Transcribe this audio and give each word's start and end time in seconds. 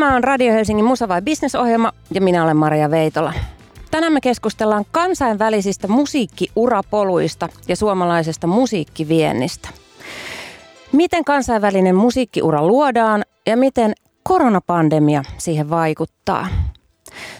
Tämä 0.00 0.16
on 0.16 0.24
Radio 0.24 0.52
Helsingin 0.52 0.84
Musa 0.84 1.08
vai 1.08 1.22
Business-ohjelma 1.22 1.92
ja 2.10 2.20
minä 2.20 2.44
olen 2.44 2.56
Maria 2.56 2.90
Veitola. 2.90 3.32
Tänään 3.90 4.12
me 4.12 4.20
keskustellaan 4.20 4.84
kansainvälisistä 4.90 5.88
musiikkiurapoluista 5.88 7.48
ja 7.68 7.76
suomalaisesta 7.76 8.46
musiikkiviennistä. 8.46 9.68
Miten 10.92 11.24
kansainvälinen 11.24 11.94
musiikkiura 11.94 12.66
luodaan 12.66 13.24
ja 13.46 13.56
miten 13.56 13.92
koronapandemia 14.22 15.22
siihen 15.38 15.70
vaikuttaa? 15.70 16.46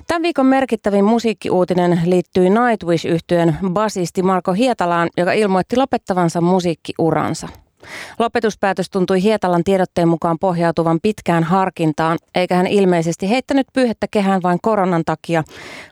Tämän 0.07 0.23
viikon 0.23 0.47
merkittävin 0.47 1.05
musiikkiuutinen 1.05 2.01
liittyy 2.05 2.49
nightwish 2.51 3.07
yhtyeen 3.07 3.57
basisti 3.69 4.23
Marko 4.23 4.53
Hietalaan, 4.53 5.09
joka 5.17 5.33
ilmoitti 5.33 5.77
lopettavansa 5.77 6.41
musiikkiuransa– 6.41 7.49
Lopetuspäätös 8.19 8.91
tuntui 8.91 9.23
Hietalan 9.23 9.65
tiedotteen 9.65 10.09
mukaan 10.09 10.39
pohjautuvan 10.39 10.99
pitkään 11.03 11.45
harkintaan, 11.45 12.19
eikä 12.35 12.55
hän 12.55 12.67
ilmeisesti 12.67 13.31
heittänyt 13.31 13.67
pyyhettä 13.73 14.07
kehään 14.11 14.43
vain 14.43 14.59
koronan 14.63 15.03
takia, 15.07 15.45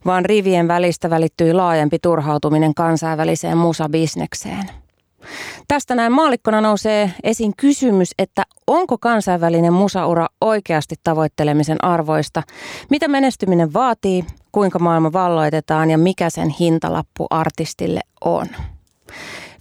vaan 0.07 0.25
rivien 0.25 0.69
välistä 0.69 1.11
välittyi 1.11 1.53
laajempi 1.53 1.99
turhautuminen 2.03 2.75
kansainväliseen 2.75 3.59
musabisnekseen. 3.59 4.71
Tästä 5.69 5.95
näin 5.95 6.13
maalikkona 6.13 6.61
nousee 6.61 7.11
esiin 7.23 7.53
kysymys, 7.57 8.11
että 8.19 8.43
onko 8.67 8.99
kansainvälinen 8.99 9.73
musaura 9.73 10.27
oikeasti 10.41 10.95
tavoittelemisen 11.05 11.85
arvoista, 11.85 12.43
mitä 12.91 13.09
menestyminen 13.09 13.73
vaatii, 13.73 14.25
kuinka 14.53 14.79
maailma 14.79 15.13
valloitetaan 15.13 15.91
ja 15.91 15.99
mikä 15.99 16.31
sen 16.31 16.49
hintalappu 16.49 17.27
artistille 17.31 18.01
on. 18.25 18.47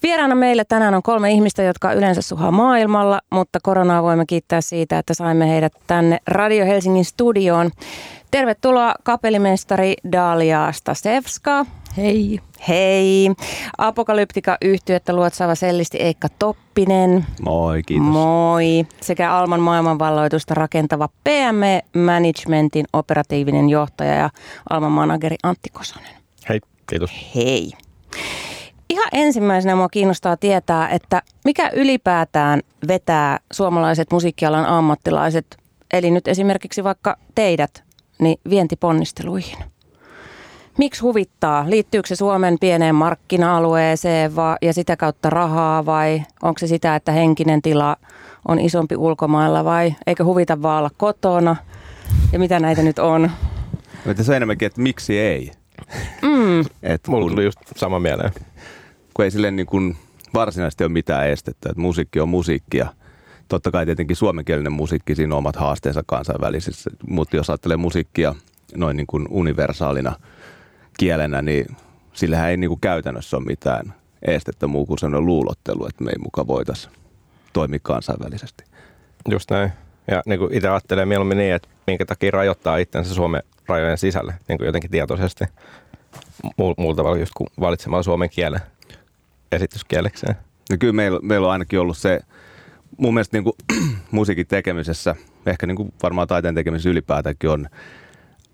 Vieraana 0.03 0.35
meillä 0.35 0.65
tänään 0.65 0.93
on 0.93 1.03
kolme 1.03 1.31
ihmistä, 1.31 1.63
jotka 1.63 1.93
yleensä 1.93 2.21
suhaa 2.21 2.51
maailmalla, 2.51 3.21
mutta 3.31 3.59
koronaa 3.63 4.03
voimme 4.03 4.25
kiittää 4.25 4.61
siitä, 4.61 4.99
että 4.99 5.13
saimme 5.13 5.49
heidät 5.49 5.73
tänne 5.87 6.19
Radio 6.27 6.65
Helsingin 6.65 7.05
studioon. 7.05 7.71
Tervetuloa 8.31 8.93
kapellimestari 9.03 9.93
Dalia 10.11 10.71
Stasevska. 10.71 11.65
Hei. 11.97 12.39
Hei. 12.67 13.31
Apokalyptika-yhtiötä 13.77 15.13
luotsaava 15.13 15.55
sellisti 15.55 15.97
Eikka 15.97 16.27
Toppinen. 16.39 17.25
Moi, 17.41 17.83
kiitos. 17.83 18.07
Moi. 18.07 18.85
Sekä 19.01 19.33
Alman 19.33 19.59
maailmanvalloitusta 19.59 20.53
rakentava 20.53 21.09
PM 21.23 21.99
Managementin 22.05 22.85
operatiivinen 22.93 23.69
johtaja 23.69 24.13
ja 24.13 24.29
Alman 24.69 24.91
manageri 24.91 25.35
Antti 25.43 25.69
Kosonen. 25.69 26.15
Hei, 26.49 26.59
kiitos. 26.89 27.11
Hei. 27.35 27.71
Ihan 28.89 29.09
ensimmäisenä 29.11 29.75
mua 29.75 29.89
kiinnostaa 29.89 30.37
tietää, 30.37 30.89
että 30.89 31.21
mikä 31.45 31.69
ylipäätään 31.69 32.61
vetää 32.87 33.39
suomalaiset 33.53 34.11
musiikkialan 34.11 34.65
ammattilaiset, 34.65 35.57
eli 35.93 36.11
nyt 36.11 36.27
esimerkiksi 36.27 36.83
vaikka 36.83 37.17
teidät, 37.35 37.83
niin 38.19 38.39
vientiponnisteluihin. 38.49 39.57
Miksi 40.77 41.01
huvittaa? 41.01 41.69
Liittyykö 41.69 42.07
se 42.07 42.15
Suomen 42.15 42.57
pieneen 42.59 42.95
markkina-alueeseen 42.95 44.35
va- 44.35 44.57
ja 44.61 44.73
sitä 44.73 44.97
kautta 44.97 45.29
rahaa 45.29 45.85
vai 45.85 46.21
onko 46.43 46.59
se 46.59 46.67
sitä, 46.67 46.95
että 46.95 47.11
henkinen 47.11 47.61
tila 47.61 47.97
on 48.47 48.59
isompi 48.59 48.95
ulkomailla 48.95 49.65
vai 49.65 49.95
eikö 50.07 50.23
huvita 50.23 50.61
vaan 50.61 50.79
olla 50.79 50.91
kotona? 50.97 51.55
Ja 52.31 52.39
mitä 52.39 52.59
näitä 52.59 52.83
nyt 52.83 52.99
on? 52.99 53.31
se 54.21 54.31
on 54.31 54.35
enemmänkin, 54.35 54.65
että 54.65 54.81
miksi 54.81 55.19
ei? 55.19 55.51
Mm. 56.21 56.59
Et 56.83 57.07
Mulla 57.07 57.29
tuli 57.29 57.43
just 57.43 57.59
sama 57.75 57.99
mieleen 57.99 58.31
kun 59.17 59.25
ei 59.25 59.31
sille 59.31 59.51
niin 59.51 59.65
kuin 59.65 59.97
varsinaisesti 60.33 60.83
ole 60.83 60.91
mitään 60.91 61.29
estettä. 61.29 61.69
Että 61.69 61.81
musiikki 61.81 62.19
on 62.19 62.29
musiikkia. 62.29 62.87
Totta 63.47 63.71
kai 63.71 63.85
tietenkin 63.85 64.15
suomenkielinen 64.15 64.71
musiikki, 64.71 65.15
siinä 65.15 65.35
on 65.35 65.37
omat 65.37 65.55
haasteensa 65.55 66.03
kansainvälisissä, 66.05 66.89
mutta 67.09 67.35
jos 67.35 67.49
ajattelee 67.49 67.77
musiikkia 67.77 68.35
noin 68.75 68.97
niin 68.97 69.07
kuin 69.07 69.27
universaalina 69.29 70.15
kielenä, 70.97 71.41
niin 71.41 71.65
sillähän 72.13 72.49
ei 72.49 72.57
niin 72.57 72.69
kuin 72.69 72.79
käytännössä 72.79 73.37
ole 73.37 73.45
mitään 73.45 73.93
estettä 74.27 74.67
muu 74.67 74.85
kuin 74.85 74.99
sellainen 74.99 75.25
luulottelu, 75.25 75.85
että 75.85 76.03
me 76.03 76.11
ei 76.11 76.17
muka 76.19 76.47
voitaisiin 76.47 76.93
toimia 77.53 77.79
kansainvälisesti. 77.83 78.63
Just 79.29 79.51
näin. 79.51 79.71
Ja 80.11 80.21
niin 80.25 80.39
kuin 80.39 80.53
itse 80.53 80.69
ajattelee 80.69 81.05
mieluummin 81.05 81.37
niin, 81.37 81.53
että 81.53 81.69
minkä 81.87 82.05
takia 82.05 82.31
rajoittaa 82.31 82.77
itsensä 82.77 83.13
Suomen 83.13 83.43
rajojen 83.67 83.97
sisälle 83.97 84.33
niin 84.47 84.57
kuin 84.57 84.65
jotenkin 84.65 84.91
tietoisesti 84.91 85.45
muulla 86.57 86.95
tavalla 86.95 87.17
just 87.17 87.33
kuin 87.37 87.47
valitsemalla 87.59 88.03
suomen 88.03 88.29
kielen 88.29 88.61
esityskielekseen? 89.51 90.35
No 90.69 90.77
kyllä 90.79 90.93
meillä, 90.93 91.19
meillä 91.23 91.47
on 91.47 91.53
ainakin 91.53 91.79
ollut 91.79 91.97
se, 91.97 92.19
mun 92.97 93.13
mielestä 93.13 93.37
niin 93.37 93.43
kuin, 93.43 93.53
musiikin 94.11 94.47
tekemisessä, 94.47 95.15
ehkä 95.45 95.67
niin 95.67 95.75
kuin 95.75 95.93
varmaan 96.03 96.27
taiteen 96.27 96.55
tekemisessä 96.55 96.89
ylipäätäänkin 96.89 97.49
on 97.49 97.67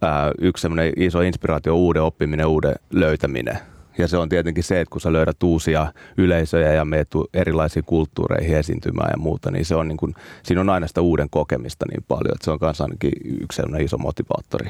ää, 0.01 0.31
yksi 0.41 0.61
semmoinen 0.61 0.93
iso 0.97 1.21
inspiraatio, 1.21 1.75
uuden 1.75 2.01
oppiminen, 2.01 2.45
uuden 2.45 2.75
löytäminen. 2.91 3.59
Ja 3.97 4.07
se 4.07 4.17
on 4.17 4.29
tietenkin 4.29 4.63
se, 4.63 4.81
että 4.81 4.91
kun 4.91 5.01
sä 5.01 5.13
löydät 5.13 5.43
uusia 5.43 5.93
yleisöjä 6.17 6.73
ja 6.73 6.85
meet 6.85 7.07
erilaisiin 7.33 7.85
kulttuureihin 7.85 8.57
esiintymään 8.57 9.09
ja 9.11 9.17
muuta, 9.17 9.51
niin 9.51 9.65
se 9.65 9.75
on 9.75 9.87
niin 9.87 9.97
kuin, 9.97 10.15
siinä 10.43 10.61
on 10.61 10.69
aina 10.69 10.87
sitä 10.87 11.01
uuden 11.01 11.29
kokemista 11.29 11.85
niin 11.91 12.05
paljon, 12.07 12.35
että 12.35 12.45
se 12.45 12.51
on 12.51 12.57
myös 12.61 12.81
ainakin 12.81 13.11
yksi 13.41 13.61
iso 13.79 13.97
motivaattori. 13.97 14.69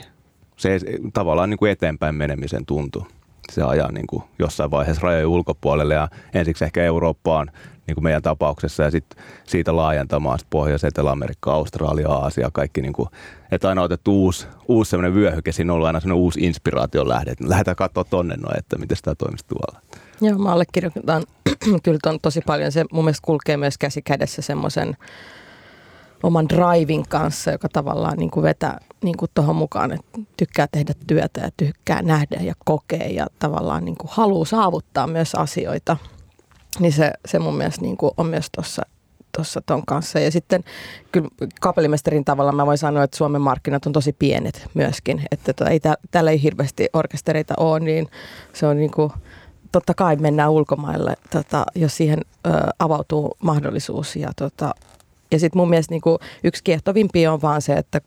Se 0.58 0.80
tavallaan 1.14 1.50
niin 1.50 1.58
kuin 1.58 1.72
eteenpäin 1.72 2.16
menemisen 2.16 2.66
tuntuu 2.66 3.08
se 3.54 3.64
ajaa 3.64 3.92
niin 3.92 4.08
kuin 4.08 4.24
jossain 4.40 4.72
vaiheessa 4.72 5.04
rajojen 5.04 5.28
ulkopuolelle 5.28 5.94
ja 5.94 6.08
ensiksi 6.34 6.66
ehkä 6.66 6.84
Eurooppaan 6.84 7.52
niin 7.88 7.96
kuin 7.96 8.04
meidän 8.04 8.22
tapauksessa 8.22 8.84
ja 8.84 8.92
sitten 8.92 9.24
siitä 9.44 9.76
laajentamaan 9.76 10.40
sit 10.40 10.48
Pohjois- 10.50 10.84
Etelä-Amerikka, 10.84 11.54
Australia, 11.54 12.10
Aasia, 12.10 12.50
kaikki 12.54 12.82
niin 12.82 12.94
kuin, 12.94 13.10
että 13.52 13.70
aina 13.70 13.82
otettu 13.82 14.24
uusi, 14.24 14.48
uusi 14.68 14.90
sellainen 14.90 15.14
vyöhyke, 15.16 15.52
siinä 15.52 15.74
on 15.74 15.76
ollut 15.76 15.88
aina 15.88 16.00
sellainen 16.00 16.24
uusi 16.24 16.40
inspiraation 16.40 17.10
lähde, 17.10 17.32
että 17.32 17.50
lähdetään 17.50 17.76
katsoa 17.76 18.04
tonne 18.04 18.36
noin, 18.36 18.60
että 18.60 18.78
miten 18.78 18.98
tämä 19.02 19.16
toimisi 19.16 19.46
tuolla. 19.48 19.82
Joo, 20.22 20.38
mä 20.38 20.52
allekirjoitan 20.52 21.24
kyllä 21.84 22.00
ton 22.04 22.20
tosi 22.22 22.42
paljon. 22.46 22.72
Se 22.72 22.86
mun 22.92 23.04
mielestä 23.04 23.26
kulkee 23.26 23.58
myös 23.58 23.78
käsi 23.78 24.02
kädessä 24.02 24.42
semmoisen 24.42 24.98
oman 26.24 26.50
drivin 26.50 27.04
kanssa, 27.10 27.52
joka 27.52 27.70
tavallaan 27.70 28.18
niin 28.18 28.32
kuin 28.32 28.44
vetää 28.44 28.80
niin 29.04 29.18
kuin 29.18 29.32
tuohon 29.34 29.56
mukaan, 29.56 29.92
että 29.92 30.20
tykkää 30.38 30.68
tehdä 30.72 30.94
työtä 31.08 31.42
ja 31.42 31.50
tykkää 31.58 32.02
nähdä 32.02 32.40
ja 32.42 32.54
kokea 32.66 33.08
ja 33.10 33.28
tavallaan 33.40 33.86
niin 33.86 33.98
kuin 33.98 34.12
haluaa 34.14 34.46
saavuttaa 34.46 35.08
myös 35.08 35.36
asioita. 35.36 35.98
Niin 36.80 36.94
se, 36.94 37.12
se 37.26 37.40
mun 37.40 37.56
mielestä 37.58 37.82
niin 37.82 37.98
kuin 37.98 38.12
on 38.18 38.28
myös 38.28 38.48
tuossa 38.56 38.82
tuossa 39.36 39.62
ton 39.66 39.86
kanssa. 39.86 40.20
Ja 40.20 40.32
sitten 40.32 40.64
kyllä 41.12 41.28
kapellimestarin 41.62 42.26
tavalla 42.26 42.52
mä 42.52 42.66
voin 42.66 42.78
sanoa, 42.78 43.04
että 43.04 43.18
Suomen 43.18 43.42
markkinat 43.42 43.86
on 43.86 43.94
tosi 43.94 44.14
pienet 44.14 44.68
myöskin. 44.74 45.22
Että 45.32 45.54
tota, 45.54 45.70
ei 45.70 45.80
tä, 45.80 45.98
täällä 46.12 46.32
ei 46.32 46.42
hirveästi 46.42 46.88
orkestereita 46.94 47.54
ole, 47.58 47.80
niin 47.80 48.08
se 48.54 48.68
on 48.68 48.78
niin 48.78 48.92
kuin, 48.92 49.12
totta 49.72 49.94
kai 49.94 50.16
mennään 50.16 50.52
ulkomaille, 50.52 51.16
tota, 51.32 51.66
jos 51.76 51.98
siihen 51.98 52.20
ö, 52.48 52.50
avautuu 52.80 53.38
mahdollisuus. 53.44 54.16
Ja, 54.16 54.30
tota, 54.36 54.74
ja 55.36 55.40
sitten 55.40 55.60
mun 55.60 55.70
mielestä 55.70 55.94
niin 55.94 56.02
kuin 56.02 56.18
yksi 56.44 56.64
kiehtovimpi 56.64 57.28
on 57.28 57.42
vaan 57.42 57.62
se, 57.62 57.74
että 57.74 58.02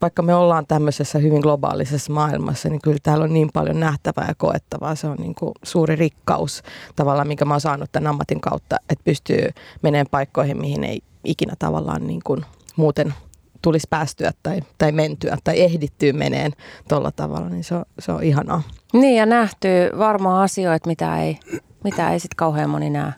vaikka 0.00 0.22
me 0.22 0.34
ollaan 0.34 0.66
tämmöisessä 0.66 1.18
hyvin 1.18 1.40
globaalisessa 1.40 2.12
maailmassa, 2.12 2.68
niin 2.68 2.80
kyllä 2.82 2.98
täällä 3.02 3.24
on 3.24 3.32
niin 3.32 3.50
paljon 3.52 3.80
nähtävää 3.80 4.28
ja 4.28 4.34
koettavaa. 4.34 4.94
Se 4.94 5.06
on 5.06 5.16
niin 5.16 5.34
kuin 5.34 5.52
suuri 5.62 5.96
rikkaus 5.96 6.62
tavallaan, 6.96 7.28
minkä 7.28 7.44
mä 7.44 7.54
oon 7.54 7.60
saanut 7.60 7.92
tämän 7.92 8.10
ammatin 8.10 8.40
kautta, 8.40 8.76
että 8.88 9.04
pystyy 9.04 9.48
menemään 9.82 10.06
paikkoihin, 10.10 10.60
mihin 10.60 10.84
ei 10.84 11.00
ikinä 11.24 11.54
tavallaan 11.58 12.06
niin 12.06 12.20
kuin 12.24 12.44
muuten 12.76 13.14
tulisi 13.62 13.86
päästyä 13.90 14.30
tai, 14.42 14.60
tai 14.78 14.92
mentyä 14.92 15.38
tai 15.44 15.60
ehdittyä 15.60 16.12
meneen 16.12 16.52
tuolla 16.88 17.12
tavalla, 17.12 17.48
niin 17.48 17.64
se 17.64 17.74
on, 17.74 17.84
se 17.98 18.12
on 18.12 18.22
ihanaa. 18.22 18.62
Niin 18.92 19.16
ja 19.16 19.26
nähtyy 19.26 19.90
varmaan 19.98 20.42
asioita, 20.42 20.88
mitä 20.88 21.22
ei, 21.22 21.38
mitä 21.84 22.10
ei 22.10 22.20
sitten 22.20 22.36
kauhean 22.36 22.70
moni 22.70 22.90
näe. 22.90 23.12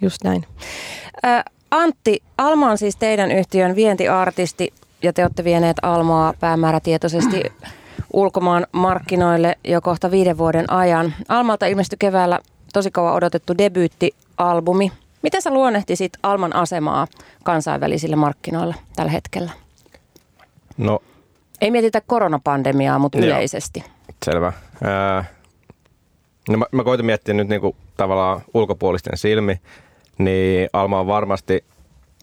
Just 0.00 0.24
näin. 0.24 0.44
Ä, 1.26 1.44
Antti, 1.72 2.22
Alma 2.38 2.70
on 2.70 2.78
siis 2.78 2.96
teidän 2.96 3.30
yhtiön 3.30 3.76
vientiartisti 3.76 4.72
ja 5.02 5.12
te 5.12 5.22
olette 5.22 5.44
vieneet 5.44 5.76
Almaa 5.82 6.34
päämäärätietoisesti 6.40 7.42
ulkomaan 8.12 8.66
markkinoille 8.72 9.58
jo 9.64 9.80
kohta 9.80 10.10
viiden 10.10 10.38
vuoden 10.38 10.72
ajan. 10.72 11.14
Almalta 11.28 11.66
ilmestyi 11.66 11.96
keväällä 11.98 12.40
tosi 12.72 12.90
kauan 12.90 13.14
odotettu 13.14 13.58
debyyttialbumi. 13.58 14.92
Miten 15.22 15.42
sä 15.42 15.50
luonnehtisit 15.50 16.12
Alman 16.22 16.56
asemaa 16.56 17.06
kansainvälisillä 17.44 18.16
markkinoilla 18.16 18.74
tällä 18.96 19.12
hetkellä? 19.12 19.50
No, 20.76 20.98
Ei 21.60 21.70
mietitä 21.70 22.00
koronapandemiaa, 22.06 22.98
mutta 22.98 23.18
joo, 23.18 23.26
yleisesti. 23.26 23.84
Selvä. 24.24 24.52
Ää, 24.84 25.24
no 26.48 26.58
mä, 26.58 26.66
mä 26.72 26.84
koitan 26.84 27.06
miettiä 27.06 27.34
nyt 27.34 27.48
niinku 27.48 27.76
tavallaan 27.96 28.40
ulkopuolisten 28.54 29.16
silmi, 29.16 29.60
niin 30.24 30.68
Alma 30.72 31.00
on 31.00 31.06
varmasti 31.06 31.64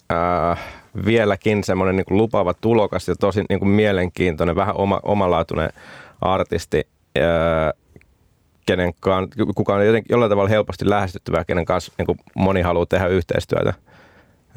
ää, 0.09 0.57
vieläkin 1.05 1.63
semmoinen 1.63 1.95
niin 1.95 2.17
lupaava 2.17 2.53
tulokas 2.53 3.07
ja 3.07 3.15
tosi 3.15 3.43
niin 3.49 3.59
kuin 3.59 3.69
mielenkiintoinen, 3.69 4.55
vähän 4.55 4.75
oma, 4.75 4.99
omalaatuinen 5.03 5.69
artisti, 6.21 6.87
ää, 7.19 7.73
kenen 8.65 8.93
kuka 9.55 9.75
on 9.75 9.85
jotenkin 9.85 10.13
jollain 10.13 10.29
tavalla 10.29 10.49
helposti 10.49 10.89
lähestyttävää, 10.89 11.45
kenen 11.45 11.65
kanssa 11.65 11.91
niin 11.97 12.05
kuin 12.05 12.19
moni 12.35 12.61
haluaa 12.61 12.85
tehdä 12.85 13.07
yhteistyötä. 13.07 13.73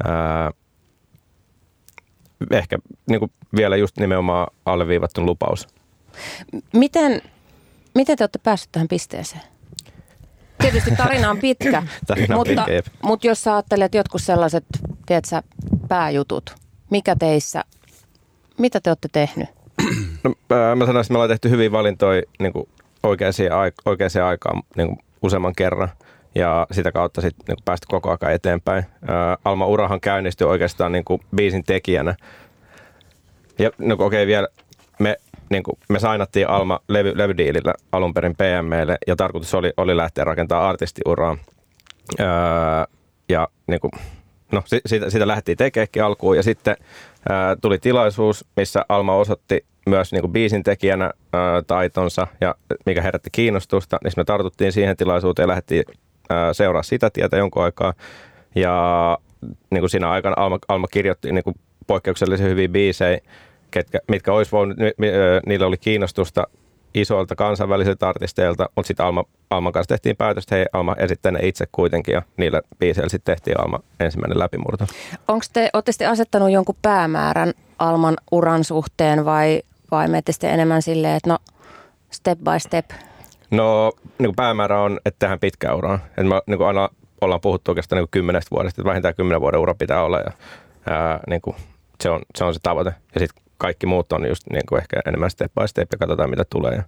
Ää, 0.07 0.51
ehkä 2.51 2.77
niin 3.09 3.19
kuin 3.19 3.31
vielä 3.55 3.75
just 3.75 3.97
nimenomaan 3.97 4.47
alleviivattu 4.65 5.25
lupaus. 5.25 5.67
Miten, 6.73 7.21
miten 7.95 8.17
te 8.17 8.23
olette 8.23 8.39
päässeet 8.39 8.71
tähän 8.71 8.87
pisteeseen? 8.87 9.52
Tietysti 10.63 10.91
tarina 10.95 11.29
on 11.29 11.37
pitkä, 11.37 11.83
Tarina 12.07 12.35
on 12.35 12.39
mutta, 12.39 12.63
pitkä, 12.65 12.91
mutta 13.03 13.27
jos 13.27 13.43
sä 13.43 13.53
ajattelet 13.53 13.95
jotkut 13.95 14.21
sellaiset, 14.21 14.65
tiedätkö, 15.05 15.41
pääjutut, 15.87 16.55
mikä 16.89 17.15
teissä, 17.15 17.63
mitä 18.57 18.79
te 18.79 18.89
olette 18.89 19.07
tehnyt? 19.11 19.49
No, 20.23 20.33
ää, 20.49 20.75
mä 20.75 20.85
sanoisin, 20.85 21.01
että 21.01 21.13
me 21.13 21.17
ollaan 21.17 21.29
tehty 21.29 21.49
hyviä 21.49 21.71
valintoja 21.71 22.21
niin 22.39 22.53
kuin 22.53 22.69
oikeaan, 23.03 23.33
aik- 23.33 23.81
oikeaan 23.85 24.27
aikaan 24.27 24.63
niin 24.75 24.87
kuin 24.87 24.99
useamman 25.21 25.55
kerran 25.55 25.89
ja 26.35 26.67
sitä 26.71 26.91
kautta 26.91 27.21
sitten 27.21 27.45
niin 27.47 27.63
päästy 27.65 27.87
koko 27.89 28.17
ajan 28.21 28.33
eteenpäin. 28.33 28.85
Ää, 29.07 29.37
Alma 29.45 29.65
Urahan 29.65 30.01
käynnistyi 30.01 30.47
oikeastaan 30.47 30.91
niin 30.91 31.05
kuin 31.05 31.21
biisin 31.35 31.63
tekijänä. 31.63 32.15
Ja 33.59 33.71
no, 33.77 33.93
okei 33.93 34.05
okay, 34.05 34.27
vielä, 34.27 34.47
me, 34.99 35.17
niin 35.53 35.63
kuin, 35.63 35.77
me 35.89 35.99
sainattiin 35.99 36.49
Alma 36.49 36.79
levy, 36.87 37.17
levydiilillä 37.17 37.73
alun 37.91 38.13
perin 38.13 38.35
PMlle 38.35 38.97
ja 39.07 39.15
tarkoitus 39.15 39.53
oli, 39.53 39.73
oli 39.77 39.97
lähteä 39.97 40.23
rakentamaan 40.23 40.69
artistiuraa. 40.69 41.37
Ää, 42.19 42.87
ja 43.29 43.47
niin 43.67 43.79
kuin, 43.79 43.91
no, 44.51 44.63
si- 44.65 44.81
siitä, 44.85 45.09
siitä 45.09 45.27
lähdettiin 45.27 45.57
tekeekin 45.57 46.03
alkuun 46.03 46.37
ja 46.37 46.43
sitten 46.43 46.75
ää, 47.29 47.55
tuli 47.55 47.77
tilaisuus, 47.79 48.45
missä 48.55 48.85
Alma 48.89 49.15
osoitti 49.15 49.65
myös 49.85 50.11
niin 50.11 50.21
kuin 50.21 50.33
biisin 50.33 50.63
tekijänä 50.63 51.11
ää, 51.33 51.61
taitonsa 51.61 52.27
ja 52.41 52.55
mikä 52.85 53.01
herätti 53.01 53.29
kiinnostusta, 53.31 53.97
niin 54.03 54.13
me 54.17 54.23
tartuttiin 54.23 54.71
siihen 54.71 54.97
tilaisuuteen 54.97 55.43
ja 55.43 55.47
lähdettiin 55.47 55.83
ää, 56.29 56.53
seuraa 56.53 56.83
sitä 56.83 57.09
tietä 57.09 57.37
jonkun 57.37 57.63
aikaa. 57.63 57.93
Ja 58.55 59.17
niin 59.71 59.81
kuin 59.81 59.89
siinä 59.89 60.09
aikana 60.09 60.35
Alma, 60.37 60.59
Alma 60.67 60.87
kirjoitti 60.87 61.31
niin 61.31 61.43
kuin 61.43 61.55
poikkeuksellisen 61.87 62.47
hyviä 62.47 62.69
biisejä, 62.69 63.19
ketkä, 63.73 63.99
mitkä 64.07 64.33
olisi 64.33 64.51
voinut, 64.51 64.77
niillä 65.45 65.67
oli 65.67 65.77
kiinnostusta 65.77 66.47
isoilta 66.93 67.35
kansainvälisiltä 67.35 68.09
artisteilta, 68.09 68.69
mutta 68.75 68.87
sitten 68.87 69.05
Alma, 69.05 69.23
Alman 69.49 69.73
kanssa 69.73 69.87
tehtiin 69.87 70.17
päätös, 70.17 70.43
että 70.43 70.55
hei, 70.55 70.65
Alma 70.73 70.95
esittää 70.99 71.31
ne 71.31 71.39
itse 71.43 71.65
kuitenkin 71.71 72.13
ja 72.13 72.21
niillä 72.37 72.61
biiseillä 72.79 73.09
sitten 73.09 73.35
tehtiin 73.35 73.59
Alma 73.59 73.79
ensimmäinen 73.99 74.39
läpimurto. 74.39 74.85
Onko 75.27 75.45
te, 75.53 75.69
olette 75.73 76.05
asettanut 76.05 76.51
jonkun 76.51 76.75
päämäärän 76.81 77.53
Alman 77.79 78.17
uran 78.31 78.63
suhteen 78.63 79.25
vai, 79.25 79.61
vai 79.91 80.07
menette 80.07 80.31
sitten 80.31 80.49
enemmän 80.49 80.81
silleen, 80.81 81.15
että 81.15 81.29
no 81.29 81.37
step 82.11 82.39
by 82.39 82.59
step? 82.59 82.89
No 83.51 83.91
niin 84.19 84.27
kuin 84.27 84.35
päämäärä 84.35 84.81
on, 84.81 84.99
että 85.05 85.19
tehdään 85.19 85.39
pitkä 85.39 85.73
ura. 85.73 85.99
Et 86.17 86.27
me 86.27 86.41
niin 86.47 86.57
kuin 86.57 86.67
aina 86.67 86.89
ollaan 87.21 87.41
puhuttu 87.41 87.71
oikeastaan 87.71 87.97
niin 87.97 88.03
kuin 88.03 88.11
kymmenestä 88.11 88.51
vuodesta, 88.51 88.81
että 88.81 88.89
vähintään 88.89 89.15
kymmenen 89.15 89.41
vuoden 89.41 89.59
ura 89.59 89.73
pitää 89.73 90.03
olla 90.03 90.19
ja 90.19 90.31
ää, 90.89 91.19
niin 91.29 91.41
kuin, 91.41 91.55
se, 92.01 92.09
on, 92.09 92.21
se 92.35 92.43
on 92.43 92.53
se 92.53 92.59
tavoite. 92.63 92.93
Ja 93.13 93.19
sitten 93.19 93.42
kaikki 93.63 93.85
muut 93.85 94.13
on 94.13 94.27
just 94.27 94.43
niin 94.51 94.63
kuin 94.69 94.81
ehkä 94.81 94.99
enemmän 95.05 95.29
step 95.29 95.51
by 95.61 95.67
step 95.67 95.87
ja 95.91 95.97
katsotaan 95.97 96.29
mitä 96.29 96.43
tulee 96.49 96.75
ja 96.75 96.83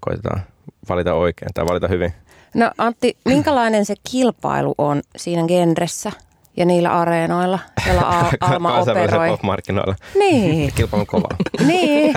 koitetaan 0.00 0.40
valita 0.88 1.14
oikein 1.14 1.50
tai 1.54 1.66
valita 1.66 1.88
hyvin. 1.88 2.12
No 2.54 2.70
Antti, 2.78 3.16
minkälainen 3.24 3.84
se 3.84 3.94
kilpailu 4.10 4.74
on 4.78 5.02
siinä 5.16 5.42
genressä 5.46 6.12
ja 6.56 6.64
niillä 6.64 6.92
areenoilla, 7.00 7.58
joilla 7.86 8.02
A- 8.02 8.30
Alma 8.52 8.78
operoi? 8.78 9.28
pop-markkinoilla. 9.28 9.94
Niin, 10.14 10.72
Kilpailu 10.76 11.00
on 11.00 11.06
kova. 11.06 11.28
niin. 11.66 12.14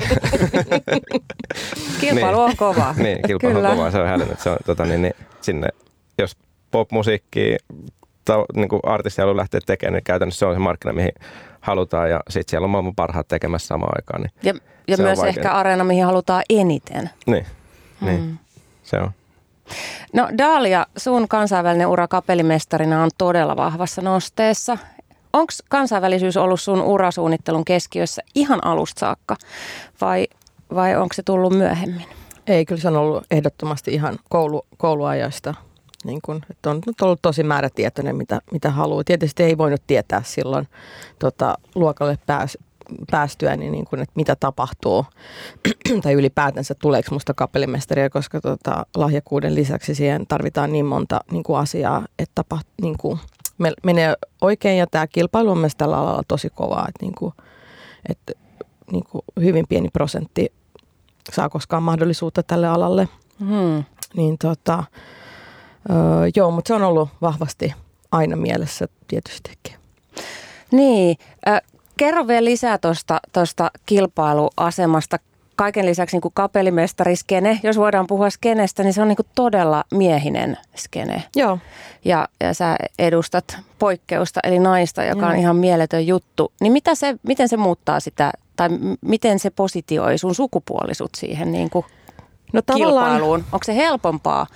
Kilpailu 2.01 2.39
on 2.41 2.57
kova. 2.57 2.95
niin, 2.97 3.19
kilpailu 3.27 3.55
Kyllä. 3.55 3.69
on 3.69 3.77
kova. 3.77 3.91
Se 3.91 3.99
on 4.01 4.07
hälinnyt. 4.07 4.39
Se 4.39 4.49
on, 4.49 4.57
tota, 4.65 4.85
niin, 4.85 5.01
niin, 5.01 5.13
sinne, 5.41 5.67
jos 6.17 6.37
popmusiikki 6.71 7.57
ta, 8.25 8.45
niin 8.55 8.69
kuin 8.69 8.79
artisti 8.83 9.21
haluaa 9.21 9.37
lähteä 9.37 9.59
tekemään, 9.65 9.93
niin 9.93 10.03
käytännössä 10.03 10.39
se 10.39 10.45
on 10.45 10.55
se 10.55 10.59
markkina, 10.59 10.93
mihin 10.93 11.11
halutaan. 11.63 12.09
Ja 12.09 12.19
sitten 12.29 12.51
siellä 12.51 12.65
on 12.65 12.69
maailman 12.71 12.95
parhaat 12.95 13.27
tekemässä 13.27 13.67
samaan 13.67 13.93
aikaan. 13.97 14.21
Niin, 14.21 14.31
Ja, 14.43 14.53
ja 14.87 14.97
myös 14.97 15.19
ehkä 15.23 15.51
areena, 15.51 15.83
mihin 15.83 16.05
halutaan 16.05 16.43
eniten. 16.49 17.09
niin, 17.25 17.45
Hmm. 17.99 18.07
niin 18.09 18.39
se 18.83 18.97
on. 18.97 19.11
No 20.13 20.29
Daalia, 20.37 20.85
sun 20.97 21.27
kansainvälinen 21.27 21.87
ura 21.87 22.07
kapellimestarina 22.07 23.03
on 23.03 23.09
todella 23.17 23.57
vahvassa 23.57 24.01
nosteessa. 24.01 24.77
Onko 25.33 25.53
kansainvälisyys 25.69 26.37
ollut 26.37 26.61
sun 26.61 26.81
urasuunnittelun 26.81 27.65
keskiössä 27.65 28.21
ihan 28.35 28.65
alusta 28.65 28.99
saakka 28.99 29.35
vai, 30.01 30.27
vai 30.75 30.95
onko 30.95 31.13
se 31.13 31.23
tullut 31.23 31.53
myöhemmin? 31.57 32.05
Ei, 32.47 32.65
kyllä 32.65 32.81
se 32.81 32.87
on 32.87 32.95
ollut 32.97 33.23
ehdottomasti 33.31 33.93
ihan 33.93 34.19
koulu, 34.29 34.65
kouluajasta. 34.77 35.53
Niin 36.03 36.19
kun, 36.25 36.41
että 36.49 36.69
on 36.69 36.81
nyt 36.85 37.01
ollut 37.01 37.21
tosi 37.21 37.43
määrätietoinen, 37.43 38.15
mitä, 38.15 38.41
mitä 38.51 38.71
haluaa. 38.71 39.03
Tietysti 39.03 39.43
ei 39.43 39.57
voinut 39.57 39.81
tietää 39.87 40.21
silloin 40.25 40.67
tota, 41.19 41.57
luokalle 41.75 42.17
pääs, 42.25 42.57
päästyä, 43.11 43.55
niin, 43.55 43.71
niin 43.71 43.85
kun, 43.85 43.99
että 43.99 44.13
mitä 44.15 44.35
tapahtuu 44.35 45.05
tai 46.03 46.13
ylipäätänsä 46.13 46.75
tuleeko 46.75 47.15
musta 47.15 47.33
kapellimestaria, 47.33 48.09
koska 48.09 48.41
tota, 48.41 48.85
lahjakkuuden 48.95 49.55
lisäksi 49.55 49.95
siihen 49.95 50.27
tarvitaan 50.27 50.71
niin 50.71 50.85
monta 50.85 51.19
niin 51.31 51.43
kuin 51.43 51.59
asiaa, 51.59 52.05
että 52.19 52.31
tapa, 52.35 52.59
niin 52.81 52.97
kuin, 52.97 53.19
me, 53.57 53.71
menee 53.83 54.13
oikein 54.41 54.77
ja 54.77 54.87
tämä 54.87 55.07
kilpailu 55.07 55.51
on 55.51 55.57
myös 55.57 55.75
tällä 55.75 55.97
alalla 55.97 56.23
tosi 56.27 56.49
kovaa, 56.49 56.85
että, 56.87 57.05
niin 57.05 57.15
kuin, 57.15 57.33
että 58.09 58.33
niin 58.91 59.03
kuin 59.11 59.21
hyvin 59.39 59.65
pieni 59.69 59.89
prosentti 59.89 60.53
saa 61.31 61.49
koskaan 61.49 61.83
mahdollisuutta 61.83 62.43
tälle 62.43 62.67
alalle. 62.67 63.09
Hmm. 63.39 63.83
Niin 64.15 64.37
tota, 64.37 64.83
öö, 65.89 65.95
joo, 66.35 66.51
mutta 66.51 66.67
se 66.67 66.73
on 66.73 66.83
ollut 66.83 67.09
vahvasti 67.21 67.73
aina 68.11 68.35
mielessä 68.35 68.87
tietystikin. 69.07 69.75
Niin, 70.71 71.17
äh, 71.47 71.61
kerro 71.97 72.27
vielä 72.27 72.45
lisää 72.45 72.77
tuosta 72.77 73.19
tosta 73.33 73.71
kilpailuasemasta. 73.85 75.17
Kaiken 75.55 75.85
lisäksi 75.85 76.17
niin 76.17 76.31
kapellimestariskene, 76.33 77.59
jos 77.63 77.77
voidaan 77.77 78.07
puhua 78.07 78.29
skenestä, 78.29 78.83
niin 78.83 78.93
se 78.93 79.01
on 79.01 79.07
niin 79.07 79.17
todella 79.35 79.83
miehinen 79.91 80.57
skene. 80.75 81.23
Joo. 81.35 81.59
ja, 82.05 82.27
ja 82.39 82.53
sä 82.53 82.75
edustat 82.99 83.57
poikkeusta, 83.79 84.39
eli 84.43 84.59
naista, 84.59 85.03
joka 85.03 85.27
on 85.27 85.33
Joo. 85.33 85.41
ihan 85.41 85.55
mieletön 85.55 86.07
juttu. 86.07 86.51
Niin 86.61 86.73
mitä 86.73 86.95
se, 86.95 87.15
miten 87.23 87.49
se 87.49 87.57
muuttaa 87.57 87.99
sitä, 87.99 88.31
tai 88.55 88.69
miten 89.01 89.39
se 89.39 89.49
positioi 89.49 90.17
sun 90.17 90.35
sukupuolisut 90.35 91.15
siihen 91.15 91.51
niin 91.51 91.69
kuin 91.69 91.85
No 92.53 92.61
kilpailuun? 92.75 93.43
Onko 93.51 93.63
se 93.65 93.75
helpompaa? 93.75 94.47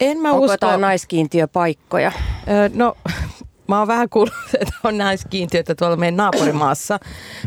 En 0.00 0.18
mä 0.18 0.30
Onko 0.32 0.44
usko. 0.44 0.52
jotain 0.52 0.80
naiskiintiöpaikkoja? 0.80 2.12
Ö, 2.48 2.70
no 2.74 2.96
mä 3.68 3.78
oon 3.78 3.88
vähän 3.88 4.08
kuullut, 4.08 4.34
että 4.60 4.74
on 4.84 4.98
naiskiintiöitä 4.98 5.74
tuolla 5.74 5.96
meidän 5.96 6.16
naapurimaassa, 6.16 6.98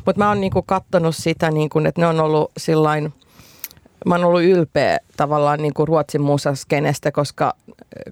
mutta 0.06 0.20
mä 0.20 0.30
oon 0.30 0.42
niinku 0.42 0.62
kattonut 0.62 1.16
sitä, 1.16 1.52
niinku, 1.52 1.80
että 1.80 2.02
ne 2.02 2.08
on 2.08 2.20
ollut 2.20 2.52
sillain, 2.58 3.14
mä 4.06 4.16
oon 4.16 4.24
ollut 4.26 4.42
ylpeä 4.44 4.98
tavallaan 5.18 5.60
niinku 5.62 5.86
Ruotsin 5.86 6.22
musaskenestä, 6.22 7.12
koska 7.12 7.54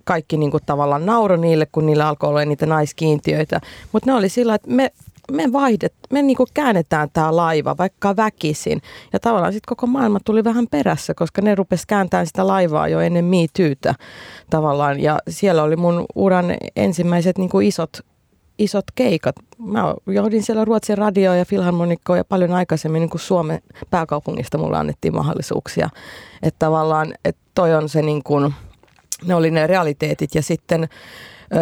kaikki 0.03 0.37
niinku 0.37 0.59
tavallaan 0.65 1.05
nauro 1.05 1.35
niille, 1.35 1.65
kun 1.71 1.85
niillä 1.85 2.07
alkoi 2.07 2.29
olla 2.29 2.45
niitä 2.45 2.65
naiskiintiöitä. 2.65 3.61
Mutta 3.91 4.11
ne 4.11 4.17
oli 4.17 4.29
sillä, 4.29 4.55
että 4.55 4.71
me, 4.71 4.91
me 5.31 5.53
vaihdet, 5.53 5.93
me 6.11 6.21
niinku 6.21 6.45
käännetään 6.53 7.09
tämä 7.13 7.35
laiva 7.35 7.77
vaikka 7.77 8.15
väkisin. 8.15 8.81
Ja 9.13 9.19
tavallaan 9.19 9.53
sitten 9.53 9.69
koko 9.69 9.87
maailma 9.87 10.19
tuli 10.25 10.43
vähän 10.43 10.67
perässä, 10.71 11.13
koska 11.13 11.41
ne 11.41 11.55
rupes 11.55 11.85
kääntämään 11.85 12.27
sitä 12.27 12.47
laivaa 12.47 12.87
jo 12.87 12.99
ennen 12.99 13.25
Me 13.25 13.37
Tootä 13.57 13.95
tavallaan. 14.49 14.99
Ja 14.99 15.19
siellä 15.29 15.63
oli 15.63 15.75
mun 15.75 16.05
uran 16.15 16.45
ensimmäiset 16.75 17.37
niinku 17.37 17.59
isot 17.59 17.99
isot 18.57 18.85
keikat. 18.95 19.35
Mä 19.57 19.95
johdin 20.07 20.43
siellä 20.43 20.65
Ruotsin 20.65 20.97
radioa 20.97 21.35
ja 21.35 21.45
filharmonikkoa 21.45 22.17
ja 22.17 22.25
paljon 22.25 22.51
aikaisemmin 22.51 22.99
niin 22.99 23.09
kuin 23.09 23.21
Suomen 23.21 23.61
pääkaupungista 23.89 24.57
mulle 24.57 24.77
annettiin 24.77 25.15
mahdollisuuksia. 25.15 25.89
Että 26.43 26.59
tavallaan, 26.59 27.13
että 27.25 27.41
toi 27.55 27.75
on 27.75 27.89
se 27.89 28.01
niin 28.01 28.23
kuin, 28.23 28.53
ne 29.25 29.35
oli 29.35 29.51
ne 29.51 29.67
realiteetit 29.67 30.35
ja 30.35 30.41
sitten 30.41 30.89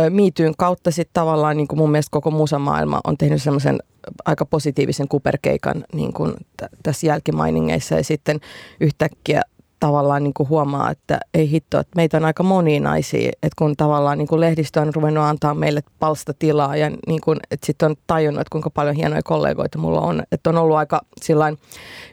Miityyn 0.10 0.54
kautta 0.58 0.92
sitten 0.92 1.14
tavallaan 1.14 1.58
niin 1.58 1.68
kuin 1.68 1.80
mun 1.80 1.92
mielestä 1.92 2.12
koko 2.12 2.32
musamaailma 2.32 3.02
on 3.04 3.18
tehnyt 3.18 3.44
semmoisen 3.44 3.80
aika 4.26 4.46
positiivisen 4.46 5.08
kuperkeikan 5.08 5.86
niin 5.94 6.14
kuin 6.14 6.34
t- 6.34 6.66
tässä 6.84 7.08
jälkimainingeissa. 7.08 7.96
Ja 7.96 8.04
sitten 8.04 8.40
yhtäkkiä 8.80 9.42
tavallaan 9.80 10.24
niin 10.24 10.34
kuin 10.34 10.50
huomaa, 10.50 10.92
että 10.92 11.20
ei 11.34 11.50
hitto, 11.50 11.80
että 11.80 11.96
meitä 11.96 12.18
on 12.18 12.26
aika 12.26 12.44
moninaisia, 12.44 13.30
että 13.30 13.56
kun 13.58 13.76
tavallaan 13.78 14.18
niin 14.18 14.28
kuin 14.28 14.42
lehdistö 14.42 14.82
on 14.82 14.94
ruvennut 14.96 15.24
antaa 15.24 15.54
meille 15.54 15.82
palstatilaa 16.00 16.76
ja 16.78 16.92
niin 17.08 17.22
kuin, 17.22 17.40
että 17.52 17.66
sitten 17.66 17.90
on 17.90 17.96
tajunnut, 18.08 18.42
että 18.42 18.52
kuinka 18.52 18.70
paljon 18.70 18.96
hienoja 18.96 19.24
kollegoita 19.24 19.78
mulla 19.78 20.02
on, 20.02 20.24
että 20.32 20.50
on 20.50 20.58
ollut 20.58 20.78
aika 20.78 21.02
sillain 21.22 21.58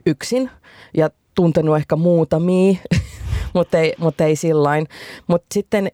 yksin 0.06 0.50
ja 0.96 1.10
tuntenut 1.34 1.76
ehkä 1.76 1.96
muutamia, 1.96 2.74
mutta 3.54 3.78
ei, 3.78 3.94
mutta 3.98 4.24
ei 4.24 4.36
sillain. 4.36 4.86
Mutta 5.26 5.46
sitten 5.54 5.88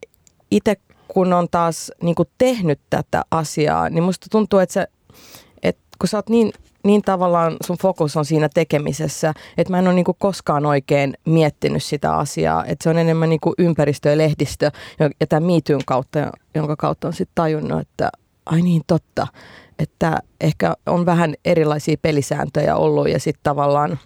itse 0.50 0.76
kun 1.16 1.32
on 1.32 1.48
taas 1.50 1.92
niin 2.02 2.14
kuin 2.14 2.28
tehnyt 2.38 2.80
tätä 2.90 3.24
asiaa, 3.30 3.90
niin 3.90 4.04
musta 4.04 4.26
tuntuu, 4.30 4.58
että, 4.58 4.72
se, 4.72 4.86
että 5.62 5.82
kun 5.98 6.08
sä 6.08 6.18
oot 6.18 6.28
niin, 6.28 6.52
niin 6.84 7.02
tavallaan 7.02 7.56
sun 7.66 7.78
fokus 7.78 8.16
on 8.16 8.24
siinä 8.24 8.48
tekemisessä, 8.54 9.34
että 9.58 9.72
mä 9.72 9.78
en 9.78 9.86
ole 9.86 9.94
niin 9.94 10.04
kuin 10.04 10.16
koskaan 10.18 10.66
oikein 10.66 11.14
miettinyt 11.24 11.82
sitä 11.82 12.16
asiaa, 12.16 12.64
että 12.64 12.82
se 12.82 12.90
on 12.90 12.98
enemmän 12.98 13.28
niin 13.28 13.40
kuin 13.40 13.54
ympäristö 13.58 14.10
ja 14.10 14.18
lehdistö 14.18 14.70
ja, 14.98 15.26
tämän 15.26 15.42
miityyn 15.42 15.80
kautta, 15.86 16.18
jonka 16.54 16.76
kautta 16.76 17.08
on 17.08 17.14
sitten 17.14 17.34
tajunnut, 17.34 17.80
että 17.80 18.10
ai 18.46 18.62
niin 18.62 18.82
totta, 18.86 19.26
että 19.78 20.18
ehkä 20.40 20.74
on 20.86 21.06
vähän 21.06 21.34
erilaisia 21.44 21.96
pelisääntöjä 22.02 22.76
ollut 22.76 23.08
ja 23.08 23.20
sitten 23.20 23.42
tavallaan 23.42 23.98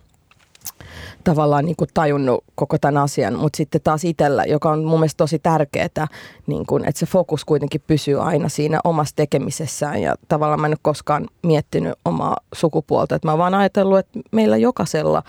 tavallaan 1.24 1.64
niin 1.64 1.76
kuin 1.76 1.90
tajunnut 1.94 2.44
koko 2.54 2.78
tämän 2.78 3.02
asian, 3.02 3.38
mutta 3.38 3.56
sitten 3.56 3.80
taas 3.84 4.04
itsellä, 4.04 4.44
joka 4.44 4.70
on 4.70 4.84
mun 4.84 4.98
mielestä 4.98 5.16
tosi 5.16 5.38
tärkeää, 5.38 6.06
niin 6.46 6.66
kuin, 6.66 6.84
että 6.84 6.98
se 6.98 7.06
fokus 7.06 7.44
kuitenkin 7.44 7.82
pysyy 7.86 8.22
aina 8.22 8.48
siinä 8.48 8.80
omassa 8.84 9.16
tekemisessään. 9.16 10.02
Ja 10.02 10.14
tavallaan 10.28 10.60
mä 10.60 10.66
en 10.66 10.72
ole 10.72 10.78
koskaan 10.82 11.28
miettinyt 11.42 11.92
omaa 12.04 12.36
sukupuolta, 12.54 13.14
että 13.14 13.28
mä 13.28 13.32
oon 13.32 13.38
vaan 13.38 13.54
ajatellut, 13.54 13.98
että 13.98 14.20
meillä 14.32 14.56
jokaisella 14.56 15.22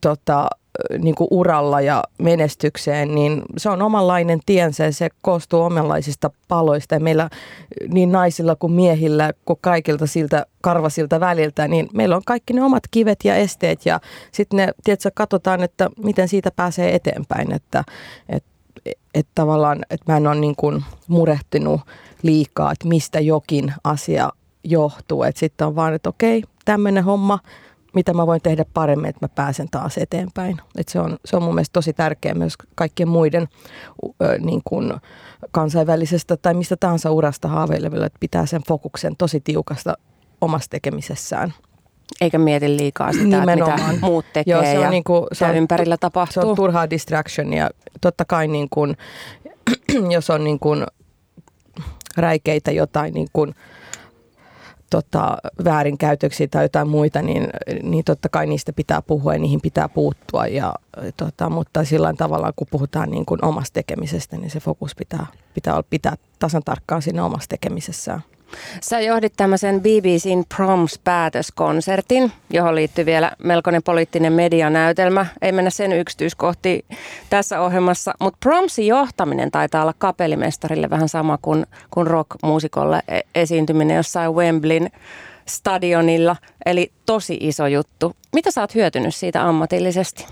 tota, 0.00 0.48
niin 0.98 1.14
kuin 1.14 1.28
uralla 1.30 1.80
ja 1.80 2.04
menestykseen, 2.18 3.14
niin 3.14 3.42
se 3.56 3.68
on 3.70 3.82
omanlainen 3.82 4.40
tiensä 4.46 4.84
ja 4.84 4.92
se 4.92 5.08
koostuu 5.22 5.62
omanlaisista 5.62 6.30
paloista. 6.48 6.94
Ja 6.94 7.00
meillä 7.00 7.30
niin 7.88 8.12
naisilla 8.12 8.56
kuin 8.56 8.72
miehillä 8.72 9.32
kuin 9.44 9.58
kaikilta 9.60 10.06
siltä 10.06 10.46
karvasilta 10.60 11.20
väliltä, 11.20 11.68
niin 11.68 11.88
meillä 11.92 12.16
on 12.16 12.22
kaikki 12.26 12.52
ne 12.52 12.62
omat 12.62 12.82
kivet 12.90 13.18
ja 13.24 13.34
esteet 13.34 13.86
ja 13.86 14.00
sitten 14.32 14.56
ne, 14.56 14.68
tiedätkö, 14.84 15.10
katsotaan, 15.14 15.62
että 15.62 15.90
miten 16.04 16.28
siitä 16.28 16.50
pääsee 16.56 16.94
eteenpäin, 16.94 17.52
että, 17.52 17.84
että 18.28 18.52
että 19.14 19.32
tavallaan, 19.34 19.78
että 19.90 20.12
mä 20.12 20.16
en 20.16 20.26
ole 20.26 20.34
niin 20.34 20.56
kuin 20.56 20.84
murehtinut 21.08 21.80
liikaa, 22.22 22.72
että 22.72 22.88
mistä 22.88 23.20
jokin 23.20 23.74
asia 23.84 24.30
johtuu. 24.64 25.22
Että 25.22 25.40
sitten 25.40 25.66
on 25.66 25.76
vaan, 25.76 25.94
että 25.94 26.08
okei, 26.08 26.42
tämmöinen 26.64 27.04
homma, 27.04 27.38
mitä 27.94 28.14
mä 28.14 28.26
voin 28.26 28.40
tehdä 28.42 28.64
paremmin, 28.74 29.08
että 29.10 29.24
mä 29.24 29.28
pääsen 29.28 29.68
taas 29.70 29.98
eteenpäin. 29.98 30.60
Et 30.76 30.88
se, 30.88 31.00
on, 31.00 31.18
se 31.24 31.36
on 31.36 31.42
mun 31.42 31.54
mielestä 31.54 31.72
tosi 31.72 31.92
tärkeää 31.92 32.34
myös 32.34 32.54
kaikkien 32.74 33.08
muiden 33.08 33.48
ö, 34.22 34.38
niin 34.38 34.60
kuin 34.64 34.92
kansainvälisestä 35.50 36.36
tai 36.36 36.54
mistä 36.54 36.76
tahansa 36.76 37.10
urasta 37.10 37.48
haaveileville, 37.48 38.06
että 38.06 38.18
pitää 38.20 38.46
sen 38.46 38.62
fokuksen 38.68 39.16
tosi 39.16 39.40
tiukasta 39.40 39.94
omassa 40.40 40.70
tekemisessään. 40.70 41.54
Eikä 42.20 42.38
mieti 42.38 42.76
liikaa 42.76 43.12
sitä, 43.12 43.24
Nimenomaan. 43.24 43.80
että 43.80 43.92
mitä 43.92 44.06
muut 44.06 44.24
tekee 44.32 44.52
Joo, 44.52 44.62
se 44.62 44.78
on 44.78 44.84
ja 44.84 44.90
niin 44.90 45.04
kuin, 45.04 45.26
se 45.32 45.44
on, 45.44 45.54
ympärillä 45.54 45.96
tapahtuu. 45.96 46.42
Se 46.42 46.48
on 46.48 46.56
turhaa 46.56 46.90
distraction 46.90 47.52
ja 47.52 47.70
totta 48.00 48.24
kai 48.24 48.48
niin 48.48 48.68
kuin, 48.70 48.96
jos 50.14 50.30
on 50.30 50.44
niin 50.44 50.58
kuin 50.58 50.86
räikeitä 52.16 52.70
jotain 52.70 53.14
niin 53.14 53.28
kuin, 53.32 53.54
tota, 54.92 55.36
väärinkäytöksiä 55.64 56.48
tai 56.50 56.64
jotain 56.64 56.88
muita, 56.88 57.22
niin, 57.22 57.48
niin 57.82 58.04
totta 58.04 58.28
kai 58.28 58.46
niistä 58.46 58.72
pitää 58.72 59.02
puhua 59.02 59.32
ja 59.32 59.38
niihin 59.38 59.60
pitää 59.60 59.88
puuttua. 59.88 60.46
Ja, 60.46 60.74
tota, 61.16 61.50
mutta 61.50 61.84
sillä 61.84 62.14
tavalla, 62.18 62.52
kun 62.56 62.66
puhutaan 62.70 63.10
niin 63.10 63.26
kuin 63.26 63.44
omasta 63.44 63.74
tekemisestä, 63.74 64.36
niin 64.36 64.50
se 64.50 64.60
fokus 64.60 64.94
pitää, 64.94 65.26
pitää 65.54 65.82
pitää 65.90 66.14
tasan 66.38 66.62
tarkkaan 66.64 67.02
siinä 67.02 67.24
omassa 67.24 67.48
tekemisessään. 67.48 68.22
Sä 68.80 69.00
johdit 69.00 69.32
tämmöisen 69.36 69.80
BBCn 69.80 70.44
Proms-päätöskonsertin, 70.56 72.32
johon 72.50 72.74
liittyy 72.74 73.06
vielä 73.06 73.32
melkoinen 73.44 73.82
poliittinen 73.82 74.32
medianäytelmä. 74.32 75.26
Ei 75.42 75.52
mennä 75.52 75.70
sen 75.70 75.92
yksityiskohtiin 75.92 76.84
tässä 77.30 77.60
ohjelmassa, 77.60 78.14
mutta 78.20 78.38
Promsin 78.40 78.86
johtaminen 78.86 79.50
taitaa 79.50 79.82
olla 79.82 79.94
kapellimestarille 79.98 80.90
vähän 80.90 81.08
sama 81.08 81.38
kuin, 81.42 81.66
kuin 81.90 82.06
rock-muusikolle 82.06 83.02
e- 83.08 83.20
esiintyminen 83.34 83.96
jossain 83.96 84.34
Wembleyn 84.34 84.90
stadionilla. 85.46 86.36
Eli 86.66 86.92
tosi 87.06 87.38
iso 87.40 87.66
juttu. 87.66 88.16
Mitä 88.32 88.50
sä 88.50 88.60
oot 88.60 88.74
hyötynyt 88.74 89.14
siitä 89.14 89.48
ammatillisesti? 89.48 90.26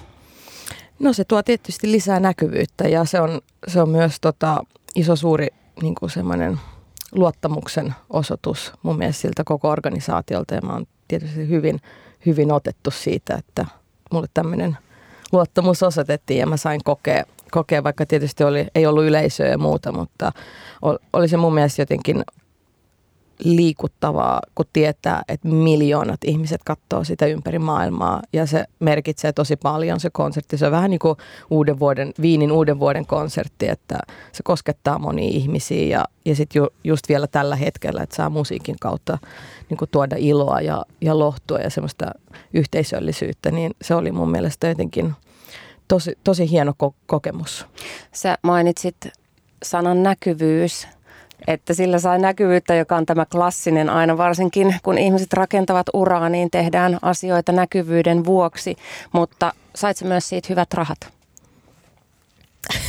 No 0.99 1.13
se 1.13 1.25
tuo 1.25 1.43
tietysti 1.43 1.93
lisää 1.93 2.21
näkyvyyttä 2.21 2.89
ja 2.89 3.05
se 3.05 3.21
on, 3.21 3.41
se 3.69 3.83
on 3.83 3.89
myös 3.89 4.17
tota, 4.21 4.65
iso 4.95 5.17
suuri 5.17 5.49
niin 5.83 5.95
kuin 5.95 6.11
semmoinen– 6.11 6.59
luottamuksen 7.13 7.95
osoitus 8.11 8.73
mun 8.83 8.99
mielestä 8.99 9.23
siltä 9.23 9.45
koko 9.45 9.69
organisaatiolta. 9.69 10.55
Ja 10.55 10.61
mä 10.63 10.73
oon 10.73 10.87
tietysti 11.09 11.49
hyvin, 11.49 11.81
hyvin 12.27 12.53
otettu 12.53 12.91
siitä, 12.91 13.35
että 13.35 13.67
mulle 14.13 14.27
tämmöinen 14.35 14.79
luottamus 15.33 15.83
osoitettiin 15.83 16.41
ja 16.41 16.47
mä 16.47 16.57
sain 16.57 16.81
kokea, 16.85 17.25
kokea 17.51 17.85
vaikka 17.85 18.07
tietysti 18.07 18.45
oli, 18.45 18.67
ei 18.75 18.87
ollut 18.87 19.05
yleisöä 19.05 19.49
ja 19.49 19.59
muuta, 19.59 19.93
mutta 19.93 20.33
oli 21.13 21.29
se 21.29 21.37
mun 21.37 21.55
mielestä 21.55 21.83
jotenkin 21.83 22.25
liikuttavaa, 23.45 24.41
kun 24.55 24.67
tietää, 24.73 25.23
että 25.29 25.49
miljoonat 25.49 26.25
ihmiset 26.25 26.61
katsoo 26.65 27.05
sitä 27.05 27.27
ympäri 27.27 27.59
maailmaa 27.59 28.23
ja 28.33 28.47
se 28.47 28.65
merkitsee 28.81 29.33
tosi 29.33 29.57
paljon 29.57 30.01
se 30.01 30.11
konsertti. 30.13 30.59
Se 30.59 30.67
on 30.67 30.73
vähän 30.73 30.91
niin 30.91 30.99
kuin 30.99 31.17
uuden 31.51 31.79
vuoden, 31.79 32.13
Viinin 32.23 32.53
uuden 32.53 32.79
vuoden 32.79 33.07
konsertti, 33.07 33.69
että 33.69 33.99
se 34.33 34.43
koskettaa 34.43 34.99
monia 34.99 35.29
ihmisiä 35.29 35.99
ja, 35.99 36.05
ja 36.25 36.35
sitten 36.35 36.61
ju, 36.61 36.69
just 36.85 37.09
vielä 37.09 37.27
tällä 37.27 37.57
hetkellä, 37.57 38.03
että 38.03 38.17
saa 38.17 38.31
musiikin 38.31 38.77
kautta 38.81 39.19
niin 39.71 39.79
kuin 39.79 39.89
tuoda 39.91 40.17
iloa 40.19 40.61
ja, 40.61 40.85
ja 41.01 41.19
lohtua 41.19 41.59
ja 41.59 41.71
semmoista 41.71 42.11
yhteisöllisyyttä, 42.55 43.51
niin 43.51 43.71
se 43.83 43.95
oli 43.95 44.13
mun 44.13 44.31
mielestä 44.31 44.69
jotenkin 44.69 45.13
tosi, 45.89 46.19
tosi 46.25 46.51
hieno 46.51 46.73
ko- 46.85 46.95
kokemus. 47.07 47.67
Sä 48.13 48.39
mainitsit 48.43 48.97
sanan 49.63 50.03
näkyvyys– 50.03 50.87
että 51.47 51.75
sillä 51.75 51.99
sai 51.99 52.19
näkyvyyttä, 52.19 52.75
joka 52.75 52.97
on 52.97 53.07
tämä 53.07 53.27
klassinen 53.27 53.91
aina, 53.91 54.19
varsinkin 54.19 54.75
kun 54.83 54.99
ihmiset 54.99 55.33
rakentavat 55.33 55.87
uraa, 55.95 56.29
niin 56.29 56.51
tehdään 56.51 56.99
asioita 57.03 57.53
näkyvyyden 57.53 58.25
vuoksi, 58.25 58.77
mutta 59.13 59.53
sait 59.75 59.97
se 59.97 60.05
myös 60.05 60.29
siitä 60.29 60.47
hyvät 60.51 60.75
rahat? 60.75 60.99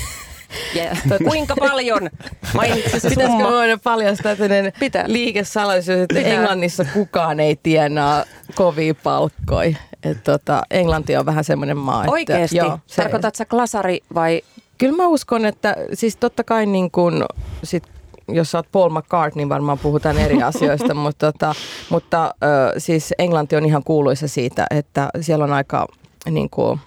Yeah. 0.75 0.97
Kuinka 1.23 1.55
paljon? 1.59 2.09
Mainitsi 2.53 2.99
se 2.99 3.09
Pitäisikö 3.09 3.25
summa? 3.25 3.51
voida 3.51 3.77
paljastaa 3.77 4.35
Pitää. 4.79 5.03
liikesalaisuus, 5.07 5.97
että 5.97 6.15
Pitää. 6.15 6.33
Englannissa 6.33 6.85
kukaan 6.93 7.39
ei 7.39 7.59
tienaa 7.63 8.25
kovia 8.55 8.95
palkkoja. 9.03 9.75
Et 10.03 10.23
tota, 10.23 10.63
Englanti 10.71 11.17
on 11.17 11.25
vähän 11.25 11.43
semmoinen 11.43 11.77
maa. 11.77 12.01
Että, 12.03 12.11
Oikeasti? 12.11 12.57
Joo, 12.57 12.79
se, 12.87 13.01
Tarkoitatko 13.01 13.37
sä 13.37 13.45
klasari 13.45 13.99
vai? 14.13 14.41
Kyllä 14.77 14.95
mä 14.97 15.07
uskon, 15.07 15.45
että 15.45 15.75
siis 15.93 16.15
totta 16.15 16.43
kai 16.43 16.65
niin 16.65 16.91
kun, 16.91 17.25
sit 17.63 17.83
jos 18.33 18.51
sä 18.51 18.57
oot 18.57 18.67
Paul 18.71 18.89
McCartney, 18.89 19.41
niin 19.41 19.49
varmaan 19.49 19.79
puhutaan 19.79 20.17
eri 20.17 20.43
asioista, 20.53 20.93
mutta, 20.93 21.31
tota, 21.31 21.55
mutta 21.89 22.25
äh, 22.25 22.73
siis 22.77 23.13
Englanti 23.19 23.55
on 23.55 23.65
ihan 23.65 23.83
kuuluisa 23.83 24.27
siitä, 24.27 24.65
että 24.71 25.09
siellä 25.21 25.45
on 25.45 25.53
aika 25.53 25.87
niin 26.29 26.49
kuin, 26.49 26.79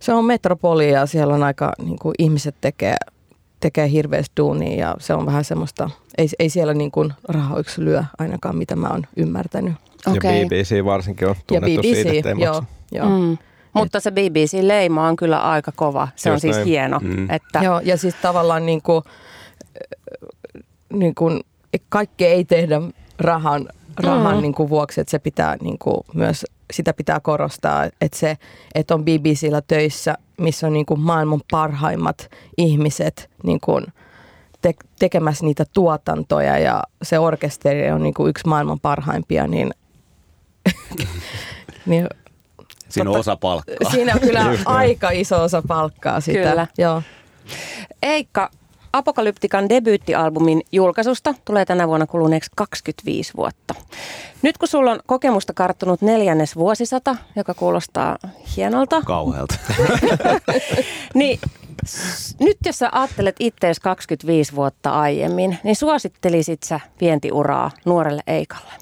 se 0.00 0.12
on 0.12 0.24
metropoli 0.24 0.90
ja 0.90 1.06
siellä 1.06 1.34
on 1.34 1.42
aika, 1.42 1.72
niin 1.84 1.98
kuin, 1.98 2.14
ihmiset 2.18 2.54
tekee, 2.60 2.96
tekee 3.60 3.90
hirveästi 3.90 4.32
duunia 4.36 4.78
ja 4.78 4.96
se 4.98 5.14
on 5.14 5.26
vähän 5.26 5.44
semmoista, 5.44 5.90
ei, 6.18 6.28
ei 6.38 6.48
siellä 6.48 6.74
niin 6.74 6.90
kuin 6.90 7.12
raha 7.28 7.56
lyö 7.78 8.04
ainakaan, 8.18 8.56
mitä 8.56 8.76
mä 8.76 8.88
oon 8.88 9.06
ymmärtänyt. 9.16 9.74
Okay. 10.06 10.36
Ja 10.36 10.46
BBC 10.46 10.84
varsinkin 10.84 11.28
on 11.28 11.34
tunnettu 11.46 11.80
BBC, 11.80 12.10
siitä, 12.10 12.30
että 12.30 12.44
joo, 12.44 12.62
joo. 12.92 13.08
Mm. 13.08 13.38
Mutta 13.76 14.00
se 14.00 14.10
BBC-leima 14.10 15.08
on 15.08 15.16
kyllä 15.16 15.38
aika 15.38 15.72
kova. 15.72 16.08
Se 16.16 16.30
Just 16.30 16.34
on 16.34 16.40
siis 16.40 16.56
näin. 16.56 16.66
hieno. 16.68 16.98
Mm. 17.02 17.30
Että... 17.30 17.60
Joo, 17.62 17.80
ja 17.84 17.96
siis 17.96 18.14
tavallaan 18.14 18.66
niin 18.66 18.82
kuin, 18.82 19.02
niin 20.92 21.14
kuin, 21.14 21.40
kaikkea 21.88 22.28
ei 22.28 22.44
tehdä 22.44 22.80
rahan, 23.18 23.68
rahan 23.96 24.36
mm. 24.36 24.42
niin 24.42 24.54
kuin 24.54 24.68
vuoksi, 24.68 25.00
että 25.00 25.10
se 25.10 25.18
pitää 25.18 25.56
niin 25.62 25.78
kuin 25.78 25.96
myös 26.14 26.46
sitä 26.72 26.92
pitää 26.92 27.20
korostaa, 27.20 27.84
että 27.84 28.18
se, 28.18 28.36
että 28.74 28.94
on 28.94 29.04
BBCllä 29.04 29.62
töissä, 29.68 30.14
missä 30.40 30.66
on 30.66 30.72
niin 30.72 30.86
kuin 30.86 31.00
maailman 31.00 31.40
parhaimmat 31.50 32.30
ihmiset 32.58 33.30
niin 33.44 33.60
kuin 33.60 33.86
te- 34.62 34.74
tekemässä 34.98 35.44
niitä 35.44 35.64
tuotantoja 35.72 36.58
ja 36.58 36.82
se 37.02 37.18
orkesteri 37.18 37.90
on 37.90 38.02
niin 38.02 38.14
kuin 38.14 38.30
yksi 38.30 38.48
maailman 38.48 38.80
parhaimpia, 38.80 39.46
niin, 39.46 39.70
niin 41.86 42.06
Siinä 42.88 43.10
on 43.10 43.16
osa 43.16 43.36
palkkaa. 43.36 43.90
Siinä 43.90 44.12
on 44.14 44.20
kyllä 44.20 44.58
aika 44.64 45.10
iso 45.10 45.42
osa 45.42 45.62
palkkaa 45.68 46.20
sitä. 46.20 46.50
Kyllä. 46.50 46.66
Joo. 46.78 47.02
Eikka, 48.02 48.50
Apokalyptikan 48.96 49.68
debyyttialbumin 49.68 50.62
julkaisusta 50.72 51.34
tulee 51.44 51.64
tänä 51.64 51.88
vuonna 51.88 52.06
kuluneeksi 52.06 52.50
25 52.56 53.32
vuotta. 53.36 53.74
Nyt 54.42 54.58
kun 54.58 54.68
sulla 54.68 54.92
on 54.92 55.00
kokemusta 55.06 55.52
karttunut 55.52 56.02
neljännes 56.02 56.56
vuosisata, 56.56 57.16
joka 57.36 57.54
kuulostaa 57.54 58.18
hienolta. 58.56 59.02
Kauhealta. 59.02 59.54
niin 61.14 61.40
nyt 62.40 62.56
jos 62.66 62.78
sä 62.78 62.88
ajattelet 62.92 63.36
ittees 63.40 63.80
25 63.80 64.54
vuotta 64.54 65.00
aiemmin, 65.00 65.58
niin 65.64 65.76
suosittelisit 65.76 66.62
sä 66.62 66.80
vientiuraa 67.00 67.70
nuorelle 67.84 68.22
Eikalle? 68.26 68.72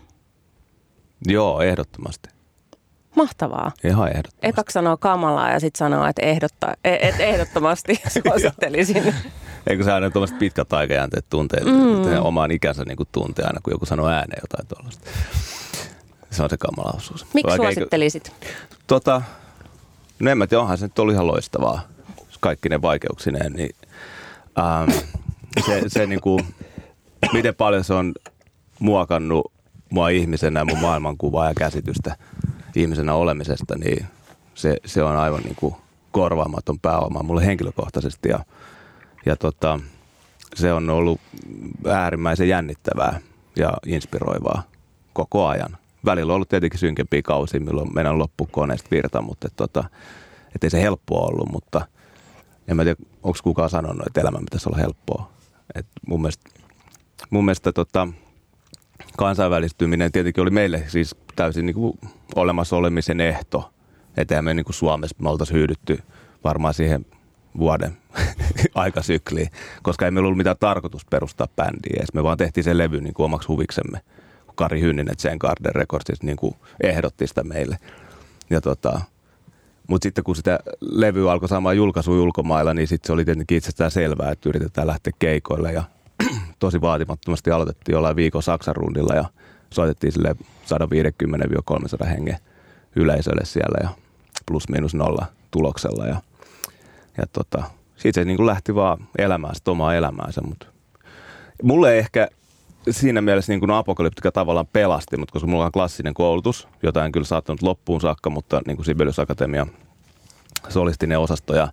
Joo, 1.27 1.61
ehdottomasti. 1.61 2.34
Mahtavaa. 3.15 3.73
Ihan 3.85 4.09
ehdottomasti. 4.09 4.47
Ekaksi 4.49 4.73
sanoo 4.73 4.97
kamalaa 4.97 5.51
ja 5.51 5.61
sitten 5.61 5.79
sanoo, 5.79 6.07
että 6.07 6.23
ehdotta, 6.23 6.75
et 6.85 7.21
ehdottomasti 7.21 8.01
suosittelisin. 8.23 9.15
Eikö 9.67 9.85
se 9.85 9.93
aina 9.93 10.11
tuommoiset 10.11 10.39
pitkät 10.39 10.73
aikajänteet 10.73 11.27
tunteet, 11.31 11.65
mm. 11.65 12.21
omaan 12.21 12.51
ikänsä 12.51 12.85
niin 12.85 12.97
kuin 12.97 13.09
tuntee 13.13 13.45
aina, 13.45 13.61
kun 13.63 13.73
joku 13.73 13.87
sanoo 13.87 14.09
ääneen 14.09 14.43
jotain 14.43 14.69
tuollaista. 14.69 15.11
Se 16.31 16.43
on 16.43 16.51
se 16.51 16.57
kamalaisuus. 16.57 17.27
Miksi 17.35 17.49
Vaikka 17.49 17.57
suosittelisit? 17.57 18.33
Eikö, 18.43 18.55
tota, 18.87 19.23
no 20.19 20.31
en 20.31 20.39
mä 20.39 20.47
tiedä, 20.47 20.63
onhan 20.63 20.79
se 20.79 20.87
nyt 20.87 20.99
ollut 20.99 21.15
ihan 21.15 21.27
loistavaa, 21.27 21.81
kaikki 22.41 22.69
ne 22.69 22.83
vaikeuksineen, 22.83 23.53
niin 23.53 23.77
ähm, 24.59 24.91
se, 25.67 25.83
se 25.87 26.07
niin 26.07 26.21
kuin, 26.21 26.41
miten 27.33 27.55
paljon 27.55 27.85
se 27.85 27.95
on 27.95 28.15
muokannut 28.79 29.53
mua 29.91 30.09
ihmisenä 30.09 30.61
ja 30.61 30.65
mun 30.65 30.79
maailmankuvaa 30.79 31.49
ja 31.49 31.55
käsitystä 31.55 32.17
ihmisenä 32.77 33.15
olemisesta, 33.15 33.79
niin 33.79 34.07
se, 34.55 34.77
se 34.85 35.03
on 35.03 35.17
aivan 35.17 35.43
niin 35.43 35.57
kuin 35.57 35.75
korvaamaton 36.11 36.79
pääoma 36.79 37.23
mulle 37.23 37.47
henkilökohtaisesti 37.47 38.29
ja, 38.29 38.39
ja 39.27 39.37
tota, 39.37 39.81
se 40.55 40.73
on 40.73 40.91
ollut 40.91 41.21
äärimmäisen 41.89 42.49
jännittävää 42.49 43.21
ja 43.57 43.73
inspiroivaa 43.87 44.63
koko 45.13 45.47
ajan. 45.47 45.77
Välillä 46.05 46.33
on 46.33 46.35
ollut 46.35 46.49
tietenkin 46.49 46.81
synkempiä 46.81 47.23
kausia, 47.23 47.61
milloin 47.61 47.95
meidän 47.95 48.19
loppu 48.19 48.49
koneesta 48.51 48.89
virta, 48.91 49.23
mutta 49.23 49.47
et, 49.47 49.57
tota, 49.57 49.85
ei 50.63 50.71
se 50.71 50.83
helppoa 50.83 51.27
ollut, 51.27 51.53
mutta 51.53 51.87
en 52.69 52.77
mä 52.77 52.85
tiedä, 52.85 53.01
onko 53.23 53.39
kukaan 53.43 53.71
sanonut, 53.71 54.07
että 54.07 54.21
elämä 54.21 54.39
pitäisi 54.39 54.69
olla 54.69 54.79
helppoa. 54.79 55.31
Et 55.75 55.87
mun 56.07 56.21
mielestä, 56.21 56.51
mun 57.31 57.45
mielestä 57.45 57.73
tota, 57.73 58.09
kansainvälistyminen 59.19 60.13
tietenkin 60.13 60.43
oli 60.43 60.51
meille 60.51 60.85
siis 60.87 61.17
täysin 61.37 61.67
niin 61.67 61.75
kuin 61.75 61.99
olemassa 62.35 62.77
olemisen 62.77 63.21
ehto. 63.21 63.71
Että 64.17 64.43
me 64.43 64.55
niin 64.55 64.65
kuin 64.65 64.75
Suomessa 64.75 65.17
me 65.19 65.29
oltaisiin 65.29 65.57
hyydytty 65.57 65.99
varmaan 66.45 66.75
siihen 66.75 67.07
vuoden 67.59 67.97
aikasykliin, 68.75 69.49
koska 69.83 70.05
ei 70.05 70.11
meillä 70.11 70.27
ollut 70.27 70.39
mitään 70.39 70.57
tarkoitus 70.61 71.05
perustaa 71.05 71.49
bändiä. 71.57 72.05
Me 72.15 72.23
vaan 72.23 72.39
tehtiin 72.39 72.65
sen 72.65 72.79
levy 72.79 73.01
niin 73.01 73.15
kuin 73.15 73.25
omaksi 73.25 73.49
huviksemme. 73.49 74.01
Kari 74.55 74.81
Hynninen 74.81 75.17
Zen 75.19 75.37
Garden 75.41 75.75
Records 75.75 76.23
niin 76.23 76.37
kuin 76.37 76.55
ehdotti 76.83 77.27
sitä 77.27 77.45
meille. 77.45 77.79
Ja 78.51 78.61
tota, 78.61 79.01
mutta 79.87 80.07
sitten 80.07 80.25
kun 80.25 80.37
sitä 80.37 80.59
levyä 80.81 81.33
alkoi 81.33 81.49
saamaan 81.49 81.77
julkaisua 81.77 82.23
ulkomailla, 82.23 82.75
niin 82.75 82.89
sitten 82.89 83.07
se 83.07 83.13
oli 83.13 83.25
tietenkin 83.25 83.59
itsestään 83.59 83.91
selvää, 83.91 84.31
että 84.31 84.49
yritetään 84.49 84.87
lähteä 84.87 85.13
keikoille. 85.19 85.73
Ja 85.73 85.83
tosi 86.65 86.81
vaatimattomasti 86.81 87.51
aloitettiin 87.51 87.93
jollain 87.93 88.17
viikon 88.17 88.43
Saksan 88.43 88.77
rundilla 88.77 89.15
ja 89.15 89.25
soitettiin 89.71 90.13
sille 90.13 90.37
150-300 92.03 92.07
hengen 92.07 92.37
yleisölle 92.97 93.45
siellä 93.45 93.79
ja 93.83 93.89
plus 94.47 94.69
miinus 94.69 94.95
nolla 94.95 95.27
tuloksella. 95.51 96.07
Ja, 96.07 96.17
ja 97.17 97.27
tota, 97.33 97.63
siitä 97.97 98.21
se 98.21 98.25
niin 98.25 98.37
kuin 98.37 98.47
lähti 98.47 98.75
vaan 98.75 99.09
elämään 99.19 99.55
sitä 99.55 99.71
omaa 99.71 99.95
elämäänsä. 99.95 100.41
Mutta 100.41 100.67
mulle 101.63 101.99
ehkä 101.99 102.29
siinä 102.91 103.21
mielessä 103.21 103.53
niin 103.53 103.61
kuin 103.61 103.71
apokalyptika 103.71 104.33
tavallaan 104.33 104.69
pelasti, 104.73 105.17
mutta 105.17 105.33
koska 105.33 105.47
mulla 105.47 105.65
on 105.65 105.73
klassinen 105.73 106.15
koulutus, 106.15 106.69
jota 106.83 107.05
en 107.05 107.13
kyllä 107.13 107.27
saattanut 107.27 107.63
loppuun 107.63 108.01
saakka, 108.01 108.31
mutta 108.31 108.61
niin 108.67 108.77
kuin 108.77 108.87
Sibelius 108.87 109.19
Akatemia 109.19 109.67
solistinen 110.69 111.19
osasto 111.19 111.55
ja 111.55 111.69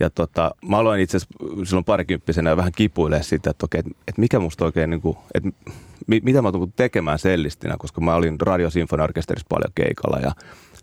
ja 0.00 0.10
tota, 0.10 0.54
mä 0.68 0.78
aloin 0.78 1.00
itse 1.00 1.16
asiassa 1.16 1.64
silloin 1.64 1.84
parikymppisenä 1.84 2.56
vähän 2.56 2.72
kipuilee 2.76 3.22
sitä, 3.22 3.50
että, 3.50 3.64
okei, 3.64 3.78
että 3.78 4.20
mikä 4.20 4.38
musta 4.38 4.64
oikein, 4.64 4.90
niin 4.90 5.00
kuin, 5.00 5.16
että 5.34 5.50
mitä 6.06 6.42
mä 6.42 6.52
tulen 6.52 6.72
tekemään 6.76 7.18
sellistinä, 7.18 7.76
koska 7.78 8.00
mä 8.00 8.14
olin 8.14 8.40
Radio 8.40 8.68
Orkesterissa 9.02 9.46
paljon 9.48 9.72
keikalla 9.74 10.18
ja 10.18 10.32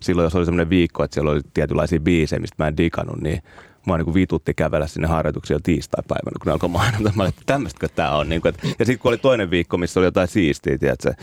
silloin 0.01 0.25
jos 0.25 0.35
oli 0.35 0.45
semmoinen 0.45 0.69
viikko, 0.69 1.03
että 1.03 1.13
siellä 1.13 1.31
oli 1.31 1.41
tietynlaisia 1.53 1.99
biisejä, 1.99 2.39
mistä 2.39 2.63
mä 2.63 2.67
en 2.67 2.77
digannut, 2.77 3.21
niin 3.21 3.41
mua 3.85 3.97
niin 3.97 4.13
vitutti 4.13 4.53
kävellä 4.53 4.87
sinne 4.87 5.07
harjoituksille 5.07 5.59
tiistai-päivänä, 5.63 6.37
kun 6.39 6.45
ne 6.45 6.51
alkoi 6.51 6.69
mainita. 6.69 7.11
Mä 7.15 7.25
että 7.25 7.41
tämmöistäkö 7.45 7.87
tämä 7.95 8.11
on. 8.11 8.29
Niin 8.29 8.41
kuin, 8.41 8.53
ja 8.79 8.85
sitten 8.85 8.99
kun 8.99 9.09
oli 9.09 9.17
toinen 9.17 9.49
viikko, 9.49 9.77
missä 9.77 9.99
oli 9.99 10.07
jotain 10.07 10.27
siistiä, 10.27 10.77
tiedätkö, 10.77 11.13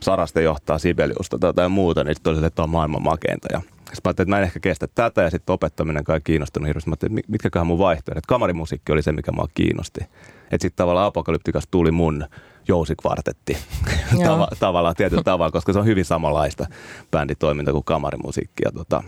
Saraste 0.00 0.42
johtaa 0.42 0.78
Sibeliusta 0.78 1.38
tai 1.38 1.48
jotain 1.48 1.72
muuta, 1.72 2.04
niin 2.04 2.14
sitten 2.14 2.30
oli 2.30 2.40
se, 2.40 2.46
että 2.46 2.62
on 2.62 2.70
maailman 2.70 3.02
makeinta. 3.02 3.48
Ja 3.52 3.60
sitten 3.94 4.00
mä 4.04 4.10
että 4.10 4.24
mä 4.24 4.38
en 4.38 4.44
ehkä 4.44 4.60
kestä 4.60 4.86
tätä 4.94 5.22
ja 5.22 5.30
sitten 5.30 5.52
opettaminen 5.52 6.04
kai 6.04 6.20
kiinnostunut 6.20 6.66
hirveästi. 6.66 6.90
Mä 6.90 6.92
ajattelin, 6.92 7.18
että 7.18 7.32
mitkäköhän 7.32 7.66
mun 7.66 7.78
vaihtoehdot. 7.78 8.26
Kamarimusiikki 8.26 8.92
oli 8.92 9.02
se, 9.02 9.12
mikä 9.12 9.32
mua 9.32 9.48
kiinnosti. 9.54 10.00
Että 10.00 10.62
sitten 10.62 10.76
tavallaan 10.76 11.06
apokalyptikas 11.06 11.64
tuli 11.70 11.90
mun 11.90 12.26
jousikvartetti 12.68 13.56
Tava, 14.24 14.48
tavallaan 14.60 14.94
tietyllä 14.96 15.22
tavalla, 15.22 15.52
koska 15.52 15.72
se 15.72 15.78
on 15.78 15.86
hyvin 15.86 16.04
samanlaista 16.04 16.66
bänditoiminta 17.10 17.72
kuin 17.72 17.84
kamarimusiikki. 17.84 18.62
Ja 18.64 18.72
tota, 18.72 19.02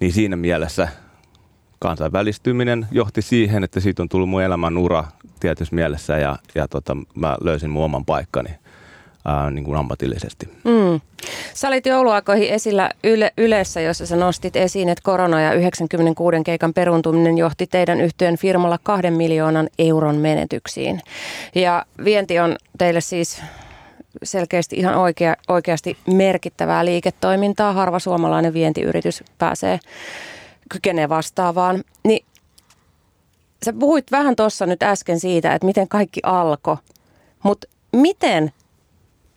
niin 0.00 0.12
siinä 0.12 0.36
mielessä 0.36 0.88
kansainvälistyminen 1.78 2.86
johti 2.90 3.22
siihen, 3.22 3.64
että 3.64 3.80
siitä 3.80 4.02
on 4.02 4.08
tullut 4.08 4.28
mun 4.28 4.42
elämän 4.42 4.78
ura 4.78 5.04
tietyssä 5.40 5.74
mielessä 5.74 6.18
ja, 6.18 6.36
ja 6.54 6.68
tota, 6.68 6.96
mä 7.14 7.36
löysin 7.40 7.70
mun 7.70 7.84
oman 7.84 8.04
paikkani 8.04 8.50
ää, 9.24 9.50
niin 9.50 9.64
kuin 9.64 9.78
ammatillisesti. 9.78 10.46
Mm. 10.64 11.00
Sä 11.54 11.68
olit 11.68 11.86
jouluaikoihin 11.86 12.48
esillä 12.48 12.90
yle, 13.04 13.32
Ylessä, 13.38 13.80
jossa 13.80 14.06
sä 14.06 14.16
nostit 14.16 14.56
esiin, 14.56 14.88
että 14.88 15.02
korona 15.04 15.40
ja 15.40 15.52
96 15.52 16.36
keikan 16.44 16.74
peruntuminen 16.74 17.38
johti 17.38 17.66
teidän 17.66 18.00
yhtiön 18.00 18.36
firmalla 18.36 18.78
kahden 18.82 19.12
miljoonan 19.14 19.68
euron 19.78 20.16
menetyksiin. 20.16 21.00
Ja 21.54 21.86
vienti 22.04 22.38
on 22.38 22.56
teille 22.78 23.00
siis 23.00 23.42
selkeästi 24.22 24.76
ihan 24.76 24.94
oikea, 24.94 25.36
oikeasti 25.48 25.96
merkittävää 26.06 26.84
liiketoimintaa. 26.84 27.72
Harva 27.72 27.98
suomalainen 27.98 28.54
vientiyritys 28.54 29.24
pääsee 29.38 29.80
kykenee 30.68 31.08
vastaavaan. 31.08 31.84
Niin 32.04 32.24
sä 33.64 33.72
puhuit 33.72 34.12
vähän 34.12 34.36
tuossa 34.36 34.66
nyt 34.66 34.82
äsken 34.82 35.20
siitä, 35.20 35.54
että 35.54 35.66
miten 35.66 35.88
kaikki 35.88 36.20
alkoi, 36.22 36.76
mutta 37.42 37.68
miten 37.92 38.52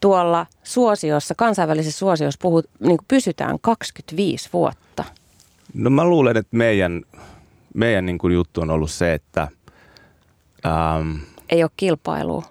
tuolla 0.06 0.46
suosiossa, 0.64 1.36
kansainvälisessä 1.38 2.00
suosiossa 2.00 2.40
puhut, 2.42 2.66
niin 2.80 2.98
pysytään 3.08 3.58
25 3.62 4.50
vuotta? 4.54 5.04
No 5.74 5.90
mä 5.90 6.06
luulen, 6.06 6.38
että 6.38 6.58
meidän, 6.58 7.02
meidän 7.74 8.06
niin 8.06 8.18
kuin 8.18 8.34
juttu 8.34 8.62
on 8.62 8.70
ollut 8.70 8.92
se, 8.92 9.14
että... 9.14 9.48
Ähm, 10.66 11.16
Ei 11.50 11.64
ole 11.64 11.72
kilpailua. 11.78 12.44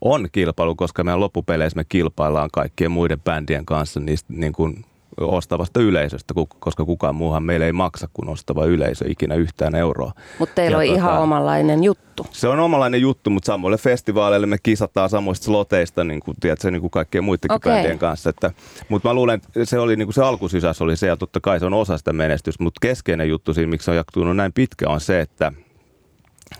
On 0.00 0.28
kilpailu, 0.32 0.74
koska 0.74 1.04
meidän 1.04 1.20
loppupeleissä 1.20 1.76
me 1.76 1.84
kilpaillaan 1.88 2.50
kaikkien 2.52 2.90
muiden 2.90 3.20
bändien 3.20 3.66
kanssa 3.66 4.00
niistä 4.00 4.32
niin 4.32 4.52
kuin 4.52 4.84
ostavasta 5.20 5.80
yleisöstä, 5.80 6.34
koska 6.58 6.84
kukaan 6.84 7.14
muuhan 7.14 7.42
meille 7.42 7.66
ei 7.66 7.72
maksa 7.72 8.08
kuin 8.12 8.28
ostava 8.28 8.64
yleisö 8.64 9.04
ikinä 9.08 9.34
yhtään 9.34 9.74
euroa. 9.74 10.12
Mutta 10.38 10.54
teillä 10.54 10.74
ja 10.74 10.78
on 10.78 10.86
tota, 10.86 10.98
ihan 10.98 11.22
omanlainen 11.22 11.84
juttu. 11.84 12.26
Se 12.30 12.48
on 12.48 12.60
omanlainen 12.60 13.00
juttu, 13.00 13.30
mutta 13.30 13.46
samoille 13.46 13.76
festivaaleille 13.76 14.46
me 14.46 14.56
kisataan 14.62 15.08
samoista 15.08 15.44
sloteista, 15.44 16.04
niin 16.04 16.20
kuin, 16.20 16.36
tiedätkö, 16.40 16.70
niin 16.70 16.80
kuin 16.80 16.90
kaikkien 16.90 17.24
muidenkin 17.24 17.52
okay. 17.52 17.72
bändien 17.72 17.98
kanssa. 17.98 18.30
Että, 18.30 18.52
mutta 18.88 19.08
mä 19.08 19.14
luulen, 19.14 19.34
että 19.34 19.64
se, 19.64 19.78
oli, 19.78 19.96
niin 19.96 20.06
kuin 20.06 20.14
se 20.14 20.22
alkusysäys 20.22 20.82
oli 20.82 20.96
se, 20.96 21.06
ja 21.06 21.16
totta 21.16 21.40
kai 21.40 21.60
se 21.60 21.66
on 21.66 21.74
osa 21.74 21.98
sitä 21.98 22.12
menestystä, 22.12 22.64
mutta 22.64 22.78
keskeinen 22.82 23.28
juttu 23.28 23.54
siinä, 23.54 23.70
miksi 23.70 23.84
se 23.84 23.90
on 23.90 23.96
jaktunut 23.96 24.36
näin 24.36 24.52
pitkä, 24.52 24.88
on 24.88 25.00
se, 25.00 25.20
että 25.20 25.52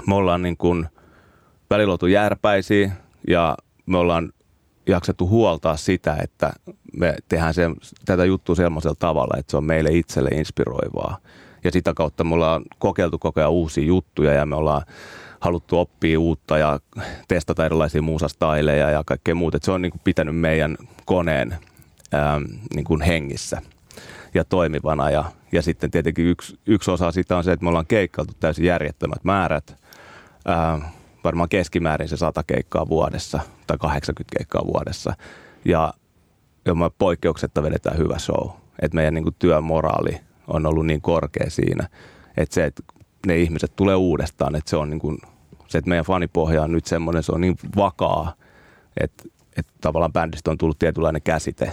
me 0.07 0.15
ollaan 0.15 0.43
niin 0.43 0.57
kuin 0.57 0.87
välillä 1.71 1.93
oltu 1.93 2.07
järpäisiä, 2.07 2.91
ja 3.29 3.57
me 3.87 3.99
ollaan 3.99 4.33
jaksettu 4.87 5.29
huoltaa 5.29 5.77
sitä, 5.77 6.17
että 6.23 6.53
me 6.97 7.17
tehdään 7.29 7.55
se, 7.55 7.71
tätä 8.05 8.25
juttua 8.25 8.55
sellaisella 8.55 8.97
tavalla, 8.99 9.37
että 9.39 9.51
se 9.51 9.57
on 9.57 9.65
meille 9.65 9.91
itselle 9.93 10.31
inspiroivaa. 10.31 11.19
Ja 11.65 11.73
sitä 11.73 11.95
kautta 11.95 12.25
me 12.25 12.35
ollaan 12.35 12.63
kokeiltu 12.79 13.19
koko 13.19 13.41
ajan 13.41 13.51
uusia 13.51 13.85
juttuja 13.85 14.33
ja 14.33 14.47
me 14.47 14.57
ollaan 14.57 14.83
haluttu 15.41 15.79
oppia 15.79 16.21
uutta 16.21 16.59
ja 16.59 16.81
testata 17.29 17.67
erilaisia 17.67 18.03
muusastaileja 18.03 18.91
ja 18.91 19.03
kaikkea 19.07 19.35
muuta. 19.35 19.59
se 19.63 19.73
on 19.73 19.83
niin 19.83 19.93
kuin 19.93 20.01
pitänyt 20.05 20.37
meidän 20.37 20.77
koneen 21.05 21.57
ää, 22.13 22.41
niin 22.75 22.85
kuin 22.85 23.01
hengissä 23.01 23.63
ja 24.35 24.45
toimivana. 24.45 25.11
Ja, 25.11 25.25
ja 25.53 25.63
sitten 25.63 25.91
tietenkin 25.91 26.27
yksi, 26.27 26.59
yksi 26.67 26.91
osa 26.91 27.13
sitä 27.13 27.37
on 27.37 27.45
se, 27.45 27.53
että 27.53 27.65
me 27.65 27.69
ollaan 27.69 27.87
keikkailtu 27.87 28.33
täysin 28.41 28.65
järjettömät 28.65 29.25
määrät. 29.25 29.77
Ää, 30.47 30.93
varmaan 31.27 31.49
keskimäärin 31.49 32.09
se 32.09 32.17
100 32.17 32.43
keikkaa 32.43 32.89
vuodessa 32.89 33.41
tai 33.67 33.79
80 33.79 34.39
keikkaa 34.39 34.63
vuodessa. 34.67 35.15
Ja 35.65 35.95
ilman 36.67 36.91
poikkeuksetta 36.99 37.63
vedetään 37.63 37.99
hyvä 37.99 38.19
show. 38.19 38.51
Että 38.83 38.95
meidän 38.95 39.15
niin 39.15 39.25
kuin 39.25 39.37
työmoraali 39.39 40.21
on 40.49 40.67
ollut 40.67 40.87
niin 40.87 41.01
korkea 41.01 41.51
siinä, 41.51 41.89
että 42.37 42.55
se, 42.55 42.65
että 42.65 42.83
ne 43.27 43.37
ihmiset 43.37 43.77
tulee 43.77 43.95
uudestaan, 43.95 44.57
että 44.57 44.71
se 44.71 44.77
on 44.77 44.91
niin 44.91 45.01
kuin, 45.01 45.19
se, 45.69 45.79
että 45.79 45.89
meidän 45.89 46.05
fanipohja 46.05 46.63
on 46.63 46.73
nyt 46.73 46.87
semmoinen, 46.87 47.23
se 47.23 47.33
on 47.33 47.41
niin 47.41 47.57
vakaa, 47.77 48.33
että, 49.01 49.25
että 49.57 49.73
tavallaan 49.81 50.13
bändistä 50.13 50.51
on 50.51 50.59
tullut 50.59 50.79
tietynlainen 50.79 51.23
käsite 51.23 51.73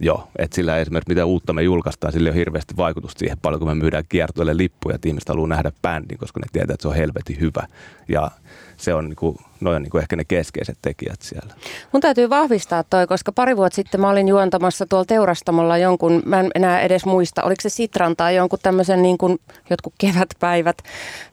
Joo, 0.00 0.28
että 0.38 0.54
sillä 0.54 0.78
esimerkiksi 0.78 1.08
mitä 1.08 1.24
uutta 1.24 1.52
me 1.52 1.62
julkaistaan, 1.62 2.12
sillä 2.12 2.28
on 2.28 2.34
hirveästi 2.34 2.76
vaikutusta 2.76 3.18
siihen 3.18 3.38
paljon, 3.42 3.58
kun 3.60 3.68
me 3.68 3.74
myydään 3.74 4.04
kiertoille 4.08 4.56
lippuja, 4.56 4.94
että 4.94 5.08
ihmiset 5.08 5.28
haluaa 5.28 5.48
nähdä 5.48 5.72
bändin, 5.82 6.18
koska 6.18 6.40
ne 6.40 6.46
tietää, 6.52 6.74
että 6.74 6.82
se 6.82 6.88
on 6.88 6.94
helvetin 6.94 7.40
hyvä. 7.40 7.66
Ja 8.08 8.30
se 8.76 8.94
on, 8.94 9.04
niin 9.08 9.16
kuin, 9.16 9.38
noin 9.60 9.76
on 9.76 9.82
niin 9.82 9.90
kuin 9.90 10.02
ehkä 10.02 10.16
ne 10.16 10.24
keskeiset 10.24 10.78
tekijät 10.82 11.22
siellä. 11.22 11.54
Mun 11.92 12.00
täytyy 12.00 12.30
vahvistaa 12.30 12.82
toi, 12.82 13.06
koska 13.06 13.32
pari 13.32 13.56
vuotta 13.56 13.76
sitten 13.76 14.00
mä 14.00 14.10
olin 14.10 14.28
juontamassa 14.28 14.86
tuolla 14.86 15.04
teurastamolla 15.04 15.78
jonkun, 15.78 16.22
mä 16.24 16.40
en 16.40 16.50
enää 16.54 16.80
edes 16.80 17.06
muista, 17.06 17.42
oliko 17.42 17.62
se 17.62 17.68
Sitran 17.68 18.16
tai 18.16 18.36
jonkun 18.36 18.58
tämmöisen 18.62 19.02
niin 19.02 19.18
kuin 19.18 19.38
jotkut 19.70 19.94
kevätpäivät. 19.98 20.78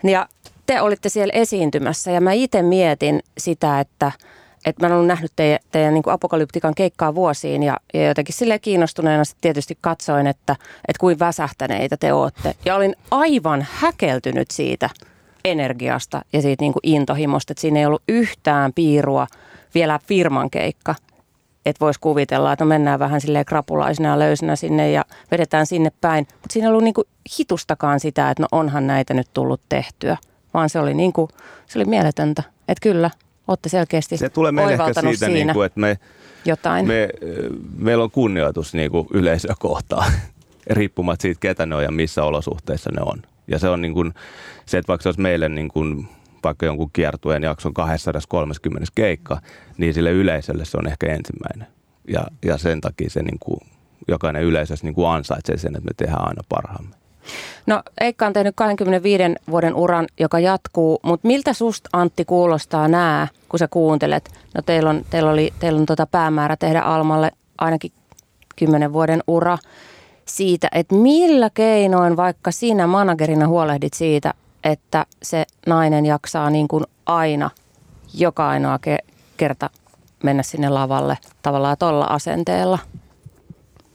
Ja 0.03 0.27
te 0.65 0.81
olitte 0.81 1.09
siellä 1.09 1.31
esiintymässä 1.35 2.11
ja 2.11 2.21
mä 2.21 2.31
itse 2.31 2.61
mietin 2.61 3.19
sitä, 3.37 3.79
että– 3.79 4.11
että 4.65 4.87
mä 4.87 4.95
olen 4.95 5.07
nähnyt 5.07 5.31
teidän, 5.35 5.59
teidän 5.71 5.93
niin 5.93 6.03
apokalyptikan 6.07 6.75
keikkaa 6.75 7.15
vuosiin 7.15 7.63
ja, 7.63 7.77
ja 7.93 8.07
jotenkin 8.07 8.35
sille 8.35 8.59
kiinnostuneena 8.59 9.23
sit 9.23 9.37
tietysti 9.41 9.77
katsoin, 9.81 10.27
että, 10.27 10.53
että 10.87 10.99
kuin 10.99 11.19
väsähtäneitä 11.19 11.97
te 11.97 12.13
olette. 12.13 12.55
Ja 12.65 12.75
olin 12.75 12.95
aivan 13.11 13.67
häkeltynyt 13.71 14.51
siitä 14.51 14.89
energiasta 15.45 16.21
ja 16.33 16.41
siitä 16.41 16.63
niin 16.63 16.73
kuin 16.73 16.81
intohimosta, 16.83 17.51
että 17.51 17.61
siinä 17.61 17.79
ei 17.79 17.85
ollut 17.85 18.03
yhtään 18.07 18.73
piirua 18.73 19.27
vielä 19.75 19.99
firman 20.07 20.49
keikka. 20.49 20.95
että 21.65 21.85
voisi 21.85 21.99
kuvitella, 21.99 22.53
että 22.53 22.65
no 22.65 22.69
mennään 22.69 22.99
vähän 22.99 23.21
silleen 23.21 23.45
krapulaisena 23.45 24.09
ja 24.09 24.19
löysänä 24.19 24.55
sinne 24.55 24.91
ja 24.91 25.05
vedetään 25.31 25.65
sinne 25.65 25.91
päin. 26.01 26.27
Mutta 26.31 26.53
siinä 26.53 26.67
ei 26.67 26.69
ollut 26.69 26.83
niinku 26.83 27.03
hitustakaan 27.39 27.99
sitä, 27.99 28.29
että 28.29 28.43
no 28.43 28.47
onhan 28.51 28.87
näitä 28.87 29.13
nyt 29.13 29.27
tullut 29.33 29.61
tehtyä, 29.69 30.17
vaan 30.53 30.69
se 30.69 30.79
oli, 30.79 30.93
niinku, 30.93 31.29
se 31.65 31.79
oli 31.79 31.85
mieletöntä. 31.85 32.43
Että 32.67 32.81
kyllä, 32.81 33.09
olette 33.47 33.69
selkeästi 33.69 34.17
Se 34.17 34.29
tulee 34.29 34.51
meille 34.51 34.73
ehkä 34.73 35.01
siitä, 35.01 35.27
niin 35.27 35.53
kuin, 35.53 35.65
että 35.65 35.79
me, 35.79 35.99
jotain. 36.45 36.87
me, 36.87 37.09
meillä 37.77 38.03
on 38.03 38.11
kunnioitus 38.11 38.73
niin 38.73 38.91
kuin 38.91 39.07
yleisöä 39.13 39.55
kohtaan, 39.59 40.11
riippumatta 40.69 41.21
siitä, 41.21 41.39
ketä 41.39 41.65
ne 41.65 41.75
on 41.75 41.83
ja 41.83 41.91
missä 41.91 42.23
olosuhteissa 42.23 42.89
ne 42.91 43.01
on. 43.05 43.21
Ja 43.47 43.59
se 43.59 43.69
on 43.69 43.81
niin 43.81 43.93
kuin, 43.93 44.13
se, 44.65 44.77
että 44.77 44.87
vaikka 44.87 45.03
se 45.03 45.09
olisi 45.09 45.21
meille 45.21 45.49
niin 45.49 45.67
kuin, 45.67 46.07
vaikka 46.43 46.65
jonkun 46.65 46.89
kiertueen 46.93 47.43
jakson 47.43 47.73
230 47.73 48.91
keikka, 48.95 49.41
niin 49.77 49.93
sille 49.93 50.11
yleisölle 50.11 50.65
se 50.65 50.77
on 50.77 50.87
ehkä 50.87 51.07
ensimmäinen. 51.07 51.67
Ja, 52.07 52.23
ja 52.45 52.57
sen 52.57 52.81
takia 52.81 53.09
se 53.09 53.23
niin 53.23 53.39
kuin, 53.39 53.59
jokainen 54.07 54.43
yleisössä 54.43 54.85
niin 54.85 54.95
kuin 54.95 55.09
ansaitsee 55.09 55.57
sen, 55.57 55.75
että 55.75 55.85
me 55.85 55.91
tehdään 55.97 56.27
aina 56.27 56.41
parhaamme. 56.49 56.95
No 57.65 57.81
Eikka 58.01 58.25
on 58.27 58.33
tehnyt 58.33 58.55
25 58.55 59.23
vuoden 59.49 59.75
uran, 59.75 60.07
joka 60.19 60.39
jatkuu, 60.39 60.99
mutta 61.03 61.27
miltä 61.27 61.53
susta 61.53 61.89
Antti 61.93 62.25
kuulostaa 62.25 62.87
nää, 62.87 63.27
kun 63.49 63.59
sä 63.59 63.67
kuuntelet? 63.67 64.31
No 64.55 64.61
teillä 64.61 64.89
on, 64.89 65.05
teillä 65.09 65.31
oli, 65.31 65.53
teillä 65.59 65.79
on 65.79 65.85
tota 65.85 66.05
päämäärä 66.05 66.55
tehdä 66.55 66.81
Almalle 66.81 67.31
ainakin 67.57 67.91
10 68.55 68.93
vuoden 68.93 69.23
ura 69.27 69.57
siitä, 70.25 70.67
että 70.71 70.95
millä 70.95 71.49
keinoin 71.53 72.17
vaikka 72.17 72.51
sinä 72.51 72.87
managerina 72.87 73.47
huolehdit 73.47 73.93
siitä, 73.93 74.33
että 74.63 75.05
se 75.23 75.45
nainen 75.67 76.05
jaksaa 76.05 76.49
niin 76.49 76.67
kuin 76.67 76.83
aina 77.05 77.49
joka 78.13 78.49
ainoa 78.49 78.77
ke- 78.77 79.11
kerta 79.37 79.69
mennä 80.23 80.43
sinne 80.43 80.69
lavalle 80.69 81.17
tavallaan 81.41 81.77
tuolla 81.79 82.05
asenteella 82.05 82.79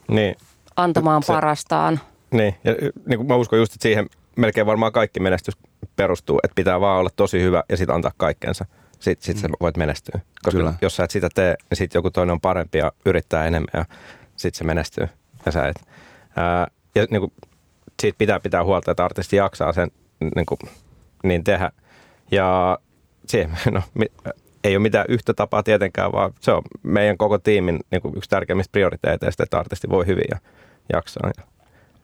Niin, 0.08 0.36
antamaan 0.76 1.22
Se- 1.22 1.32
parastaan. 1.32 2.00
Niin, 2.32 2.54
ja 2.64 2.74
niin 3.06 3.26
mä 3.26 3.36
uskon 3.36 3.58
just, 3.58 3.72
että 3.72 3.82
siihen 3.82 4.06
melkein 4.36 4.66
varmaan 4.66 4.92
kaikki 4.92 5.20
menestys 5.20 5.56
perustuu, 5.96 6.40
että 6.44 6.54
pitää 6.54 6.80
vaan 6.80 7.00
olla 7.00 7.10
tosi 7.16 7.42
hyvä 7.42 7.64
ja 7.68 7.76
sitten 7.76 7.94
antaa 7.94 8.12
kaikkensa. 8.16 8.64
Sitten 8.98 9.26
sit 9.26 9.38
sä 9.38 9.48
voit 9.60 9.76
menestyä. 9.76 10.20
Koska 10.42 10.58
Kyllä. 10.58 10.74
jos 10.82 10.96
sä 10.96 11.04
et 11.04 11.10
sitä 11.10 11.28
tee, 11.34 11.56
niin 11.70 11.76
sitten 11.76 11.98
joku 11.98 12.10
toinen 12.10 12.32
on 12.32 12.40
parempi 12.40 12.78
ja 12.78 12.92
yrittää 13.06 13.46
enemmän 13.46 13.68
ja 13.72 13.84
sitten 14.36 14.58
se 14.58 14.64
menestyy. 14.64 15.08
Ja 15.46 15.52
sä 15.52 15.68
et. 15.68 15.76
Ää, 16.36 16.66
ja 16.94 17.06
niin 17.10 17.20
kuin, 17.20 17.32
siitä 18.02 18.18
pitää 18.18 18.40
pitää 18.40 18.64
huolta, 18.64 18.90
että 18.90 19.04
artisti 19.04 19.36
jaksaa 19.36 19.72
sen 19.72 19.90
niin, 20.36 20.46
kuin, 20.46 20.58
niin 21.22 21.44
tehdä. 21.44 21.72
Ja 22.30 22.78
siihen, 23.26 23.50
no, 23.70 23.82
mi- 23.94 24.12
ei 24.64 24.76
ole 24.76 24.82
mitään 24.82 25.06
yhtä 25.08 25.34
tapaa 25.34 25.62
tietenkään, 25.62 26.12
vaan 26.12 26.32
se 26.40 26.52
on 26.52 26.62
meidän 26.82 27.18
koko 27.18 27.38
tiimin 27.38 27.80
niin 27.90 28.02
kuin 28.02 28.16
yksi 28.16 28.30
tärkeimmistä 28.30 28.72
prioriteeteista, 28.72 29.42
että 29.42 29.58
artisti 29.58 29.88
voi 29.88 30.06
hyvin 30.06 30.24
ja 30.30 30.38
jaksaa. 30.92 31.30
Ja 31.36 31.44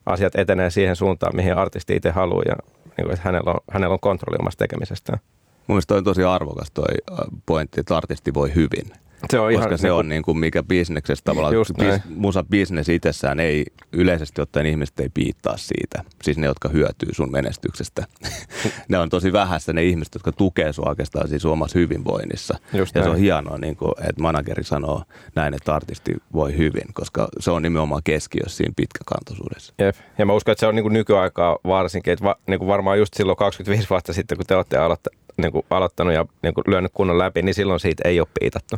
asiat 0.06 0.34
etenee 0.34 0.70
siihen 0.70 0.96
suuntaan, 0.96 1.36
mihin 1.36 1.56
artisti 1.56 1.96
itse 1.96 2.10
haluaa 2.10 2.42
ja 2.48 2.56
niin 2.96 3.04
kuin, 3.06 3.12
että 3.14 3.24
hänellä 3.24 3.50
on, 3.50 3.60
hänellä 3.70 3.92
on 3.92 4.00
kontrolli 4.00 4.36
omasta 4.40 4.58
tekemisestään. 4.58 5.18
Mun 5.66 5.74
mielestä 5.74 5.94
on 5.94 6.04
tosi 6.04 6.24
arvokas 6.24 6.70
toi 6.70 6.94
äh, 7.12 7.18
pointti, 7.46 7.80
että 7.80 7.96
artisti 7.96 8.34
voi 8.34 8.54
hyvin. 8.54 9.05
Se 9.30 9.40
on 9.40 9.52
Koska 9.52 9.66
ihan, 9.66 9.78
se 9.78 9.86
niin 9.86 9.92
on 9.92 10.08
niin 10.08 10.22
kuin 10.22 10.38
mikä 10.38 10.62
bisneksessä 10.62 11.24
tavallaan, 11.24 11.54
Just 11.54 11.70
näin. 11.78 11.92
bis, 11.92 12.16
musa 12.16 12.44
bisnes 12.50 12.88
itsessään 12.88 13.40
ei 13.40 13.64
yleisesti 13.92 14.40
ottaen 14.40 14.66
ihmiset 14.66 15.00
ei 15.00 15.08
piittaa 15.14 15.56
siitä. 15.56 16.04
Siis 16.22 16.38
ne, 16.38 16.46
jotka 16.46 16.68
hyötyy 16.68 17.08
sun 17.14 17.32
menestyksestä. 17.32 18.04
ne 18.88 18.98
on 18.98 19.08
tosi 19.08 19.32
vähäistä 19.32 19.72
ne 19.72 19.84
ihmiset, 19.84 20.14
jotka 20.14 20.32
tukee 20.32 20.72
sua 20.72 20.88
oikeastaan 20.88 21.28
siis 21.28 21.44
omassa 21.44 21.78
hyvinvoinnissa. 21.78 22.58
Just 22.72 22.94
ja 22.94 23.02
se 23.02 23.08
on 23.08 23.12
näin. 23.12 23.22
hienoa, 23.22 23.58
niin 23.58 23.76
kuin, 23.76 23.92
että 24.00 24.22
manageri 24.22 24.64
sanoo 24.64 25.02
näin, 25.34 25.54
että 25.54 25.74
artisti 25.74 26.14
voi 26.32 26.56
hyvin, 26.56 26.92
koska 26.94 27.28
se 27.40 27.50
on 27.50 27.62
nimenomaan 27.62 28.02
keskiössä 28.04 28.56
siinä 28.56 28.72
pitkäkantoisuudessa. 28.76 29.74
Jep. 29.78 29.96
Ja 30.18 30.26
mä 30.26 30.32
uskon, 30.32 30.52
että 30.52 30.60
se 30.60 30.66
on 30.66 30.74
niin 30.74 30.84
kuin 30.84 30.92
nykyaikaa 30.92 31.58
varsinkin, 31.66 32.12
että 32.12 32.24
va, 32.24 32.36
niin 32.46 32.58
kuin 32.58 32.68
varmaan 32.68 32.98
just 32.98 33.14
silloin 33.14 33.36
25 33.36 33.90
vuotta 33.90 34.12
sitten, 34.12 34.38
kun 34.38 34.46
te 34.46 34.56
olette 34.56 34.76
aloitta, 34.78 35.10
niin 35.36 35.52
kuin 35.52 35.66
aloittanut 35.70 36.14
ja 36.14 36.24
niin 36.42 36.54
kuin 36.54 36.64
lyönyt 36.66 36.92
kunnon 36.94 37.18
läpi, 37.18 37.42
niin 37.42 37.54
silloin 37.54 37.80
siitä 37.80 38.08
ei 38.08 38.20
ole 38.20 38.28
piitattu. 38.40 38.76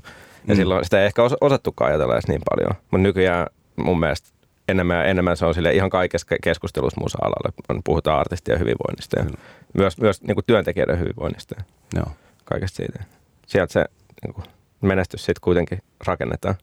Ja 0.48 0.54
Mm. 0.54 0.56
silloin 0.56 0.84
sitä 0.84 1.00
ei 1.00 1.06
ehkä 1.06 1.22
os- 1.28 1.36
osattukaan 1.40 1.88
ajatella 1.88 2.14
edes 2.14 2.28
niin 2.28 2.40
paljon. 2.50 2.70
Mutta 2.90 2.98
nykyään 3.02 3.46
mun 3.76 4.00
mielestä 4.00 4.28
enemmän 4.68 4.96
ja 4.96 5.04
enemmän 5.04 5.36
se 5.36 5.46
on 5.46 5.54
sille 5.54 5.72
ihan 5.72 5.90
kaikessa 5.90 6.26
ke- 6.34 6.38
keskustelussa 6.42 7.00
musa-alalla, 7.00 7.52
kun 7.66 7.80
puhutaan 7.84 8.20
artistien 8.20 8.58
hyvinvoinnista 8.58 9.18
ja 9.18 9.24
Kyllä. 9.24 9.38
myös, 9.74 9.98
myös 9.98 10.22
niin 10.22 10.34
kuin 10.34 10.44
työntekijöiden 10.46 10.98
hyvinvoinnista 11.00 11.54
ja 11.58 11.64
Joo. 11.96 12.06
kaikesta 12.44 12.76
siitä. 12.76 13.04
Sieltä 13.46 13.72
se 13.72 13.84
niin 14.22 14.34
kuin 14.34 14.44
menestys 14.80 15.20
sitten 15.24 15.40
kuitenkin 15.40 15.78
rakennetaan. 16.06 16.54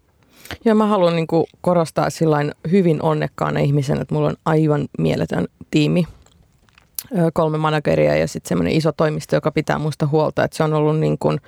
Ja 0.65 0.75
mä 0.75 0.85
haluan 0.87 1.15
niin 1.15 1.27
kuin 1.27 1.45
korostaa 1.61 2.09
sillain 2.09 2.51
hyvin 2.71 3.01
onnekkaana 3.01 3.59
ihmisenä, 3.59 4.01
että 4.01 4.15
mulla 4.15 4.27
on 4.27 4.35
aivan 4.45 4.87
mieletön 4.99 5.45
tiimi. 5.71 6.05
Kolme 7.33 7.57
manageria 7.57 8.15
ja 8.15 8.27
sitten 8.27 8.49
semmoinen 8.49 8.73
iso 8.73 8.91
toimisto, 8.91 9.35
joka 9.35 9.51
pitää 9.51 9.79
musta 9.79 10.07
huolta. 10.07 10.43
Että 10.43 10.57
se 10.57 10.63
on 10.63 10.73
ollut 10.73 10.99
niin 10.99 11.17
kuin 11.17 11.39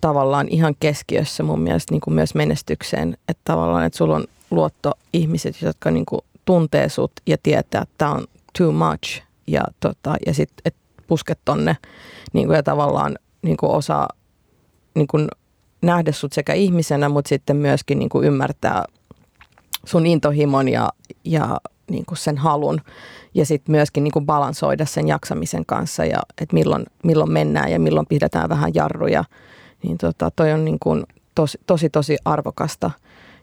tavallaan 0.00 0.48
ihan 0.48 0.74
keskiössä 0.80 1.42
mun 1.42 1.60
mielestä 1.60 1.94
niin 1.94 2.00
kuin 2.00 2.14
myös 2.14 2.34
menestykseen. 2.34 3.16
Että 3.28 3.40
tavallaan, 3.44 3.84
että 3.84 3.96
sulla 3.96 4.16
on 4.16 4.24
luotto 4.50 4.92
ihmiset, 5.12 5.62
jotka 5.62 5.90
niin 5.90 6.06
kuin 6.06 6.20
tuntee 6.44 6.88
sut 6.88 7.12
ja 7.26 7.36
tietää, 7.42 7.82
että 7.82 7.94
tämä 7.98 8.10
on 8.12 8.26
too 8.58 8.72
much. 8.72 9.22
Ja, 9.46 9.62
tota, 9.80 10.14
ja 10.26 10.34
sitten, 10.34 10.62
että 10.64 10.80
pusket 11.06 11.38
tonne 11.44 11.76
niin 12.32 12.46
kuin, 12.46 12.56
ja 12.56 12.62
tavallaan 12.62 13.18
niin 13.42 13.56
kuin 13.56 13.72
osaa 13.72 14.08
niin 14.94 15.06
kuin 15.06 15.28
nähdä 15.82 16.12
sut 16.12 16.32
sekä 16.32 16.52
ihmisenä, 16.52 17.08
mutta 17.08 17.28
sitten 17.28 17.56
myöskin 17.56 17.98
niin 17.98 18.08
kuin 18.08 18.26
ymmärtää 18.26 18.84
sun 19.84 20.06
intohimon 20.06 20.68
ja, 20.68 20.88
ja 21.24 21.60
niin 21.90 22.06
kuin 22.06 22.18
sen 22.18 22.38
halun. 22.38 22.80
Ja 23.34 23.46
sitten 23.46 23.72
myöskin 23.72 24.04
niin 24.04 24.12
kuin 24.12 24.26
balansoida 24.26 24.86
sen 24.86 25.08
jaksamisen 25.08 25.66
kanssa 25.66 26.04
ja 26.04 26.18
että 26.40 26.54
milloin, 26.54 26.84
milloin 27.04 27.32
mennään 27.32 27.70
ja 27.70 27.80
milloin 27.80 28.06
pidetään 28.06 28.48
vähän 28.48 28.70
jarruja. 28.74 29.24
Niin 29.82 29.98
tota, 29.98 30.30
toi 30.36 30.52
on 30.52 30.64
niin 30.64 30.78
kuin 30.80 31.04
tosi, 31.34 31.58
tosi, 31.66 31.90
tosi 31.90 32.16
arvokasta. 32.24 32.90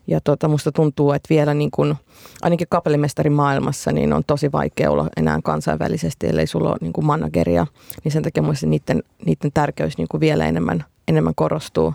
Ja 0.08 0.22
tota, 0.22 0.48
musta 0.48 0.72
tuntuu, 0.72 1.12
että 1.12 1.30
vielä 1.30 1.54
niin 1.54 1.72
kuin, 1.72 1.96
ainakin 2.42 2.68
kapellimestarin 2.70 3.34
maailmassa 3.34 3.92
niin 3.92 4.14
on 4.14 4.24
tosi 4.28 4.52
vaikea 4.52 4.92
olla 4.92 5.10
enää 5.18 5.40
kansainvälisesti, 5.44 6.28
ellei 6.28 6.48
sulla 6.48 6.70
ole 6.70 6.78
niin 6.82 6.94
kuin 6.94 7.06
manageria. 7.06 7.68
Niin 8.04 8.12
sen 8.12 8.24
takia 8.24 8.44
musta 8.44 8.68
niiden, 8.68 9.04
niiden 9.26 9.52
tärkeys 9.54 9.98
niin 9.98 10.08
kuin 10.12 10.22
vielä 10.22 10.46
enemmän, 10.48 10.86
enemmän 11.08 11.36
korostuu. 11.36 11.94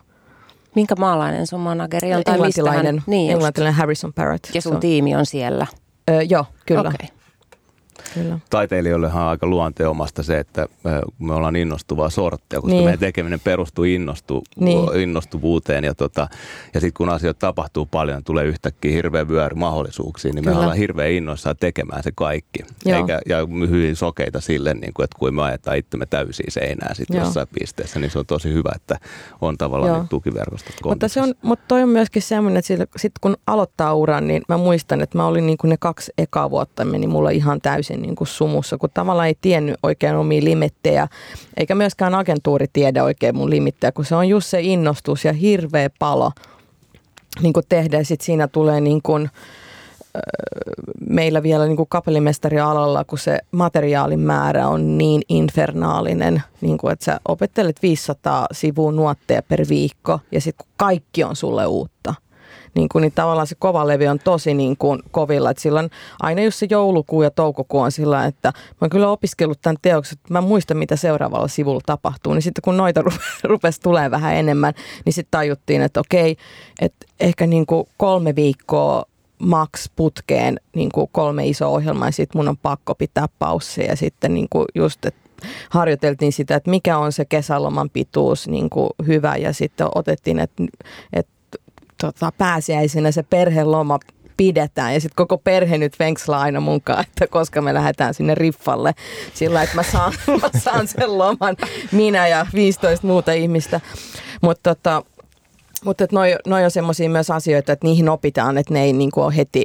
Minkä 0.75 0.95
maalainen 0.99 1.47
sun 1.47 1.61
manageri 1.61 2.15
on? 2.15 2.25
Tai 2.25 2.39
mistä 2.39 2.63
hän, 2.63 2.69
englantilainen, 2.69 3.03
niin 3.07 3.33
englantilainen 3.33 3.75
Harrison 3.75 4.13
Barrett. 4.15 4.45
Ja 4.55 4.63
sun 4.63 4.73
Se 4.73 4.75
on- 4.75 4.81
tiimi 4.81 5.17
on 5.17 5.27
siellä. 5.27 5.67
Ö, 6.11 6.23
joo, 6.23 6.45
kyllä. 6.67 6.81
Okei. 6.81 7.16
Kyllä. 8.23 8.39
taiteilijoillehan 8.51 9.23
on 9.23 9.29
aika 9.29 9.47
luonteomasta 9.47 10.23
se, 10.23 10.39
että 10.39 10.67
me 11.19 11.35
ollaan 11.35 11.57
innostuvaa 11.57 12.11
sorttia, 12.11 12.61
koska 12.61 12.73
Niin. 12.75 12.85
meidän 12.85 12.99
tekeminen 13.01 13.41
perustuu 13.41 13.85
innostu, 13.85 14.43
Niin. 14.61 14.79
innostuvuuteen. 15.01 15.85
Ja, 15.85 15.95
tota, 15.95 16.29
ja 16.75 16.81
sitten 16.81 16.97
kun 16.97 17.09
asioita 17.09 17.39
tapahtuu 17.39 17.87
paljon, 17.87 18.25
tulee 18.25 18.45
yhtäkkiä 18.45 18.91
hirveä 18.93 19.29
vyöry 19.29 19.55
mahdollisuuksiin, 19.55 20.35
niin 20.35 20.45
Kyllä. 20.45 20.55
me 20.57 20.61
ollaan 20.61 20.77
hirveän 20.79 21.11
innoissaan 21.11 21.57
tekemään 21.61 22.03
se 22.03 22.13
kaikki. 22.15 22.59
Joo. 22.85 22.99
Eikä, 22.99 23.21
ja 23.29 23.37
hyvin 23.71 23.97
sokeita 23.97 24.41
sille, 24.41 24.75
niin 24.75 24.93
kuin, 24.95 25.05
että 25.05 25.19
kun 25.19 25.35
me 25.35 25.43
ajetaan 25.43 25.77
itsemme 25.77 26.07
täysiä 26.07 26.47
seinää 26.49 26.95
sit 26.95 27.09
Joo. 27.11 27.25
jossain 27.25 27.47
pisteessä, 27.61 28.01
niin 28.01 28.11
se 28.11 28.19
on 28.19 28.27
tosi 28.27 28.53
hyvä, 28.53 28.71
että 28.75 28.99
on 29.41 29.59
tavallaan 29.59 29.93
Joo. 29.95 30.07
tukiverkostot 30.11 30.75
Mutta, 30.85 31.09
se 31.09 31.21
on, 31.23 31.35
mutta 31.43 31.65
toi 31.69 31.83
on 31.83 31.89
myöskin 31.89 32.23
semmoinen, 32.23 32.59
että 32.59 32.67
sillä- 32.67 32.87
sit 32.97 33.13
kun 33.21 33.37
aloittaa 33.47 33.95
uran, 33.95 34.27
niin 34.29 34.43
mä 34.49 34.57
muistan, 34.57 35.01
että 35.01 35.19
mä 35.19 35.27
olin 35.27 35.47
niin 35.47 35.59
kuin 35.59 35.69
ne 35.69 35.77
kaksi 35.81 36.13
ekaa 36.19 36.51
vuotta 36.51 36.85
meni 36.85 37.07
mulla 37.07 37.31
ihan 37.31 37.61
täysin 37.61 38.03
niin 38.07 38.17
kuin 38.17 38.29
sumussa, 38.29 38.79
kun 38.79 38.91
tavallaan 38.95 39.29
ei 39.29 39.37
tiennyt 39.41 39.77
oikein 39.83 40.17
omia 40.17 40.45
limittejä, 40.45 41.09
eikä 41.57 41.75
myöskään 41.75 42.15
agentuuri 42.15 42.67
tiedä 42.73 43.05
oikein 43.05 43.37
mun 43.37 43.51
limittejä, 43.51 43.93
kun 43.93 44.05
se 44.05 44.15
on 44.15 44.29
just 44.29 44.47
se 44.47 44.61
innostus 44.61 45.25
ja 45.25 45.33
hirveä 45.33 45.91
palo 45.99 46.33
niin 47.43 47.53
kuin 47.53 47.67
tehdä. 47.69 48.05
Sitten 48.05 48.27
siinä 48.27 48.49
tulee 48.49 48.81
niin 48.81 49.01
kuin, 49.03 49.31
meillä 51.09 51.43
vielä 51.43 51.67
niin 51.67 51.77
kuin 51.77 51.89
kapellimestarialalla, 51.89 53.05
kun 53.05 53.19
se 53.19 53.39
materiaalin 53.53 54.21
määrä 54.21 54.69
on 54.69 54.99
niin 54.99 55.23
infernaalinen, 55.29 56.43
niin 56.61 56.79
kuin, 56.79 56.93
että 56.93 57.05
sä 57.05 57.21
opettelet 57.29 57.83
500 57.83 58.47
sivua 58.53 58.93
nuotteja 58.93 59.43
per 59.43 59.65
viikko 59.69 60.21
ja 60.33 60.41
sitten 60.41 60.67
kaikki 60.77 61.25
on 61.25 61.37
sulle 61.37 61.67
uutta, 61.67 62.15
niin, 62.77 62.89
kuin, 62.89 63.03
niin 63.03 63.13
tavallaan 63.13 63.47
se 63.47 63.55
kova 63.59 63.87
levi 63.87 64.09
on 64.09 64.19
tosi 64.19 64.55
niin 64.55 64.77
kuin 64.77 65.03
kovilla. 65.11 65.51
Että 65.51 65.63
silloin 65.63 65.91
aina 66.21 66.43
jos 66.43 66.59
se 66.59 66.67
joulukuu 66.71 67.23
ja 67.23 67.31
toukokuu 67.31 67.81
on 67.81 67.93
sillä, 67.93 68.25
että 68.25 68.49
mä 68.49 68.79
oon 68.81 68.91
kyllä 68.91 69.11
opiskellut 69.11 69.59
tämän 69.63 69.77
teoksen, 69.83 70.19
että 70.19 70.33
mä 70.33 70.41
muistan 70.41 70.77
mitä 70.77 70.97
seuraavalla 70.97 71.49
sivulla 71.49 71.81
tapahtuu. 71.87 72.35
Niin 72.35 72.43
sitten 72.43 72.63
kun 72.63 72.77
noita 72.77 73.03
rupe- 73.11 73.41
rupesi 73.45 73.81
tulee 73.81 74.11
vähän 74.11 74.35
enemmän, 74.35 74.75
niin 75.05 75.13
sitten 75.13 75.31
tajuttiin, 75.31 75.83
että 75.83 76.01
okei, 76.01 76.37
että 76.81 77.07
ehkä 77.21 77.47
niin 77.47 77.67
kuin 77.67 77.89
kolme 77.97 78.35
viikkoa 78.35 79.05
max 79.39 79.91
putkeen 79.97 80.61
niin 80.75 80.93
kuin 80.93 81.09
kolme 81.13 81.47
isoa 81.47 81.69
ohjelmaa 81.69 82.09
ja 82.09 82.13
sitten 82.13 82.39
mun 82.39 82.49
on 82.49 82.57
pakko 82.57 82.95
pitää 82.95 83.27
paussia 83.39 83.85
ja 83.85 83.97
sitten 83.97 84.35
niin 84.35 84.47
kuin 84.51 84.65
just, 84.75 85.05
että 85.05 85.27
harjoiteltiin 85.71 86.33
sitä, 86.33 86.57
että 86.57 86.71
mikä 86.71 86.99
on 86.99 87.13
se 87.13 87.25
kesäloman 87.25 87.91
pituus 87.91 88.49
niin 88.49 88.71
kuin 88.71 88.91
hyvä 89.07 89.37
ja 89.37 89.53
sitten 89.53 89.89
otettiin, 89.95 90.39
että, 90.39 90.63
että 91.13 91.33
tota, 92.01 92.33
pääsiäisenä 92.39 93.13
se 93.13 93.23
perheloma 93.23 93.99
pidetään. 94.37 94.95
Ja 94.95 95.01
sitten 95.01 95.17
koko 95.17 95.39
perhe 95.39 95.79
nyt 95.79 95.99
venkslaa 95.99 96.41
aina 96.41 96.61
mukaan, 96.61 97.05
että 97.09 97.27
koska 97.27 97.63
me 97.63 97.75
lähdetään 97.75 98.15
sinne 98.15 98.35
riffalle 98.35 98.95
sillä, 99.35 99.63
että 99.63 99.77
mä 99.77 99.83
saan, 99.83 100.13
mä 100.43 100.61
saan 100.61 100.89
sen 100.89 101.19
loman, 101.19 101.57
minä 101.93 102.29
ja 102.29 102.47
15 102.55 103.07
muuta 103.07 103.33
ihmistä. 103.33 103.81
Mutta 104.43 104.75
tota, 104.75 105.03
mutta 105.85 106.07
noi, 106.13 106.37
noi 106.47 106.65
on 106.65 106.71
semmoisia 106.71 107.11
myös 107.11 107.31
asioita, 107.31 107.73
että 107.73 107.87
niihin 107.87 108.09
opitaan, 108.09 108.59
että 108.59 108.75
ne 108.75 108.83
ei 108.83 108.93
niinku 108.93 109.21
ole 109.21 109.37
heti, 109.37 109.65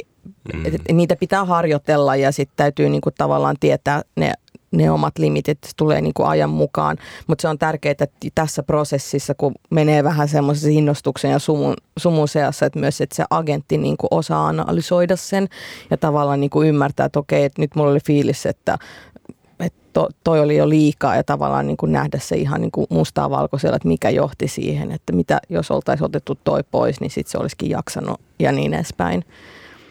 mm. 0.53 0.63
niitä 0.91 1.15
pitää 1.15 1.45
harjoitella 1.45 2.15
ja 2.15 2.31
sitten 2.31 2.57
täytyy 2.57 2.89
niinku 2.89 3.11
tavallaan 3.11 3.55
tietää 3.59 4.01
ne 4.15 4.33
ne 4.71 4.91
omat 4.91 5.17
limitit 5.17 5.57
tulee 5.77 6.01
niin 6.01 6.13
kuin 6.13 6.27
ajan 6.27 6.49
mukaan. 6.49 6.97
Mutta 7.27 7.41
se 7.41 7.47
on 7.47 7.59
tärkeää 7.59 7.91
että 7.91 8.07
tässä 8.35 8.63
prosessissa, 8.63 9.33
kun 9.35 9.53
menee 9.69 10.03
vähän 10.03 10.27
semmoisen 10.27 10.71
innostuksen 10.71 11.31
ja 11.31 11.39
sumun, 11.39 11.73
sumun 11.97 12.27
seassa, 12.27 12.65
että 12.65 12.79
myös 12.79 13.01
että 13.01 13.15
se 13.15 13.23
agentti 13.29 13.77
niin 13.77 13.97
kuin 13.97 14.07
osaa 14.11 14.47
analysoida 14.47 15.15
sen 15.15 15.47
ja 15.91 15.97
tavallaan 15.97 16.39
niin 16.39 16.49
kuin 16.49 16.67
ymmärtää, 16.67 17.05
että 17.05 17.19
okei, 17.19 17.43
että 17.43 17.61
nyt 17.61 17.75
mulla 17.75 17.91
oli 17.91 17.99
fiilis, 18.05 18.45
että 18.45 18.77
to, 19.93 20.09
toi 20.23 20.39
oli 20.39 20.57
jo 20.57 20.69
liikaa 20.69 21.15
ja 21.15 21.23
tavallaan 21.23 21.67
niin 21.67 21.77
kuin 21.77 21.91
nähdä 21.91 22.19
se 22.19 22.35
ihan 22.35 22.61
niin 22.61 22.71
kuin 22.71 22.87
mustaa 22.89 23.29
valkoisella, 23.29 23.75
että 23.75 23.87
mikä 23.87 24.09
johti 24.09 24.47
siihen, 24.47 24.91
että 24.91 25.13
mitä 25.13 25.39
jos 25.49 25.71
oltaisiin 25.71 26.05
otettu 26.05 26.35
toi 26.43 26.63
pois, 26.71 26.99
niin 26.99 27.11
sitten 27.11 27.31
se 27.31 27.37
olisikin 27.37 27.69
jaksanut 27.69 28.21
ja 28.39 28.51
niin 28.51 28.73
edespäin. 28.73 29.25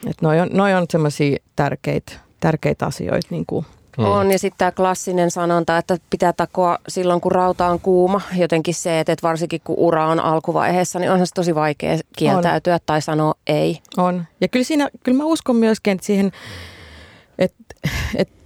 Että 0.07 0.27
noi 0.27 0.40
on, 0.40 0.49
noi 0.53 0.75
on 0.75 0.87
semmoisia 0.90 1.37
tärkeitä, 1.57 2.12
tärkeitä 2.40 2.87
asioita 2.87 3.29
niin 3.31 3.45
kuin 3.47 3.66
Mm. 3.98 4.05
On, 4.05 4.31
ja 4.31 4.38
sitten 4.38 4.59
tämä 4.59 4.72
klassinen 4.72 5.31
sanonta, 5.31 5.79
että 5.79 5.96
pitää 6.11 6.33
takoa 6.33 6.79
silloin, 6.88 7.20
kun 7.20 7.33
rauta 7.33 7.66
on 7.66 7.81
kuuma. 7.81 8.20
Jotenkin 8.37 8.74
se, 8.74 9.00
että 9.00 9.16
varsinkin 9.22 9.61
kun 9.64 9.76
ura 9.79 10.07
on 10.07 10.20
alkuvaiheessa, 10.20 10.98
niin 10.98 11.11
onhan 11.11 11.26
se 11.26 11.35
tosi 11.35 11.55
vaikea 11.55 11.98
kieltäytyä 12.16 12.74
on. 12.74 12.81
tai 12.87 13.03
sanoa 13.03 13.35
ei. 13.46 13.79
On. 13.96 14.24
Ja 14.40 14.48
kyllä, 14.48 14.64
siinä, 14.64 14.88
kyllä 15.03 15.18
mä 15.18 15.24
uskon 15.24 15.57
myöskin 15.57 15.92
että 15.92 16.07
siihen, 16.07 16.33
että, 17.38 17.64
että 18.16 18.40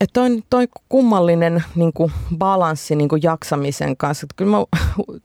että 0.00 0.12
toi, 0.12 0.42
toi 0.50 0.68
kummallinen 0.88 1.64
niin 1.74 1.92
kuin 1.92 2.12
balanssi 2.38 2.96
niin 2.96 3.08
kuin 3.08 3.22
jaksamisen 3.22 3.96
kanssa. 3.96 4.24
Että 4.24 4.34
kyllä 4.36 4.50
mä 4.50 4.64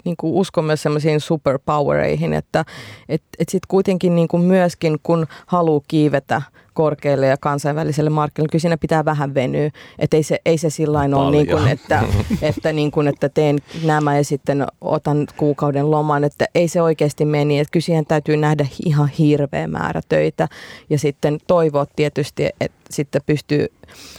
niin 0.05 0.17
kuin 0.17 0.34
uskon 0.34 0.65
myös 0.65 0.82
semmoisiin 0.82 1.19
superpowereihin, 1.19 2.34
että 2.34 2.65
et, 3.10 3.23
et 3.39 3.49
sitten 3.49 3.67
kuitenkin 3.67 4.15
niin 4.15 4.27
kuin 4.27 4.43
myöskin 4.43 4.97
kun 5.03 5.27
haluaa 5.45 5.82
kiivetä 5.88 6.41
korkealle 6.80 7.28
ja 7.28 7.38
kansainväliselle 7.38 8.10
markkinoille, 8.10 8.52
kyllä 8.52 8.62
siinä 8.62 8.78
pitää 8.78 9.06
vähän 9.06 9.34
venyä. 9.34 9.70
Että 10.00 10.18
ei 10.18 10.24
se, 10.24 10.39
ei 10.46 10.58
se 10.58 10.70
sillä 10.70 11.00
ole 11.00 11.32
niin 11.32 11.48
kuin, 11.48 11.68
että, 11.68 12.04
että, 12.42 12.74
niin 12.74 12.92
kuin, 12.92 13.08
että 13.08 13.30
teen 13.30 13.58
nämä 13.84 14.18
ja 14.18 14.24
sitten 14.24 14.68
otan 14.82 15.28
kuukauden 15.38 15.92
loman. 15.92 16.24
Että 16.24 16.46
ei 16.56 16.68
se 16.68 16.82
oikeasti 16.82 17.26
meni. 17.26 17.60
Että 17.60 17.72
kyllä 17.72 17.84
siihen 17.84 18.06
täytyy 18.06 18.38
nähdä 18.38 18.65
ihan 18.86 19.08
hirveä 19.08 19.68
määrä 19.68 20.02
töitä 20.10 20.48
ja 20.89 21.00
sitten 21.00 21.38
toivoa 21.48 21.86
tietysti, 21.96 22.46
että 22.62 22.80
sitten 22.89 23.22
pystyy 23.26 23.68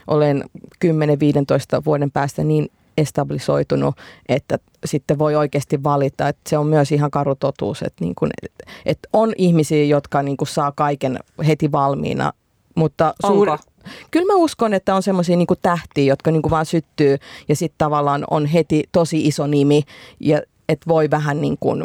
olen 0.07 0.45
10-15 0.85 0.89
vuoden 1.87 2.11
päästä 2.11 2.45
niin 2.45 2.71
establisoitunut, 2.97 3.95
että 4.29 4.59
sitten 4.85 5.19
voi 5.19 5.35
oikeasti 5.37 5.83
valita. 5.83 6.29
Että 6.29 6.51
se 6.51 6.59
on 6.59 6.67
myös 6.67 6.93
ihan 6.93 7.11
karu 7.11 7.35
totuus, 7.35 7.83
että, 7.83 8.05
niin 8.05 8.15
kun, 8.15 8.31
että 8.87 9.09
on 9.13 9.33
ihmisiä, 9.39 9.85
jotka 9.85 10.23
niin 10.23 10.37
saa 10.45 10.73
kaiken 10.73 11.19
heti 11.47 11.73
valmiina, 11.73 12.33
mutta 12.81 13.15
suuri, 13.27 13.53
Kyllä 14.11 14.27
mä 14.27 14.37
uskon, 14.37 14.75
että 14.75 14.95
on 14.95 15.03
semmoisia 15.03 15.37
niin 15.37 15.47
tähtiä, 15.63 16.05
jotka 16.05 16.31
niin 16.31 16.51
vaan 16.51 16.67
syttyy 16.67 17.17
ja 17.49 17.57
sitten 17.57 17.79
tavallaan 17.79 18.25
on 18.31 18.47
heti 18.47 18.85
tosi 18.93 19.27
iso 19.27 19.47
nimi 19.47 19.83
ja 20.21 20.43
että 20.69 20.89
voi 20.89 21.11
vähän 21.11 21.41
niin 21.41 21.57
kuin 21.61 21.85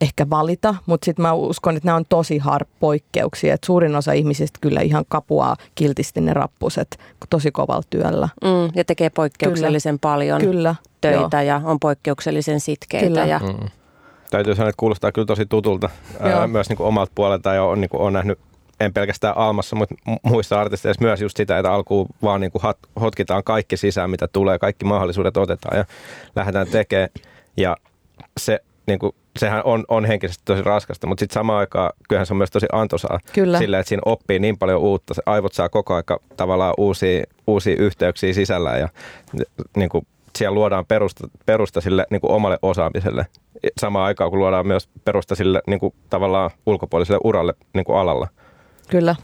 ehkä 0.00 0.30
valita, 0.30 0.74
mutta 0.86 1.04
sitten 1.04 1.22
mä 1.22 1.32
uskon, 1.32 1.76
että 1.76 1.86
nämä 1.86 1.96
on 1.96 2.04
tosi 2.08 2.38
har 2.38 2.64
poikkeuksia. 2.80 3.54
Et 3.54 3.64
suurin 3.64 3.96
osa 3.96 4.12
ihmisistä 4.12 4.58
kyllä 4.60 4.80
ihan 4.80 5.04
kapuaa 5.08 5.56
kiltisti 5.74 6.20
ne 6.20 6.34
rappuset 6.34 6.98
tosi 7.30 7.50
kovalla 7.50 7.82
työllä. 7.90 8.28
Mm, 8.44 8.72
ja 8.74 8.84
tekee 8.84 9.10
poikkeuksellisen 9.10 9.98
kyllä. 10.00 10.12
paljon 10.12 10.40
kyllä, 10.40 10.74
töitä 11.00 11.42
joo. 11.42 11.48
ja 11.48 11.60
on 11.64 11.80
poikkeuksellisen 11.80 12.60
sitkeitä. 12.60 13.06
Kyllä. 13.06 13.26
Ja... 13.26 13.38
Mm. 13.38 13.68
Täytyy 14.30 14.54
sanoa, 14.54 14.68
että 14.68 14.80
kuulostaa 14.80 15.12
kyllä 15.12 15.26
tosi 15.26 15.46
tutulta 15.46 15.90
ää, 16.20 16.46
myös 16.46 16.68
niin 16.68 16.76
kuin 16.76 16.86
omalta 16.86 17.12
puolelta 17.14 17.54
ja 17.54 17.64
on, 17.64 17.80
niin 17.80 17.88
kuin, 17.88 18.00
on 18.00 18.12
nähnyt 18.12 18.38
en 18.84 18.92
pelkästään 18.92 19.36
Almassa, 19.36 19.76
mutta 19.76 19.94
muissa 20.22 20.60
artisteissa 20.60 21.04
myös 21.04 21.20
just 21.20 21.36
sitä, 21.36 21.58
että 21.58 21.72
alkuun 21.72 22.06
vaan 22.22 22.40
niin 22.40 22.52
kuin 22.52 22.62
hotkitaan 23.00 23.44
kaikki 23.44 23.76
sisään, 23.76 24.10
mitä 24.10 24.28
tulee, 24.28 24.58
kaikki 24.58 24.84
mahdollisuudet 24.84 25.36
otetaan 25.36 25.78
ja 25.78 25.84
lähdetään 26.36 26.66
tekemään. 26.66 27.08
Ja 27.56 27.76
se 28.40 28.60
niin 28.86 28.98
kuin 28.98 29.12
sehän 29.38 29.62
on, 29.64 29.84
on 29.88 30.04
henkisesti 30.04 30.42
tosi 30.44 30.62
raskasta, 30.62 31.06
mutta 31.06 31.20
sitten 31.20 31.34
samaan 31.34 31.58
aikaan 31.58 31.92
kyllähän 32.08 32.26
se 32.26 32.32
on 32.32 32.36
myös 32.36 32.50
tosi 32.50 32.66
antoisaa. 32.72 33.18
Kyllä. 33.32 33.58
Sillä, 33.58 33.78
että 33.78 33.88
siinä 33.88 34.02
oppii 34.04 34.38
niin 34.38 34.58
paljon 34.58 34.80
uutta. 34.80 35.14
Se 35.14 35.22
aivot 35.26 35.52
saa 35.52 35.68
koko 35.68 35.94
aika 35.94 36.20
tavallaan 36.36 36.74
uusia, 36.78 37.24
uusia 37.46 37.76
yhteyksiä 37.78 38.32
sisällä 38.32 38.78
ja 38.78 38.88
niin 39.76 39.88
kuin 39.88 40.06
siellä 40.38 40.54
luodaan 40.54 40.86
perusta, 40.86 41.28
perusta 41.46 41.80
sille 41.80 42.06
niin 42.10 42.20
kuin 42.20 42.30
omalle 42.30 42.58
osaamiselle. 42.62 43.26
Samaan 43.80 44.06
aikaan 44.06 44.30
kun 44.30 44.38
luodaan 44.38 44.66
myös 44.66 44.88
perusta 45.04 45.34
sille 45.34 45.62
niin 45.66 45.80
kuin 45.80 45.94
tavallaan 46.10 46.50
ulkopuoliselle 46.66 47.20
uralle 47.24 47.54
niin 47.74 47.84
kuin 47.84 47.98
alalla. 47.98 48.28
Kyllä. 48.92 49.16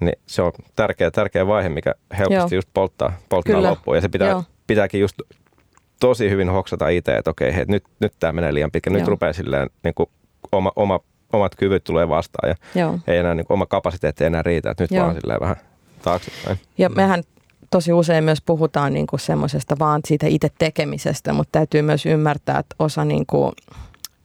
Niin 0.00 0.18
se 0.26 0.42
on 0.42 0.52
tärkeä, 0.76 1.10
tärkeä 1.10 1.46
vaihe, 1.46 1.68
mikä 1.68 1.94
helposti 2.18 2.54
Joo. 2.54 2.58
just 2.58 2.68
polttaa, 2.74 3.12
polttaa 3.28 3.62
loppuun. 3.62 3.96
Ja 3.96 4.00
se 4.00 4.08
pitää, 4.08 4.42
pitääkin 4.66 5.00
just 5.00 5.16
tosi 6.00 6.30
hyvin 6.30 6.48
hoksata 6.48 6.88
itse, 6.88 7.16
että 7.16 7.30
okei, 7.30 7.54
hei, 7.54 7.64
nyt, 7.68 7.84
nyt 8.00 8.12
tämä 8.20 8.32
menee 8.32 8.54
liian 8.54 8.70
pitkä. 8.70 8.90
Nyt 8.90 9.00
Joo. 9.00 9.08
rupeaa 9.08 9.32
silleen 9.32 9.70
niin 9.84 9.94
kuin 9.94 10.10
oma, 10.52 10.72
oma, 10.76 11.00
omat 11.32 11.54
kyvyt 11.54 11.84
tulee 11.84 12.08
vastaan 12.08 12.48
ja 12.48 12.80
Joo. 12.80 12.98
ei 13.06 13.18
enää 13.18 13.34
niin 13.34 13.46
kuin, 13.46 13.54
oma 13.54 13.66
kapasiteetti 13.66 14.24
enää 14.24 14.42
riitä, 14.42 14.70
että 14.70 14.84
nyt 14.84 14.90
Joo. 14.90 15.04
vaan 15.04 15.16
silleen 15.20 15.40
vähän 15.40 15.56
taaksepäin. 16.02 16.60
Ja 16.78 16.88
mehän 16.88 17.22
tosi 17.70 17.92
usein 17.92 18.24
myös 18.24 18.42
puhutaan 18.46 18.92
niin 18.92 19.06
kuin 19.06 19.20
semmoisesta 19.20 19.76
vaan 19.78 20.00
siitä 20.06 20.26
itse 20.26 20.48
tekemisestä, 20.58 21.32
mutta 21.32 21.52
täytyy 21.52 21.82
myös 21.82 22.06
ymmärtää, 22.06 22.58
että 22.58 22.76
osa 22.78 23.04
niin 23.04 23.26
kuin 23.26 23.52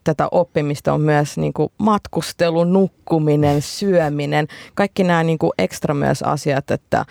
tätä 0.04 0.28
oppimista 0.32 0.94
on 0.94 1.02
myös 1.02 1.38
niin 1.38 1.54
kuin 1.54 1.72
matkustelu, 1.78 2.64
nukkuminen, 2.64 3.62
syöminen, 3.62 4.48
kaikki 4.76 5.04
nämä 5.04 5.24
niin 5.24 5.40
kuin 5.40 5.52
ekstra 5.58 5.94
myös 5.94 6.24
asiat, 6.24 6.72
että 6.72 7.06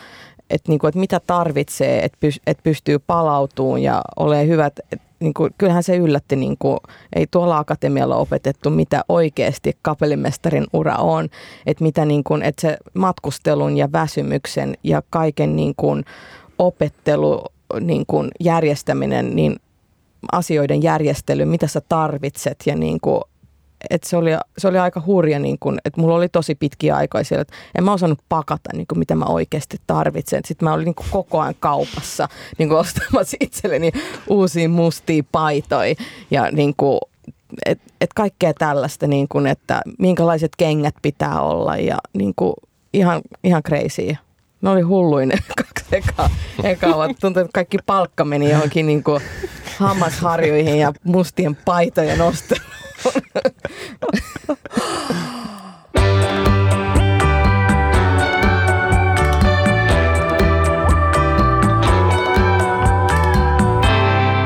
että, 0.50 0.72
niin 0.72 0.78
kuin, 0.78 0.88
että 0.88 1.00
mitä 1.00 1.20
tarvitsee, 1.26 2.04
että, 2.04 2.18
py, 2.20 2.28
että 2.46 2.62
pystyy 2.62 2.98
palautumaan 2.98 3.82
ja 3.82 4.02
ole 4.16 4.46
hyvät. 4.46 4.78
Että, 4.92 5.06
niin 5.20 5.34
kuin, 5.34 5.50
kyllähän 5.58 5.82
se 5.82 5.96
yllätti, 5.96 6.36
niin 6.36 6.56
kuin, 6.58 6.78
ei 7.16 7.26
tuolla 7.30 7.58
akatemialla 7.58 8.16
opetettu, 8.16 8.70
mitä 8.70 9.04
oikeasti 9.08 9.72
kapellimestarin 9.82 10.66
ura 10.72 10.96
on. 10.96 11.28
Että, 11.66 11.84
mitä, 11.84 12.04
niin 12.04 12.24
kuin, 12.24 12.42
että 12.42 12.60
se 12.60 12.76
matkustelun 12.94 13.76
ja 13.76 13.92
väsymyksen 13.92 14.74
ja 14.84 15.02
kaiken 15.10 15.56
niin 15.56 15.74
kuin, 15.76 16.04
opettelu 16.58 17.44
niin 17.80 18.04
kuin, 18.06 18.30
järjestäminen, 18.40 19.36
niin 19.36 19.56
asioiden 20.32 20.82
järjestely, 20.82 21.44
mitä 21.44 21.66
sä 21.66 21.80
tarvitset 21.88 22.58
ja 22.66 22.76
niin 22.76 23.00
kuin, 23.00 23.22
että 23.90 24.08
se 24.08 24.16
oli, 24.16 24.30
se 24.58 24.68
oli 24.68 24.78
aika 24.78 25.02
hurja, 25.06 25.38
niin 25.38 25.58
kun, 25.60 25.78
että 25.84 26.00
mulla 26.00 26.14
oli 26.14 26.28
tosi 26.28 26.54
pitkiä 26.54 26.96
aikoja 26.96 27.24
siellä, 27.24 27.42
että 27.42 27.54
en 27.78 27.84
mä 27.84 27.92
osannut 27.92 28.18
pakata, 28.28 28.70
niin 28.72 28.86
kun, 28.86 28.98
mitä 28.98 29.14
mä 29.14 29.24
oikeasti 29.24 29.76
tarvitsen. 29.86 30.40
Sitten 30.46 30.68
mä 30.68 30.74
olin 30.74 30.84
niin 30.84 30.94
koko 31.10 31.40
ajan 31.40 31.54
kaupassa 31.60 32.28
niin 32.58 32.72
ostamassa 32.72 33.36
itselleni 33.46 33.92
uusia 34.28 34.68
mustia 34.68 35.22
paitoja 35.32 35.94
ja 36.30 36.50
niin 36.50 36.74
kun, 36.76 36.98
et, 37.66 37.80
et 38.00 38.12
kaikkea 38.14 38.54
tällaista, 38.54 39.06
niin 39.06 39.28
kun, 39.28 39.46
että 39.46 39.82
minkälaiset 39.98 40.52
kengät 40.58 40.94
pitää 41.02 41.40
olla 41.40 41.76
ja 41.76 41.98
niin 42.12 42.32
kun, 42.36 42.54
ihan, 42.92 43.22
ihan 43.44 43.62
crazy. 43.62 44.16
Ne 44.62 44.70
oli 44.70 44.80
hulluinen 44.80 45.38
kaksi 45.56 45.84
ekaa. 45.92 46.30
ekaa 46.62 47.08
tuntui, 47.20 47.40
että 47.42 47.52
kaikki 47.54 47.78
palkka 47.86 48.24
meni 48.24 48.50
johonkin 48.50 48.86
niin 48.86 49.02
kuin 49.02 49.20
hammasharjuihin 49.78 50.78
ja 50.78 50.92
mustien 51.04 51.56
paitojen 51.56 52.20
ostoon. 52.20 52.60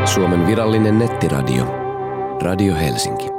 Suomen 0.04 0.46
virallinen 0.46 0.98
nettiradio. 0.98 1.64
Radio 2.42 2.74
Helsinki. 2.74 3.33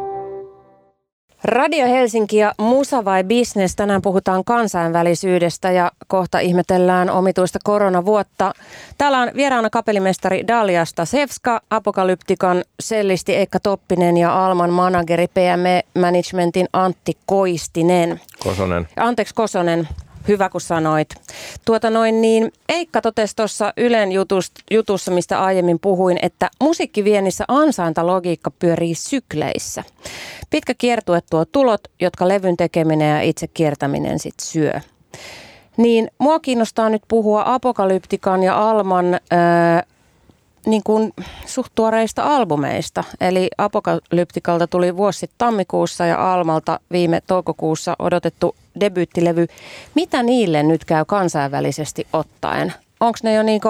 Radio 1.45 1.87
Helsinki 1.87 2.37
ja 2.37 2.53
Musa 2.57 3.05
vai 3.05 3.23
Business. 3.23 3.75
Tänään 3.75 4.01
puhutaan 4.01 4.43
kansainvälisyydestä 4.43 5.71
ja 5.71 5.91
kohta 6.07 6.39
ihmetellään 6.39 7.09
omituista 7.09 7.59
koronavuotta. 7.63 8.53
Täällä 8.97 9.19
on 9.19 9.31
vieraana 9.35 9.69
kapellimestari 9.69 10.47
Dalia 10.47 10.85
Stasevska, 10.85 11.61
Apokalyptikan 11.69 12.63
sellisti 12.79 13.35
Eikka 13.35 13.59
Toppinen 13.59 14.17
ja 14.17 14.45
Alman 14.45 14.69
manageri 14.69 15.27
PME 15.27 15.83
Managementin 15.99 16.67
Antti 16.73 17.17
Koistinen. 17.25 18.21
Kosonen. 18.43 18.87
Anteeksi 18.95 19.35
Kosonen. 19.35 19.87
Hyvä, 20.27 20.49
kun 20.49 20.61
sanoit. 20.61 21.09
Tuota 21.65 21.89
noin 21.89 22.21
niin, 22.21 22.53
Eikka 22.69 23.01
totesi 23.01 23.35
tuossa 23.35 23.73
Ylen 23.77 24.09
jutussa, 24.71 25.11
mistä 25.11 25.43
aiemmin 25.43 25.79
puhuin, 25.79 26.19
että 26.21 26.49
musiikkiviennissä 26.61 27.45
ansaintalogiikka 27.47 28.51
pyörii 28.51 28.95
sykleissä. 28.95 29.83
Pitkä 30.49 30.73
kiertue 30.77 31.21
tuo 31.29 31.45
tulot, 31.45 31.81
jotka 32.01 32.27
levyn 32.27 32.57
tekeminen 32.57 33.09
ja 33.09 33.21
itse 33.21 33.47
kiertäminen 33.47 34.19
sitten 34.19 34.47
syö. 34.47 34.73
Niin 35.77 36.07
mua 36.17 36.39
kiinnostaa 36.39 36.89
nyt 36.89 37.01
puhua 37.07 37.43
Apokalyptikan 37.45 38.43
ja 38.43 38.69
Alman 38.69 39.19
ää, 39.31 39.83
niin 40.65 40.83
kuin 40.83 41.13
suht 41.45 41.71
tuoreista 41.75 42.35
albumeista. 42.35 43.03
Eli 43.21 43.47
Apokalyptikalta 43.57 44.67
tuli 44.67 44.97
vuosi 44.97 45.29
tammikuussa 45.37 46.05
ja 46.05 46.33
Almalta 46.33 46.79
viime 46.91 47.21
toukokuussa 47.27 47.95
odotettu 47.99 48.55
debyyttilevy. 48.79 49.47
Mitä 49.95 50.23
niille 50.23 50.63
nyt 50.63 50.85
käy 50.85 51.05
kansainvälisesti 51.07 52.07
ottaen? 52.13 52.73
Onko 52.99 53.19
ne 53.23 53.33
jo, 53.33 53.43
niinku, 53.43 53.69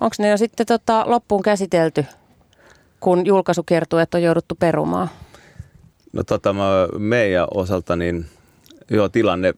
onks 0.00 0.18
ne 0.18 0.28
jo 0.28 0.36
sitten 0.36 0.66
tota 0.66 1.04
loppuun 1.06 1.42
käsitelty, 1.42 2.06
kun 3.00 3.26
julkaisukiertueet 3.26 4.14
on 4.14 4.22
jouduttu 4.22 4.54
perumaan? 4.54 5.10
No 6.12 6.24
tota, 6.24 6.54
meidän 6.98 7.46
osalta 7.54 7.96
niin 7.96 8.26
joo, 8.90 9.08
tilanne 9.08 9.54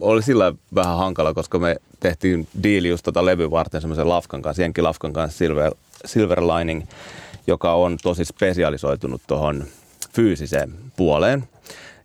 oli 0.00 0.22
sillä 0.22 0.52
vähän 0.74 0.96
hankala, 0.96 1.34
koska 1.34 1.58
me 1.58 1.76
tehtiin 2.00 2.48
diili 2.62 2.88
just 2.88 3.04
tota 3.04 3.24
levy 3.24 3.50
varten 3.50 3.80
semmoisen 3.80 4.08
lafkan 4.08 4.42
kanssa, 4.42 4.62
Jenki 4.62 4.82
Lafkan 4.82 5.12
kanssa 5.12 5.38
Silver, 5.38 5.72
Silver 6.04 6.40
Lining, 6.40 6.82
joka 7.46 7.74
on 7.74 7.96
tosi 8.02 8.24
spesialisoitunut 8.24 9.22
tuohon 9.26 9.64
fyysiseen 10.12 10.72
puoleen. 10.96 11.44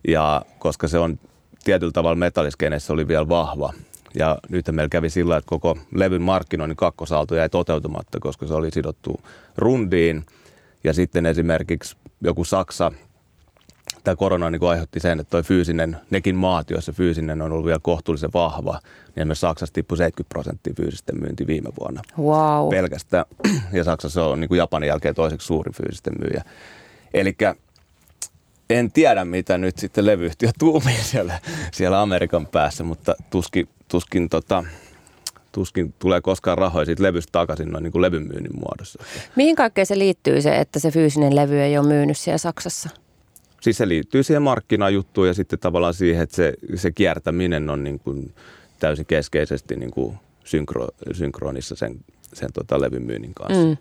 Ja 0.08 0.42
koska 0.58 0.88
se 0.88 0.98
on 0.98 1.18
tietyllä 1.64 1.92
tavalla 1.92 2.16
metalliskenessä 2.16 2.92
oli 2.92 3.08
vielä 3.08 3.28
vahva. 3.28 3.72
Ja 4.14 4.38
nyt 4.48 4.66
meillä 4.72 4.88
kävi 4.88 5.10
sillä, 5.10 5.36
että 5.36 5.48
koko 5.48 5.78
levyn 5.94 6.22
markkinoinnin 6.22 6.76
kakkosalto 6.76 7.34
jäi 7.34 7.48
toteutumatta, 7.48 8.20
koska 8.20 8.46
se 8.46 8.54
oli 8.54 8.70
sidottu 8.70 9.20
rundiin. 9.56 10.26
Ja 10.84 10.92
sitten 10.92 11.26
esimerkiksi 11.26 11.96
joku 12.20 12.44
Saksa 12.44 12.92
tämä 14.04 14.16
korona 14.16 14.50
niin 14.50 14.64
aiheutti 14.64 15.00
sen, 15.00 15.20
että 15.20 15.30
toi 15.30 15.42
fyysinen, 15.42 15.96
nekin 16.10 16.36
maat, 16.36 16.70
joissa 16.70 16.92
fyysinen 16.92 17.42
on 17.42 17.52
ollut 17.52 17.66
vielä 17.66 17.78
kohtuullisen 17.82 18.30
vahva, 18.34 18.80
niin 19.16 19.26
myös 19.26 19.40
Saksassa 19.40 19.72
tippui 19.72 19.98
70 19.98 20.28
prosenttia 20.28 20.74
fyysisten 20.76 21.20
myynti 21.20 21.46
viime 21.46 21.70
vuonna. 21.80 22.02
Wow. 22.18 22.70
Pelkästään. 22.70 23.24
Ja 23.72 23.84
Saksassa 23.84 24.24
on 24.24 24.40
niin 24.40 24.48
kuin 24.48 24.58
Japanin 24.58 24.86
jälkeen 24.86 25.14
toiseksi 25.14 25.46
suurin 25.46 25.74
fyysisten 25.74 26.12
myyjä. 26.20 26.44
Eli 27.14 27.36
en 28.78 28.92
tiedä, 28.92 29.24
mitä 29.24 29.58
nyt 29.58 29.78
sitten 29.78 30.06
levyyhtiö 30.06 30.50
tuumii 30.58 31.02
siellä, 31.12 31.38
siellä 31.72 32.02
Amerikan 32.02 32.46
päässä, 32.46 32.84
mutta 32.84 33.14
tuskin, 33.30 33.68
tuskin, 33.88 34.28
tota, 34.28 34.64
tuskin 35.52 35.94
tulee 35.98 36.20
koskaan 36.20 36.58
rahoja 36.58 36.84
siitä 36.84 37.02
levystä 37.02 37.32
takaisin 37.32 37.68
noin 37.68 37.82
niin 37.82 37.92
kuin 37.92 38.02
levyn 38.02 38.22
myynnin 38.22 38.60
muodossa. 38.60 39.02
Mihin 39.36 39.56
kaikkeen 39.56 39.86
se 39.86 39.98
liittyy 39.98 40.42
se, 40.42 40.56
että 40.56 40.78
se 40.78 40.90
fyysinen 40.90 41.36
levy 41.36 41.60
ei 41.60 41.78
ole 41.78 41.86
myynyt 41.86 42.18
siellä 42.18 42.38
Saksassa? 42.38 42.88
Siis 43.60 43.76
se 43.76 43.88
liittyy 43.88 44.22
siihen 44.22 44.42
markkinajuttuun 44.42 45.26
ja 45.26 45.34
sitten 45.34 45.58
tavallaan 45.58 45.94
siihen, 45.94 46.22
että 46.22 46.36
se, 46.36 46.54
se 46.74 46.90
kiertäminen 46.90 47.70
on 47.70 47.84
niin 47.84 47.98
kuin 47.98 48.34
täysin 48.78 49.06
keskeisesti 49.06 49.76
niin 49.76 49.90
kuin 49.90 50.16
synkro, 50.44 50.88
synkronissa 51.12 51.76
sen, 51.76 51.96
sen 52.32 52.52
tota 52.52 52.80
levyn 52.80 53.02
myynnin 53.02 53.34
kanssa. 53.34 53.66
Mm. 53.66 53.76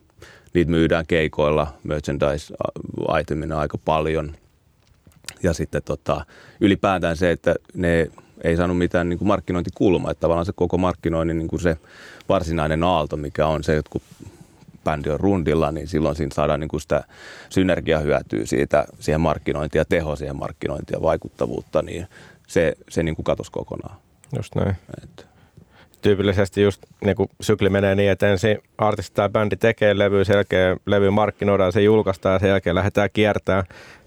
Niitä 0.54 0.72
myydään 0.72 1.06
keikoilla, 1.08 1.68
merchandise-itemina 1.84 3.60
aika 3.60 3.78
paljon. 3.78 4.36
Ja 5.44 5.54
sitten 5.54 5.82
tota, 5.86 6.26
ylipäätään 6.62 7.18
se, 7.18 7.32
että 7.32 7.56
ne 7.74 8.12
ei 8.44 8.58
saanut 8.58 8.78
mitään 8.78 9.10
niin 9.10 9.18
kuin 9.18 9.28
markkinointikulmaa. 9.28 10.12
Että 10.12 10.22
tavallaan 10.22 10.46
se 10.46 10.54
koko 10.56 10.78
markkinoinnin 10.78 11.38
niin 11.38 11.48
kuin 11.48 11.60
se 11.60 11.78
varsinainen 12.30 12.84
aalto, 12.84 13.18
mikä 13.18 13.48
on 13.48 13.64
se, 13.64 13.78
että 13.78 13.90
kun 13.90 14.02
bändi 14.84 15.10
on 15.10 15.20
rundilla, 15.20 15.72
niin 15.72 15.88
silloin 15.88 16.16
siinä 16.16 16.36
saadaan 16.36 16.60
niin 16.60 16.68
kuin 16.68 16.82
sitä 16.82 17.04
synergiahyötyä 17.50 18.46
siitä, 18.46 18.86
siihen 19.00 19.22
markkinointia, 19.22 19.86
teho 19.86 20.16
siihen 20.16 20.36
markkinointia 20.36 20.98
ja 20.98 21.02
vaikuttavuutta, 21.02 21.82
niin 21.82 22.08
se, 22.48 22.74
se 22.90 23.04
niin 23.04 23.16
kuin 23.16 23.24
katosi 23.24 23.52
kokonaan. 23.52 23.98
Just 24.36 24.56
näin. 24.56 24.76
Et. 25.04 25.26
Tyypillisesti 26.02 26.62
just 26.62 26.82
niin 27.06 27.16
kuin 27.16 27.30
sykli 27.42 27.70
menee 27.70 27.96
niin, 27.96 28.12
että 28.12 28.32
ensin 28.32 28.58
artisti 28.78 29.16
tai 29.16 29.30
bändi 29.30 29.58
tekee 29.58 29.98
levy, 29.98 30.26
sen 30.26 30.34
jälkeen 30.34 30.80
levy 30.86 31.10
markkinoidaan, 31.10 31.72
se 31.72 31.82
julkaistaan 31.82 32.34
ja 32.34 32.40
sen 32.40 32.50
jälkeen 32.50 32.76
lähdetään 32.76 33.10
kiertämään. 33.14 33.64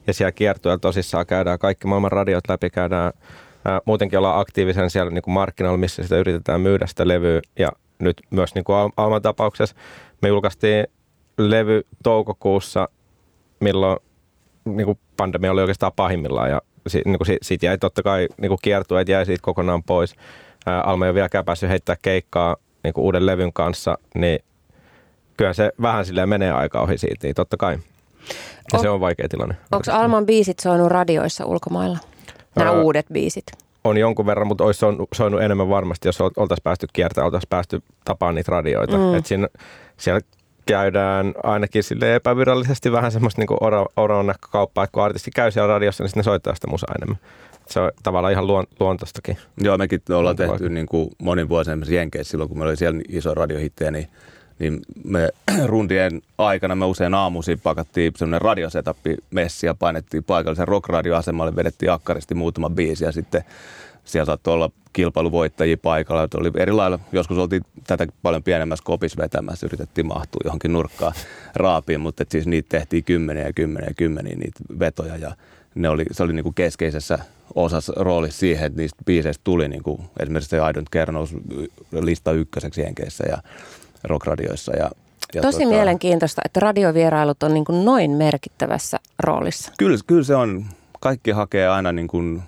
Ja 0.06 0.14
siellä 0.14 0.32
kiertueella 0.32 0.78
tosissaan 0.78 1.26
käydään 1.26 1.58
kaikki 1.58 1.86
maailman 1.86 2.12
radiot 2.12 2.48
läpi, 2.48 2.70
käydään 2.70 3.12
ää, 3.64 3.80
muutenkin 3.84 4.18
ollaan 4.18 4.40
aktiivisen 4.40 4.90
siellä 4.90 5.10
niin 5.10 5.22
kuin 5.22 5.34
markkinoilla, 5.34 5.78
missä 5.78 6.02
sitä 6.02 6.18
yritetään 6.18 6.60
myydä 6.60 6.86
sitä 6.86 7.08
levyä. 7.08 7.40
Ja 7.58 7.72
nyt 7.98 8.22
myös 8.30 8.54
niin 8.54 8.64
kuin 8.64 8.92
Alman 8.96 9.22
tapauksessa 9.22 9.76
me 10.22 10.28
julkaistiin 10.28 10.86
levy 11.38 11.82
toukokuussa, 12.02 12.88
milloin 13.60 13.98
niin 14.64 14.84
kuin 14.84 14.98
pandemia 15.16 15.52
oli 15.52 15.60
oikeastaan 15.60 15.92
pahimmillaan 15.96 16.50
ja 16.50 16.60
niin 17.04 17.18
kuin 17.18 17.38
siitä 17.42 17.66
jäi 17.66 17.78
totta 17.78 18.02
kai 18.02 18.28
niin 18.40 18.48
kuin 18.48 18.58
kiertueet 18.62 19.08
jäi 19.08 19.26
siitä 19.26 19.42
kokonaan 19.42 19.82
pois. 19.82 20.14
Ää, 20.66 20.80
Alma 20.80 21.04
ei 21.04 21.08
ole 21.08 21.14
vieläkään 21.14 21.44
päässyt 21.44 21.70
heittää 21.70 21.96
keikkaa 22.02 22.56
niin 22.84 22.94
kuin 22.94 23.04
uuden 23.04 23.26
levyn 23.26 23.52
kanssa, 23.52 23.98
niin 24.14 24.38
kyllä 25.36 25.52
se 25.52 25.72
vähän 25.82 26.04
silleen 26.04 26.28
menee 26.28 26.52
aika 26.52 26.80
ohi 26.80 26.98
siitä, 26.98 27.26
niin 27.26 27.34
totta 27.34 27.56
kai. 27.56 27.78
Ja 28.72 28.78
on, 28.78 28.80
se 28.80 28.90
on 28.90 29.00
vaikea 29.00 29.28
tilanne. 29.28 29.56
Onko 29.72 29.92
Alman 29.92 30.26
biisit 30.26 30.58
soinut 30.58 30.88
radioissa 30.88 31.46
ulkomailla? 31.46 31.98
Nämä 32.56 32.70
öö, 32.70 32.80
uudet 32.82 33.06
biisit? 33.12 33.44
On 33.85 33.96
jonkun 33.96 34.26
verran, 34.26 34.46
mutta 34.46 34.64
olisi 34.64 34.80
soinut 35.14 35.42
enemmän 35.42 35.68
varmasti, 35.68 36.08
jos 36.08 36.20
oltaisiin 36.20 36.62
päästy 36.62 36.87
kiertämään, 36.92 37.26
oltaisiin 37.26 37.48
päästy 37.48 37.82
tapaamaan 38.04 38.35
niitä 38.35 38.50
radioita. 38.50 38.96
Mm. 38.96 39.14
Et 39.14 39.26
siinä, 39.26 39.48
siellä 39.96 40.20
käydään 40.66 41.35
ainakin 41.42 41.82
sille 41.82 42.14
epävirallisesti 42.14 42.92
vähän 42.92 43.12
semmoista 43.12 43.40
niin 43.40 43.56
oro, 43.61 43.87
oron 43.96 44.26
näkökauppaa, 44.26 44.85
että 44.85 44.92
kun 44.92 45.02
artisti 45.02 45.30
käy 45.30 45.50
siellä 45.50 45.74
radiossa, 45.74 46.04
niin 46.04 46.08
sitten 46.08 46.20
ne 46.20 46.24
soittaa 46.24 46.54
sitä 46.54 46.66
musaa 46.66 46.94
enemmän. 46.96 47.18
Se 47.66 47.80
on 47.80 47.90
tavallaan 48.02 48.32
ihan 48.32 48.46
luon, 48.46 48.66
luontoistakin. 48.80 49.38
Joo, 49.61 49.78
mekin 49.78 50.02
ollaan 50.14 50.37
tehty 50.37 50.68
niin 50.68 50.87
kuin 50.87 51.11
monin 51.22 51.48
esimerkiksi 51.61 51.94
Jenkeissä 51.94 52.30
silloin, 52.30 52.48
kun 52.48 52.58
meillä 52.58 52.70
oli 52.70 52.76
siellä 52.76 53.00
iso 53.08 53.35
radiohittejä, 53.35 53.90
niin 53.90 54.08
niin 54.58 54.80
me 55.04 55.28
rundien 55.66 56.22
aikana 56.38 56.74
me 56.74 56.84
usein 56.84 57.14
aamuisin 57.14 57.60
pakattiin 57.60 58.12
semmoinen 58.16 58.40
radiosetappi 58.40 59.16
messi 59.30 59.66
ja 59.66 59.74
painettiin 59.74 60.24
paikallisen 60.24 60.68
rockradioasemalle, 60.68 61.56
vedettiin 61.56 61.92
akkaristi 61.92 62.34
muutama 62.34 62.70
biisi 62.70 63.04
ja 63.04 63.12
sitten 63.12 63.44
siellä 64.04 64.26
saattoi 64.26 64.54
olla 64.54 64.70
kilpailuvoittajia 64.92 65.76
paikalla. 65.76 66.28
Oli 66.34 66.50
eri 66.56 66.72
lailla, 66.72 66.98
joskus 67.12 67.38
oltiin 67.38 67.62
tätä 67.86 68.06
paljon 68.22 68.42
pienemmässä 68.42 68.84
kopissa 68.84 69.22
vetämässä, 69.22 69.66
yritettiin 69.66 70.06
mahtua 70.06 70.40
johonkin 70.44 70.72
nurkkaan 70.72 71.12
raapiin, 71.54 72.00
mutta 72.00 72.24
siis 72.28 72.46
niitä 72.46 72.68
tehtiin 72.68 73.04
kymmeniä 73.04 73.46
ja 73.46 73.52
kymmeniä 73.52 73.88
ja 73.88 73.94
kymmeniä 73.94 74.36
niitä 74.36 74.60
vetoja 74.78 75.16
ja 75.16 75.36
ne 75.74 75.88
oli, 75.88 76.04
se 76.10 76.22
oli 76.22 76.32
niin 76.32 76.42
kuin 76.42 76.54
keskeisessä 76.54 77.18
osassa 77.54 77.92
roolissa 77.96 78.38
siihen, 78.40 78.66
että 78.66 78.80
niistä 78.80 79.02
biiseistä 79.06 79.40
tuli 79.44 79.68
niin 79.68 79.82
kuin, 79.82 80.02
esimerkiksi 80.20 80.50
se 80.50 80.56
I 80.56 80.60
Don't 80.60 80.90
Care 80.92 81.12
lista 82.00 82.32
ykköseksi 82.32 82.80
Jenkeissä 82.80 83.24
ja 83.28 83.38
rockradioissa. 84.04 84.72
Ja, 84.72 84.90
ja 85.34 85.42
Tosi 85.42 85.58
tota, 85.58 85.68
mielenkiintoista, 85.68 86.42
että 86.44 86.60
radiovierailut 86.60 87.42
on 87.42 87.54
niin 87.54 87.64
kuin 87.64 87.84
noin 87.84 88.10
merkittävässä 88.10 88.98
roolissa. 89.18 89.72
Kyllä, 89.78 89.98
kyllä 90.06 90.24
se 90.24 90.34
on. 90.34 90.64
Kaikki 91.00 91.30
hakee 91.30 91.68
aina 91.68 91.92
niin 91.92 92.08
kuin, 92.08 92.42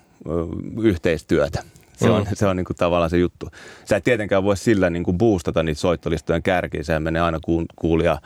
yhteistyötä. 0.82 1.62
Se 1.96 2.10
on, 2.10 2.22
mm. 2.22 2.28
se 2.34 2.46
on 2.46 2.56
niin 2.56 2.64
kuin 2.64 2.76
tavallaan 2.76 3.10
se 3.10 3.18
juttu. 3.18 3.50
Sä 3.84 3.96
et 3.96 4.04
tietenkään 4.04 4.44
voi 4.44 4.56
sillä 4.56 4.90
niin 4.90 5.04
kuin 5.04 5.18
boostata 5.18 5.62
niitä 5.62 5.80
soittolistojen 5.80 6.42
kärkiä. 6.42 6.82
Sehän 6.82 7.02
menee 7.02 7.22
aina 7.22 7.38
kuulija 7.76 8.20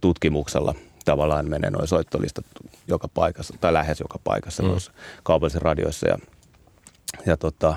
tutkimuksella 0.00 0.74
tavallaan 1.04 1.50
menee 1.50 1.70
noin 1.70 1.88
soittolistat 1.88 2.44
joka 2.88 3.08
paikassa 3.08 3.54
tai 3.60 3.72
lähes 3.72 4.00
joka 4.00 4.18
paikassa 4.24 4.62
mm. 4.62 4.68
noissa 4.68 4.92
kaupallisissa 5.22 5.64
radioissa. 5.64 6.08
Ja, 6.08 6.18
ja 7.26 7.36
tota, 7.36 7.74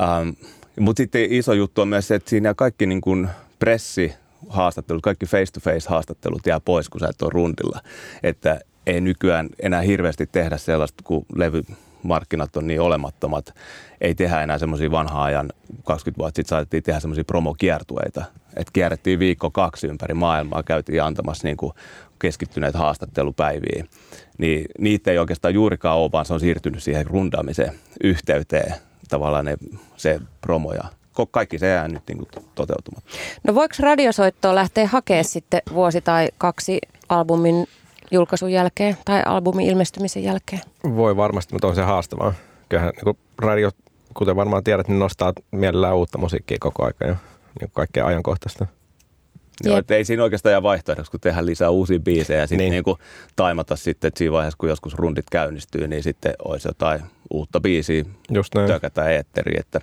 ähm, 0.00 0.28
mutta 0.80 1.00
sitten 1.00 1.32
iso 1.32 1.52
juttu 1.52 1.80
on 1.80 1.88
myös 1.88 2.08
se, 2.08 2.14
että 2.14 2.30
siinä 2.30 2.54
kaikki 2.54 2.86
niin 2.86 3.00
kuin 3.00 3.28
pressi 3.58 4.14
haastattelut, 4.48 5.02
kaikki 5.02 5.26
face-to-face 5.26 5.88
haastattelut 5.88 6.46
jää 6.46 6.60
pois, 6.60 6.88
kun 6.88 7.00
sä 7.00 7.08
et 7.08 7.22
ole 7.22 7.30
rundilla. 7.32 7.80
Että 8.22 8.60
ei 8.86 9.00
nykyään 9.00 9.48
enää 9.62 9.80
hirveästi 9.80 10.26
tehdä 10.26 10.56
sellaista, 10.56 11.02
kun 11.04 11.26
levymarkkinat 11.36 12.56
on 12.56 12.66
niin 12.66 12.80
olemattomat. 12.80 13.54
Ei 14.00 14.14
tehdä 14.14 14.42
enää 14.42 14.58
semmoisia 14.58 14.90
vanhaa 14.90 15.24
ajan, 15.24 15.52
20 15.84 16.18
vuotta 16.18 16.36
sitten 16.36 16.48
saatettiin 16.48 16.82
tehdä 16.82 17.00
semmoisia 17.00 17.24
promokiertueita. 17.24 18.24
Että 18.56 18.72
kierrettiin 18.72 19.18
viikko 19.18 19.50
kaksi 19.50 19.86
ympäri 19.86 20.14
maailmaa, 20.14 20.62
käytiin 20.62 21.02
antamassa 21.02 21.48
niin 21.48 21.56
kuin 21.56 21.72
keskittyneitä 22.18 22.78
haastattelupäiviä. 22.78 23.84
Niin 24.38 24.66
niitä 24.78 25.10
ei 25.10 25.18
oikeastaan 25.18 25.54
juurikaan 25.54 25.98
ole, 25.98 26.12
vaan 26.12 26.26
se 26.26 26.34
on 26.34 26.40
siirtynyt 26.40 26.82
siihen 26.82 27.06
rundaamiseen 27.06 27.72
yhteyteen 28.04 28.74
tavallaan 29.08 29.44
ne, 29.44 29.56
se 29.96 30.20
promo 30.40 30.72
ja 30.72 30.84
kaikki 31.30 31.58
se 31.58 31.68
jää 31.68 31.88
nyt 31.88 32.02
niin 32.08 32.18
kuin 32.18 32.28
toteutumatta. 32.54 33.10
No 33.46 33.54
voiko 33.54 33.74
radiosoittoa 33.80 34.54
lähteä 34.54 34.86
hakemaan 34.86 35.24
sitten 35.24 35.62
vuosi 35.74 36.00
tai 36.00 36.28
kaksi 36.38 36.78
albumin 37.08 37.66
julkaisun 38.10 38.52
jälkeen 38.52 38.96
tai 39.04 39.22
albumin 39.26 39.66
ilmestymisen 39.66 40.24
jälkeen? 40.24 40.62
Voi 40.84 41.16
varmasti, 41.16 41.54
mutta 41.54 41.68
on 41.68 41.74
se 41.74 41.82
haastavaa. 41.82 42.34
Kyllähän 42.68 42.92
niin 43.04 43.16
radio 43.38 43.70
kuten 44.14 44.36
varmaan 44.36 44.64
tiedät, 44.64 44.88
niin 44.88 44.98
nostaa 44.98 45.32
mielellään 45.50 45.96
uutta 45.96 46.18
musiikkia 46.18 46.56
koko 46.60 46.84
ajan 46.84 46.94
ja 47.10 47.16
niin 47.60 47.70
kaikkea 47.72 48.06
ajankohtaista. 48.06 48.66
Joo, 49.64 49.78
että 49.78 49.94
ei 49.94 50.04
siinä 50.04 50.22
oikeastaan 50.22 50.50
jää 50.50 50.62
vaihtoehdoksi, 50.62 51.10
kun 51.10 51.20
tehdään 51.20 51.46
lisää 51.46 51.70
uusia 51.70 52.00
biisejä 52.00 52.40
ja 52.40 52.46
sitten 52.46 52.70
niin. 52.70 52.84
niin 52.86 52.96
taimata 53.36 53.76
sitten, 53.76 54.08
että 54.08 54.18
siinä 54.18 54.32
vaiheessa, 54.32 54.58
kun 54.58 54.68
joskus 54.68 54.94
rundit 54.94 55.30
käynnistyy, 55.30 55.88
niin 55.88 56.02
sitten 56.02 56.34
olisi 56.44 56.68
jotain 56.68 57.02
uutta 57.30 57.60
biisiä 57.60 58.04
Just 58.30 58.54
näin. 58.54 58.66
tökätä 58.68 59.08
eetteriin, 59.08 59.60
että 59.60 59.80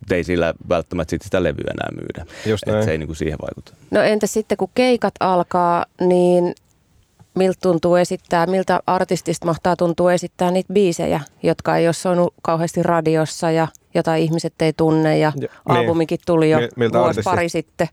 mutta 0.00 0.14
ei 0.14 0.24
sillä 0.24 0.54
välttämättä 0.68 1.10
sit 1.10 1.22
sitä 1.22 1.42
levyä 1.42 1.70
enää 1.70 1.88
myydä. 1.92 2.32
Just 2.46 2.68
että 2.68 2.84
se 2.84 2.90
ei 2.90 2.98
niinku 2.98 3.14
siihen 3.14 3.38
vaikuta. 3.42 3.72
No 3.90 4.02
entä 4.02 4.26
sitten 4.26 4.58
kun 4.58 4.70
keikat 4.74 5.14
alkaa, 5.20 5.84
niin 6.00 6.54
miltä 7.34 7.58
tuntuu 7.62 7.96
esittää, 7.96 8.46
miltä 8.46 8.80
artistista 8.86 9.46
mahtaa 9.46 9.76
tuntua 9.76 10.12
esittää 10.12 10.50
niitä 10.50 10.72
biisejä, 10.72 11.20
jotka 11.42 11.76
ei 11.76 11.86
ole 11.86 11.92
soinut 11.92 12.34
kauheasti 12.42 12.82
radiossa 12.82 13.50
ja 13.50 13.68
jota 13.94 14.14
ihmiset 14.14 14.54
ei 14.60 14.72
tunne 14.72 15.18
ja, 15.18 15.32
ja 15.40 15.48
albumikin 15.66 16.18
tuli 16.26 16.50
jo 16.50 16.58
miltä 16.76 16.98
vuosi 16.98 17.20
pari 17.24 17.48
sitten. 17.48 17.88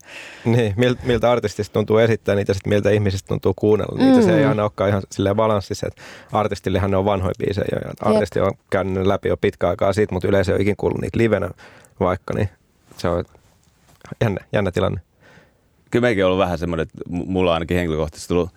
Niin, 0.46 0.76
miltä 1.04 1.32
artistista 1.32 1.74
tuntuu 1.74 1.98
esittää 1.98 2.36
niitä 2.36 2.50
ja 2.50 2.54
sitten 2.54 2.70
miltä 2.70 2.90
ihmisistä 2.90 3.28
tuntuu 3.28 3.54
kuunnella 3.56 3.98
niitä. 3.98 4.20
Mm. 4.20 4.26
Se 4.26 4.38
ei 4.38 4.46
aina 4.46 4.64
olekaan 4.64 4.90
ihan 4.90 5.04
silleen 5.12 5.36
balanssissa, 5.36 5.88
että 5.88 6.02
artistillehan 6.32 6.92
ne 6.92 6.98
on 6.98 7.06
vanhoja 7.06 7.34
biisejä 7.40 7.80
ja 7.86 7.94
artisti 8.02 8.40
on 8.40 8.52
käynyt 8.70 9.08
läpi 9.08 9.30
jo 9.30 9.38
pitkä 9.38 9.70
aikaa 9.70 9.94
siitä, 9.94 10.14
mutta 10.14 10.28
yleensä 10.28 10.52
ei 10.52 10.56
ole 10.56 10.62
ikin 10.62 10.78
kuullut 10.78 11.02
niitä 11.02 11.18
livenä 11.18 11.50
vaikka, 12.00 12.34
niin 12.34 12.50
se 12.98 13.08
on 13.08 13.26
jännä, 14.22 14.40
jännä 14.54 14.72
tilanne. 14.72 15.02
Kyllä 15.92 16.02
meikin 16.02 16.26
on 16.26 16.32
ollut 16.32 16.44
vähän 16.44 16.58
semmoinen, 16.58 16.84
että 16.84 16.98
mulla 17.10 17.52
on 17.52 17.54
ainakin 17.54 17.78
henkilökohtaisesti 17.78 18.28
tullut 18.28 18.50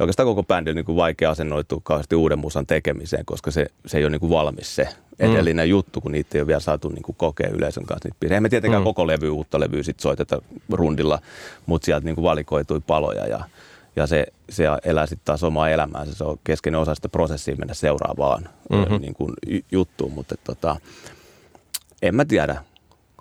oikeastaan 0.00 0.26
koko 0.26 0.42
bändi 0.42 0.70
on 0.70 0.76
niin 0.76 0.84
kuin 0.84 0.96
vaikea 0.96 1.30
asennoitua 1.30 1.80
kauheasti 1.82 2.14
uuden 2.14 2.38
musan 2.38 2.66
tekemiseen, 2.66 3.24
koska 3.24 3.50
se, 3.50 3.66
se 3.86 3.98
ei 3.98 4.04
ole 4.04 4.10
niin 4.10 4.20
kuin 4.20 4.30
valmis 4.30 4.76
se 4.76 4.88
edellinen 5.18 5.66
mm. 5.66 5.70
juttu, 5.70 6.00
kun 6.00 6.12
niitä 6.12 6.38
ei 6.38 6.40
ole 6.40 6.46
vielä 6.46 6.60
saatu 6.60 6.88
niin 6.88 7.02
kuin 7.02 7.16
kokea 7.16 7.50
yleisön 7.52 7.84
kanssa. 7.84 8.08
Niitä 8.08 8.26
Eihän 8.34 8.42
me 8.42 8.48
tietenkään 8.48 8.82
mm. 8.82 8.84
koko 8.84 9.06
levy, 9.06 9.30
uutta 9.30 9.60
levyä 9.60 9.82
sit 9.82 10.00
soiteta 10.00 10.42
rundilla, 10.72 11.18
mutta 11.66 11.86
sieltä 11.86 12.04
niin 12.04 12.14
kuin 12.14 12.22
valikoitui 12.22 12.80
paloja 12.80 13.26
ja, 13.26 13.44
ja 13.96 14.06
se, 14.06 14.26
se 14.50 14.64
elää 14.84 15.06
sitten 15.06 15.24
taas 15.24 15.44
omaa 15.44 15.70
elämäänsä. 15.70 16.14
Se 16.14 16.24
on 16.24 16.38
keskeinen 16.44 16.80
osa 16.80 16.94
sitä 16.94 17.08
prosessia 17.08 17.56
mennä 17.56 17.74
seuraavaan 17.74 18.48
mm-hmm. 18.70 19.00
niin 19.00 19.14
kuin 19.14 19.34
juttuun, 19.72 20.12
mutta 20.12 20.34
tota, 20.44 20.76
en 22.02 22.14
mä 22.14 22.24
tiedä. 22.24 22.62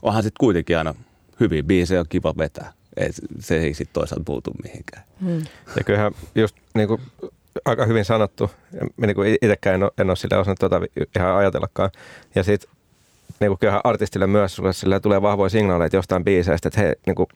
Onhan 0.06 0.24
sitten 0.24 0.40
kuitenkin 0.40 0.78
aina 0.78 0.96
hyviä 1.40 1.64
biisejä, 1.64 2.00
on 2.00 2.06
kiva 2.10 2.34
vetää. 2.38 2.74
Ei, 2.98 3.10
se 3.40 3.58
ei 3.58 3.74
sitten 3.74 3.94
toisaalta 3.94 4.24
puutu 4.26 4.52
mihinkään. 4.64 5.04
Hmm. 5.22 5.42
Ja 5.78 5.84
kyllähän 5.86 6.12
just 6.36 6.56
niin 6.74 6.88
kuin 6.88 7.02
aika 7.66 7.86
hyvin 7.86 8.06
sanottu. 8.06 8.52
Minä 8.98 9.14
niin 9.14 9.38
itsekään 9.42 9.76
en 9.76 9.84
ole, 9.84 9.92
en 9.98 10.10
ole 10.10 10.16
sille 10.16 10.38
osannut 10.38 10.60
tuota 10.60 10.82
ihan 11.20 11.36
ajatellakaan. 11.36 11.90
Ja 12.36 12.44
sitten 12.44 12.70
niin 13.40 13.50
kuin 13.50 13.60
kyllähän 13.60 13.82
artistille 13.84 14.28
myös 14.28 14.56
sulle 14.56 15.00
tulee 15.00 15.22
vahvoja 15.22 15.50
signaaleja 15.50 15.90
jostain 15.94 16.24
biiseistä, 16.24 16.68
että 16.68 16.82
he 16.82 16.96
niin 17.06 17.16
kuin 17.16 17.28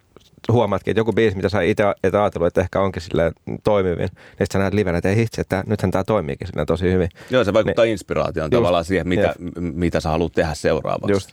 huomaatkin, 0.51 0.91
että 0.91 0.99
joku 0.99 1.13
biisi, 1.13 1.35
mitä 1.35 1.49
sä 1.49 1.61
itse 1.61 1.83
et 2.03 2.15
ajatellut, 2.15 2.47
että 2.47 2.61
ehkä 2.61 2.81
onkin 2.81 3.01
sille 3.01 3.31
toimivin, 3.63 3.97
niin 3.97 4.09
sitten 4.29 4.47
sä 4.51 4.59
näet 4.59 4.73
livenä, 4.73 4.97
että 4.97 5.09
ei 5.09 5.15
hitsi, 5.15 5.41
että 5.41 5.63
nythän 5.67 5.91
tämä 5.91 6.03
toimiikin 6.03 6.47
sille 6.47 6.65
tosi 6.65 6.91
hyvin. 6.91 7.09
Joo, 7.29 7.43
se 7.43 7.53
vaikuttaa 7.53 7.85
niin, 7.85 7.91
inspiraatioon 7.91 8.49
just, 8.51 8.59
tavallaan 8.59 8.85
siihen, 8.85 9.07
mitä, 9.07 9.35
mitä 9.59 9.99
sä 9.99 10.09
haluat 10.09 10.33
tehdä 10.33 10.53
seuraavaksi. 10.53 11.11
Just. 11.11 11.31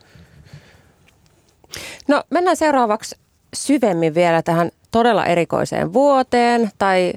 No 2.09 2.23
mennään 2.31 2.57
seuraavaksi 2.57 3.17
syvemmin 3.55 4.15
vielä 4.15 4.43
tähän 4.43 4.71
todella 4.91 5.27
erikoiseen 5.27 5.93
vuoteen 5.93 6.71
tai 6.79 7.13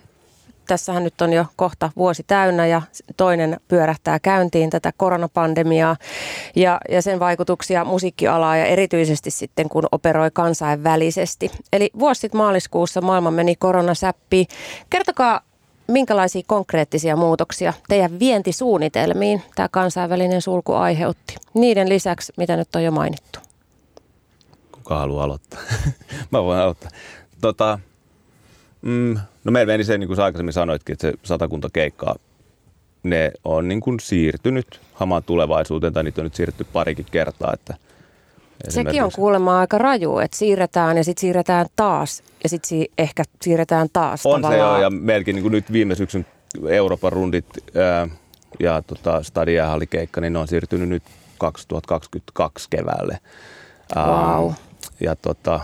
tässähän 0.69 1.03
nyt 1.03 1.21
on 1.21 1.33
jo 1.33 1.45
kohta 1.55 1.91
vuosi 1.95 2.23
täynnä 2.27 2.67
ja 2.67 2.81
toinen 3.17 3.59
pyörähtää 3.67 4.19
käyntiin 4.19 4.69
tätä 4.69 4.93
koronapandemiaa 4.97 5.95
ja, 6.55 6.79
ja 6.89 7.01
sen 7.01 7.19
vaikutuksia 7.19 7.85
musiikkialaa 7.85 8.57
ja 8.57 8.65
erityisesti 8.65 9.31
sitten 9.31 9.69
kun 9.69 9.87
operoi 9.91 10.31
kansainvälisesti. 10.33 11.51
Eli 11.73 11.89
vuosi 11.99 12.21
sitten 12.21 12.37
maaliskuussa 12.37 13.01
maailma 13.01 13.31
meni 13.31 13.55
koronasäppiin. 13.55 14.47
Kertokaa 14.89 15.41
minkälaisia 15.87 16.41
konkreettisia 16.47 17.15
muutoksia 17.15 17.73
teidän 17.87 18.19
vientisuunnitelmiin 18.19 19.41
tämä 19.55 19.69
kansainvälinen 19.71 20.41
sulku 20.41 20.73
aiheutti? 20.73 21.35
Niiden 21.53 21.89
lisäksi, 21.89 22.33
mitä 22.37 22.57
nyt 22.57 22.75
on 22.75 22.83
jo 22.83 22.91
mainittu. 22.91 23.48
Kuka 24.89 24.99
haluaa 24.99 25.23
aloittaa? 25.23 25.59
Mä 26.31 26.43
voin 26.43 26.59
aloittaa. 26.59 26.89
Tota, 27.41 27.79
mm, 28.81 29.17
no 29.43 29.51
meillä 29.51 29.73
meni 29.73 29.83
se, 29.83 29.97
niin 29.97 30.07
kuin 30.07 30.17
sä 30.17 30.23
aikaisemmin 30.23 30.53
sanoitkin, 30.53 30.93
että 30.93 31.07
se 31.07 31.13
satakunta 31.23 31.69
keikkaa, 31.73 32.15
ne 33.03 33.31
on 33.43 33.67
niin 33.67 33.81
kuin 33.81 33.99
siirtynyt 33.99 34.81
hamaan 34.93 35.23
tulevaisuuteen, 35.23 35.93
tai 35.93 36.03
niitä 36.03 36.21
on 36.21 36.23
nyt 36.23 36.35
siirretty 36.35 36.63
parikin 36.63 37.05
kertaa, 37.11 37.53
että 37.53 37.75
Sekin 38.69 39.03
on 39.03 39.11
kuulemma 39.15 39.59
aika 39.59 39.77
raju, 39.77 40.17
että 40.17 40.37
siirretään 40.37 40.97
ja 40.97 41.03
sitten 41.03 41.21
siirretään 41.21 41.65
taas 41.75 42.23
ja 42.43 42.49
sitten 42.49 42.67
si- 42.69 42.91
ehkä 42.97 43.23
siirretään 43.41 43.87
taas 43.93 44.25
On 44.25 44.41
tavallaan. 44.41 44.69
se 44.75 44.81
joo, 44.81 44.81
ja 44.81 44.89
melkein 44.89 45.35
niin 45.35 45.43
kuin 45.43 45.51
nyt 45.51 45.71
viime 45.71 45.95
syksyn 45.95 46.25
Euroopan 46.67 47.11
rundit 47.11 47.45
ää, 47.75 48.07
ja 48.59 48.81
tota, 48.81 49.23
Stadia 49.23 49.77
keikka, 49.89 50.21
niin 50.21 50.33
ne 50.33 50.39
on 50.39 50.47
siirtynyt 50.47 50.89
nyt 50.89 51.03
2022 51.37 52.67
keväälle. 52.69 53.19
Wow. 53.95 54.51
Ja 54.99 55.15
tota, 55.15 55.59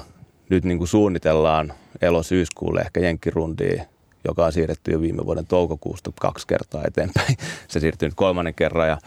nyt 0.49 0.63
niin 0.63 0.77
kuin 0.77 0.87
suunnitellaan 0.87 1.73
elo-syyskuulle 2.01 2.81
ehkä 2.81 2.99
jenkkirundiin, 2.99 3.81
joka 4.27 4.45
on 4.45 4.53
siirretty 4.53 4.91
jo 4.91 5.01
viime 5.01 5.25
vuoden 5.25 5.47
toukokuusta 5.47 6.11
kaksi 6.21 6.47
kertaa 6.47 6.83
eteenpäin. 6.87 7.37
Se 7.67 7.79
siirtyy 7.79 8.07
nyt 8.07 8.15
kolmannen 8.15 8.53
kerran. 8.53 8.87
Ja, 8.87 8.97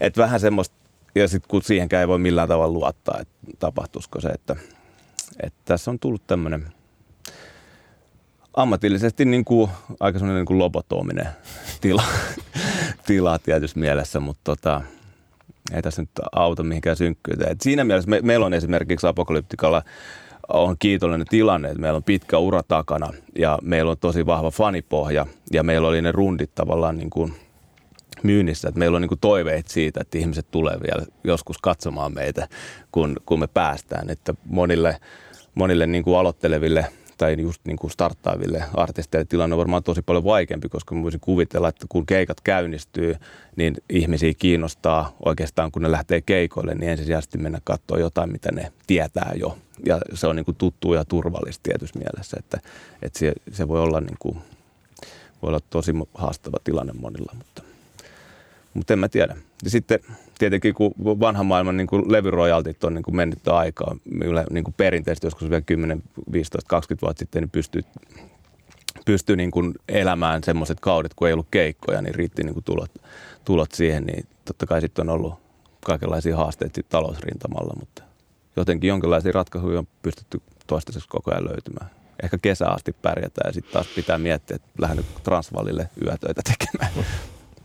et 0.00 0.16
vähän 0.16 0.40
semmoista, 0.40 0.76
ja 1.14 1.28
sitten 1.28 1.48
kun 1.48 1.62
siihenkään 1.62 2.00
ei 2.00 2.08
voi 2.08 2.18
millään 2.18 2.48
tavalla 2.48 2.72
luottaa, 2.72 3.18
että 3.20 3.34
tapahtuisiko 3.58 4.20
se, 4.20 4.28
että, 4.28 4.56
että 5.42 5.58
tässä 5.64 5.90
on 5.90 5.98
tullut 5.98 6.26
tämmöinen 6.26 6.72
ammatillisesti 8.54 9.24
niin 9.24 9.44
kuin, 9.44 9.70
aika 10.00 10.18
semmoinen 10.18 10.40
niin 10.40 10.46
kuin 10.46 10.58
lobotominen 10.58 11.28
tila, 11.80 12.04
tila 13.06 13.38
tietysti 13.38 13.80
mielessä, 13.80 14.20
mutta 14.20 14.40
tota, 14.44 14.80
ei 15.74 15.82
tässä 15.82 16.02
nyt 16.02 16.10
auta 16.32 16.62
mihinkään 16.62 16.96
synkkyyteen. 16.96 17.52
Et 17.52 17.60
siinä 17.60 17.84
mielessä 17.84 18.10
me, 18.10 18.20
meillä 18.22 18.46
on 18.46 18.54
esimerkiksi 18.54 19.06
Apokalyptikalla 19.06 19.82
on 20.48 20.76
kiitollinen 20.78 21.26
tilanne, 21.26 21.68
että 21.68 21.80
meillä 21.80 21.96
on 21.96 22.04
pitkä 22.04 22.38
ura 22.38 22.62
takana 22.62 23.12
ja 23.38 23.58
meillä 23.62 23.90
on 23.90 23.98
tosi 23.98 24.26
vahva 24.26 24.50
fanipohja 24.50 25.26
ja 25.52 25.62
meillä 25.62 25.88
oli 25.88 26.02
ne 26.02 26.12
rundit 26.12 26.54
tavallaan 26.54 26.96
niin 26.96 27.10
kuin 27.10 27.32
myynnissä, 28.22 28.68
että 28.68 28.78
meillä 28.78 28.96
on 28.96 29.02
niin 29.02 29.08
kuin 29.08 29.20
toiveet 29.20 29.68
siitä, 29.68 30.00
että 30.00 30.18
ihmiset 30.18 30.50
tulee 30.50 30.76
vielä 30.80 31.06
joskus 31.24 31.58
katsomaan 31.58 32.14
meitä, 32.14 32.48
kun, 32.92 33.16
kun 33.26 33.40
me 33.40 33.46
päästään, 33.46 34.10
että 34.10 34.34
monille, 34.44 34.96
monille 35.54 35.86
niin 35.86 36.04
kuin 36.04 36.18
aloitteleville 36.18 36.86
tai 37.18 37.36
just 37.40 37.60
niin 37.64 37.76
kuin 37.76 37.90
starttaaville 37.90 38.64
artisteille 38.74 39.24
tilanne 39.24 39.54
on 39.54 39.58
varmaan 39.58 39.82
tosi 39.82 40.02
paljon 40.02 40.24
vaikeampi, 40.24 40.68
koska 40.68 40.94
mä 40.94 41.02
voisin 41.02 41.20
kuvitella, 41.20 41.68
että 41.68 41.86
kun 41.88 42.06
keikat 42.06 42.40
käynnistyy, 42.40 43.16
niin 43.56 43.74
ihmisiä 43.90 44.32
kiinnostaa 44.38 45.16
oikeastaan, 45.24 45.72
kun 45.72 45.82
ne 45.82 45.90
lähtee 45.90 46.20
keikoille, 46.20 46.74
niin 46.74 46.90
ensisijaisesti 46.90 47.38
mennä 47.38 47.60
katsoa 47.64 47.98
jotain, 47.98 48.32
mitä 48.32 48.52
ne 48.52 48.72
tietää 48.86 49.32
jo. 49.36 49.58
Ja 49.86 50.00
se 50.14 50.26
on 50.26 50.36
niin 50.36 50.44
kuin 50.44 50.56
tuttu 50.56 50.94
ja 50.94 51.04
turvallista 51.04 51.62
tietyssä 51.62 51.98
mielessä, 51.98 52.36
että, 52.40 52.60
että 53.02 53.18
se, 53.18 53.32
se 53.52 53.68
voi 53.68 53.80
olla 53.80 54.00
niin 54.00 54.16
kuin, 54.18 54.38
voi 55.42 55.48
olla 55.48 55.60
tosi 55.70 55.92
haastava 56.14 56.56
tilanne 56.64 56.92
monilla, 56.92 57.32
mutta, 57.38 57.62
mutta 58.74 58.92
en 58.92 58.98
mä 58.98 59.08
tiedä. 59.08 59.36
Ja 59.64 59.70
sitten 59.70 59.98
tietenkin 60.38 60.74
kun 60.74 60.94
vanhan 60.98 61.46
maailman 61.46 61.76
niin 61.76 61.86
kuin 61.86 62.12
levyrojaltit 62.12 62.84
on 62.84 62.94
niin 62.94 63.02
kuin 63.02 63.16
mennyt 63.16 63.48
aikaa, 63.48 63.96
niin 64.50 64.64
kuin 64.64 64.74
perinteisesti 64.76 65.26
joskus 65.26 65.50
vielä 65.50 65.60
10, 65.60 66.02
15, 66.32 66.68
20 66.68 67.06
vuotta 67.06 67.18
sitten, 67.18 67.42
niin 67.42 67.50
pystyy, 67.50 67.82
pystyy 69.04 69.36
niin 69.36 69.50
kuin 69.50 69.74
elämään 69.88 70.44
semmoiset 70.44 70.80
kaudet, 70.80 71.14
kun 71.14 71.28
ei 71.28 71.32
ollut 71.32 71.48
keikkoja, 71.50 72.02
niin 72.02 72.14
riitti 72.14 72.42
niin 72.42 72.54
kuin 72.54 72.64
tulot, 72.64 72.90
tulot 73.44 73.72
siihen, 73.72 74.04
niin 74.04 74.26
totta 74.44 74.66
kai 74.66 74.80
sitten 74.80 75.10
on 75.10 75.14
ollut 75.14 75.34
kaikenlaisia 75.84 76.36
haasteita 76.36 76.80
talousrintamalla, 76.88 77.74
mutta 77.80 78.02
jotenkin 78.56 78.88
jonkinlaisia 78.88 79.32
ratkaisuja 79.32 79.78
on 79.78 79.88
pystytty 80.02 80.40
toistaiseksi 80.66 81.08
koko 81.08 81.30
ajan 81.30 81.44
löytymään. 81.44 81.90
Ehkä 82.22 82.38
kesä 82.42 82.68
asti 82.68 82.92
pärjätään 82.92 83.48
ja 83.48 83.52
sitten 83.52 83.72
taas 83.72 83.86
pitää 83.94 84.18
miettiä, 84.18 84.54
että 84.54 84.68
lähden 84.78 85.04
Transvalille 85.22 85.88
yötöitä 86.04 86.42
tekemään. 86.42 86.92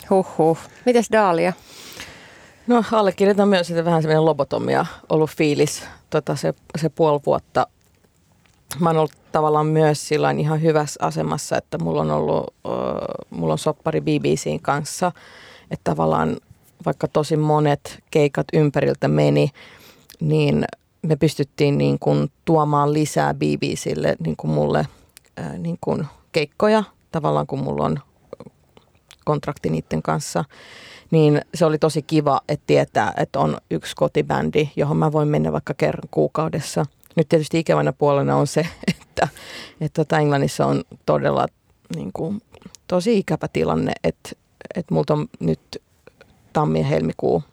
Huhhuh. 0.09 0.57
Mites 0.85 1.07
Daalia? 1.11 1.53
No 2.67 2.83
allekirjoitan 2.91 3.47
myös 3.47 3.71
että 3.71 3.85
vähän 3.85 4.01
semmoinen 4.01 4.25
lobotomia 4.25 4.85
ollut 5.09 5.29
fiilis 5.29 5.83
tota, 6.09 6.35
se, 6.35 6.53
se 6.77 6.89
puoli 6.89 7.19
vuotta. 7.25 7.67
Mä 8.79 8.89
oon 8.89 8.97
ollut 8.97 9.13
tavallaan 9.31 9.65
myös 9.65 10.07
sillä 10.07 10.31
ihan 10.31 10.61
hyvässä 10.61 11.05
asemassa, 11.05 11.57
että 11.57 11.77
mulla 11.77 12.01
on 12.01 12.11
ollut, 12.11 12.43
uh, 12.43 12.71
mulla 13.29 13.53
on 13.53 13.57
soppari 13.57 14.01
BBCin 14.01 14.59
kanssa, 14.61 15.11
että 15.71 15.91
tavallaan 15.91 16.37
vaikka 16.85 17.07
tosi 17.07 17.37
monet 17.37 18.03
keikat 18.11 18.47
ympäriltä 18.53 19.07
meni, 19.07 19.49
niin 20.19 20.65
me 21.01 21.15
pystyttiin 21.15 21.77
niin 21.77 21.99
kuin 21.99 22.31
tuomaan 22.45 22.93
lisää 22.93 23.33
BBClle 23.33 24.15
niin 24.19 24.35
kuin 24.35 24.51
mulle 24.51 24.87
ää, 25.37 25.57
niin 25.57 25.77
kuin 25.81 26.07
keikkoja. 26.31 26.83
Tavallaan 27.11 27.47
kun 27.47 27.59
mulla 27.59 27.85
on 27.85 27.99
kontrakti 29.25 29.69
niiden 29.69 30.01
kanssa. 30.01 30.45
Niin 31.11 31.41
se 31.53 31.65
oli 31.65 31.77
tosi 31.77 32.01
kiva, 32.01 32.41
että 32.49 32.63
tietää, 32.67 33.13
että 33.17 33.39
on 33.39 33.57
yksi 33.71 33.95
kotibändi, 33.95 34.69
johon 34.75 34.97
mä 34.97 35.11
voin 35.11 35.27
mennä 35.27 35.51
vaikka 35.51 35.73
kerran 35.73 36.09
kuukaudessa. 36.11 36.85
Nyt 37.15 37.29
tietysti 37.29 37.59
ikävänä 37.59 37.93
puolena 37.93 38.35
on 38.35 38.47
se, 38.47 38.61
että, 39.01 39.27
että 39.81 40.03
tota 40.03 40.19
Englannissa 40.19 40.65
on 40.65 40.83
todella 41.05 41.47
niin 41.95 42.09
kuin, 42.13 42.41
tosi 42.87 43.17
ikävä 43.17 43.47
tilanne, 43.53 43.93
että, 44.03 44.29
että 44.75 44.93
multa 44.93 45.13
on 45.13 45.27
nyt 45.39 45.81
tammi 46.53 46.79
ja 46.79 46.85
helmikuu, 46.85 47.43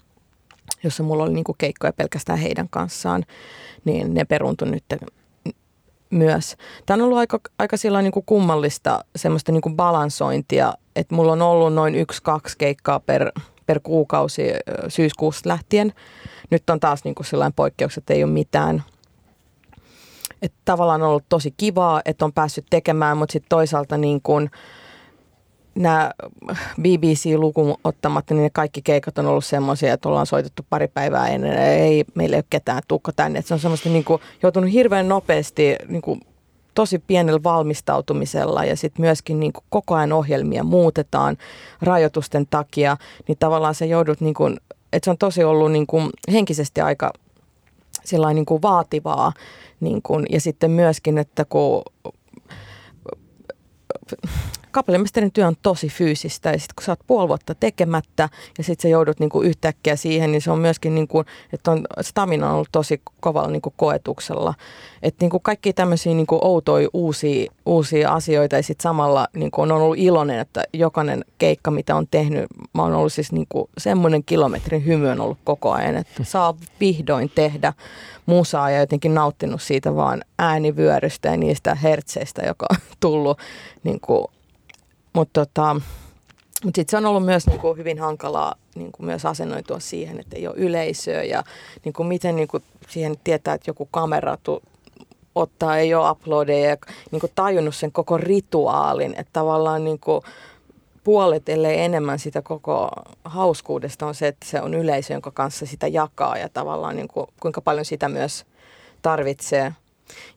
jossa 0.84 1.02
mulla 1.02 1.24
oli 1.24 1.32
niin 1.32 1.44
kuin 1.44 1.58
keikkoja 1.58 1.92
pelkästään 1.92 2.38
heidän 2.38 2.68
kanssaan, 2.68 3.24
niin 3.84 4.14
ne 4.14 4.24
peruuntui 4.24 4.70
nyt 4.70 4.84
myös. 6.10 6.56
Tämä 6.86 6.94
on 6.94 7.04
ollut 7.04 7.18
aika, 7.18 7.40
aika 7.58 7.76
sillä 7.76 8.02
niin 8.02 8.12
kuin 8.12 8.26
kummallista 8.26 9.04
semmoista 9.16 9.52
niin 9.52 9.62
kuin 9.62 9.76
balansointia, 9.76 10.74
että 10.96 11.14
mulla 11.14 11.32
on 11.32 11.42
ollut 11.42 11.74
noin 11.74 11.94
yksi-kaksi 11.94 12.58
keikkaa 12.58 13.00
per, 13.00 13.32
per 13.66 13.80
kuukausi 13.82 14.42
syyskuusta 14.88 15.48
lähtien. 15.48 15.92
Nyt 16.50 16.70
on 16.70 16.80
taas 16.80 17.04
niin 17.04 17.14
kuin 17.14 17.26
sellainen 17.26 17.52
poikkeus, 17.52 17.96
että 17.96 18.14
ei 18.14 18.24
ole 18.24 18.32
mitään. 18.32 18.82
Että 20.42 20.58
tavallaan 20.64 21.02
on 21.02 21.08
ollut 21.08 21.28
tosi 21.28 21.54
kivaa, 21.56 22.02
että 22.04 22.24
on 22.24 22.32
päässyt 22.32 22.66
tekemään, 22.70 23.16
mutta 23.16 23.32
sitten 23.32 23.48
toisaalta 23.48 23.96
niin 23.96 24.20
kuin– 24.22 24.50
nämä 25.80 26.10
BBC-lukuun 26.80 27.76
ottamatta, 27.84 28.34
niin 28.34 28.42
ne 28.42 28.50
kaikki 28.50 28.82
keikat 28.82 29.18
on 29.18 29.26
ollut 29.26 29.44
semmoisia, 29.44 29.92
että 29.92 30.08
ollaan 30.08 30.26
soitettu 30.26 30.66
pari 30.70 30.88
päivää 30.88 31.28
ennen, 31.28 31.52
ei 31.52 32.04
meillä 32.14 32.36
ei 32.36 32.38
ole 32.38 32.44
ketään 32.50 32.82
tukka 32.88 33.12
tänne. 33.12 33.38
Että 33.38 33.48
se 33.48 33.54
on 33.54 33.60
semmoista 33.60 33.88
niin 33.88 34.04
kuin, 34.04 34.22
joutunut 34.42 34.72
hirveän 34.72 35.08
nopeasti 35.08 35.76
niin 35.88 36.02
kuin, 36.02 36.20
tosi 36.74 36.98
pienellä 36.98 37.42
valmistautumisella 37.42 38.64
ja 38.64 38.76
sitten 38.76 39.02
myöskin 39.02 39.40
niin 39.40 39.52
kuin, 39.52 39.64
koko 39.68 39.94
ajan 39.94 40.12
ohjelmia 40.12 40.64
muutetaan 40.64 41.36
rajoitusten 41.82 42.46
takia, 42.50 42.96
niin 43.28 43.38
tavallaan 43.38 43.74
se 43.74 43.86
joudut, 43.86 44.20
niin 44.20 44.34
kuin, 44.34 44.56
että 44.92 45.04
se 45.04 45.10
on 45.10 45.18
tosi 45.18 45.44
ollut 45.44 45.72
niin 45.72 45.86
kuin, 45.86 46.10
henkisesti 46.32 46.80
aika 46.80 47.12
niin 48.34 48.46
kuin 48.46 48.62
vaativaa. 48.62 49.32
Niin 49.80 50.02
kuin, 50.02 50.26
ja 50.30 50.40
sitten 50.40 50.70
myöskin, 50.70 51.18
että 51.18 51.44
kun 51.44 51.82
kapellimestarin 54.70 55.32
työ 55.32 55.46
on 55.46 55.56
tosi 55.62 55.88
fyysistä 55.88 56.50
ja 56.50 56.58
sitten 56.58 56.74
kun 56.74 56.84
sä 56.84 56.92
oot 56.92 57.00
puoli 57.06 57.28
vuotta 57.28 57.54
tekemättä 57.54 58.28
ja 58.58 58.64
sitten 58.64 58.82
sä 58.82 58.88
joudut 58.88 59.20
niinku 59.20 59.42
yhtäkkiä 59.42 59.96
siihen, 59.96 60.32
niin 60.32 60.42
se 60.42 60.50
on 60.50 60.58
myöskin, 60.58 60.94
niinku, 60.94 61.24
että 61.52 61.70
on, 61.70 61.86
stamina 62.00 62.48
on 62.48 62.54
ollut 62.54 62.68
tosi 62.72 63.02
kovalla 63.20 63.50
niinku 63.50 63.72
koetuksella. 63.76 64.54
Että 65.02 65.24
niinku 65.24 65.40
kaikki 65.40 65.72
tämmöisiä 65.72 66.14
niinku 66.14 66.38
outoja 66.42 66.88
uusia, 66.92 67.52
uusia 67.66 68.12
asioita 68.12 68.56
ja 68.56 68.62
sitten 68.62 68.82
samalla 68.82 69.28
niinku 69.34 69.60
on 69.60 69.72
ollut 69.72 69.98
iloinen, 69.98 70.38
että 70.38 70.64
jokainen 70.72 71.24
keikka, 71.38 71.70
mitä 71.70 71.96
on 71.96 72.06
tehnyt, 72.10 72.46
mä 72.74 72.82
oon 72.82 72.94
ollut 72.94 73.12
siis 73.12 73.32
niinku 73.32 73.70
semmoinen 73.78 74.24
kilometrin 74.24 74.86
hymy 74.86 75.08
on 75.08 75.20
ollut 75.20 75.38
koko 75.44 75.72
ajan, 75.72 75.96
että 75.96 76.24
saa 76.24 76.54
vihdoin 76.80 77.30
tehdä 77.34 77.72
musaa 78.26 78.70
ja 78.70 78.80
jotenkin 78.80 79.14
nauttinut 79.14 79.62
siitä 79.62 79.96
vaan 79.96 80.22
äänivyörystä 80.38 81.28
ja 81.28 81.36
niistä 81.36 81.74
hertseistä, 81.74 82.42
joka 82.46 82.66
on 82.70 82.76
tullut 83.00 83.38
niin 83.84 84.00
kuin 84.00 84.26
mutta 85.12 85.46
tota, 85.46 85.74
mut 86.64 86.74
sitten 86.74 86.90
se 86.90 86.96
on 86.96 87.06
ollut 87.06 87.24
myös 87.24 87.46
niinku 87.46 87.74
hyvin 87.74 87.98
hankalaa 87.98 88.54
niinku 88.74 89.02
myös 89.02 89.26
asennoitua 89.26 89.80
siihen, 89.80 90.20
että 90.20 90.36
ei 90.36 90.46
ole 90.46 90.56
yleisöä 90.56 91.22
ja 91.22 91.44
niinku 91.84 92.04
miten 92.04 92.36
niinku 92.36 92.60
siihen 92.88 93.16
tietää, 93.24 93.54
että 93.54 93.70
joku 93.70 93.88
kamera 93.90 94.36
tu, 94.42 94.62
ottaa, 95.34 95.76
ei 95.76 95.94
ole 95.94 96.10
uploadeja 96.10 96.68
ja 96.68 96.76
niinku 97.10 97.30
tajunnut 97.34 97.74
sen 97.74 97.92
koko 97.92 98.16
rituaalin, 98.16 99.14
että 99.18 99.30
tavallaan 99.32 99.84
niinku 99.84 100.22
puolet, 101.04 101.48
ellei 101.48 101.80
enemmän 101.80 102.18
sitä 102.18 102.42
koko 102.42 102.90
hauskuudesta 103.24 104.06
on 104.06 104.14
se, 104.14 104.28
että 104.28 104.46
se 104.46 104.62
on 104.62 104.74
yleisö, 104.74 105.12
jonka 105.12 105.30
kanssa 105.30 105.66
sitä 105.66 105.86
jakaa 105.86 106.38
ja 106.38 106.48
tavallaan 106.48 106.96
niinku, 106.96 107.28
kuinka 107.40 107.60
paljon 107.60 107.84
sitä 107.84 108.08
myös 108.08 108.44
tarvitsee. 109.02 109.72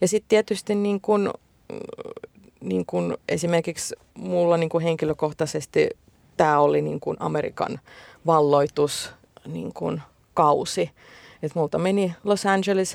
Ja 0.01 0.07
sitten 0.07 0.29
tietysti 0.29 0.75
niin 0.75 1.01
kuin, 1.01 1.29
niin 2.63 2.85
kuin 2.85 3.17
esimerkiksi 3.29 3.95
mulla 4.13 4.57
niin 4.57 4.69
kuin 4.69 4.83
henkilökohtaisesti 4.83 5.89
tämä 6.37 6.59
oli 6.59 6.81
niin 6.81 6.99
kuin 6.99 7.17
Amerikan 7.19 7.79
valloitus 8.25 9.11
niin 9.47 9.73
kuin 9.73 10.01
kausi. 10.33 10.91
Et 11.43 11.55
multa 11.55 11.77
meni 11.77 12.15
Los 12.23 12.45
Angeles, 12.45 12.93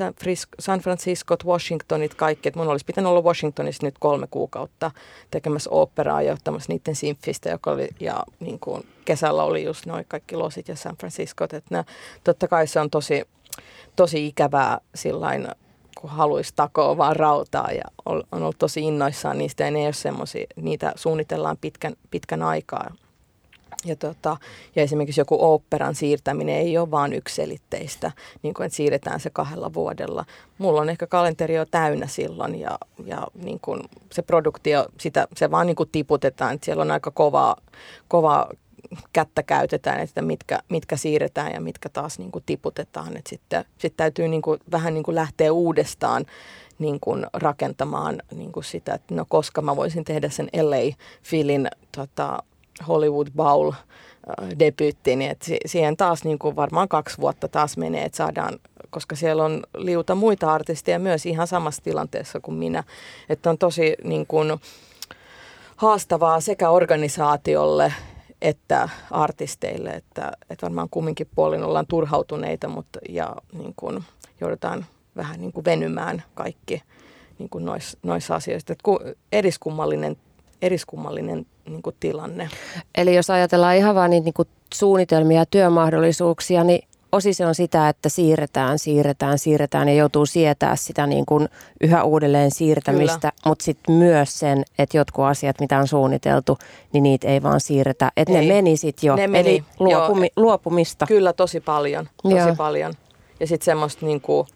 San 0.59 0.81
Francisco, 0.81 1.37
Washingtonit 1.45 2.15
kaikki. 2.15 2.49
Et 2.49 2.57
mun 2.57 2.69
olisi 2.69 2.85
pitänyt 2.85 3.11
olla 3.11 3.23
Washingtonissa 3.23 3.87
nyt 3.87 3.95
kolme 4.01 4.27
kuukautta 4.31 4.91
tekemässä 5.31 5.71
operaa 5.71 6.23
ja 6.23 6.33
ottamassa 6.33 6.73
niiden 6.73 6.97
simfistä, 6.97 7.51
joka 7.51 7.71
oli, 7.71 7.89
ja 8.01 8.25
niin 8.41 8.59
kuin 8.59 8.87
kesällä 9.05 9.43
oli 9.43 9.65
just 9.65 9.87
noin 9.87 10.05
kaikki 10.09 10.37
Losit 10.37 10.69
ja 10.69 10.77
San 10.77 10.97
Francisco. 10.97 11.45
Et 11.45 11.65
ne, 11.71 11.85
totta 12.25 12.49
kai 12.49 12.67
se 12.67 12.81
on 12.81 12.91
tosi, 12.91 13.23
tosi 13.97 14.27
ikävää 14.27 14.81
sillain 14.95 15.49
kun 16.01 16.11
haluaisi 16.11 16.53
takoa 16.57 16.97
vaan 16.97 17.17
rautaa 17.17 17.73
ja 17.73 17.83
on 18.07 18.23
ollut 18.33 18.59
tosi 18.59 18.81
innoissaan 18.81 19.39
niistä 19.39 19.65
ja 19.65 19.71
ne 19.71 19.79
ei 19.79 19.87
ole 19.87 19.93
semmoisia, 19.93 20.47
niitä 20.57 20.93
suunnitellaan 20.97 21.57
pitkän, 21.61 21.95
pitkän 22.11 22.43
aikaa. 22.43 22.95
Ja, 23.85 23.97
tota, 23.97 24.37
ja 24.77 24.83
esimerkiksi 24.83 25.21
joku 25.21 25.37
oopperan 25.41 25.95
siirtäminen 25.95 26.57
ei 26.57 26.79
ole 26.79 26.91
vain 26.91 27.13
ykselitteistä, 27.13 28.13
niin 28.43 28.55
kuin, 28.55 28.67
että 28.67 28.77
siirretään 28.77 29.21
se 29.21 29.31
kahdella 29.31 29.75
vuodella. 29.75 30.25
Mulla 30.59 30.81
on 30.81 30.91
ehkä 30.91 31.07
kalenteri 31.07 31.55
jo 31.55 31.65
täynnä 31.65 32.07
silloin 32.07 32.61
ja, 32.61 32.79
ja 33.05 33.27
niin 33.35 33.61
kuin 33.61 33.83
se 34.13 34.23
produktio, 34.23 34.87
sitä, 35.01 35.29
se 35.37 35.51
vaan 35.51 35.67
niin 35.67 35.77
kuin 35.77 35.89
tiputetaan. 35.93 36.55
Että 36.55 36.65
siellä 36.65 36.81
on 36.81 36.91
aika 36.91 37.11
kova, 37.11 37.57
kova 38.09 38.49
kättä 39.13 39.43
käytetään, 39.43 40.01
että 40.01 40.23
mitkä, 40.23 40.59
mitkä 40.69 40.97
siirretään 40.97 41.53
ja 41.53 41.61
mitkä 41.61 41.89
taas 41.89 42.19
niin 42.19 42.31
kuin 42.31 42.43
tiputetaan. 42.47 43.17
Että 43.17 43.29
sitten 43.29 43.65
sit 43.79 43.97
täytyy 43.97 44.29
niin 44.29 44.43
kuin, 44.43 44.61
vähän 44.73 44.95
niin 44.95 45.05
kuin 45.05 45.15
lähteä 45.15 45.53
uudestaan 45.53 46.27
niin 46.79 47.01
kuin 47.01 47.27
rakentamaan 47.33 48.23
niin 48.35 48.53
kuin 48.53 48.65
sitä, 48.65 48.95
että 48.95 49.15
no 49.15 49.25
koska 49.29 49.63
mä 49.63 49.77
voisin 49.77 50.05
tehdä 50.05 50.29
sen 50.29 50.49
LA-filin 50.63 51.69
tota, 51.97 52.43
Hollywood 52.89 53.27
Bowl 53.37 53.73
debyytti, 54.59 55.17
niin 55.17 55.31
että 55.31 55.47
siihen 55.67 55.97
taas 55.97 56.25
niin 56.25 56.39
kuin 56.39 56.57
varmaan 56.57 56.89
kaksi 56.89 57.19
vuotta 57.21 57.49
taas 57.49 57.77
menee, 57.77 58.05
että 58.05 58.17
saadaan, 58.17 58.59
koska 58.91 59.17
siellä 59.17 59.45
on 59.45 59.63
liuta 59.77 60.15
muita 60.15 60.53
artisteja 60.53 60.99
myös 60.99 61.27
ihan 61.27 61.47
samassa 61.47 61.83
tilanteessa 61.83 62.41
kuin 62.41 62.55
minä, 62.55 62.85
että 63.29 63.51
on 63.51 63.59
tosi 63.59 63.97
niin 64.05 64.27
kuin, 64.27 64.61
haastavaa 65.77 66.41
sekä 66.41 66.71
organisaatiolle 66.71 67.93
että 68.43 68.89
artisteille, 69.11 69.91
että, 69.91 70.33
että 70.51 70.67
varmaan 70.67 70.89
kumminkin 70.91 71.29
puolin 71.35 71.65
ollaan 71.65 71.87
turhautuneita 71.87 72.69
mutta, 72.69 72.99
ja 73.09 73.37
niin 73.53 73.73
kuin, 73.77 74.05
joudutaan 74.41 74.87
vähän 75.17 75.41
niin 75.41 75.53
kuin 75.53 75.65
venymään 75.65 76.23
kaikki 76.35 76.83
niin 77.39 77.49
kuin 77.51 77.65
noissa, 77.65 77.99
noissa 78.03 78.35
asioissa. 78.35 78.73
Että 78.73 78.91
eriskummallinen, 79.33 80.17
eriskummallinen 80.63 81.47
niin 81.69 81.83
kuin 81.83 81.97
tilanne. 82.01 82.49
Eli 82.95 83.15
jos 83.15 83.31
ajatellaan 83.31 83.77
ihan 83.77 83.95
vain 83.95 84.11
niitä 84.11 84.25
niin 84.25 84.35
kuin 84.35 84.49
suunnitelmia 84.75 85.41
ja 85.41 85.47
työmahdollisuuksia, 85.47 86.65
niin 86.65 86.88
osi 87.13 87.35
se 87.35 87.47
on 87.47 87.55
sitä, 87.55 87.89
että 87.89 88.09
siirretään, 88.09 88.79
siirretään, 88.79 89.39
siirretään 89.39 89.89
ja 89.89 89.95
joutuu 89.95 90.27
sietää 90.27 90.77
sitä 90.77 91.07
niin 91.07 91.27
kuin 91.27 91.49
yhä 91.81 92.05
uudelleen 92.05 92.51
siirtämistä, 92.51 93.33
mutta 93.47 93.65
sitten 93.65 93.95
myös 93.95 94.39
sen, 94.39 94.65
että 94.79 94.97
jotkut 94.97 95.25
asiat, 95.25 95.61
mitä 95.61 95.79
on 95.79 95.89
suunniteltu, 95.89 96.59
niin 96.93 97.03
niitä 97.03 97.29
ei 97.29 97.43
vaan 97.43 97.61
siirretä. 97.61 98.13
Että 98.17 98.35
ne 98.35 98.43
meni 98.43 98.77
sitten 98.77 99.09
jo, 99.09 99.17
ne 99.17 99.27
meni, 99.27 99.51
eli 99.51 99.65
luopumi, 99.79 100.27
joo. 100.37 100.45
luopumista. 100.45 101.07
Kyllä, 101.07 101.33
tosi 101.33 101.61
paljon, 101.61 102.09
tosi 102.23 102.37
joo. 102.37 102.55
paljon. 102.57 102.95
Ja 103.41 103.47
sitten 103.47 103.65
semmoista 103.65 104.07
niin 104.07 104.21
kuin 104.21 104.47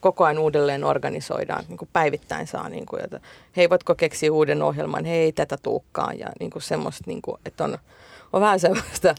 koko 0.00 0.24
ajan 0.24 0.38
uudelleen 0.38 0.84
organisoidaan, 0.84 1.64
niin 1.68 1.78
kuin 1.78 1.88
päivittäin 1.92 2.46
saa, 2.46 2.68
niin 2.68 2.86
kuin, 2.86 3.04
että 3.04 3.20
hei, 3.56 3.70
voitko 3.70 3.94
keksiä 3.94 4.32
uuden 4.32 4.62
ohjelman, 4.62 5.04
hei, 5.04 5.32
tätä 5.32 5.56
tuukkaan 5.62 6.18
ja 6.18 6.26
niin 6.40 6.50
kuin 6.50 6.62
semmoista, 6.62 7.04
niin 7.06 7.22
kuin, 7.22 7.36
että 7.46 7.64
on, 7.64 7.78
on 8.32 8.40
vähän 8.40 8.60
semmoista 8.60 9.14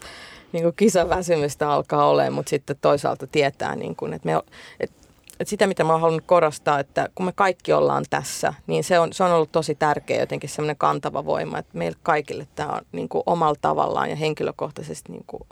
niin 0.52 0.62
kuin 0.62 0.74
kisaväsymystä 0.76 1.70
alkaa 1.70 2.08
olemaan, 2.08 2.32
mutta 2.32 2.50
sitten 2.50 2.76
toisaalta 2.80 3.26
tietää, 3.26 3.76
niin 3.76 3.96
kuin, 3.96 4.12
että, 4.12 4.26
me, 4.26 4.42
että, 4.80 4.96
että 5.40 5.50
sitä 5.50 5.66
mitä 5.66 5.84
mä 5.84 5.92
oon 5.92 6.00
halunnut 6.00 6.26
korostaa, 6.26 6.80
että 6.80 7.08
kun 7.14 7.26
me 7.26 7.32
kaikki 7.32 7.72
ollaan 7.72 8.04
tässä, 8.10 8.54
niin 8.66 8.84
se 8.84 8.98
on, 8.98 9.12
se 9.12 9.24
on 9.24 9.32
ollut 9.32 9.52
tosi 9.52 9.74
tärkeä 9.74 10.20
jotenkin 10.20 10.50
semmoinen 10.50 10.76
kantava 10.76 11.24
voima, 11.24 11.58
että 11.58 11.78
meille 11.78 11.98
kaikille 12.02 12.46
tämä 12.54 12.68
on 12.68 12.80
niin 12.92 13.08
kuin 13.08 13.22
omalla 13.26 13.58
tavallaan 13.60 14.10
ja 14.10 14.16
henkilökohtaisesti 14.16 15.12
niin 15.12 15.24
kuin 15.26 15.42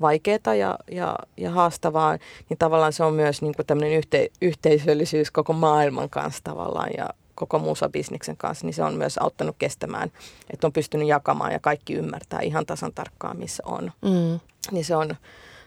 vaikeaa 0.00 0.54
ja, 0.58 0.78
ja, 0.90 1.16
ja 1.36 1.50
haastavaa, 1.50 2.18
niin 2.48 2.58
tavallaan 2.58 2.92
se 2.92 3.04
on 3.04 3.14
myös 3.14 3.42
niin 3.42 3.54
kuin 3.54 3.66
tämmöinen 3.66 3.98
yhte, 3.98 4.28
yhteisöllisyys 4.42 5.30
koko 5.30 5.52
maailman 5.52 6.10
kanssa 6.10 6.44
tavallaan 6.44 6.90
ja 6.96 7.08
koko 7.38 7.58
musabisniksen 7.58 8.36
kanssa, 8.36 8.66
niin 8.66 8.74
se 8.74 8.82
on 8.82 8.94
myös 8.94 9.18
auttanut 9.18 9.56
kestämään, 9.58 10.12
että 10.50 10.66
on 10.66 10.72
pystynyt 10.72 11.08
jakamaan 11.08 11.52
ja 11.52 11.58
kaikki 11.58 11.94
ymmärtää 11.94 12.40
ihan 12.40 12.66
tasan 12.66 12.92
tarkkaan, 12.94 13.38
missä 13.38 13.62
on. 13.66 13.92
Mm. 14.02 14.40
Niin 14.70 14.84
se 14.84 14.96
on, 14.96 15.16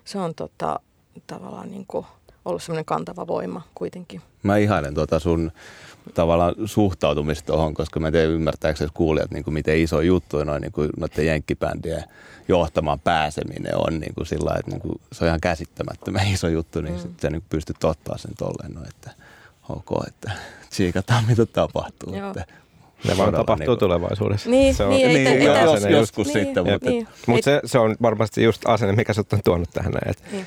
se 0.06 0.20
on 0.20 0.36
tota, 0.36 0.80
tavallaan 1.28 1.72
niin 1.72 1.86
kuin 1.88 2.06
ollut 2.46 2.64
semmoinen 2.64 2.86
kantava 2.86 3.28
voima 3.28 3.62
kuitenkin. 3.76 4.22
Mä 4.44 4.58
ihailen 4.58 4.94
tuota 4.94 5.20
sun 5.20 5.52
tavallaan 6.14 6.56
suhtautumista 6.66 7.46
tuohon, 7.46 7.74
koska 7.74 8.00
mä 8.00 8.12
teen 8.12 8.30
ymmärtääkseni 8.30 8.92
kuulijat, 8.94 9.32
niin 9.32 9.44
kuin 9.44 9.54
miten 9.54 9.78
iso 9.78 10.02
juttu 10.02 10.44
noin 10.44 10.62
niin 10.62 10.72
kuin 10.72 10.90
noiden 10.98 11.26
jenkkibändien 11.26 12.04
johtamaan 12.48 13.00
pääseminen 13.00 13.76
on 13.76 14.00
niin 14.00 14.16
kuin 14.16 14.28
sillä 14.28 14.56
että 14.60 14.72
niin 14.72 14.82
kuin 14.82 15.02
se 15.12 15.24
on 15.24 15.28
ihan 15.28 15.42
käsittämättömän 15.42 16.28
iso 16.28 16.48
juttu, 16.48 16.82
niin 16.82 16.96
mm. 16.96 17.02
sitten 17.02 17.22
sä 17.22 17.30
niin 17.30 17.44
pystyt 17.50 17.84
ottaa 17.84 18.18
sen 18.18 18.32
tolleen, 18.38 18.74
no, 18.74 18.82
että 18.90 19.12
ok, 19.70 20.08
että 20.08 20.32
tsiikataan 20.72 21.24
mitä 21.28 21.46
tapahtuu. 21.46 22.16
Joo. 22.16 22.28
Että 22.30 22.46
Ne 23.08 23.18
vaan 23.18 23.32
tapahtuu 23.34 23.56
niinku- 23.56 23.76
tulevaisuudessa. 23.76 24.50
Niin, 24.50 24.76
se 24.76 24.84
on, 24.84 24.90
niin, 24.90 25.08
Niin, 25.08 25.28
ei 25.28 25.44
joo, 25.46 25.56
tä- 25.56 25.62
jos, 25.62 25.84
joskus 25.90 26.28
niin, 26.28 26.46
sitten, 26.46 26.72
mutta 26.72 26.90
niin. 26.90 27.08
Mutta 27.28 27.46
se, 27.46 27.62
se 27.66 27.80
on 27.80 27.96
varmasti 28.02 28.44
just 28.44 28.62
asenne, 28.68 28.94
mikä 28.96 29.14
sut 29.14 29.34
on 29.34 29.40
tuonut 29.44 29.70
tähän 29.74 29.92
näin. 29.92 30.10
Että 30.10 30.24
Niin. 30.32 30.46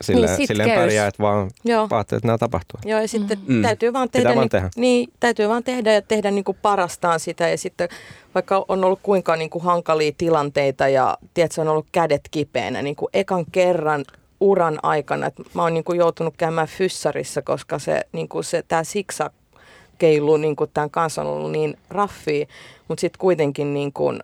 silleen, 0.00 0.36
Niin, 0.38 0.46
silleen 0.48 0.70
pärjää, 0.70 1.06
että 1.06 1.22
vaan 1.22 1.50
Joo. 1.64 1.90
vaatte, 1.90 2.16
että 2.16 2.28
nämä 2.28 2.38
tapahtuu. 2.38 2.80
Joo, 2.84 3.00
ja 3.00 3.08
sitten 3.08 3.38
Mm. 3.46 3.54
mm. 3.54 3.62
täytyy 3.62 3.92
vaan 3.92 4.08
Pitää 4.08 4.20
tehdä, 4.22 4.34
vaan 4.34 4.42
niin, 4.44 4.50
tehdä. 4.50 4.70
niin, 4.76 5.08
täytyy 5.20 5.48
vaan 5.48 5.64
tehdä 5.64 5.92
ja 5.92 6.02
tehdä 6.02 6.30
niin 6.30 6.44
kuin 6.44 6.58
parastaan 6.62 7.20
sitä. 7.20 7.48
Ja 7.48 7.58
sitten 7.58 7.88
vaikka 8.34 8.64
on 8.68 8.84
ollut 8.84 9.00
kuinka 9.02 9.36
niin 9.36 9.50
kuin 9.50 9.64
hankalia 9.64 10.12
tilanteita 10.18 10.88
ja 10.88 11.18
tiedätkö, 11.34 11.60
on 11.60 11.68
ollut 11.68 11.86
kädet 11.92 12.20
kipeänä 12.30 12.82
niin 12.82 12.96
kuin 12.96 13.08
ekan 13.14 13.44
kerran 13.52 14.04
uran 14.40 14.78
aikana, 14.82 15.26
että 15.26 15.42
mä 15.54 15.62
oon 15.62 15.74
niin 15.74 15.84
kuin 15.84 15.98
joutunut 15.98 16.34
käymään 16.36 16.68
fyssarissa, 16.68 17.42
koska 17.42 17.78
se, 17.78 18.00
niin 18.12 18.28
kuin 18.28 18.44
se 18.44 18.62
tämä 18.68 18.84
zigzag 18.84 19.32
keilu 20.02 20.36
niin 20.36 20.56
kuin 20.56 20.70
tämän 20.74 20.90
kanssa 20.90 21.22
on 21.22 21.28
ollut 21.28 21.52
niin 21.52 21.76
raffia, 21.90 22.46
mutta 22.88 23.00
sitten 23.00 23.18
kuitenkin 23.18 23.74
niin 23.74 23.92
kuin, 23.92 24.20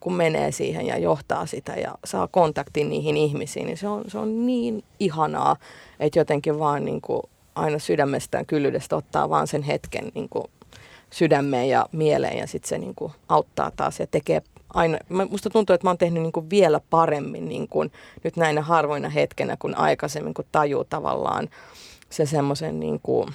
kun 0.00 0.14
menee 0.14 0.52
siihen 0.52 0.86
ja 0.86 0.98
johtaa 0.98 1.46
sitä 1.46 1.72
ja 1.72 1.94
saa 2.04 2.28
kontaktin 2.28 2.88
niihin 2.88 3.16
ihmisiin, 3.16 3.66
niin 3.66 3.76
se 3.76 3.88
on, 3.88 4.04
se 4.08 4.18
on 4.18 4.46
niin 4.46 4.84
ihanaa, 5.00 5.56
että 6.00 6.18
jotenkin 6.18 6.58
vaan 6.58 6.84
niin 6.84 7.00
kuin 7.00 7.22
aina 7.54 7.78
sydämestään 7.78 8.46
kyllyydestä 8.46 8.96
ottaa 8.96 9.28
vaan 9.28 9.46
sen 9.46 9.62
hetken 9.62 10.12
niin 10.14 10.28
kuin 10.28 10.44
sydämeen 11.10 11.68
ja 11.68 11.86
mieleen 11.92 12.38
ja 12.38 12.46
sitten 12.46 12.68
se 12.68 12.78
niin 12.78 12.94
kuin 12.94 13.12
auttaa 13.28 13.70
taas 13.70 14.00
ja 14.00 14.06
tekee 14.06 14.42
aina, 14.74 14.98
musta 15.30 15.50
tuntuu, 15.50 15.74
että 15.74 15.86
mä 15.86 15.90
oon 15.90 15.98
tehnyt 15.98 16.22
niin 16.22 16.32
kuin 16.32 16.50
vielä 16.50 16.80
paremmin 16.90 17.48
niin 17.48 17.68
kuin 17.68 17.92
nyt 18.24 18.36
näinä 18.36 18.62
harvoina 18.62 19.08
hetkenä 19.08 19.56
kuin 19.58 19.76
aikaisemmin, 19.76 20.34
kun 20.34 20.44
tajuu 20.52 20.84
tavallaan 20.84 21.48
se 22.10 22.26
semmoisen 22.26 22.80
niin 22.80 23.00
kuin, 23.02 23.28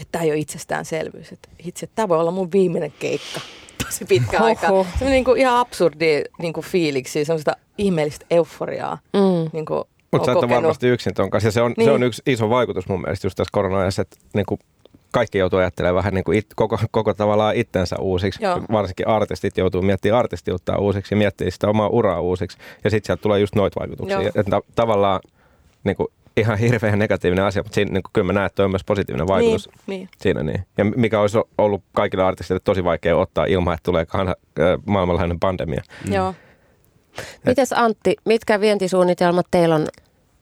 että 0.00 0.12
tämä 0.12 0.24
ei 0.24 0.30
ole 0.30 0.38
itsestäänselvyys. 0.38 1.32
Että 1.32 1.48
itse, 1.64 1.88
tämä 1.94 2.08
voi 2.08 2.18
olla 2.20 2.30
mun 2.30 2.52
viimeinen 2.52 2.92
keikka 2.98 3.40
tosi 3.84 4.04
pitkä 4.04 4.38
Hoho. 4.38 4.44
aika. 4.44 4.60
Semmoinen 4.66 5.10
niin 5.10 5.24
kuin 5.24 5.40
ihan 5.40 5.56
absurdi 5.56 6.22
niin 6.38 6.52
kuin 6.52 6.66
fiiliksi, 6.66 7.24
semmoista 7.24 7.52
ihmeellistä 7.78 8.26
euforiaa. 8.30 8.98
Mm. 9.12 9.50
Niin 9.52 9.66
kuin 9.66 9.84
Mutta 10.12 10.26
sä 10.26 10.32
et 10.32 10.36
ole 10.36 10.42
kokenut. 10.42 10.62
varmasti 10.62 10.86
yksin 10.88 11.14
ton 11.14 11.30
kanssa. 11.30 11.48
Ja 11.48 11.52
se 11.52 11.62
on, 11.62 11.74
Niin. 11.76 11.84
se 11.84 11.90
on 11.90 12.02
yksi 12.02 12.22
iso 12.26 12.50
vaikutus 12.50 12.88
mun 12.88 13.00
mielestä 13.00 13.26
just 13.26 13.36
tässä 13.36 13.50
korona-ajassa, 13.52 14.02
että 14.02 14.16
niin 14.34 14.46
kuin 14.46 14.58
kaikki 15.12 15.38
joutuu 15.38 15.58
ajattelemaan 15.58 15.94
vähän 15.96 16.14
niin 16.14 16.24
kuin 16.24 16.38
it, 16.38 16.46
koko, 16.56 16.78
koko 16.90 17.14
tavallaan 17.14 17.56
itsensä 17.56 17.96
uusiksi. 18.00 18.44
Joo. 18.44 18.60
Varsinkin 18.72 19.08
artistit 19.08 19.56
joutuu 19.58 19.82
miettimään 19.82 20.18
artistiutta 20.18 20.78
uusiksi 20.78 21.14
ja 21.14 21.18
miettimään 21.18 21.52
sitä 21.52 21.68
omaa 21.68 21.88
uraa 21.88 22.20
uusiksi. 22.20 22.58
Ja 22.84 22.90
sitten 22.90 23.06
sieltä 23.06 23.22
tulee 23.22 23.40
just 23.40 23.54
noita 23.54 23.80
vaikutuksia. 23.80 24.20
Että 24.20 24.42
ta- 24.50 24.62
tavallaan 24.74 25.20
niin 25.84 25.96
kuin 25.96 26.08
ihan 26.40 26.58
hirveän 26.58 26.98
negatiivinen 26.98 27.44
asia, 27.44 27.62
mutta 27.62 27.74
siinä, 27.74 27.92
niin 27.92 28.02
kuin, 28.02 28.12
kyllä 28.12 28.26
mä 28.26 28.32
näen, 28.32 28.46
että 28.46 28.56
toi 28.56 28.64
on 28.64 28.70
myös 28.70 28.84
positiivinen 28.84 29.26
vaikutus. 29.26 29.68
Niin, 29.68 29.80
niin. 29.86 30.08
Siinä 30.18 30.42
niin. 30.42 30.64
Ja 30.78 30.84
mikä 30.84 31.20
olisi 31.20 31.38
ollut 31.58 31.82
kaikille 31.92 32.24
artisteille 32.24 32.60
tosi 32.64 32.84
vaikea 32.84 33.16
ottaa 33.16 33.44
ilman, 33.44 33.74
että 33.74 33.84
tulee 33.84 34.06
kanha, 34.06 34.34
maailmanlaajuinen 34.86 35.40
pandemia. 35.40 35.82
Mm. 36.06 36.12
Joo. 36.12 36.34
Mites 37.46 37.72
Antti, 37.72 38.16
mitkä 38.24 38.60
vientisuunnitelmat 38.60 39.46
teillä 39.50 39.74
on 39.74 39.86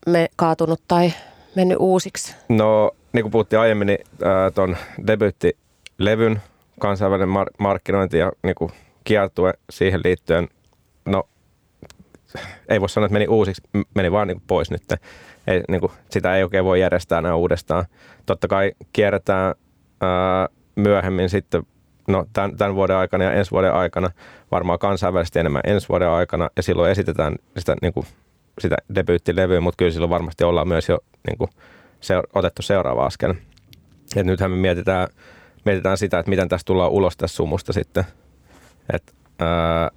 me 0.07 0.29
kaatunut 0.37 0.81
tai 0.89 1.13
mennyt 1.55 1.77
uusiksi? 1.81 2.35
No, 2.49 2.91
niin 3.13 3.23
kuin 3.23 3.33
puhuttiin 3.33 3.61
aiemmin, 3.61 3.87
niin 3.87 3.99
äh, 4.23 4.53
ton 4.55 4.77
debyyttilevyn 5.07 6.43
kansainvälinen 6.81 7.29
mar- 7.29 7.55
markkinointi 7.59 8.19
ja 8.19 8.33
niin 8.43 8.55
kuin 8.55 8.73
kiertue 9.05 9.55
siihen 9.71 10.01
liittyen, 10.05 10.49
no 11.05 11.29
ei 12.69 12.81
voi 12.81 12.89
sanoa, 12.89 13.07
että 13.07 13.13
meni 13.13 13.27
uusiksi, 13.27 13.63
meni 13.95 14.13
vaan 14.13 14.29
niin 14.29 14.37
kuin 14.37 14.47
pois 14.47 14.71
nyt. 14.71 14.83
Ei, 15.49 15.63
niin 15.69 15.81
kuin, 15.81 15.93
sitä 16.11 16.37
ei 16.37 16.43
oikein 16.43 16.65
voi 16.65 16.81
järjestää 16.81 17.19
enää 17.19 17.35
uudestaan. 17.35 17.85
Totta 18.27 18.49
kai 18.49 18.73
kierretään 18.93 19.55
ää, 20.01 20.49
myöhemmin 20.77 21.29
sitten, 21.29 21.63
no 22.09 22.27
tämän, 22.33 22.57
tämän 22.57 22.75
vuoden 22.75 22.97
aikana 22.97 23.25
ja 23.25 23.33
ensi 23.33 23.51
vuoden 23.51 23.75
aikana, 23.75 24.11
varmaan 24.51 24.79
kansainvälisesti 24.79 25.39
enemmän 25.39 25.63
ensi 25.67 25.89
vuoden 25.89 26.09
aikana, 26.09 26.51
ja 26.57 26.63
silloin 26.63 26.91
esitetään 26.91 27.37
sitä, 27.59 27.77
niin 27.83 27.93
kuin, 27.93 28.07
sitä 28.61 28.77
debyyttilevyä, 28.95 29.61
mutta 29.61 29.77
kyllä 29.77 29.93
silloin 29.93 30.11
varmasti 30.11 30.45
ollaan 30.45 30.69
myös 30.69 30.89
jo 30.89 30.99
niin 31.29 31.39
kuin, 31.39 31.51
se, 32.01 32.15
otettu 32.35 32.63
seuraava 32.63 33.07
askel. 33.07 33.35
Et 34.17 34.27
nythän 34.27 34.51
me 34.51 34.57
mietitään, 34.57 35.09
mietitään 35.65 35.99
sitä, 35.99 36.19
että 36.19 36.31
miten 36.31 36.49
tästä 36.49 36.67
tullaan 36.67 36.91
ulos 36.91 37.17
tästä 37.17 37.37
sumusta 37.37 37.73
sitten. 37.73 38.05
Et, 38.93 39.15
ää, 39.39 39.91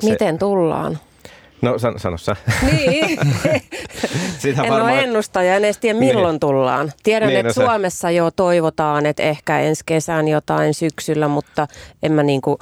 se- 0.00 0.10
Miten 0.10 0.38
tullaan? 0.38 0.98
No 1.62 1.78
sano, 1.78 1.98
sano 1.98 2.18
sä. 2.18 2.36
Niin. 2.72 3.18
Sitä 4.38 4.62
en 4.62 4.72
ole 4.72 5.00
ennustaja, 5.00 5.56
en 5.56 5.64
edes 5.64 5.78
tiedä 5.78 5.98
milloin 5.98 6.32
Niin. 6.32 6.40
tullaan. 6.40 6.92
Tiedän, 7.02 7.28
Niin, 7.28 7.36
että 7.36 7.48
no 7.48 7.52
se- 7.52 7.64
Suomessa 7.70 8.10
jo 8.10 8.30
toivotaan, 8.30 9.06
että 9.06 9.22
ehkä 9.22 9.60
ensi 9.60 9.82
kesän 9.86 10.28
jotain 10.28 10.74
syksyllä, 10.74 11.28
mutta 11.28 11.68
en 12.02 12.12
mä 12.12 12.22
niinku 12.22 12.58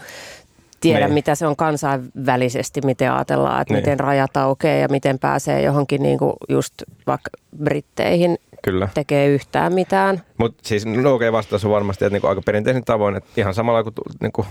tiedä, 0.81 1.07
Niin. 1.07 1.15
mitä 1.15 1.35
se 1.35 1.47
on 1.47 1.57
kansainvälisesti, 1.57 2.81
miten 2.85 3.13
ajatellaan, 3.13 3.63
että 3.63 3.75
Niin. 3.75 3.83
miten 3.83 4.01
rajat 4.01 4.37
aukeaa 4.37 4.77
ja 4.79 4.89
miten 4.89 5.19
pääsee 5.19 5.63
johonkin 5.63 6.03
niinku 6.03 6.37
just 6.49 6.75
vaikka 7.07 7.31
Britteihin 7.65 8.39
Kyllä. 8.63 8.89
tekee 8.95 9.27
yhtään 9.29 9.73
mitään. 9.73 10.23
Mutta 10.39 10.63
siis 10.69 10.87
no 10.87 11.15
okei, 11.15 11.33
vastaus 11.33 11.65
on 11.65 11.71
varmasti 11.71 12.05
että 12.05 12.13
niinku 12.15 12.27
aika 12.27 12.43
perinteisen 12.47 12.85
tavoin, 12.85 13.17
että 13.17 13.31
ihan 13.37 13.55
samalla 13.55 13.83
kuin 13.83 13.95
niinku, 14.21 14.47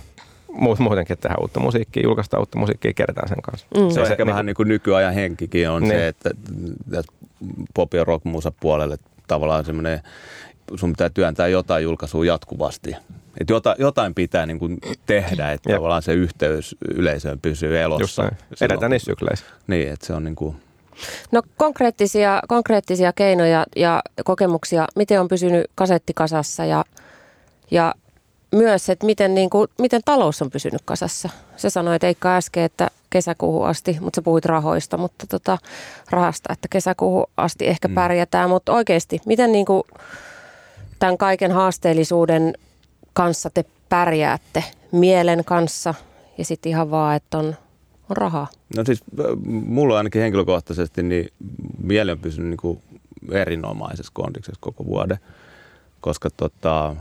muutenkin, 0.79 1.17
tehdään 1.17 1.41
uutta 1.41 1.59
musiikkia, 1.59 2.03
julkaistaan 2.03 2.41
uutta 2.41 2.59
musiikkia, 2.59 2.93
kerätään 2.93 3.27
sen 3.29 3.41
kanssa. 3.41 3.67
Mm. 3.75 3.79
Se 3.79 3.83
on 3.85 3.91
Se- 3.93 4.01
ehkä 4.01 4.15
niinku- 4.15 4.29
vähän 4.31 4.45
niin 4.45 4.55
kuin 4.55 4.67
nykyajan 4.67 5.13
henkikin 5.13 5.69
on 5.69 5.81
Niin. 5.81 5.91
se, 5.91 6.07
että, 6.07 6.29
että 6.99 7.11
pop- 7.79 7.93
ja 7.93 8.03
rock 8.03 8.23
puolelle 8.59 8.97
tavallaan 9.27 9.65
semmoinen, 9.65 9.99
sun 10.75 10.91
pitää 10.91 11.09
työntää 11.09 11.47
jotain 11.47 11.83
julkaisua 11.83 12.25
jatkuvasti. 12.25 12.95
Että 13.39 13.53
jotain, 13.53 13.75
jotain 13.79 14.15
pitää 14.15 14.45
niin 14.45 14.59
kuin 14.59 14.77
tehdä, 15.05 15.51
että 15.51 15.69
Jep. 15.69 15.77
tavallaan 15.77 16.01
se 16.01 16.13
yhteys 16.13 16.75
yleisöön 16.95 17.39
pysyy 17.39 17.79
elossa. 17.81 18.31
Edetään 18.61 18.91
niissä 18.91 19.05
sykleissä. 19.11 19.45
Niin, 19.67 19.89
että 19.89 20.05
se 20.07 20.13
on 20.13 20.23
niin 20.23 20.35
kuin, 20.35 20.55
No 21.31 21.41
konkreettisia, 21.57 22.41
konkreettisia 22.47 23.13
keinoja 23.13 23.65
ja 23.75 24.01
kokemuksia, 24.25 24.87
miten 24.95 25.21
on 25.21 25.27
pysynyt 25.27 25.65
kasetti 25.75 26.13
kasassa 26.15 26.65
ja, 26.65 26.85
ja 27.71 27.93
myös, 28.51 28.89
että 28.89 29.05
miten, 29.05 29.35
niin 29.35 29.49
kuin, 29.49 29.67
miten 29.79 30.01
talous 30.05 30.41
on 30.41 30.49
pysynyt 30.51 30.81
kasassa. 30.85 31.29
Se 31.57 31.69
sanoit 31.69 32.03
Eikka 32.03 32.35
äsken, 32.35 32.63
että 32.63 32.89
kesäkuuhun 33.09 33.67
asti, 33.67 33.97
mutta 34.01 34.17
sä 34.17 34.21
puhuit 34.21 34.45
rahoista, 34.45 34.97
mutta 34.97 35.27
tota, 35.27 35.57
rahasta, 36.09 36.53
että 36.53 36.67
kesäkuuhun 36.71 37.25
asti 37.37 37.67
ehkä 37.67 37.87
Mm. 37.87 37.95
pärjätään. 37.95 38.49
Mutta 38.49 38.73
oikeasti, 38.73 39.21
miten 39.25 39.51
niin 39.51 39.65
kuin, 39.65 39.83
tämän 40.99 41.17
kaiken 41.17 41.51
haasteellisuuden 41.51 42.53
kanssa 43.13 43.49
te 43.49 43.65
pärjäätte 43.89 44.63
mielen 44.91 45.45
kanssa 45.45 45.93
ja 46.37 46.45
sitten 46.45 46.69
ihan 46.69 46.91
vaan, 46.91 47.15
että 47.15 47.37
on, 47.37 47.55
on 48.09 48.17
rahaa. 48.17 48.47
no 48.77 48.83
siis 48.85 49.03
äh, 49.19 49.25
mulla 49.45 49.97
ainakin 49.97 50.21
henkilökohtaisesti 50.21 51.03
niin 51.03 51.29
mieli 51.83 52.11
on 52.11 52.19
pysynyt 52.19 52.49
niin 52.49 52.57
kuin 52.57 52.81
erinomaisessa 53.31 54.11
kondiksessa 54.15 54.61
koko 54.61 54.85
vuoden, 54.85 55.17
koska 56.01 56.29
tota, 56.37 56.95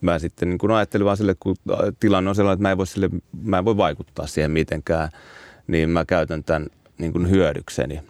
mä 0.00 0.18
sitten 0.18 0.48
niin 0.50 0.58
kuin 0.58 0.72
ajattelin 0.72 1.04
vaan 1.04 1.16
sille, 1.16 1.36
kun 1.40 1.56
tilanne 2.00 2.30
on 2.30 2.36
sellainen, 2.36 2.54
että 2.54 2.62
mä 2.62 2.70
en 2.70 2.78
voi, 2.78 2.86
sille, 2.86 3.10
mä 3.42 3.58
en 3.58 3.64
voi 3.64 3.76
vaikuttaa 3.76 4.26
siihen 4.26 4.50
mitenkään, 4.50 5.08
niin 5.66 5.90
mä 5.90 6.04
käytän 6.04 6.44
tämän 6.44 6.66
niin 6.98 7.12
kuin 7.12 7.30
hyödykseni 7.30 8.00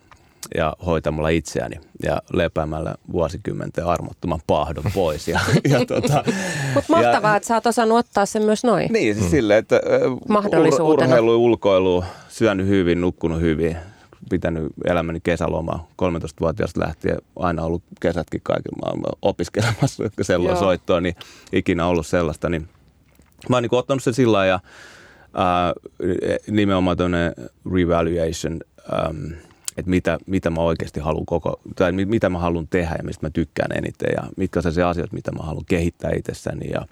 ja 0.54 0.76
hoitamalla 0.86 1.28
itseäni 1.28 1.76
ja 2.02 2.22
lepäämällä 2.32 2.94
vuosikymmenten 3.12 3.86
armottoman 3.86 4.40
pahdon 4.46 4.84
pois. 4.94 5.28
Ja, 5.28 5.40
ja 5.70 5.86
tota, 5.86 6.24
Mutta 6.74 6.92
mahtavaa, 6.92 7.36
että 7.36 7.46
sä 7.46 7.54
oot 7.54 7.66
osannut 7.66 7.98
ottaa 7.98 8.26
sen 8.26 8.42
myös 8.42 8.64
noin. 8.64 8.92
Niin, 8.92 9.14
siis 9.14 9.30
silleen, 9.30 9.58
että 9.58 9.76
ö, 9.76 10.00
Mahdollisuutena. 10.28 11.06
Ur- 11.06 11.18
urheilu, 11.18 11.44
ulkoilu, 11.44 12.04
syönyt 12.28 12.66
hyvin, 12.66 13.00
nukkunut 13.00 13.40
hyvin, 13.40 13.76
pitänyt 14.30 14.72
elämäni 14.84 15.20
kesälomaa 15.20 15.88
13-vuotiaasta 16.02 16.80
lähtien, 16.80 17.16
aina 17.36 17.62
ollut 17.62 17.82
kesätkin 18.00 18.40
kaikilla 18.42 18.78
maailman 18.82 19.12
opiskelemassa 19.22 20.04
selloa 20.22 20.50
Joo. 20.50 20.60
soittoa, 20.60 21.00
niin 21.00 21.14
ikinä 21.52 21.86
ollut 21.86 22.06
sellaista. 22.06 22.48
Niin 22.48 22.68
mä 23.48 23.56
oon 23.56 23.62
niin 23.62 23.74
ottanut 23.74 24.02
sen 24.02 24.14
sillä 24.14 24.46
ja 24.46 24.60
ää, 25.34 25.72
nimenomaan 26.50 26.96
tämmöinen 26.96 27.32
revaluation, 27.74 28.60
äm, 29.08 29.32
että 29.76 29.90
mitä, 29.90 30.18
mitä 30.26 30.50
mä 30.50 30.60
oikeasti 30.60 31.00
haluan 31.00 31.26
koko, 31.26 31.60
tai 31.76 31.92
mi- 31.92 32.04
mitä 32.04 32.28
mä 32.28 32.38
haluan 32.38 32.68
tehdä 32.68 32.94
ja 32.98 33.04
mistä 33.04 33.26
mä 33.26 33.30
tykkään 33.30 33.72
eniten 33.78 34.12
ja 34.16 34.22
mitkä 34.36 34.60
on 34.64 34.72
se 34.72 34.82
asiat, 34.82 35.12
mitä 35.12 35.32
mä 35.32 35.42
haluan 35.42 35.64
kehittää 35.68 36.10
itsessäni 36.16 36.70
ja, 36.70 36.86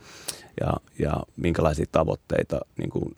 ja, 0.60 0.72
ja 0.98 1.22
minkälaisia 1.36 1.86
tavoitteita 1.92 2.60
niin 2.78 2.90
kuin 2.90 3.16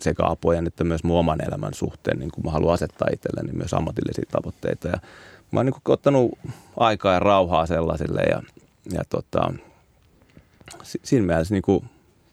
sekä 0.00 0.22
apojen 0.26 0.66
että 0.66 0.84
myös 0.84 1.04
mun 1.04 1.18
oman 1.18 1.44
elämän 1.48 1.74
suhteen, 1.74 2.18
niin 2.18 2.30
kuin 2.30 2.44
mä 2.44 2.50
haluan 2.50 2.74
asettaa 2.74 3.08
itselleni 3.12 3.52
myös 3.52 3.74
ammatillisia 3.74 4.24
tavoitteita. 4.30 4.88
Ja 4.88 4.98
mä 5.50 5.58
oon 5.60 5.66
niin 5.66 5.74
ottanut 5.88 6.38
aikaa 6.76 7.12
ja 7.12 7.18
rauhaa 7.20 7.66
sellaisille 7.66 8.22
ja, 8.22 8.42
ja 8.92 9.02
tota, 9.08 9.52
siinä 10.82 11.26
mielessä 11.26 11.54
niin 11.54 11.62
kuin 11.62 11.84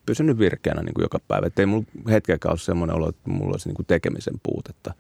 pysynyt 0.06 0.40
virkeänä 0.40 0.82
niin 0.82 0.94
kuin 0.94 1.04
joka 1.04 1.20
päivä. 1.28 1.48
Että 1.48 1.62
ei 1.62 1.66
mulla 1.66 1.86
hetkeäkään 2.10 2.52
ole 2.52 2.60
semmoinen 2.60 2.96
olo, 2.96 3.10
että 3.10 3.30
mulla 3.30 3.52
olisi 3.52 3.70
niin 3.70 3.76
kuin 3.76 3.86
tekemisen 3.86 4.34
puutetta. 4.44 4.94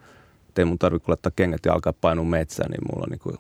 Että 0.50 0.62
ei 0.62 0.66
mun 0.66 0.80
tarvitse 0.80 1.08
laittaa 1.12 1.32
kengät 1.36 1.66
ja 1.66 1.74
alkaa 1.74 1.94
painua 1.94 2.26
metsään, 2.26 2.72
niin 2.72 2.82
mulla 2.92 3.04
on 3.04 3.10
niin 3.12 3.20
kuin, 3.20 3.38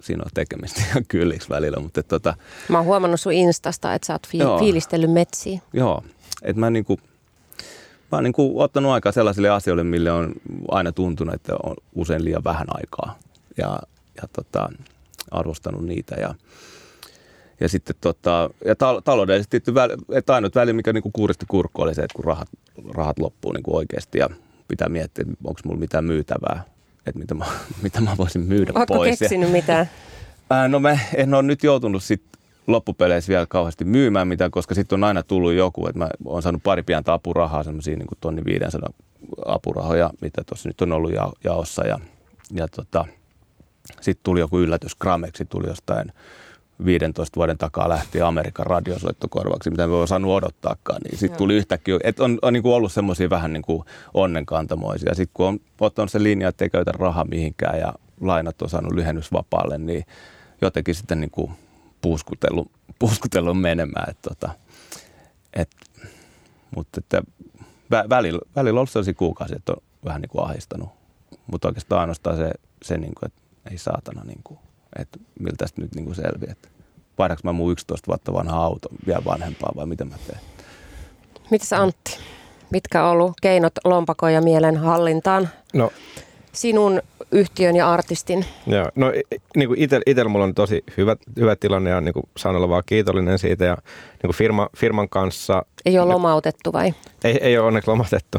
siinä 0.00 0.22
on 0.24 0.30
tekemistä 0.34 0.80
ihan 0.90 1.04
kylliksi 1.08 1.48
välillä. 1.48 1.80
Mutta, 1.80 2.00
että, 2.00 2.08
tota, 2.18 2.34
Mä 2.68 2.78
oon 2.78 2.86
huomannut 2.86 3.20
sun 3.20 3.32
Instasta, 3.32 3.94
että 3.94 4.06
sä 4.06 4.12
oot 4.12 4.28
fi- 4.28 4.38
Joo. 4.38 4.58
fiilistellyt 4.58 5.12
metsiä. 5.12 5.60
joo, 5.72 6.02
että 6.42 6.60
mä, 6.60 6.70
niin 6.70 6.84
kuin, 6.84 6.98
mä 8.12 8.16
oon 8.16 8.24
niin 8.24 8.32
kuin 8.32 8.52
ottanut 8.56 8.92
aikaa 8.92 9.12
sellaisille 9.12 9.50
asioille, 9.50 9.84
mille 9.84 10.12
on 10.12 10.32
aina 10.70 10.92
tuntunut, 10.92 11.34
että 11.34 11.54
on 11.62 11.76
usein 11.94 12.24
liian 12.24 12.44
vähän 12.44 12.66
aikaa. 12.68 13.18
Ja, 13.56 13.78
ja 14.22 14.28
tota, 14.32 14.68
arvostanut 15.30 15.84
niitä 15.84 16.14
ja 16.14 16.34
ja 17.60 17.68
sitten 17.68 17.96
tota, 18.00 18.50
ja 18.64 18.76
ta- 18.76 19.02
taloudellisesti 19.04 19.62
että 20.12 20.34
ainut 20.34 20.54
väli, 20.54 20.72
mikä 20.72 20.92
niinku 20.92 21.10
kuuristi 21.12 21.46
kurkku 21.48 21.82
oli 21.82 21.94
se, 21.94 22.02
että 22.02 22.14
kun 22.14 22.24
rahat, 22.24 22.48
rahat 22.94 23.18
loppuu 23.18 23.52
niinku 23.52 23.76
oikeasti 23.76 24.18
ja 24.18 24.28
pitää 24.68 24.88
miettiä, 24.88 25.22
että 25.22 25.34
onko 25.44 25.60
mulla 25.64 25.80
mitään 25.80 26.04
myytävää, 26.04 26.64
että 27.06 27.18
mitä 27.18 27.34
mä, 27.34 27.44
mitä 27.82 28.00
mä 28.00 28.16
voisin 28.18 28.42
myydä 28.42 28.72
Ootko 28.74 28.94
pois. 28.94 29.10
Ja, 29.10 29.16
keksinyt 29.16 29.52
mitään? 29.52 29.90
ää, 30.50 30.68
no 30.68 30.80
mä 30.80 30.98
en 31.14 31.34
ole 31.34 31.42
nyt 31.42 31.62
joutunut 31.62 32.02
sit 32.02 32.22
loppupeleissä 32.66 33.30
vielä 33.30 33.46
kauheasti 33.46 33.84
myymään 33.84 34.28
mitään, 34.28 34.50
koska 34.50 34.74
sitten 34.74 34.96
on 34.96 35.04
aina 35.04 35.22
tullut 35.22 35.52
joku, 35.52 35.86
että 35.86 35.98
mä 35.98 36.08
oon 36.24 36.42
saanut 36.42 36.62
pari 36.62 36.82
pientä 36.82 37.12
apurahaa, 37.12 37.62
semmoisia 37.62 37.96
niin 37.96 38.08
tonni 38.20 38.44
500 38.44 38.90
apurahoja, 39.46 40.10
mitä 40.20 40.44
tuossa 40.46 40.68
nyt 40.68 40.80
on 40.80 40.92
ollut 40.92 41.12
ja, 41.12 41.32
jaossa 41.44 41.86
ja, 41.86 41.98
ja 42.52 42.68
tota, 42.68 43.04
sitten 44.00 44.24
tuli 44.24 44.40
joku 44.40 44.58
yllätys, 44.58 44.94
Grameksi 44.94 45.44
tuli 45.44 45.66
jostain 45.66 46.12
15 46.84 47.36
vuoden 47.36 47.58
takaa 47.58 47.88
lähti 47.88 48.20
Amerikan 48.20 48.66
radiosoittokorvaksi, 48.66 49.70
mitä 49.70 49.86
me 49.86 49.92
ei 49.92 50.00
osannut 50.00 50.32
odottaakaan. 50.32 51.00
Niin 51.02 51.18
sitten 51.18 51.38
tuli 51.38 51.54
yhtäkkiä, 51.54 51.98
että 52.04 52.24
on, 52.24 52.38
on 52.42 52.52
niin 52.52 52.66
ollut 52.66 52.92
semmoisia 52.92 53.30
vähän 53.30 53.52
niin 53.52 53.62
kuin 53.62 53.82
onnenkantamoisia. 54.14 55.14
Sitten 55.14 55.34
kun 55.34 55.46
on 55.46 55.58
ottanut 55.80 56.10
se 56.10 56.22
linja, 56.22 56.48
että 56.48 56.64
ei 56.64 56.70
käytä 56.70 56.92
rahaa 56.92 57.24
mihinkään 57.24 57.78
ja 57.78 57.92
lainat 58.20 58.62
on 58.62 58.68
saanut 58.68 58.92
lyhennysvapaalle, 58.92 59.78
niin 59.78 60.04
jotenkin 60.62 60.94
sitten 60.94 61.20
niin 61.20 61.30
kuin 61.30 61.50
puuskutellut, 62.06 62.70
puuskutellut 62.98 63.60
menemään. 63.60 64.10
Että 64.10 64.28
tota, 64.28 64.50
et, 65.52 65.70
mutta 66.76 66.98
että 66.98 67.22
vä, 67.90 68.04
välillä, 68.08 68.40
välillä 68.56 68.76
on 68.76 68.78
ollut 68.78 68.90
sellaisia 68.90 69.14
kuukausia, 69.14 69.56
että 69.56 69.72
on 69.72 69.82
vähän 70.04 70.20
niin 70.20 70.30
kuin 70.30 70.44
ahistanut. 70.44 70.88
Mutta 71.46 71.68
oikeastaan 71.68 72.00
ainoastaan 72.00 72.36
se, 72.36 72.50
se 72.82 72.98
niin 72.98 73.12
kuin, 73.14 73.26
että 73.26 73.40
ei 73.70 73.78
saatana, 73.78 74.24
niin 74.24 74.40
kuin, 74.44 74.58
että 74.98 75.18
miltä 75.40 75.56
tästä 75.56 75.80
nyt 75.80 75.94
niin 75.94 76.04
kuin 76.04 76.14
selviää. 76.14 76.52
Että 76.52 76.68
vaihdanko 77.18 77.40
mä 77.44 77.52
mun 77.52 77.72
11 77.72 78.06
vuotta 78.06 78.32
vanha 78.32 78.56
auto 78.56 78.88
vielä 79.06 79.24
vanhempaa 79.24 79.72
vai 79.76 79.86
mitä 79.86 80.04
mä 80.04 80.14
teen? 80.26 80.40
Mitäs 81.50 81.72
Antti? 81.72 82.18
Mitkä 82.70 83.04
on 83.04 83.10
ollut 83.10 83.32
keinot 83.42 83.72
lompakon 83.84 84.32
ja 84.32 84.40
mielen 84.40 84.76
hallintaan 84.76 85.48
No 85.74 85.92
sinun 86.56 87.02
yhtiön 87.32 87.76
ja 87.76 87.92
artistin? 87.92 88.44
Joo, 88.66 88.88
no 88.94 89.12
niin 89.56 89.68
kuin 89.68 89.80
itsellä 89.80 90.02
itel 90.06 90.28
mulla 90.28 90.44
on 90.44 90.54
tosi 90.54 90.84
hyvä, 90.96 91.16
hyvä 91.36 91.56
tilanne 91.56 91.90
ja 91.90 92.00
niin 92.00 92.12
kuin 92.12 92.28
saan 92.36 92.56
olla 92.56 92.68
vaan 92.68 92.82
kiitollinen 92.86 93.38
siitä 93.38 93.64
ja 93.64 93.74
niin 94.12 94.26
kuin 94.28 94.34
firma, 94.36 94.68
firman 94.76 95.08
kanssa 95.08 95.62
Ei 95.86 95.98
ole 95.98 96.12
lomautettu 96.12 96.72
vai? 96.72 96.94
ei, 97.24 97.38
ei 97.40 97.58
ole 97.58 97.66
onneksi 97.66 97.90
lomautettu. 97.90 98.38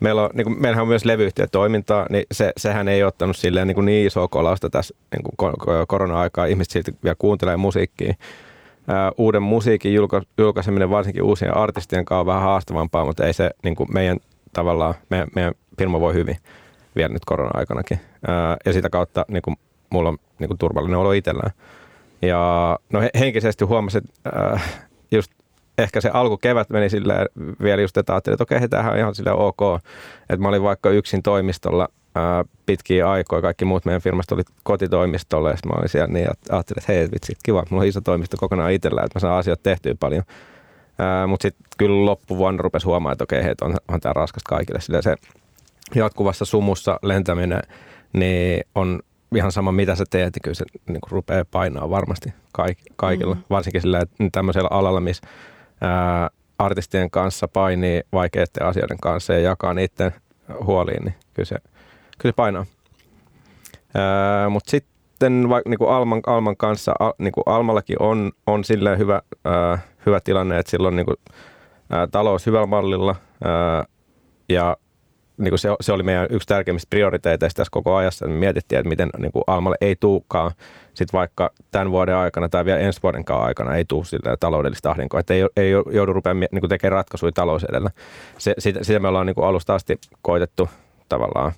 Meillä 0.00 0.22
on, 0.22 0.30
niin 0.34 0.44
kuin, 0.44 0.60
meillähän 0.60 0.82
on 0.82 0.88
myös 0.88 1.04
levyyhtiötoimintaa, 1.04 2.06
niin 2.10 2.24
se, 2.32 2.52
sehän 2.56 2.88
ei 2.88 3.04
ottanut 3.04 3.36
silleen 3.36 3.66
niin, 3.66 3.74
kuin 3.74 3.84
niin 3.84 4.06
isoa 4.06 4.28
kolausta 4.28 4.70
tässä 4.70 4.94
niin 5.16 5.22
kuin 5.22 5.52
ko- 5.52 5.56
ko- 5.62 5.84
korona-aikaa. 5.88 6.46
Ihmiset 6.46 6.70
silti 6.70 6.94
vielä 7.04 7.16
kuuntelee 7.18 7.56
musiikkia. 7.56 8.14
Uuden 9.18 9.42
musiikin 9.42 9.94
julka- 9.94 10.22
julkaiseminen 10.38 10.90
varsinkin 10.90 11.22
uusien 11.22 11.56
artistien 11.56 12.04
kanssa 12.04 12.20
on 12.20 12.26
vähän 12.26 12.42
haastavampaa, 12.42 13.04
mutta 13.04 13.26
ei 13.26 13.32
se 13.32 13.50
niin 13.64 13.76
kuin 13.76 13.88
meidän 13.92 14.18
tavallaan, 14.52 14.94
meidän, 15.10 15.28
meidän 15.34 15.54
firma 15.78 16.00
voi 16.00 16.14
hyvin 16.14 16.36
vielä 16.96 17.12
nyt 17.12 17.24
korona-aikanakin. 17.24 18.00
Ja 18.66 18.72
sitä 18.72 18.90
kautta 18.90 19.24
niin 19.28 19.42
kuin, 19.42 19.56
mulla 19.90 20.08
on 20.08 20.18
niin 20.38 20.48
kuin, 20.48 20.58
turvallinen 20.58 20.98
olo 20.98 21.12
itsellään. 21.12 21.50
Ja 22.22 22.78
no 22.92 23.00
he- 23.00 23.10
henkisesti 23.18 23.64
huomasin, 23.64 24.02
että 24.04 24.52
äh, 24.52 24.86
just 25.10 25.32
ehkä 25.78 26.00
se 26.00 26.10
alkukevät 26.12 26.70
meni 26.70 26.90
silleen 26.90 27.26
vielä 27.62 27.82
just, 27.82 27.96
että 27.96 28.12
ajattelin, 28.12 28.34
että 28.34 28.42
okei, 28.42 28.68
tämähän 28.68 28.92
on 28.92 28.98
ihan 28.98 29.14
silleen 29.14 29.36
ok. 29.36 29.60
Että 30.20 30.42
mä 30.42 30.48
olin 30.48 30.62
vaikka 30.62 30.90
yksin 30.90 31.22
toimistolla 31.22 31.88
ää, 32.14 32.44
pitkiä 32.66 33.10
aikoja, 33.10 33.42
kaikki 33.42 33.64
muut 33.64 33.84
meidän 33.84 34.00
firmasta 34.00 34.34
oli 34.34 34.42
kotitoimistolla 34.62 35.50
ja 35.50 35.56
mä 35.66 35.78
olin 35.78 35.88
siellä 35.88 36.12
niin, 36.12 36.30
että 36.30 36.54
ajattelin, 36.56 36.80
että 36.80 36.92
hei 36.92 37.08
vitsi, 37.12 37.32
kiva, 37.44 37.64
mulla 37.70 37.82
on 37.82 37.88
iso 37.88 38.00
toimisto 38.00 38.36
kokonaan 38.40 38.72
itsellä, 38.72 39.02
että 39.04 39.18
mä 39.18 39.20
saan 39.20 39.38
asiat 39.38 39.62
tehtyä 39.62 39.94
paljon. 40.00 40.22
Mutta 41.26 41.42
sitten 41.42 41.66
kyllä 41.78 42.04
loppuvuonna 42.04 42.62
rupesi 42.62 42.86
huomaamaan, 42.86 43.12
että 43.12 43.24
okei, 43.24 43.44
hei, 43.44 43.54
on, 43.60 43.76
on 43.88 44.00
tämä 44.00 44.12
raskasta 44.12 44.48
kaikille. 44.48 44.80
Sillä 44.80 45.02
se 45.02 45.16
jatkuvassa 45.94 46.44
sumussa 46.44 46.98
lentäminen, 47.02 47.62
niin 48.12 48.64
on 48.74 49.00
ihan 49.36 49.52
sama 49.52 49.72
mitä 49.72 49.94
sä 49.94 50.04
teet, 50.10 50.34
niin 50.34 50.42
kyllä 50.42 50.54
se 50.54 50.64
niin 50.86 51.00
kuin 51.00 51.10
rupeaa 51.10 51.44
painaa 51.50 51.90
varmasti 51.90 52.32
kaik, 52.52 52.78
kaikilla. 52.96 53.34
Mm-hmm. 53.34 53.46
Varsinkin 53.50 53.80
sillä, 53.80 54.00
että 54.00 54.24
tämmöisellä 54.32 54.68
alalla, 54.70 55.00
missä 55.00 55.26
ää, 55.80 56.30
artistien 56.58 57.10
kanssa 57.10 57.48
painii 57.48 58.02
vaikeiden 58.12 58.66
asioiden 58.66 58.98
kanssa 59.02 59.32
ja 59.32 59.40
jakaa 59.40 59.74
niiden 59.74 60.14
huoliin, 60.64 61.04
niin 61.04 61.14
kyllä 61.34 61.46
se, 61.46 61.56
kyllä 62.18 62.32
se 62.32 62.32
painaa. 62.32 62.66
Mutta 64.50 64.70
sitten 64.70 65.48
vaikka 65.48 65.70
niin 65.70 65.88
Alman, 65.88 66.20
Alman 66.26 66.56
kanssa, 66.56 66.92
al, 67.00 67.12
niin 67.18 67.32
kuin 67.32 67.44
Almallakin 67.46 68.02
on, 68.02 68.32
on 68.46 68.64
silleen 68.64 68.98
hyvä, 68.98 69.22
ää, 69.44 69.78
hyvä 70.06 70.20
tilanne, 70.20 70.58
että 70.58 70.70
silloin 70.70 70.96
niin 70.96 71.06
kuin, 71.06 71.16
ää, 71.90 72.06
talous 72.06 72.46
hyvällä 72.46 72.66
mallilla 72.66 73.16
ää, 73.44 73.84
ja 74.48 74.76
niin 75.40 75.50
kuin 75.50 75.58
se, 75.58 75.68
se 75.80 75.92
oli 75.92 76.02
meidän 76.02 76.26
yksi 76.30 76.48
tärkeimmistä 76.48 76.90
prioriteeteista 76.90 77.56
tässä 77.56 77.70
koko 77.70 77.96
ajassa. 77.96 78.26
Me 78.26 78.34
mietittiin, 78.34 78.78
että 78.78 78.88
miten 78.88 79.10
niin 79.18 79.32
kuin 79.32 79.44
Almalle 79.46 79.76
ei 79.80 79.96
tuukaan 80.00 80.50
sit 80.94 81.12
vaikka 81.12 81.50
tämän 81.70 81.90
vuoden 81.90 82.16
aikana 82.16 82.48
tai 82.48 82.64
vielä 82.64 82.78
ensi 82.78 83.02
vuoden 83.02 83.24
aikana 83.28 83.76
ei 83.76 83.84
tule 83.84 84.04
sillä 84.04 84.36
taloudellista 84.40 84.90
ahdinkoa, 84.90 85.20
että 85.20 85.34
ei, 85.34 85.42
ei 85.56 85.70
joudu 85.70 86.12
rupeamaan 86.12 86.48
niin 86.52 86.60
kuin 86.60 86.68
tekemään 86.68 86.92
ratkaisuja 86.92 87.32
talous 87.32 87.64
edellä. 87.64 87.90
Se, 88.38 88.54
sitä, 88.58 88.84
sitä 88.84 88.98
me 88.98 89.08
ollaan 89.08 89.26
niin 89.26 89.34
kuin 89.34 89.46
alusta 89.46 89.74
asti 89.74 89.98
koitettu 90.22 90.68
tavallaan 91.08 91.52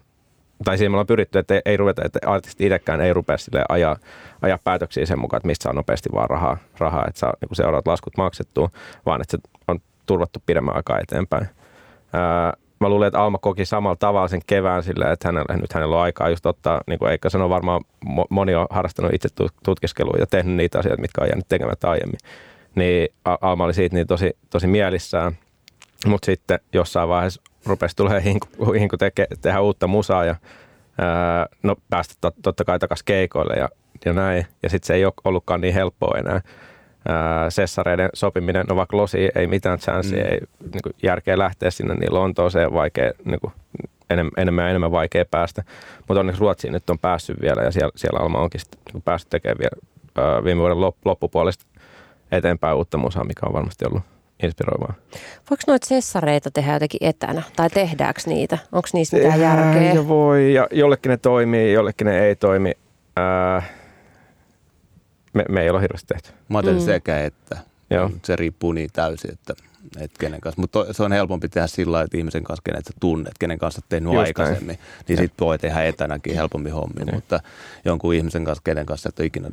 tai 0.65 0.79
siinä 0.79 0.91
me 0.91 0.95
ollaan 0.95 1.07
pyritty, 1.07 1.39
että 1.39 1.61
ei 1.65 1.77
ruveta, 1.77 2.03
että 2.05 2.19
artisti 2.27 2.67
itsekään 2.67 3.01
ei 3.01 3.13
rupea 3.13 3.39
sille 3.39 3.65
ajaa, 3.69 3.97
ajaa 4.43 4.59
päätöksiä 4.65 5.07
sen 5.07 5.19
mukaan, 5.19 5.39
että 5.39 5.47
mistä 5.47 5.63
saa 5.63 5.73
nopeasti 5.73 6.09
vaan 6.13 6.31
rahaa, 6.31 6.57
rahaa 6.79 7.05
että 7.09 7.19
saa 7.19 7.33
niin 7.41 7.57
seuraavat 7.57 7.87
laskut 7.87 8.17
maksettua, 8.17 8.71
vaan 9.07 9.21
että 9.21 9.37
se 9.37 9.39
on 9.69 9.79
turvattu 10.07 10.43
pidemmän 10.47 10.77
aikaa 10.77 10.99
eteenpäin. 10.99 11.49
Ää, 12.13 12.53
mä 12.83 12.89
luulen, 12.89 13.07
että 13.07 13.23
Alma 13.23 13.39
koki 13.39 13.65
samalla 13.65 13.97
tavalla 13.97 14.29
sen 14.29 14.41
kevään 14.47 14.83
sillä, 14.83 15.13
että 15.13 15.29
hänellä, 15.29 15.57
nyt 15.57 15.73
hänellä 15.73 15.97
on 15.97 16.03
aikaa 16.03 16.29
just 16.29 16.47
ottaa, 16.47 16.81
niin 16.87 16.99
kuin 16.99 17.11
Eikka 17.11 17.31
sanoi, 17.31 17.49
varmaan 17.49 17.81
mo- 18.07 18.27
moni 18.31 18.55
on 18.55 18.67
harrastanut 18.71 19.15
itse 19.15 19.29
tut- 19.29 19.55
tutkiskelua 19.65 20.17
ja 20.19 20.27
tehnyt 20.27 20.57
niitä 20.57 20.79
asioita, 20.79 21.01
mitkä 21.01 21.21
on 21.21 21.29
jäänyt 21.29 21.49
tekemättä 21.49 21.91
aiemmin. 21.91 22.19
Niin 22.75 23.09
Alma 23.25 23.65
oli 23.65 23.75
siitä 23.75 23.97
niin 23.97 24.07
tosi, 24.07 24.37
tosi 24.51 24.67
mielissään, 24.67 25.33
mutta 26.07 26.27
sitten 26.27 26.61
jossain 26.73 27.09
vaiheessa 27.09 27.43
rupesi 27.67 27.97
tulee 27.97 28.25
hinku, 28.25 28.73
hinku 28.73 28.97
teke, 28.97 29.27
tehdä 29.43 29.61
uutta 29.61 29.87
musaa 29.87 30.25
ja 30.25 30.37
ää, 30.99 31.47
no 31.63 31.77
päästä 31.91 32.15
tot, 32.21 32.35
totta 32.43 32.65
kai 32.65 32.79
takaisin 32.79 33.05
keikoille 33.05 33.55
ja, 33.55 33.69
ja 34.05 34.13
näin. 34.13 34.47
Ja 34.63 34.71
sitten 34.71 34.87
se 34.87 34.95
ei 34.95 35.05
ole 35.05 35.13
ollutkaan 35.25 35.61
niin 35.61 35.75
helppoa 35.75 36.19
enää. 36.19 36.41
Ää, 37.09 37.51
sessareiden 37.51 38.11
sopiminen, 38.15 38.67
no 38.69 38.77
vaikka 38.77 38.97
Losi 38.97 39.29
ei 39.35 39.47
mitään 39.47 39.79
chanssia, 39.79 40.25
mm. 40.25 40.31
ei 40.31 40.41
niin 40.61 40.83
kuin, 40.83 40.93
järkeä 41.03 41.39
lähteä 41.39 41.71
sinne, 41.71 41.95
niin 41.95 42.15
Lontooseen 42.15 42.73
vaikea, 42.73 43.13
niin 43.25 43.41
kuin, 43.41 43.53
enemmän, 44.11 44.33
enemmän 44.37 44.65
ja 44.65 44.71
enemmän 44.71 44.93
vaikea 44.93 45.25
päästä. 45.31 45.63
Mutta 46.09 46.21
onneksi 46.21 46.41
Ruotsiin 46.41 46.73
nyt 46.73 46.91
on 46.91 46.99
päässyt 46.99 47.41
vielä 47.41 47.63
ja 47.63 47.71
siellä, 47.71 47.93
siellä 47.97 48.21
Alma 48.21 48.39
onkin 48.39 48.61
sit, 48.61 48.73
niin 48.75 48.93
kuin 48.93 49.03
päässyt 49.03 49.31
tekemään 49.31 49.59
vielä 49.59 49.77
ää, 50.17 50.45
viime 50.45 50.61
vuoden 50.61 50.81
lop, 50.81 50.97
loppupuolesta 51.05 51.65
eteenpäin 52.33 52.77
uutta 52.77 52.99
musaa, 52.99 53.25
mikä 53.25 53.47
on 53.47 53.53
varmasti 53.53 53.85
ollut 53.85 54.03
inspiroivaa. 54.43 54.95
Voiko 55.51 55.63
noita 55.67 55.87
sessareita 55.87 56.51
tehdä 56.51 56.73
jotenkin 56.73 57.09
etänä? 57.09 57.43
Tai 57.57 57.71
tehdäänkö 57.71 58.21
niitä? 58.27 58.59
Onko 58.73 58.89
niissä 58.93 59.17
mitään 59.17 59.41
järkeä? 59.41 59.93
Ja 59.93 60.09
voi, 60.09 60.55
ja 60.55 60.67
jollekin 60.71 61.11
ne 61.11 61.17
toimii, 61.17 61.73
jollekin 61.73 62.05
ne 62.05 62.21
ei 62.21 62.37
toimi. 62.37 62.73
Ää, 63.17 63.63
me, 65.33 65.45
me 65.49 65.63
ei 65.63 65.71
ole 65.71 65.81
hirveästi 65.83 66.07
tehty. 66.07 66.31
Mä 66.49 66.59
ajattelin 66.59 66.81
Mm. 66.81 66.85
sekä 66.85 67.25
että. 67.25 67.59
Joo. 67.91 68.11
Se 68.25 68.37
riippuu 68.37 68.73
niin 68.73 68.91
täysin, 68.93 69.33
että, 69.33 69.55
että 70.01 70.17
kenen 70.19 70.41
kanssa. 70.41 70.61
Mutta 70.61 70.93
se 70.93 71.03
on 71.03 71.13
helpompi 71.13 71.49
tehdä 71.49 71.67
sillä 71.67 71.93
lailla, 71.93 72.05
että 72.05 72.17
ihmisen 72.19 72.45
kanssa, 72.45 72.63
kenet 72.65 72.85
sä 72.85 72.93
tunnet, 73.01 73.33
kenen 73.39 73.59
kanssa 73.59 73.81
tehnyt 73.89 74.13
Just 74.13 74.27
aikaisemmin. 74.27 74.79
Niin 75.09 75.19
sit 75.19 75.33
voi 75.41 75.59
tehdä 75.59 75.83
etänäkin 75.85 76.35
helpommin 76.35 76.73
hommi. 76.73 77.13
Mutta 77.13 77.41
jonkun 77.85 78.15
ihmisen 78.15 78.45
kanssa, 78.45 78.63
kenen 78.65 78.87
kanssa 78.87 79.09
et 79.09 79.19
ole 79.19 79.27
ikinä 79.27 79.51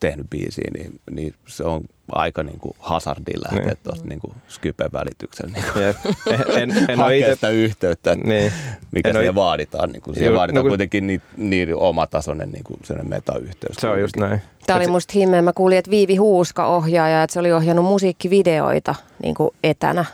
tehnyt 0.00 0.30
biisiä, 0.30 0.70
niin, 0.74 1.00
niin 1.10 1.34
se 1.46 1.64
on 1.64 1.84
aika 2.12 2.42
niin 2.42 2.58
kuin 2.58 2.74
hazardin 2.78 3.40
lähteä 3.42 3.66
Niin. 3.66 3.76
tuosta 3.82 4.06
niin 4.08 4.20
kuin 4.20 4.34
Skypen 4.48 4.92
välityksellä 4.92 5.52
niin 5.52 5.64
kuin 5.72 5.84
Jep. 5.84 5.96
En, 6.56 6.70
en, 6.70 6.70
en 6.70 6.84
ole 6.88 6.96
hakea 6.96 7.18
itse... 7.18 7.34
sitä 7.34 7.48
yhteyttä, 7.48 8.14
Niin. 8.14 8.52
mikä 8.92 9.08
En 9.08 9.14
siihen 9.14 9.30
it- 9.30 9.34
vaaditaan. 9.34 9.90
Niin 9.92 10.02
kuin, 10.02 10.14
siihen 10.14 10.34
vaaditaan 10.34 10.54
no 10.54 10.62
kun- 10.62 10.70
kuitenkin 10.70 11.06
niin, 11.06 11.22
niin 11.36 11.74
omatasoinen 11.74 12.50
niin 12.52 12.64
kuin 12.64 12.80
sellainen 12.84 13.10
metayhteys. 13.10 13.76
Se 13.78 13.88
on 13.88 14.00
just 14.00 14.16
näin. 14.16 14.42
Tämä 14.66 14.76
oli 14.76 14.86
musta 14.86 15.12
himmeä. 15.14 15.42
Mä 15.42 15.52
kuulin, 15.52 15.78
että 15.78 15.90
Viivi 15.90 16.16
Huuska 16.16 16.66
ohjaaja, 16.66 17.22
että 17.22 17.32
se 17.34 17.40
oli 17.40 17.52
ohjannut 17.52 17.84
musiikkivideoita 17.84 18.94
niin 19.22 19.34
kuin 19.34 19.50
etänä 19.64 20.04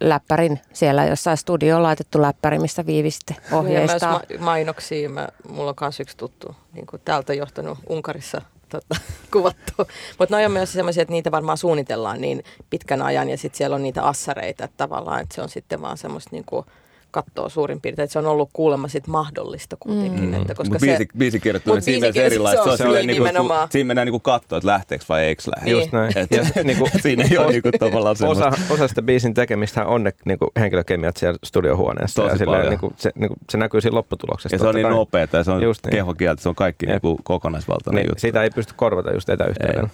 läppärin. 0.00 0.60
Siellä 0.72 1.04
jossain 1.06 1.36
studioon 1.36 1.82
laitettu 1.82 2.22
läppäri, 2.22 2.58
mistä 2.58 2.86
Viivi 2.86 3.10
sitten 3.10 3.36
Ja 3.36 3.42
myös 3.42 3.52
ohjeistaa. 3.52 4.12
ma- 4.12 4.44
mainoksia. 4.44 5.08
Mä, 5.08 5.28
mulla 5.48 5.68
on 5.70 5.74
myös 5.80 6.00
yksi 6.00 6.16
tuttu, 6.16 6.56
niin 6.72 6.86
kuin 6.86 7.02
täältä 7.04 7.34
johtanut 7.34 7.78
Unkarissa 7.88 8.42
tota, 8.68 8.96
kuvattu. 9.32 9.72
Mutta 10.18 10.36
ne 10.36 10.46
on 10.46 10.52
myös 10.52 10.72
sellaisia, 10.72 11.02
että 11.02 11.12
niitä 11.12 11.30
varmaan 11.30 11.58
suunnitellaan 11.58 12.20
niin 12.20 12.44
pitkän 12.70 13.02
ajan 13.02 13.30
ja 13.30 13.38
sitten 13.38 13.58
siellä 13.58 13.76
on 13.76 13.82
niitä 13.82 14.02
assareita, 14.02 14.64
että 14.64 14.76
tavallaan 14.76 15.20
että 15.20 15.34
se 15.34 15.42
on 15.42 15.48
sitten 15.48 15.82
vaan 15.82 15.98
semmoista 15.98 16.30
niin 16.32 16.44
kuin 16.44 16.66
kattoa 17.10 17.48
suurin 17.48 17.80
piirtein, 17.80 18.04
että 18.04 18.12
se 18.12 18.18
on 18.18 18.26
ollut 18.26 18.50
kuulemma 18.52 18.88
sit 18.88 19.06
mahdollista 19.06 19.76
kuitenkin. 19.80 20.24
Mm. 20.24 20.34
Että 20.34 20.54
koska 20.54 20.72
Mut 20.74 20.80
se, 20.80 20.86
biisi, 20.86 21.08
biisi 21.18 21.40
Mut 21.66 21.84
siinä 21.84 22.00
mielessä 22.00 22.22
erilaista. 22.22 22.64
se 22.64 22.70
on 22.70 22.78
silleen 22.78 23.06
niin 23.06 23.14
nimenomaan. 23.14 23.68
Siinä 23.72 23.86
mennään 23.88 24.06
niinku 24.06 24.20
katsoa, 24.20 24.58
että 24.58 24.66
lähteekö 24.66 25.04
vai 25.08 25.24
eikö 25.24 25.42
lähde. 25.56 25.64
Niin. 25.70 25.78
Just 25.78 25.92
näin. 25.92 26.18
Et, 26.18 26.30
Ja 26.30 26.44
niinku, 26.64 26.88
siinä 27.02 27.24
ei 27.30 27.38
ole 27.38 27.48
niinku 27.52 27.70
tavallaan 27.78 28.16
semmoista. 28.16 28.48
osa, 28.48 28.58
osa 28.74 28.88
sitä 28.88 29.02
biisin 29.02 29.34
tekemistä 29.34 29.86
on 29.86 30.04
ne 30.04 30.12
niinku 30.24 30.50
henkilökemiat 30.60 31.16
siellä 31.16 31.38
studiohuoneessa. 31.44 32.22
Tosi 32.22 32.34
ja 32.34 32.38
silleen, 32.38 32.58
paljon. 32.60 32.70
niinku, 32.70 32.92
se, 32.96 33.10
niinku, 33.14 33.34
se 33.50 33.58
näkyy 33.58 33.80
siinä 33.80 33.94
lopputuloksessa. 33.94 34.54
Ja 34.54 34.58
se 34.58 34.66
on 34.66 34.74
niin 34.74 34.82
kai. 34.86 34.92
nopeeta 34.92 35.36
ja 35.36 35.44
se 35.44 35.50
on 35.50 35.62
Just 35.62 35.84
niin. 35.86 35.92
kehokieltä, 35.92 36.42
se 36.42 36.48
on 36.48 36.54
kaikki 36.54 36.86
Jep. 36.86 36.92
niinku 36.92 37.20
kokonaisvaltainen 37.24 38.02
Niin, 38.02 38.08
juttu. 38.10 38.20
sitä 38.20 38.42
ei 38.42 38.50
pysty 38.50 38.72
korvata 38.76 39.12
just 39.12 39.28
etäyhteydellä. 39.28 39.88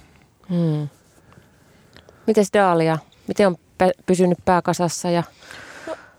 Hmm. 0.49 0.89
Mites 2.27 2.49
Daalia? 2.55 2.99
Miten 3.29 3.47
on 3.47 3.57
pysynyt 4.07 4.39
pääkasassa 4.45 5.11
ja 5.11 5.23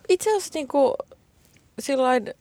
itse 0.09 0.29
asiassa 0.29 0.51
niin 0.53 0.67
kuin, 0.67 0.93
sillain 1.79 2.33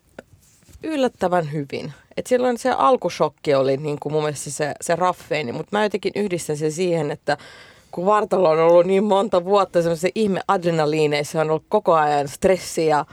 yllättävän 0.82 1.52
hyvin. 1.52 1.92
Et 2.16 2.26
silloin 2.26 2.58
se 2.58 2.70
alkushokki 2.70 3.54
oli 3.54 3.76
niin 3.76 3.98
kuin 4.00 4.12
mun 4.12 4.22
mielestä 4.22 4.50
se, 4.50 4.74
se 4.80 4.96
raffeini, 4.96 5.52
mutta 5.52 5.68
mä 5.76 5.82
jotenkin 5.82 6.12
yhdistän 6.16 6.56
sen 6.56 6.72
siihen, 6.72 7.10
että 7.10 7.36
kun 7.90 8.06
vartalo 8.06 8.50
on 8.50 8.58
ollut 8.58 8.86
niin 8.86 9.04
monta 9.04 9.44
vuotta 9.44 9.82
semmoisen 9.82 10.10
ihme 10.14 10.40
adrenaliineissa, 10.48 11.40
on 11.40 11.50
ollut 11.50 11.64
koko 11.68 11.94
ajan 11.94 12.28
stressi 12.28 12.86
ja, 12.86 13.04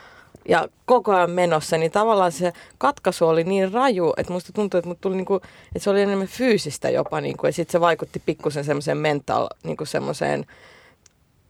ja 0.49 0.67
koko 0.85 1.15
ajan 1.15 1.31
menossa, 1.31 1.77
niin 1.77 1.91
tavallaan 1.91 2.31
se 2.31 2.53
katkaisu 2.77 3.27
oli 3.27 3.43
niin 3.43 3.71
raju, 3.71 4.13
että 4.17 4.33
musta 4.33 4.53
tuntui, 4.53 4.77
että, 4.77 4.95
tuli 5.01 5.15
niinku, 5.15 5.35
että 5.35 5.79
se 5.79 5.89
oli 5.89 6.01
enemmän 6.01 6.27
fyysistä 6.27 6.89
jopa, 6.89 7.21
niinku, 7.21 7.45
ja 7.45 7.53
sitten 7.53 7.71
se 7.71 7.81
vaikutti 7.81 8.21
pikkusen 8.25 8.63
semmoiseen 8.63 8.97
mental, 8.97 9.47
niinku 9.63 9.85
semmoiseen 9.85 10.45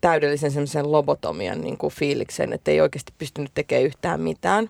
täydellisen 0.02 0.52
semmoisen 0.52 0.91
lobotomian 0.91 1.62
niin 1.62 1.78
kuin 1.78 1.93
fiiliksen, 1.93 2.54
että 2.54 2.72
ei 2.72 2.82
oikeasti 2.82 3.14
pystynyt 3.18 3.52
tekemään 3.54 3.86
yhtään 3.86 4.22
mitään. 4.22 4.70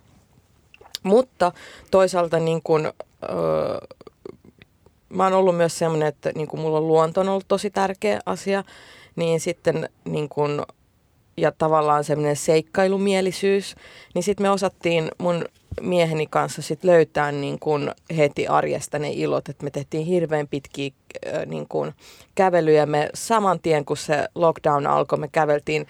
Mutta 1.03 1.51
toisaalta 1.91 2.39
niin 2.39 2.61
kuin, 2.63 2.85
öö, 2.85 3.77
mä 5.09 5.23
oon 5.23 5.33
ollut 5.33 5.57
myös 5.57 5.77
semmoinen, 5.77 6.07
että 6.07 6.31
niin 6.35 6.47
kuin 6.47 6.61
mulla 6.61 6.81
luonto 6.81 7.21
on 7.21 7.29
ollut 7.29 7.47
tosi 7.47 7.69
tärkeä 7.69 8.19
asia, 8.25 8.63
niin 9.15 9.39
sitten 9.39 9.89
niin 10.05 10.29
kuin, 10.29 10.61
ja 11.37 11.51
tavallaan 11.51 12.03
semmoinen 12.03 12.35
seikkailumielisyys, 12.35 13.75
niin 14.13 14.23
sitten 14.23 14.45
me 14.45 14.49
osattiin 14.49 15.11
mun 15.17 15.45
mieheni 15.81 16.27
kanssa 16.27 16.61
sit 16.61 16.83
löytää 16.83 17.31
niin 17.31 17.59
kuin 17.59 17.91
heti 18.17 18.47
arjesta 18.47 18.99
ne 18.99 19.11
ilot, 19.11 19.49
että 19.49 19.63
me 19.63 19.69
tehtiin 19.69 20.05
hirveän 20.05 20.47
pitkiä 20.47 20.91
niin 21.45 21.67
kuin 21.67 21.93
kävelyjä. 22.35 22.85
Me 22.85 23.09
saman 23.13 23.59
tien, 23.59 23.85
kun 23.85 23.97
se 23.97 24.27
lockdown 24.35 24.87
alkoi, 24.87 25.19
me 25.19 25.27
käveltiin 25.27 25.87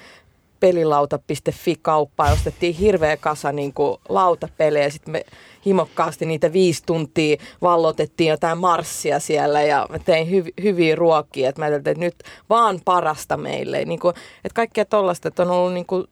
pelilauta.fi-kauppaan 0.61 2.29
ja 2.29 2.33
ostettiin 2.33 2.75
hirveä 2.75 3.17
kasa 3.17 3.51
niin 3.51 3.73
kuin 3.73 3.97
lautapelejä. 4.09 4.89
Sitten 4.89 5.11
me 5.11 5.25
himokkaasti 5.65 6.25
niitä 6.25 6.53
viisi 6.53 6.83
tuntia 6.85 7.37
vallotettiin 7.61 8.29
jotain 8.29 8.57
marssia 8.57 9.19
siellä 9.19 9.61
ja 9.61 9.87
mä 9.89 9.99
tein 9.99 10.27
hyv- 10.27 10.63
hyviä 10.63 10.95
ruokia. 10.95 11.49
Että 11.49 11.61
mä 11.61 11.65
ajattelin, 11.65 11.95
että 11.95 12.05
nyt 12.05 12.23
vaan 12.49 12.79
parasta 12.85 13.37
meille. 13.37 13.85
Niin 13.85 13.99
kuin, 13.99 14.15
että 14.35 14.55
kaikkea 14.55 14.85
tollaista, 14.85 15.27
että 15.27 15.43
on 15.43 15.51
ollut 15.51 15.73
niin 15.73 15.85
kuin 15.85 16.07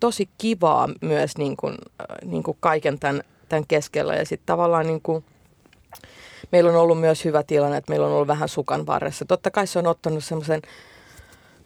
tosi 0.00 0.28
kivaa 0.38 0.88
myös 1.00 1.38
niin 1.38 1.56
kuin, 1.56 1.74
äh, 2.00 2.06
niin 2.24 2.42
kuin 2.42 2.56
kaiken 2.60 2.98
tämän, 2.98 3.22
tämän 3.48 3.66
keskellä. 3.68 4.14
Ja 4.14 4.26
sitten 4.26 4.46
tavallaan 4.46 4.86
niin 4.86 5.02
kuin, 5.02 5.24
meillä 6.52 6.70
on 6.70 6.76
ollut 6.76 7.00
myös 7.00 7.24
hyvä 7.24 7.42
tilanne, 7.42 7.76
että 7.76 7.92
meillä 7.92 8.06
on 8.06 8.12
ollut 8.12 8.28
vähän 8.28 8.48
sukan 8.48 8.86
varressa. 8.86 9.24
Totta 9.24 9.50
kai 9.50 9.66
se 9.66 9.78
on 9.78 9.86
ottanut 9.86 10.24
semmoisen, 10.24 10.62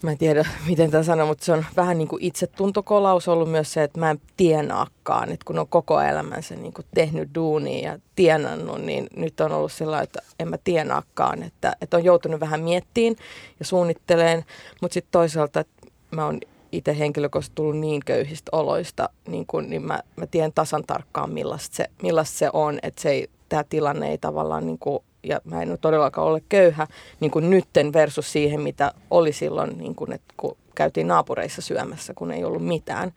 mä 0.03 0.11
en 0.11 0.18
tiedä 0.18 0.48
miten 0.68 0.90
tämä 0.90 1.03
sanoo, 1.03 1.26
mutta 1.26 1.44
se 1.44 1.53
on 1.53 1.64
vähän 1.76 1.98
niin 1.98 2.09
kuin 2.09 2.22
itsetuntokolaus 2.22 3.28
ollut 3.28 3.51
myös 3.51 3.72
se, 3.72 3.82
että 3.82 4.01
mä 4.01 4.11
en 4.11 4.20
tienaakaan. 4.36 5.32
Että 5.32 5.44
kun 5.44 5.59
on 5.59 5.68
koko 5.68 6.01
elämänsä 6.01 6.57
niin 6.57 6.72
kuin 6.72 6.86
tehnyt 6.94 7.34
duunia 7.34 7.92
ja 7.92 7.98
tienannut, 8.16 8.80
niin 8.82 9.07
nyt 9.16 9.40
on 9.40 9.53
ollut 9.53 9.72
sillä 9.72 10.03
että 10.03 10.22
en 10.38 10.48
mä 10.48 10.59
tienaakaan. 10.64 11.42
Että, 11.42 11.76
että 11.80 11.96
on 11.96 12.05
joutunut 12.05 12.40
vähän 12.40 12.61
miettiin 12.61 13.16
ja 13.59 13.64
suunnitteleen, 13.64 14.44
mutta 14.80 14.94
sitten 14.94 15.12
toisaalta 15.12 15.61
että 15.61 15.86
mä 16.11 16.26
oon 16.26 16.40
itse 16.72 16.98
henkilökohtaisesti 16.98 17.55
tullut 17.55 17.78
niin 17.78 18.03
köyhistä 18.07 18.51
oloista, 18.53 19.09
niin, 19.28 19.46
kun, 19.46 19.70
niin 19.70 19.82
mä, 19.82 20.01
mä 20.16 20.26
tiedän 20.26 20.53
tasan 20.53 20.84
tarkkaan 20.86 21.30
millaista 21.30 21.76
se, 21.76 21.86
millaista 22.03 22.38
se 22.38 22.51
on, 22.53 22.78
että 22.82 23.03
se 23.03 23.11
ei, 23.11 23.30
tämä 23.48 23.64
tilanne 23.64 24.11
ei 24.11 24.18
tavallaan, 24.18 24.66
niin 24.66 24.78
kuin, 24.78 25.03
ja 25.22 25.40
mä 25.44 25.62
en 25.62 25.70
ole 25.70 25.78
todellakaan 25.78 26.26
ole 26.26 26.42
köyhä 26.48 26.86
niin 27.20 27.30
kuin 27.30 27.50
nytten 27.50 27.92
versus 27.92 28.32
siihen, 28.32 28.60
mitä 28.60 28.92
oli 29.10 29.32
silloin, 29.32 29.78
niin 29.78 29.94
kuin, 29.94 30.12
että 30.12 30.34
kun 30.36 30.56
käytiin 30.74 31.08
naapureissa 31.08 31.62
syömässä, 31.62 32.14
kun 32.14 32.32
ei 32.32 32.44
ollut 32.44 32.66
mitään. 32.66 33.12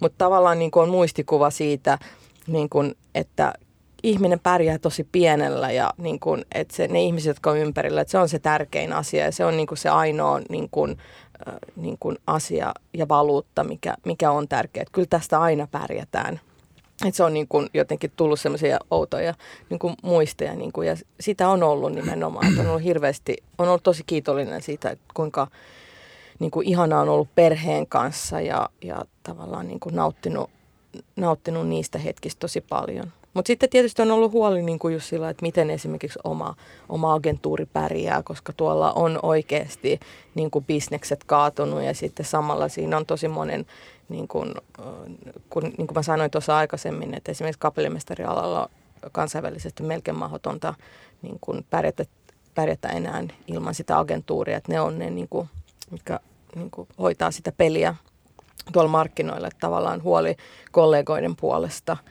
Mutta 0.00 0.18
tavallaan 0.18 0.58
niin 0.58 0.70
kuin 0.70 0.82
on 0.82 0.88
muistikuva 0.88 1.50
siitä, 1.50 1.98
niin 2.46 2.68
kuin, 2.68 2.94
että 3.14 3.52
ihminen 4.02 4.40
pärjää 4.40 4.78
tosi 4.78 5.08
pienellä 5.12 5.70
ja 5.70 5.94
niin 5.98 6.20
kuin, 6.20 6.44
että 6.54 6.76
se, 6.76 6.88
ne 6.88 7.02
ihmiset, 7.02 7.30
jotka 7.30 7.50
on 7.50 7.58
ympärillä, 7.58 8.00
että 8.00 8.10
se 8.10 8.18
on 8.18 8.28
se 8.28 8.38
tärkein 8.38 8.92
asia 8.92 9.24
ja 9.24 9.32
se 9.32 9.44
on 9.44 9.56
niin 9.56 9.66
kuin 9.66 9.78
se 9.78 9.88
ainoa 9.88 10.40
niin 10.48 10.68
kuin, 10.70 10.98
äh, 11.48 11.54
niin 11.76 11.96
kuin 12.00 12.18
asia 12.26 12.72
ja 12.94 13.08
valuutta, 13.08 13.64
mikä, 13.64 13.94
mikä 14.04 14.30
on 14.30 14.48
tärkeä. 14.48 14.82
Että 14.82 14.92
kyllä 14.92 15.08
tästä 15.10 15.40
aina 15.40 15.68
pärjätään. 15.70 16.40
Et 17.06 17.14
se 17.14 17.24
on 17.24 17.34
niin 17.34 17.48
kuin 17.48 17.68
jotenkin 17.74 18.12
tullut 18.16 18.40
semmoisia 18.40 18.78
outoja 18.90 19.34
niin 19.70 19.78
kuin 19.78 19.94
muisteja 20.02 20.54
niin 20.54 20.72
kuin, 20.72 20.88
ja 20.88 20.96
sitä 21.20 21.48
on 21.48 21.62
ollut 21.62 21.92
nimenomaan. 21.92 22.48
Että 22.48 22.60
on 22.60 22.66
ollut 22.66 22.84
hirveästi, 22.84 23.36
on 23.58 23.68
ollut 23.68 23.82
tosi 23.82 24.02
kiitollinen 24.06 24.62
siitä, 24.62 24.90
että 24.90 25.04
kuinka 25.14 25.46
niin 26.38 26.50
kuin 26.50 26.68
ihanaa 26.68 27.00
on 27.00 27.08
ollut 27.08 27.34
perheen 27.34 27.86
kanssa 27.86 28.40
ja, 28.40 28.68
ja 28.82 29.04
tavallaan 29.22 29.68
niin 29.68 29.80
kuin 29.80 29.96
nauttinut, 29.96 30.50
nauttinut 31.16 31.68
niistä 31.68 31.98
hetkistä 31.98 32.40
tosi 32.40 32.60
paljon. 32.60 33.12
Mutta 33.34 33.46
sitten 33.46 33.68
tietysti 33.68 34.02
on 34.02 34.10
ollut 34.10 34.32
huoli 34.32 34.62
niin 34.62 34.78
kuin 34.78 34.94
just 34.94 35.06
sillä, 35.06 35.30
että 35.30 35.42
miten 35.42 35.70
esimerkiksi 35.70 36.18
oma, 36.24 36.54
oma 36.88 37.14
agentuuri 37.14 37.66
pärjää, 37.66 38.22
koska 38.22 38.52
tuolla 38.52 38.92
on 38.92 39.18
oikeasti 39.22 40.00
niin 40.34 40.50
kuin 40.50 40.64
bisnekset 40.64 41.24
kaatunut 41.24 41.82
ja 41.82 41.94
sitten 41.94 42.26
samalla 42.26 42.68
siinä 42.68 42.96
on 42.96 43.06
tosi 43.06 43.28
monen, 43.28 43.66
niin 44.10 44.28
kuin, 44.28 44.54
äh, 44.80 44.86
kun, 45.50 45.62
niin 45.62 45.86
kuin 45.86 45.94
mä 45.94 46.02
sanoin 46.02 46.30
tuossa 46.30 46.56
aikaisemmin, 46.56 47.14
että 47.14 47.32
esimerkiksi 47.32 47.58
kapellimestarialalla 47.58 48.70
kansainvälisesti 49.12 49.82
melkein 49.82 50.16
mahdotonta 50.16 50.74
niin 51.22 51.38
kuin 51.40 51.66
pärjätä, 51.70 52.04
pärjätä 52.54 52.88
enää 52.88 53.24
ilman 53.46 53.74
sitä 53.74 53.98
agentuuria, 53.98 54.56
että 54.56 54.72
ne 54.72 54.80
on 54.80 54.98
ne, 54.98 55.10
niin 55.10 55.28
kuin, 55.28 55.48
mitkä 55.90 56.20
niin 56.54 56.70
kuin 56.70 56.88
hoitaa 56.98 57.30
sitä 57.30 57.52
peliä 57.52 57.94
tuolla 58.72 58.90
markkinoilla, 58.90 59.46
että 59.46 59.60
tavallaan 59.60 60.02
huoli 60.02 60.36
kollegoiden 60.72 61.36
puolesta– 61.36 61.96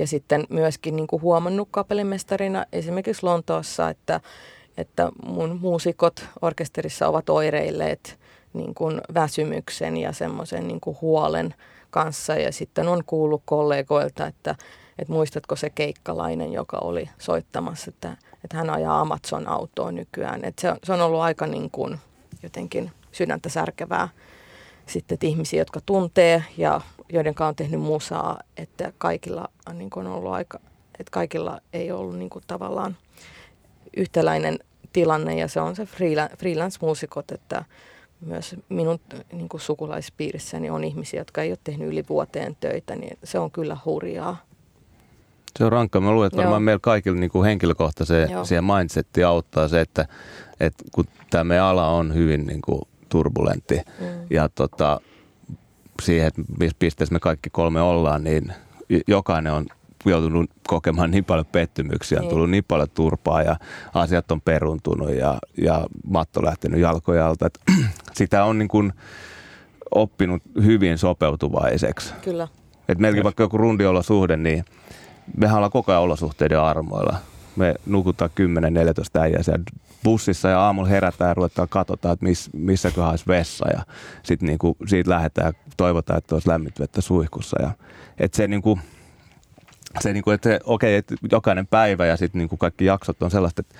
ja 0.00 0.06
sitten 0.06 0.46
myöskin 0.48 0.96
niin 0.96 1.06
kuin 1.06 1.22
huomannut 1.22 1.68
kapellimestarina 1.70 2.64
esimerkiksi 2.72 3.26
Lontoossa, 3.26 3.88
että, 3.88 4.20
että 4.76 5.08
mun 5.26 5.58
muusikot 5.60 6.24
orkesterissa 6.42 7.08
ovat 7.08 7.28
oireilleet 7.28 8.18
niin 8.52 8.74
kuin 8.74 9.00
väsymyksen 9.14 9.96
ja 9.96 10.12
semmoisen 10.12 10.68
niin 10.68 10.80
kuin 10.80 10.96
huolen 11.00 11.54
kanssa. 11.90 12.34
Ja 12.34 12.52
sitten 12.52 12.88
on 12.88 13.02
kuullut 13.06 13.42
kollegoilta, 13.44 14.26
että, 14.26 14.54
että 14.98 15.12
muistatko 15.12 15.56
se 15.56 15.70
keikkalainen, 15.70 16.52
joka 16.52 16.78
oli 16.78 17.10
soittamassa, 17.18 17.88
että, 17.88 18.16
että 18.44 18.56
hän 18.56 18.70
ajaa 18.70 19.00
Amazon-autoa 19.00 19.92
nykyään. 19.92 20.44
Että 20.44 20.60
se, 20.60 20.70
on, 20.70 20.76
se 20.84 20.92
on 20.92 21.00
ollut 21.00 21.20
aika 21.20 21.46
niin 21.46 21.70
kuin 21.70 21.98
jotenkin 22.42 22.90
sydäntä 23.12 23.48
särkevää 23.48 24.08
sitten 24.90 25.14
että 25.14 25.26
ihmisiä, 25.26 25.60
jotka 25.60 25.80
tuntee 25.86 26.44
ja 26.56 26.80
joiden 27.08 27.34
on 27.40 27.56
tehnyt 27.56 27.80
musaa, 27.80 28.40
että 28.56 28.92
kaikilla 28.98 29.48
on, 29.68 29.78
niin 29.78 29.90
kuin 29.90 30.06
ollut 30.06 30.32
aika, 30.32 30.60
että 30.98 31.10
kaikilla 31.10 31.60
ei 31.72 31.92
ollut 31.92 32.18
niin 32.18 32.30
kuin 32.30 32.44
tavallaan 32.46 32.96
yhtäläinen 33.96 34.58
tilanne 34.92 35.36
ja 35.36 35.48
se 35.48 35.60
on 35.60 35.76
se 35.76 35.86
freelance-muusikot, 36.36 37.32
että 37.32 37.64
myös 38.20 38.56
minun 38.68 39.00
niin 39.32 39.48
kuin 39.48 39.60
sukulaispiirissäni 39.60 40.70
on 40.70 40.84
ihmisiä, 40.84 41.20
jotka 41.20 41.42
ei 41.42 41.50
ole 41.50 41.58
tehnyt 41.64 41.88
yli 41.88 42.04
vuoteen 42.08 42.56
töitä, 42.60 42.96
niin 42.96 43.18
se 43.24 43.38
on 43.38 43.50
kyllä 43.50 43.76
hurjaa. 43.84 44.36
Se 45.58 45.64
on 45.64 45.72
rankka. 45.72 46.00
Mä 46.00 46.12
luulen, 46.12 46.26
että 46.26 46.36
varmaan 46.36 46.62
meillä 46.62 46.80
kaikilla 46.82 47.20
niin 47.20 47.30
kuin 47.30 47.44
henkilökohtaiseen 47.44 48.30
Joo. 48.30 48.44
siihen 48.44 48.64
mindsettiin 48.64 49.26
auttaa 49.26 49.68
se, 49.68 49.80
että, 49.80 50.06
että 50.60 50.84
kun 50.92 51.04
tämä 51.30 51.44
meidän 51.44 51.64
ala 51.64 51.88
on 51.88 52.14
hyvin 52.14 52.46
niin 52.46 52.62
kuin 52.62 52.82
turbulentti. 53.08 53.76
Mm. 53.76 54.06
Ja 54.30 54.48
tota, 54.48 55.00
siihen, 56.02 56.26
että 56.26 56.42
missä 56.58 56.76
pisteessä 56.78 57.12
me 57.12 57.20
kaikki 57.20 57.50
kolme 57.50 57.80
ollaan, 57.80 58.24
niin 58.24 58.52
jokainen 59.06 59.52
on 59.52 59.66
joutunut 60.06 60.50
kokemaan 60.68 61.10
niin 61.10 61.24
paljon 61.24 61.46
pettymyksiä, 61.46 62.18
on 62.18 62.22
niin. 62.22 62.30
tullut 62.30 62.50
niin 62.50 62.64
paljon 62.68 62.88
turpaa 62.94 63.42
ja 63.42 63.56
asiat 63.94 64.32
on 64.32 64.40
peruntunut 64.40 65.14
ja, 65.14 65.38
ja 65.56 65.86
matto 66.06 66.44
lähtenyt 66.44 66.80
jalkoja 66.80 67.26
alta. 67.26 67.46
Että 67.46 67.60
sitä 68.12 68.44
on 68.44 68.58
niin 68.58 68.68
kuin 68.68 68.92
oppinut 69.90 70.42
hyvin 70.62 70.98
sopeutuvaiseksi. 70.98 72.14
Kyllä. 72.22 72.48
Et 72.88 72.98
meilläkin 72.98 73.24
vaikka 73.24 73.42
joku 73.42 73.58
rundiolosuhde, 73.58 74.36
niin 74.36 74.64
mehän 75.36 75.56
ollaan 75.56 75.72
koko 75.72 75.92
ajan 75.92 76.02
olosuhteiden 76.02 76.60
armoilla. 76.60 77.16
Me 77.56 77.74
nukutaan 77.86 78.30
10-14 79.16 79.20
äijää 79.20 79.42
siellä 79.42 79.64
bussissa 80.04 80.48
ja 80.48 80.60
aamulla 80.60 80.88
herätään 80.88 81.28
ja 81.28 81.34
ruvetaan 81.34 81.68
katsotaan, 81.68 82.12
että 82.12 82.26
miss, 82.26 82.50
missäköhän 82.52 83.10
olisi 83.10 83.24
vessa 83.28 83.68
ja 83.68 83.82
sitten 84.22 84.46
niinku 84.46 84.76
siitä 84.86 85.10
lähdetään 85.10 85.46
ja 85.46 85.52
toivotaan, 85.76 86.18
että 86.18 86.34
olisi 86.34 86.48
lämmintä 86.48 86.80
vettä 86.80 87.00
suihkussa. 87.00 87.62
Ja, 87.62 87.70
et 88.18 88.34
se 88.34 88.48
niinku, 88.48 88.78
se 90.00 90.12
niinku, 90.12 90.30
että 90.30 90.60
okei, 90.64 90.96
että 90.96 91.14
jokainen 91.32 91.66
päivä 91.66 92.06
ja 92.06 92.16
sitten 92.16 92.38
niinku 92.38 92.56
kaikki 92.56 92.84
jaksot 92.84 93.22
on 93.22 93.30
sellaista, 93.30 93.60
että 93.60 93.74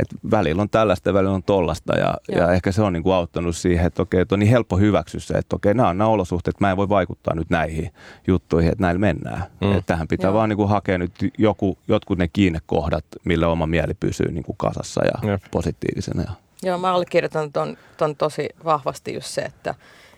että 0.00 0.16
välillä 0.30 0.62
on 0.62 0.70
tällaista 0.70 1.08
ja 1.08 1.14
välillä 1.14 1.34
on 1.34 1.42
tollasta 1.42 1.98
ja, 1.98 2.14
ja 2.28 2.52
ehkä 2.52 2.72
se 2.72 2.82
on 2.82 2.92
niin 2.92 3.02
kuin 3.02 3.14
auttanut 3.14 3.56
siihen, 3.56 3.86
että 3.86 4.02
okei, 4.02 4.20
että 4.20 4.34
on 4.34 4.38
niin 4.38 4.50
helppo 4.50 4.76
hyväksyä 4.76 5.20
se, 5.20 5.34
että 5.34 5.56
okei, 5.56 5.74
nämä 5.74 5.88
on 5.88 5.98
nämä 5.98 6.10
olosuhteet, 6.10 6.60
mä 6.60 6.70
en 6.70 6.76
voi 6.76 6.88
vaikuttaa 6.88 7.34
nyt 7.34 7.50
näihin 7.50 7.90
juttuihin, 8.26 8.72
että 8.72 8.82
näillä 8.82 8.98
mennään. 8.98 9.44
Mm. 9.60 9.72
Että 9.72 9.82
tähän 9.86 10.08
pitää 10.08 10.28
Joo. 10.28 10.34
vaan 10.34 10.48
niin 10.48 10.56
kuin 10.56 10.68
hakea 10.68 10.98
nyt 10.98 11.12
joku, 11.38 11.78
jotkut 11.88 12.18
ne 12.18 12.28
kiinnekohdat, 12.28 13.04
millä 13.24 13.48
oma 13.48 13.66
mieli 13.66 13.94
pysyy 13.94 14.32
niin 14.32 14.44
kuin 14.44 14.56
kasassa 14.56 15.04
ja 15.04 15.30
Jep. 15.30 15.42
positiivisena. 15.50 16.34
Joo, 16.62 16.78
mä 16.78 16.94
allekirjoitan 16.94 17.52
ton, 17.52 17.76
ton 17.96 18.16
tosi 18.16 18.48
vahvasti 18.64 19.14
just 19.14 19.26
se, 19.26 19.40
että, 19.40 19.74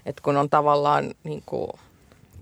että 0.06 0.22
kun 0.22 0.36
on 0.36 0.50
tavallaan 0.50 1.10
niin 1.24 1.42
kuin 1.46 1.70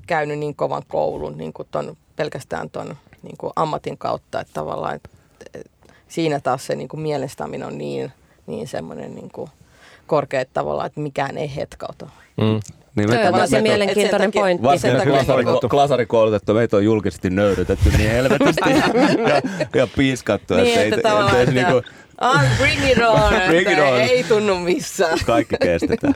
käynyt 0.07 0.39
niin 0.39 0.55
kovan 0.55 0.83
koulun 0.89 1.39
niin 1.39 1.53
kuin 1.53 1.69
ton, 1.71 1.97
pelkästään 2.21 2.71
ton 2.71 2.97
niin 3.23 3.37
kuin 3.39 3.53
ammatin 3.57 3.99
kautta, 3.99 4.41
että 4.41 4.53
tavallaan 4.55 4.95
että 4.95 5.09
siinä 6.09 6.41
taas 6.41 6.67
se 6.67 6.75
niin 6.75 6.89
kuin 6.89 7.01
mielestäminen 7.01 7.67
on 7.67 7.79
niin, 7.79 8.13
niin 8.47 8.69
semmoinen 8.69 9.15
niin 9.15 9.31
kuin 9.31 9.51
korkea 10.07 10.45
tavalla, 10.45 10.87
että 10.87 11.01
mikään 11.01 11.39
ei 11.39 11.57
hetkauta. 11.57 12.09
Mm. 12.37 12.61
Niin 12.97 13.11
me, 13.11 13.29
on 13.29 13.35
tosi 13.35 13.61
mielenkiintoinen 13.61 14.33
pointti. 14.33 14.63
Varsinkin 14.63 15.69
klasarikoulutettu, 15.71 16.55
meitä 16.55 16.77
on 16.77 16.85
julkisesti 16.85 17.31
nöyrytetty 17.31 17.91
niin 17.91 18.11
helvetisti 18.11 18.71
ja, 19.29 19.43
ja 19.75 19.87
piiskattu. 19.97 20.55
Niin, 20.55 20.79
että, 20.79 20.97
että, 20.97 21.21
että, 21.21 21.41
että, 21.41 21.55
niinku, 21.55 21.83
ah, 22.19 22.45
bring 22.59 22.91
it 22.91 22.99
on, 22.99 23.33
bring 23.47 23.71
it 23.73 23.79
on. 23.79 24.01
ei 24.01 24.25
tunnu 24.25 24.59
missään. 24.59 25.19
Kaikki 25.27 25.57
kestetään. 25.63 26.15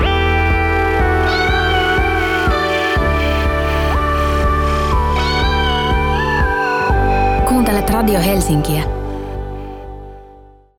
Kuuntelet 7.60 7.90
Radio 7.90 8.20
Helsinkiä. 8.20 8.82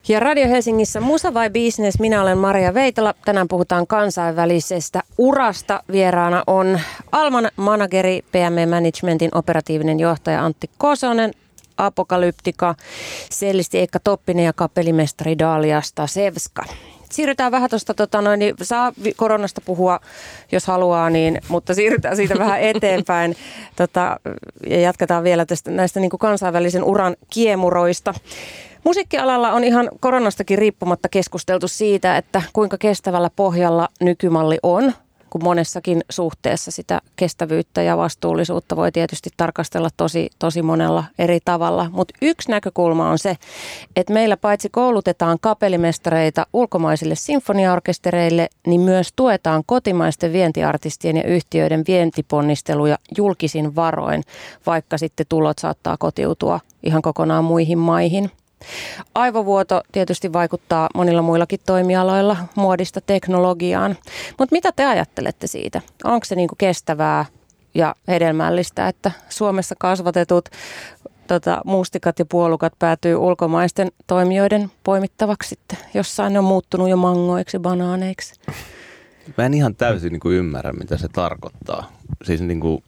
Ja 0.07 0.19
Radio 0.19 0.47
Helsingissä 0.47 1.01
Musa 1.01 1.33
vai 1.33 1.49
Business? 1.49 1.99
Minä 1.99 2.21
olen 2.21 2.37
Maria 2.37 2.73
Veitola. 2.73 3.13
Tänään 3.25 3.47
puhutaan 3.47 3.87
kansainvälisestä 3.87 5.03
urasta. 5.17 5.83
Vieraana 5.91 6.43
on 6.47 6.79
Alman 7.11 7.51
manageri, 7.55 8.21
PM 8.31 8.69
Managementin 8.69 9.29
operatiivinen 9.33 9.99
johtaja 9.99 10.45
Antti 10.45 10.69
Kosonen, 10.77 11.31
Apokalyptika, 11.77 12.75
sellisti 13.29 13.79
Eikka 13.79 13.99
Toppinen 14.03 14.45
ja 14.45 14.53
kapellimestari 14.53 15.39
Daliasta 15.39 16.07
Sevska 16.07 16.63
siirrytään 17.11 17.51
vähän 17.51 17.69
tuosta, 17.69 17.93
tota 17.93 18.21
noin, 18.21 18.39
niin 18.39 18.55
saa 18.61 18.93
koronasta 19.15 19.61
puhua, 19.61 19.99
jos 20.51 20.67
haluaa, 20.67 21.09
niin, 21.09 21.41
mutta 21.47 21.73
siirrytään 21.73 22.15
siitä 22.15 22.39
vähän 22.39 22.61
eteenpäin 22.75 23.35
tota, 23.75 24.19
ja 24.67 24.79
jatketaan 24.79 25.23
vielä 25.23 25.45
tästä, 25.45 25.71
näistä 25.71 25.99
niin 25.99 26.09
kuin 26.09 26.19
kansainvälisen 26.19 26.83
uran 26.83 27.15
kiemuroista. 27.33 28.13
Musiikkialalla 28.83 29.51
on 29.51 29.63
ihan 29.63 29.89
koronastakin 29.99 30.57
riippumatta 30.57 31.09
keskusteltu 31.09 31.67
siitä, 31.67 32.17
että 32.17 32.41
kuinka 32.53 32.77
kestävällä 32.77 33.29
pohjalla 33.35 33.87
nykymalli 34.01 34.57
on 34.63 34.93
kun 35.31 35.43
monessakin 35.43 36.01
suhteessa 36.09 36.71
sitä 36.71 37.01
kestävyyttä 37.15 37.81
ja 37.81 37.97
vastuullisuutta 37.97 38.75
voi 38.75 38.91
tietysti 38.91 39.29
tarkastella 39.37 39.89
tosi, 39.97 40.29
tosi 40.39 40.61
monella 40.61 41.03
eri 41.19 41.39
tavalla. 41.45 41.89
Mutta 41.91 42.13
yksi 42.21 42.49
näkökulma 42.49 43.09
on 43.09 43.19
se, 43.19 43.37
että 43.95 44.13
meillä 44.13 44.37
paitsi 44.37 44.69
koulutetaan 44.69 45.37
kapellimestareita 45.41 46.45
ulkomaisille 46.53 47.15
sinfoniaorkestereille, 47.15 48.49
niin 48.67 48.81
myös 48.81 49.09
tuetaan 49.15 49.63
kotimaisten 49.65 50.33
vientiartistien 50.33 51.17
ja 51.17 51.23
yhtiöiden 51.23 51.83
vientiponnisteluja 51.87 52.97
julkisin 53.17 53.75
varoin, 53.75 54.23
vaikka 54.65 54.97
sitten 54.97 55.25
tulot 55.29 55.59
saattaa 55.59 55.97
kotiutua 55.97 56.59
ihan 56.83 57.01
kokonaan 57.01 57.43
muihin 57.43 57.77
maihin. 57.77 58.31
Aivovuoto 59.15 59.81
tietysti 59.91 60.33
vaikuttaa 60.33 60.89
monilla 60.95 61.21
muillakin 61.21 61.59
toimialoilla, 61.65 62.37
muodista 62.55 63.01
teknologiaan. 63.01 63.97
Mutta 64.39 64.55
mitä 64.55 64.71
te 64.71 64.85
ajattelette 64.85 65.47
siitä? 65.47 65.81
Onko 66.03 66.25
se 66.25 66.35
niinku 66.35 66.55
kestävää 66.57 67.25
ja 67.73 67.95
hedelmällistä, 68.07 68.87
että 68.87 69.11
Suomessa 69.29 69.75
kasvatetut 69.79 70.49
tota, 71.27 71.61
mustikat 71.65 72.19
ja 72.19 72.25
puolukat 72.25 72.73
päätyy 72.79 73.15
ulkomaisten 73.15 73.91
toimijoiden 74.07 74.71
poimittavaksi 74.83 75.49
sitten? 75.49 75.77
Jossain 75.93 76.33
ne 76.33 76.39
on 76.39 76.45
muuttunut 76.45 76.89
jo 76.89 76.97
mangoiksi, 76.97 77.59
banaaneiksi. 77.59 78.33
Mä 79.37 79.45
en 79.45 79.53
ihan 79.53 79.75
täysin 79.75 80.11
niin 80.11 80.19
kuin 80.19 80.35
ymmärrä, 80.35 80.73
mitä 80.73 80.97
se 80.97 81.07
tarkoittaa. 81.07 81.91
Siis 82.23 82.41
niin 82.41 82.59
kuin, 82.59 82.83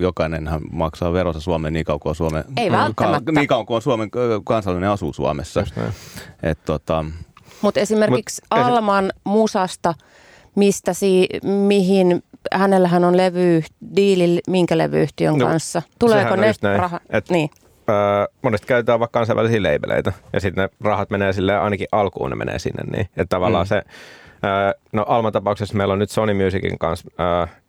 jokainenhan 0.00 0.60
maksaa 0.72 1.12
veronsa 1.12 1.40
Suomeen 1.40 1.72
niin 1.72 1.84
kauan 1.84 2.00
kuin 2.00 2.10
on 2.10 2.14
Suomen, 2.14 2.44
Ei 2.56 2.72
välttämättä. 2.72 3.32
Ka, 3.32 3.40
niin 3.40 3.48
kauan 3.48 3.66
kuin 3.66 3.74
on 3.74 3.82
Suomen 3.82 4.10
kansallinen 4.44 4.90
asuu 4.90 5.12
Suomessa. 5.12 5.64
Et, 6.42 6.58
tota, 6.64 7.04
Mutta 7.62 7.80
esimerkiksi 7.80 8.42
Mut, 8.42 8.66
Alman 8.66 9.12
musasta, 9.24 9.94
mistä 10.54 10.92
si, 10.92 11.28
mihin 11.42 12.22
hänellähän 12.52 13.04
on 13.04 13.16
levy, 13.16 13.62
diili 13.96 14.40
minkä 14.48 14.78
levyyhtiön 14.78 15.38
no, 15.38 15.46
kanssa? 15.46 15.82
Tuleeko 15.98 16.36
ne 16.36 16.54
rahat? 16.76 17.02
Niin. 17.30 17.50
Öö, 17.88 18.26
monesti 18.42 18.66
käytetään 18.66 19.00
vaikka 19.00 19.18
kansainvälisiä 19.18 19.62
leibeleitä 19.62 20.12
ja 20.32 20.40
sitten 20.40 20.62
ne 20.62 20.68
rahat 20.80 21.10
menee 21.10 21.32
sille 21.32 21.58
ainakin 21.58 21.86
alkuun 21.92 22.30
ne 22.30 22.36
menee 22.36 22.58
sinne 22.58 22.84
niin. 22.84 23.06
Että 23.16 23.26
tavallaan 23.28 23.66
mm. 23.66 23.68
se 23.68 23.82
No 24.92 25.04
Alman 25.08 25.32
tapauksessa 25.32 25.76
meillä 25.76 25.92
on 25.92 25.98
nyt 25.98 26.10
Sony 26.10 26.44
Musicin 26.44 26.78
kanssa 26.78 27.08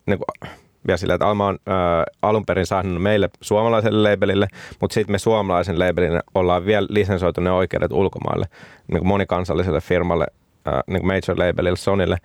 niin 0.06 0.18
kuin, 0.18 0.50
vielä 0.86 0.96
sillä, 0.96 1.14
että 1.14 1.26
Alma 1.26 1.46
on 1.46 1.58
ää, 1.66 2.04
alun 2.22 2.46
perin 2.46 2.66
saanut 2.66 3.02
meille 3.02 3.30
suomalaiselle 3.40 4.10
labelille, 4.10 4.48
mutta 4.80 4.94
sitten 4.94 5.12
me 5.12 5.18
suomalaisen 5.18 5.78
labelin 5.78 6.20
ollaan 6.34 6.66
vielä 6.66 6.86
lisensoitu 6.90 7.40
ne 7.40 7.50
oikeudet 7.50 7.92
ulkomaille 7.92 8.46
niin 8.88 8.98
kuin 8.98 9.08
monikansalliselle 9.08 9.80
firmalle, 9.80 10.26
ää, 10.64 10.82
niin 10.86 11.00
kuin 11.00 11.06
major 11.06 11.38
labelille, 11.38 11.76
Sonylle. 11.76 12.16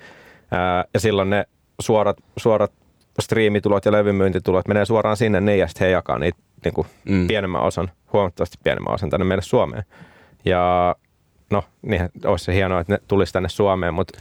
Ää, 0.51 0.85
ja 0.93 0.99
silloin 0.99 1.29
ne 1.29 1.45
suorat, 1.81 2.17
suorat 2.37 2.71
striimitulot 3.21 3.85
ja 3.85 3.91
levymyyntitulot 3.91 4.67
menee 4.67 4.85
suoraan 4.85 5.17
sinne 5.17 5.41
niin, 5.41 5.59
ja 5.59 5.67
sitten 5.67 5.85
he 5.85 5.91
jakaa 5.91 6.19
niitä 6.19 6.37
niin 6.65 6.73
kuin 6.73 6.87
mm. 7.09 7.27
pienemmän 7.27 7.61
osan, 7.61 7.91
huomattavasti 8.13 8.57
pienemmän 8.63 8.93
osan 8.93 9.09
tänne 9.09 9.25
meille 9.25 9.41
Suomeen. 9.41 9.83
Ja 10.45 10.95
no, 11.49 11.63
niin 11.81 12.09
olisi 12.25 12.45
se 12.45 12.53
hienoa, 12.53 12.79
että 12.79 12.93
ne 12.93 12.99
tulisi 13.07 13.33
tänne 13.33 13.49
Suomeen, 13.49 13.93
mutta 13.93 14.19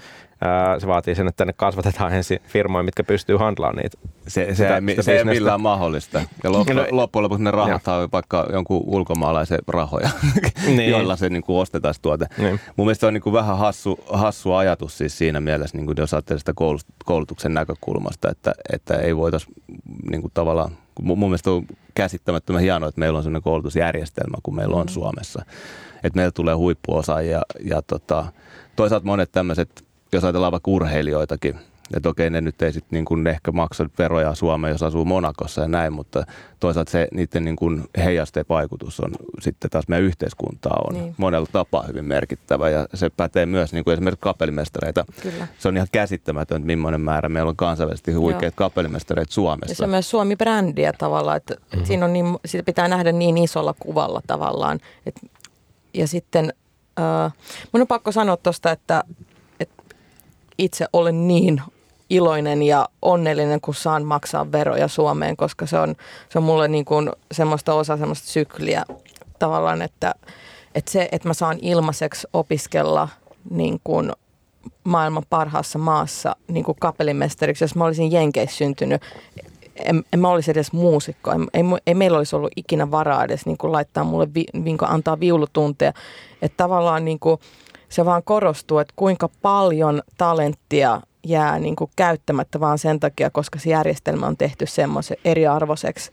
se 0.79 0.87
vaatii 0.87 1.15
sen, 1.15 1.29
että 1.29 1.37
tänne 1.37 1.53
kasvatetaan 1.53 2.13
ensin 2.19 2.41
firmoja, 2.47 2.83
mitkä 2.83 3.05
pystyy 3.05 3.37
handlaamaan 3.37 3.83
niitä. 3.83 3.99
Se, 4.29 4.47
se, 4.47 4.55
sitä, 4.55 4.83
ei, 4.89 5.03
se 5.03 5.17
ei 5.17 5.25
millään 5.25 5.61
mahdollista. 5.61 6.23
Ja 6.45 6.53
loppu, 6.53 6.73
no, 6.73 6.87
loppujen 6.91 7.23
lopuksi 7.23 7.45
ne 7.45 7.51
rahat 7.51 7.89
on 7.89 8.09
vaikka 8.13 8.47
jonkun 8.53 8.83
ulkomaalaisen 8.87 9.59
rahoja, 9.69 10.11
niin. 10.67 10.91
joilla 10.91 11.17
se 11.17 11.29
niin 11.29 11.43
kuin 11.43 11.59
ostetaan 11.59 11.95
tuote. 12.03 12.27
Niin. 12.39 12.61
Mun 12.77 12.87
mielestä 12.87 13.07
on 13.07 13.15
niin 13.15 13.23
kuin 13.23 13.33
vähän 13.33 13.59
hassu, 13.59 14.01
hassu 14.13 14.53
ajatus 14.53 14.99
siis 14.99 15.19
siinä 15.19 15.41
mielessä, 15.41 15.77
niin 15.77 15.87
kuin 15.87 15.97
jos 15.99 16.15
ajattelee 16.15 16.39
sitä 16.39 16.53
koulutuksen 17.05 17.55
näkökulmasta, 17.55 18.31
että, 18.31 18.53
että 18.73 18.95
ei 18.95 19.17
voitaisiin 19.17 19.55
niin 20.11 20.21
kuin 20.21 20.31
tavallaan 20.35 20.71
mun 21.03 21.19
mielestä 21.19 21.51
on 21.51 21.67
käsittämättömän 21.95 22.63
hienoa, 22.63 22.89
että 22.89 22.99
meillä 22.99 23.17
on 23.17 23.23
sellainen 23.23 23.43
koulutusjärjestelmä 23.43 24.37
kuin 24.43 24.55
meillä 24.55 24.77
on 24.77 24.87
mm. 24.87 24.93
Suomessa 24.93 25.45
että 26.03 26.17
meillä 26.17 26.33
tulee 26.33 26.55
huippuosaajia 26.55 27.43
ja 27.65 27.83
tota, 27.83 28.27
toisaalta 28.77 29.07
monet 29.07 29.33
tämmöiset, 29.33 29.85
jos 30.13 30.25
ajatellaan 30.25 30.53
vaikka 30.53 30.71
urheilijoitakin, 30.71 31.59
että 31.97 32.09
okei, 32.09 32.31
ne 32.31 32.41
nyt 32.41 32.63
ei 32.63 32.73
sitten 32.73 32.97
niin 32.97 33.05
kuin 33.05 33.27
ehkä 33.27 33.53
maksa 33.53 33.87
veroja 33.99 34.35
Suomeen, 34.35 34.73
jos 34.73 34.83
asuu 34.83 35.05
Monakossa 35.05 35.61
ja 35.61 35.69
näin, 35.69 35.93
mutta 35.93 36.25
toisaalta 36.61 36.91
se 36.91 37.09
niiden 37.13 37.45
niin 37.45 37.57
kuin 37.57 37.85
heijasteen 37.97 38.47
vaikutus 38.49 39.01
on 39.01 39.13
sitten 39.41 39.71
taas 39.71 39.89
meidän 39.89 40.05
yhteiskuntaa 40.05 40.81
on 40.89 40.95
niin. 40.95 41.15
monella 41.17 41.49
tapaa 41.53 41.83
hyvin 41.83 42.05
merkittävä 42.05 42.71
ja 42.71 42.87
se 42.95 43.11
pätee 43.11 43.47
myös 43.47 43.73
niin 43.73 43.85
kuin 43.85 43.93
esimerkiksi 43.93 44.23
kapellimestareita. 44.23 45.05
Kyllä. 45.23 45.47
Se 45.59 45.69
on 45.69 45.77
ihan 45.77 45.89
käsittämätöntä, 45.93 46.67
millainen 46.67 47.01
määrä 47.01 47.29
meillä 47.29 47.49
on 47.49 47.57
kansainvälisesti 47.57 48.13
huikeita 48.13 48.57
kapellimestareita 48.57 49.33
Suomessa. 49.33 49.73
Ja 49.73 49.77
se 49.77 49.85
on 49.85 49.91
myös 49.91 50.11
Suomi-brändiä 50.11 50.93
tavallaan, 50.93 51.37
että 51.37 51.55
mm-hmm. 51.55 51.87
siinä 51.87 52.05
on 52.05 52.13
niin, 52.13 52.27
sitä 52.45 52.63
pitää 52.63 52.89
nähdä 52.89 53.13
niin 53.13 53.39
isolla 53.39 53.75
kuvalla 53.79 54.23
tavallaan, 54.27 54.81
että 55.07 55.21
ja 55.95 56.09
sitten 56.09 56.53
Äh, 57.01 57.33
mun 57.73 57.81
on 57.81 57.87
pakko 57.87 58.13
sanoa 58.13 58.37
tuosta, 58.37 58.71
että, 58.71 59.05
että 59.09 59.32
itse 60.59 60.87
olen 60.93 61.29
niin 61.29 61.63
iloinen 62.11 62.63
ja 62.63 62.89
onnellinen, 63.03 63.61
kun 63.61 63.75
saan 63.75 64.05
maksaa 64.05 64.53
veroja 64.53 64.89
Suomeen, 64.89 65.37
koska 65.37 65.67
se 65.67 65.79
on, 65.79 65.95
se 66.29 66.39
on 66.39 66.45
mulle 66.45 66.69
niin 66.69 66.85
kuin 66.85 67.11
semmoista 67.33 67.75
osa 67.75 67.97
semmoista 67.97 68.29
sykliä 68.29 68.85
tavallaan, 69.39 69.83
että, 69.83 70.15
että 70.75 70.91
se, 70.91 71.09
että 71.13 71.29
mä 71.29 71.35
saan 71.35 71.59
ilmaiseksi 71.63 72.27
opiskella 72.33 73.09
niin 73.51 73.81
kuin 73.85 74.13
maailman 74.85 75.23
parhaassa 75.31 75.79
maassa 75.79 76.37
niin 76.49 76.65
kuin 76.65 76.77
kapellimestariksi, 76.81 77.65
jos 77.65 77.75
mä 77.75 77.85
olisin 77.85 78.13
Jenkeissä 78.13 78.57
syntynyt, 78.57 79.03
en, 79.77 80.05
en 80.13 80.21
mä 80.21 80.29
olisi 80.29 80.51
edes 80.51 80.73
muusikko. 80.73 81.33
Ei, 81.33 81.39
ei, 81.55 81.63
ei 81.87 81.95
meillä 81.95 82.19
olisi 82.19 82.37
ollut 82.37 82.53
ikinä 82.57 82.91
varaa 82.91 83.25
edes 83.25 83.47
niin 83.47 83.59
kuin 83.59 83.73
laittaa 83.73 84.05
mulle, 84.05 84.35
vi, 84.35 84.45
niin 84.53 84.79
kuin 84.79 84.91
antaa 84.91 85.21
viulutunteja. 85.21 85.93
Että 86.43 86.57
tavallaan 86.57 87.05
niin 87.05 87.19
kuin, 87.19 87.41
se 87.93 88.05
vaan 88.05 88.23
korostuu, 88.23 88.79
että 88.79 88.95
kuinka 88.97 89.29
paljon 89.43 90.03
talenttia 90.19 91.01
jää 91.27 91.59
niin 91.59 91.77
kuin 91.77 91.91
käyttämättä 91.97 92.61
vaan 92.61 92.79
sen 92.79 93.01
takia, 93.01 93.31
koska 93.31 93.59
se 93.59 93.71
järjestelmä 93.71 94.27
on 94.27 94.37
tehty 94.37 94.67
semmoisen 94.67 95.17
eriarvoiseksi. 95.25 96.11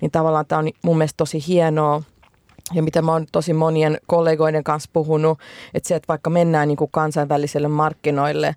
Niin 0.00 0.10
tavallaan 0.10 0.46
tämä 0.46 0.58
on 0.58 0.70
mun 0.82 0.98
mielestä 0.98 1.16
tosi 1.16 1.44
hienoa 1.46 2.02
ja 2.74 2.82
mitä 2.82 3.02
mä 3.02 3.12
oon 3.12 3.26
tosi 3.32 3.52
monien 3.52 3.98
kollegoiden 4.06 4.64
kanssa 4.64 4.90
puhunut, 4.92 5.38
että 5.74 5.88
se, 5.88 5.94
että 5.94 6.08
vaikka 6.08 6.30
mennään 6.30 6.68
niin 6.68 6.76
kuin 6.76 6.90
kansainvälisille 6.90 7.68
markkinoille, 7.68 8.56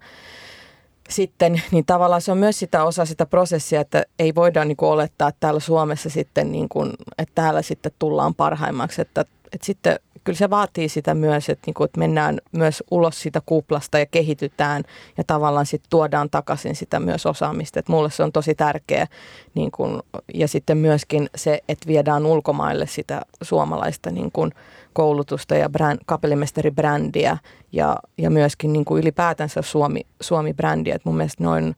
sitten, 1.09 1.61
niin 1.71 1.85
tavallaan 1.85 2.21
se 2.21 2.31
on 2.31 2.37
myös 2.37 2.59
sitä 2.59 2.83
osa 2.83 3.05
sitä 3.05 3.25
prosessia, 3.25 3.81
että 3.81 4.03
ei 4.19 4.35
voida 4.35 4.65
niin 4.65 4.77
kuin 4.77 4.89
olettaa, 4.89 5.29
että 5.29 5.39
täällä 5.39 5.59
Suomessa 5.59 6.09
sitten, 6.09 6.51
niin 6.51 6.69
kuin, 6.69 6.93
että 7.17 7.35
täällä 7.35 7.61
sitten 7.61 7.91
tullaan 7.99 8.35
parhaimmaksi, 8.35 9.01
että, 9.01 9.25
että 9.53 9.65
sitten 9.65 9.99
kyllä 10.23 10.37
se 10.37 10.49
vaatii 10.49 10.89
sitä 10.89 11.13
myös, 11.13 11.49
että, 11.49 11.63
niin 11.65 11.73
kuin, 11.73 11.85
että 11.85 11.99
mennään 11.99 12.39
myös 12.51 12.83
ulos 12.91 13.21
siitä 13.21 13.41
kuplasta 13.45 13.99
ja 13.99 14.05
kehitytään 14.05 14.83
ja 15.17 15.23
tavallaan 15.23 15.65
sitten 15.65 15.89
tuodaan 15.89 16.29
takaisin 16.29 16.75
sitä 16.75 16.99
myös 16.99 17.25
osaamista. 17.25 17.79
Että 17.79 17.91
mulle 17.91 18.09
se 18.09 18.23
on 18.23 18.31
tosi 18.31 18.55
tärkeä 18.55 19.07
niin 19.53 19.71
kuin, 19.71 20.01
ja 20.33 20.47
sitten 20.47 20.77
myöskin 20.77 21.29
se, 21.35 21.61
että 21.69 21.87
viedään 21.87 22.25
ulkomaille 22.25 22.87
sitä 22.87 23.21
suomalaista 23.41 24.11
niin 24.11 24.31
kuin, 24.31 24.51
koulutusta 24.93 25.55
ja 25.55 25.69
brand, 25.69 25.99
kapellimestaribrändiä 26.05 27.37
ja, 27.71 27.97
ja 28.17 28.29
myöskin 28.29 28.73
niin 28.73 28.85
kuin 28.85 29.01
ylipäätänsä 29.01 29.61
Suomi, 29.61 30.01
Suomi-brändiä. 30.21 30.95
Et 30.95 31.05
mun 31.05 31.17
mielestä 31.17 31.43
noin 31.43 31.75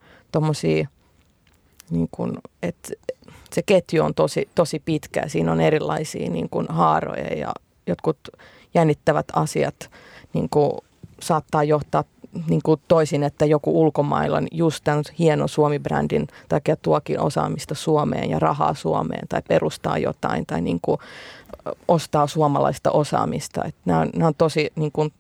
niin 1.90 2.08
kuin, 2.12 2.38
että 2.64 2.90
se 3.52 3.62
ketju 3.66 4.04
on 4.04 4.14
tosi, 4.14 4.50
tosi 4.56 4.82
pitkä. 4.86 5.28
Siinä 5.28 5.52
on 5.52 5.62
erilaisia 5.62 6.30
niin 6.30 6.50
kuin 6.50 6.68
haaroja 6.70 7.34
ja 7.34 7.54
jotkut 7.88 8.18
jännittävät 8.74 9.26
asiat 9.34 9.90
niin 10.34 10.50
kuin 10.50 10.72
saattaa 11.22 11.64
johtaa 11.64 12.04
niin 12.48 12.62
kuin 12.64 12.82
toisin, 12.88 13.24
että 13.24 13.46
joku 13.46 13.82
ulkomailla 13.82 14.42
just 14.52 14.84
tämän 14.84 15.04
hienon 15.20 15.50
Suomi-brändin 15.50 16.28
takia 16.50 16.76
tuokin 16.76 17.20
osaamista 17.20 17.76
Suomeen 17.76 18.30
ja 18.30 18.40
rahaa 18.40 18.74
Suomeen 18.74 19.28
tai 19.28 19.42
perustaa 19.48 19.98
jotain 19.98 20.46
tai 20.46 20.62
niin 20.62 20.80
kuin 20.82 20.98
ostaa 21.88 22.28
suomalaista 22.28 22.92
osaamista. 22.92 23.64
Että 23.66 23.82
nämä, 23.86 24.00
on, 24.00 24.10
nämä 24.16 24.28
on 24.28 24.36
tosi 24.38 24.72
niin 24.76 24.92
kuin, 24.92 25.14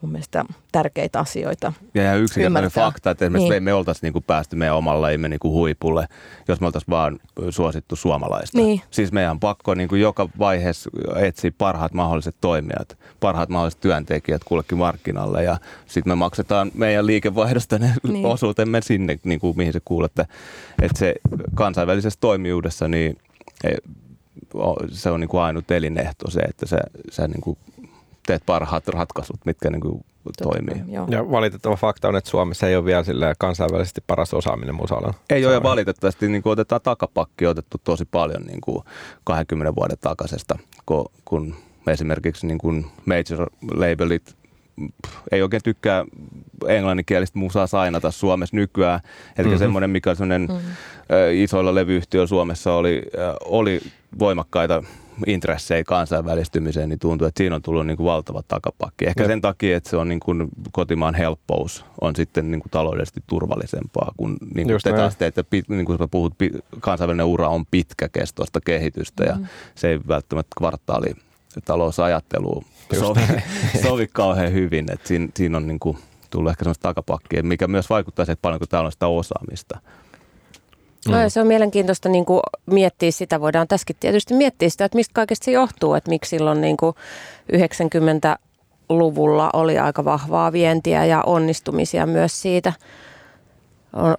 mun 0.00 0.12
mielestä 0.12 0.44
tärkeitä 0.72 1.18
asioita. 1.18 1.72
Ja, 1.94 2.02
ja 2.02 2.14
yksinkertainen 2.14 2.70
fakta, 2.70 3.10
että 3.10 3.24
esimerkiksi 3.24 3.50
niin. 3.50 3.62
me, 3.62 3.70
me 3.70 3.74
oltaisiin 3.74 4.02
niin 4.02 4.12
kuin 4.12 4.24
päästy 4.26 4.56
meidän 4.56 4.76
omalla 4.76 5.10
imme 5.10 5.28
niin 5.28 5.40
kuin 5.40 5.52
huipulle, 5.52 6.08
jos 6.48 6.60
me 6.60 6.66
oltaisiin 6.66 6.90
vaan 6.90 7.20
suosittu 7.50 7.96
suomalaista. 7.96 8.58
Niin. 8.58 8.80
Siis 8.90 9.12
meidän 9.12 9.30
on 9.30 9.40
pakko 9.40 9.74
niin 9.74 9.88
kuin 9.88 10.00
joka 10.00 10.28
vaiheessa 10.38 10.90
etsiä 11.16 11.50
parhaat 11.58 11.92
mahdolliset 11.94 12.36
toimijat, 12.40 12.98
parhaat 13.20 13.48
mahdolliset 13.48 13.80
työntekijät 13.80 14.44
kullekin 14.44 14.78
markkinalle 14.78 15.44
ja 15.44 15.58
sitten 15.86 16.10
me 16.10 16.14
maksetaan 16.14 16.70
meidän 16.74 17.06
liikevaihdosta 17.06 17.78
ne 17.78 17.92
niin. 18.02 18.26
osuutemme 18.26 18.80
sinne, 18.80 19.18
niin 19.24 19.40
kuin 19.40 19.56
mihin 19.56 19.72
se 19.72 19.80
kuulette. 19.84 20.26
Että 20.82 20.98
se 20.98 21.14
kansainvälisessä 21.54 22.18
toimijuudessa, 22.20 22.88
niin 22.88 23.18
e, 23.64 23.74
se 24.90 25.10
on 25.10 25.20
niin 25.20 25.28
kuin 25.28 25.40
ainut 25.40 25.70
elinehto 25.70 26.30
se, 26.30 26.40
että 26.40 26.66
sä, 26.66 26.78
sä 27.10 27.28
niin 27.28 27.40
kuin 27.40 27.58
teet 28.28 28.42
parhaat 28.46 28.88
ratkaisut, 28.88 29.36
mitkä 29.44 29.70
niin 29.70 29.80
kuin 29.80 30.04
toimii. 30.42 30.82
Joo. 30.88 31.06
Ja 31.10 31.30
valitettava 31.30 31.76
fakta 31.76 32.08
on, 32.08 32.16
että 32.16 32.30
Suomessa 32.30 32.68
ei 32.68 32.76
ole 32.76 32.84
vielä 32.84 33.34
kansainvälisesti 33.38 34.00
paras 34.06 34.34
osaaminen 34.34 34.74
musalla. 34.74 35.14
Ei 35.30 35.46
ole 35.46 35.54
ja 35.54 35.62
valitettavasti 35.62 36.28
niin 36.28 36.42
kuin 36.42 36.52
otetaan 36.52 36.80
takapakki 36.80 37.46
otettu 37.46 37.76
tosi 37.84 38.04
paljon 38.04 38.42
niin 38.42 38.60
kuin 38.60 38.84
20 39.24 39.74
vuoden 39.74 39.96
takaisesta, 40.00 40.58
kun 41.24 41.54
esimerkiksi 41.86 42.46
niin 42.46 42.58
kuin 42.58 42.86
major 43.06 43.50
labelit 43.74 44.34
ei 45.32 45.42
oikein 45.42 45.62
tykkää 45.62 46.04
englanninkielistä 46.68 47.38
musaa 47.38 47.66
sainata 47.66 48.10
Suomessa 48.10 48.56
nykyään. 48.56 49.00
Eli 49.38 49.46
mm-hmm. 49.46 49.58
semmoinen, 49.58 49.90
mikä 49.90 50.14
semmoinen 50.14 50.48
mm-hmm. 50.48 50.70
isoilla 51.32 51.74
levyyhtiöillä 51.74 52.26
Suomessa 52.26 52.72
oli, 52.72 53.02
oli 53.44 53.80
voimakkaita 54.18 54.82
intressejä 55.26 55.84
kansainvälistymiseen, 55.84 56.88
niin 56.88 56.98
tuntuu, 56.98 57.26
että 57.26 57.38
siinä 57.38 57.56
on 57.56 57.62
tullut 57.62 57.86
niin 57.86 57.96
kuin 57.96 58.04
valtava 58.04 58.42
takapakki. 58.48 59.06
Ehkä 59.06 59.26
sen 59.26 59.40
takia, 59.40 59.76
että 59.76 59.90
se 59.90 59.96
on 59.96 60.08
niin 60.08 60.20
kuin 60.20 60.48
kotimaan 60.72 61.14
helppous 61.14 61.84
on 62.00 62.16
sitten 62.16 62.50
niin 62.50 62.60
kuin 62.60 62.70
taloudellisesti 62.70 63.20
turvallisempaa, 63.26 64.12
kun 64.16 64.36
niin 64.54 64.66
kuin 64.66 64.80
te 64.84 64.92
taas 64.92 65.16
teette, 65.16 65.44
niin 65.68 65.84
kuin 65.84 65.98
puhut, 66.10 66.34
kansainvälinen 66.80 67.26
ura 67.26 67.48
on 67.48 67.66
pitkäkestoista 67.66 68.60
kehitystä 68.60 69.24
ja 69.24 69.34
mm. 69.34 69.46
se 69.74 69.88
ei 69.88 70.00
välttämättä 70.08 70.54
kvartaali 70.58 71.14
talousajattelu 71.64 72.64
sovi, 72.98 73.20
sovi 73.82 74.06
kauhean 74.12 74.52
hyvin. 74.52 74.92
Että 74.92 75.08
siinä, 75.08 75.28
siinä 75.36 75.56
on 75.56 75.66
niin 75.66 75.80
kuin 75.80 75.98
tullut 76.30 76.50
ehkä 76.50 76.64
sellaista 76.64 76.88
takapakkia, 76.88 77.42
mikä 77.42 77.68
myös 77.68 77.90
vaikuttaa 77.90 78.24
siihen, 78.24 78.32
että 78.32 78.42
paljonko 78.42 78.66
täällä 78.66 78.86
on 78.86 78.92
sitä 78.92 79.06
osaamista. 79.06 79.78
Mm. 81.08 81.14
No, 81.14 81.28
se 81.28 81.40
on 81.40 81.46
mielenkiintoista 81.46 82.08
niin 82.08 82.24
kuin 82.24 82.40
miettiä 82.66 83.10
sitä. 83.10 83.40
Voidaan 83.40 83.68
tässäkin 83.68 83.96
tietysti 84.00 84.34
miettiä 84.34 84.68
sitä, 84.68 84.84
että 84.84 84.96
mistä 84.96 85.12
kaikesta 85.14 85.44
se 85.44 85.50
johtuu, 85.50 85.94
että 85.94 86.10
miksi 86.10 86.28
silloin 86.28 86.60
niin 86.60 86.76
kuin 86.76 86.94
90-luvulla 87.52 89.50
oli 89.52 89.78
aika 89.78 90.04
vahvaa 90.04 90.52
vientiä 90.52 91.04
ja 91.04 91.22
onnistumisia 91.26 92.06
myös 92.06 92.42
siitä. 92.42 92.72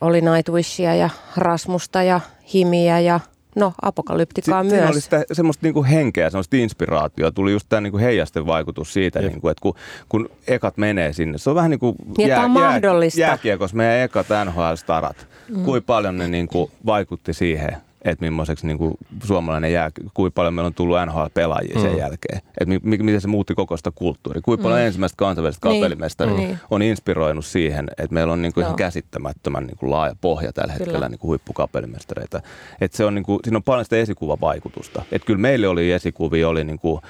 Oli 0.02 0.22
Nightwishia 0.22 0.96
ja 0.96 1.10
Rasmusta 1.38 2.04
ja 2.04 2.20
Himiä 2.54 3.00
ja 3.00 3.20
No, 3.56 3.74
apokalyptikaa 3.82 4.64
si- 4.64 4.70
myös. 4.70 4.90
oli 4.92 5.02
sitä, 5.02 5.24
semmoista 5.32 5.66
niinku 5.66 5.84
henkeä, 5.84 6.30
semmoista 6.30 6.56
inspiraatioa. 6.56 7.32
Tuli 7.32 7.52
just 7.52 7.66
tämä 7.70 7.82
niinku 7.82 7.98
heijasten 7.98 8.46
vaikutus 8.46 8.94
siitä, 8.94 9.20
niinku, 9.20 9.50
että 9.50 9.62
kun, 9.62 9.74
kun 10.10 10.30
ekat 10.48 10.78
menee 10.78 11.14
sinne. 11.14 11.38
Se 11.38 11.50
on 11.50 11.56
vähän 11.56 11.72
niin 11.72 11.80
kuin 11.80 11.96
jää, 12.18 12.48
mahdollista. 12.48 13.20
Jää, 13.20 13.30
jääkiekos 13.30 13.74
meidän 13.74 14.00
ekat 14.00 14.28
NHL-starat. 14.46 15.28
Mm. 15.50 15.64
Kuinka 15.64 15.86
paljon 15.86 16.18
ne 16.18 16.28
niinku 16.28 16.72
vaikutti 16.86 17.34
siihen 17.34 17.78
että 18.02 18.26
millaiseksi 18.26 18.68
niin 18.68 18.78
kuin 18.78 18.94
suomalainen 19.24 19.74
jää, 19.74 19.92
kuinka 20.14 20.36
paljon 20.36 20.54
meillä 20.54 20.68
on 20.68 20.74
tullut 20.74 20.98
NHL-pelaajia 21.06 21.76
mm. 21.76 21.82
sen 21.82 21.98
jälkeen, 21.98 22.38
että 22.38 22.66
mi, 22.66 22.80
mi, 22.84 22.98
miten 22.98 23.22
se 23.22 23.28
muutti 23.28 23.56
koko 23.56 23.78
sitä 23.78 23.92
kulttuuria, 23.96 24.42
kuinka 24.42 24.64
paljon 24.64 24.80
mm. 24.80 24.86
ensimmäistä 24.86 25.16
kansainvälistä 25.62 26.26
niin. 26.26 26.50
mm. 26.50 26.58
on 26.72 26.82
inspiroinut 26.82 27.46
siihen, 27.46 27.90
että 27.90 28.14
meillä 28.14 28.34
on 28.34 28.42
niin 28.42 28.54
kuin 28.54 28.64
ihan 28.64 28.76
käsittämättömän 28.76 29.68
niin 29.68 29.78
kuin 29.78 29.92
laaja 29.92 30.16
pohja 30.22 30.54
tällä 30.54 30.74
kyllä. 30.74 30.86
hetkellä 30.86 31.10
niin 31.10 31.20
kuin 31.20 31.30
huippukapellimestareita. 31.30 32.42
Että 32.82 32.98
se 32.98 33.06
on 33.06 33.16
niin 33.16 33.26
kuin, 33.26 33.40
siinä 33.44 33.58
on 33.58 33.64
paljon 33.64 33.86
sitä 33.86 33.98
esikuvavaikutusta. 33.98 35.04
Että 35.12 35.26
kyllä 35.26 35.40
meille 35.40 35.68
oli 35.68 35.92
esikuvia, 35.92 36.50
oli 36.50 36.64
niin 36.64 36.80
kuin, 36.80 37.02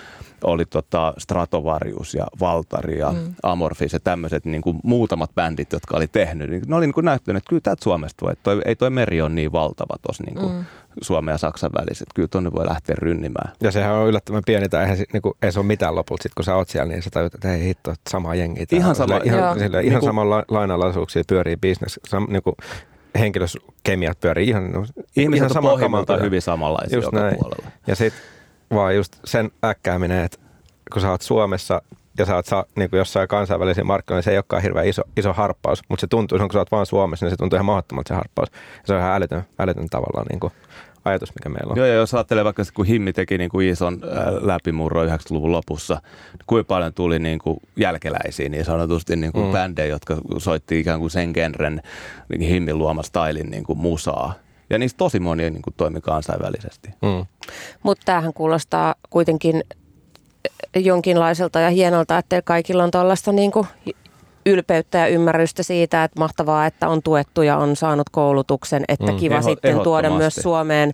oli 0.43 0.65
tota 0.65 1.13
Stratovarius 1.17 2.13
ja 2.13 2.27
Valtari 2.39 2.99
ja 2.99 3.11
mm. 3.11 3.33
Amorphis 3.43 3.93
ja 3.93 3.99
tämmöiset 3.99 4.45
niin 4.45 4.61
kuin 4.61 4.79
muutamat 4.83 5.35
bändit, 5.35 5.71
jotka 5.71 5.97
oli 5.97 6.07
tehnyt. 6.07 6.49
Niin 6.49 6.61
ne 6.67 6.75
oli 6.75 6.85
niin 6.85 6.93
kuin 6.93 7.05
näyttänyt, 7.05 7.41
että 7.41 7.49
kyllä 7.49 7.61
täältä 7.61 7.83
Suomesta 7.83 8.25
voi, 8.25 8.33
toi, 8.43 8.61
ei 8.65 8.75
toi 8.75 8.89
meri 8.89 9.21
ole 9.21 9.29
niin 9.29 9.51
valtava 9.51 9.95
tuossa 10.01 10.23
niin 10.23 10.35
kuin 10.35 10.53
mm. 10.53 10.65
Suomen 11.01 11.31
ja 11.33 11.37
Saksan 11.37 11.71
välissä, 11.77 12.03
että 12.03 12.15
kyllä 12.15 12.27
tuonne 12.27 12.51
voi 12.51 12.67
lähteä 12.67 12.95
rynnimään. 12.99 13.51
Ja 13.61 13.71
sehän 13.71 13.95
on 13.95 14.07
yllättävän 14.07 14.43
pieni, 14.45 14.69
tai 14.69 14.81
eihän 14.81 14.97
niin 15.13 15.21
kuin, 15.21 15.33
ei 15.41 15.51
se 15.51 15.59
ole 15.59 15.67
mitään 15.67 15.95
lopulta, 15.95 16.23
sit 16.23 16.33
kun 16.35 16.45
sä 16.45 16.55
oot 16.55 16.69
siellä, 16.69 16.91
niin 16.91 17.03
sä 17.03 17.09
tajut, 17.09 17.33
että 17.35 17.47
hei 17.47 17.63
hitto, 17.63 17.93
samaa 18.09 18.35
jengiä. 18.35 18.65
Ihan, 18.71 18.95
sama, 18.95 19.19
ihan, 19.23 19.59
sille, 19.59 19.81
ihan 19.81 19.99
niin 19.99 20.09
samalla 20.09 20.43
lainalaisuuksia 20.47 21.23
pyörii 21.27 21.57
bisnes, 21.57 21.99
sam, 22.07 22.27
niin 22.29 22.43
kuin, 22.43 22.55
henkilöskemiat 23.19 24.19
pyörii 24.19 24.49
ihan, 24.49 24.63
Ihmiset 25.15 25.37
ihan 25.37 25.49
samalla 25.49 26.17
hyvin 26.21 26.41
samanlaisia 26.41 26.97
just 26.97 27.05
joka 27.05 27.19
näin. 27.19 27.37
puolella. 27.39 27.71
Ja 27.87 27.95
sitten 27.95 28.21
vaan 28.73 28.95
just 28.95 29.19
sen 29.25 29.51
äkkääminen, 29.63 30.25
että 30.25 30.37
kun 30.93 31.01
sä 31.01 31.11
oot 31.11 31.21
Suomessa 31.21 31.81
ja 32.17 32.25
sä 32.25 32.35
oot 32.35 32.45
sa, 32.45 32.65
niin 32.75 32.89
kuin 32.89 32.97
jossain 32.97 33.27
kansainvälisiä 33.27 33.83
markkinoilla, 33.83 34.17
niin 34.19 34.23
se 34.23 34.31
ei 34.31 34.37
olekaan 34.37 34.61
hirveän 34.61 34.87
iso, 34.87 35.01
iso 35.17 35.33
harppaus, 35.33 35.81
mutta 35.89 36.01
se 36.01 36.07
tuntuu, 36.07 36.39
kun 36.39 36.51
sä 36.53 36.59
oot 36.59 36.71
vaan 36.71 36.85
Suomessa, 36.85 37.25
niin 37.25 37.31
se 37.31 37.37
tuntuu 37.37 37.57
ihan 37.57 37.65
mahdottomalta 37.65 38.07
se 38.07 38.13
harppaus. 38.13 38.49
Ja 38.51 38.83
se 38.85 38.93
on 38.93 38.99
ihan 38.99 39.15
älytön, 39.15 39.43
älytön 39.59 39.89
tavallaan 39.89 40.25
niin 40.29 40.39
kuin 40.39 40.53
ajatus, 41.05 41.33
mikä 41.35 41.49
meillä 41.49 41.71
on. 41.71 41.77
Joo, 41.77 41.85
ja 41.85 41.93
jos 41.93 42.13
ajattelee 42.13 42.43
vaikka, 42.43 42.63
kun 42.73 42.85
Himmi 42.85 43.13
teki 43.13 43.37
niin 43.37 43.49
kuin 43.49 43.67
ison 43.67 44.01
läpimurro 44.41 45.05
90-luvun 45.05 45.51
lopussa, 45.51 46.01
niin 46.33 46.43
kuinka 46.47 46.67
paljon 46.67 46.93
tuli 46.93 47.19
niin 47.19 47.39
kuin 47.39 47.57
jälkeläisiä 47.75 48.49
niin 48.49 48.65
sanotusti 48.65 49.15
niin 49.15 49.31
kuin 49.31 49.45
mm. 49.45 49.51
bändejä, 49.51 49.87
jotka 49.87 50.17
soitti 50.37 50.79
ikään 50.79 50.99
kuin 50.99 51.11
sen 51.11 51.31
genren 51.33 51.81
niin 52.29 52.41
Himmin 52.41 52.77
luoma 52.77 53.03
stylin 53.03 53.51
niin 53.51 53.63
kuin 53.63 53.79
musaa. 53.79 54.33
Ja 54.69 54.77
niistä 54.77 54.97
tosi 54.97 55.19
moni 55.19 55.49
niin 55.49 55.61
kuin 55.61 55.73
toimi 55.77 56.01
kansainvälisesti. 56.01 56.89
Mm. 57.01 57.25
Mutta 57.83 58.05
tämähän 58.05 58.33
kuulostaa 58.33 58.95
kuitenkin 59.09 59.63
jonkinlaiselta 60.75 61.59
ja 61.59 61.69
hienolta, 61.69 62.17
että 62.17 62.41
kaikilla 62.41 62.83
on 62.83 62.91
tuollaista 62.91 63.31
niin 63.31 63.51
kuin 63.51 63.67
ylpeyttä 64.45 64.97
ja 64.97 65.07
ymmärrystä 65.07 65.63
siitä, 65.63 66.03
että 66.03 66.19
mahtavaa, 66.19 66.65
että 66.65 66.87
on 66.89 67.03
tuettu 67.03 67.41
ja 67.41 67.57
on 67.57 67.75
saanut 67.75 68.09
koulutuksen, 68.11 68.83
että 68.87 69.11
Mm, 69.11 69.17
kiva 69.17 69.35
eho- 69.35 69.43
sitten 69.49 69.79
tuoda 69.79 70.09
myös. 70.09 70.35
Suomeen, 70.35 70.91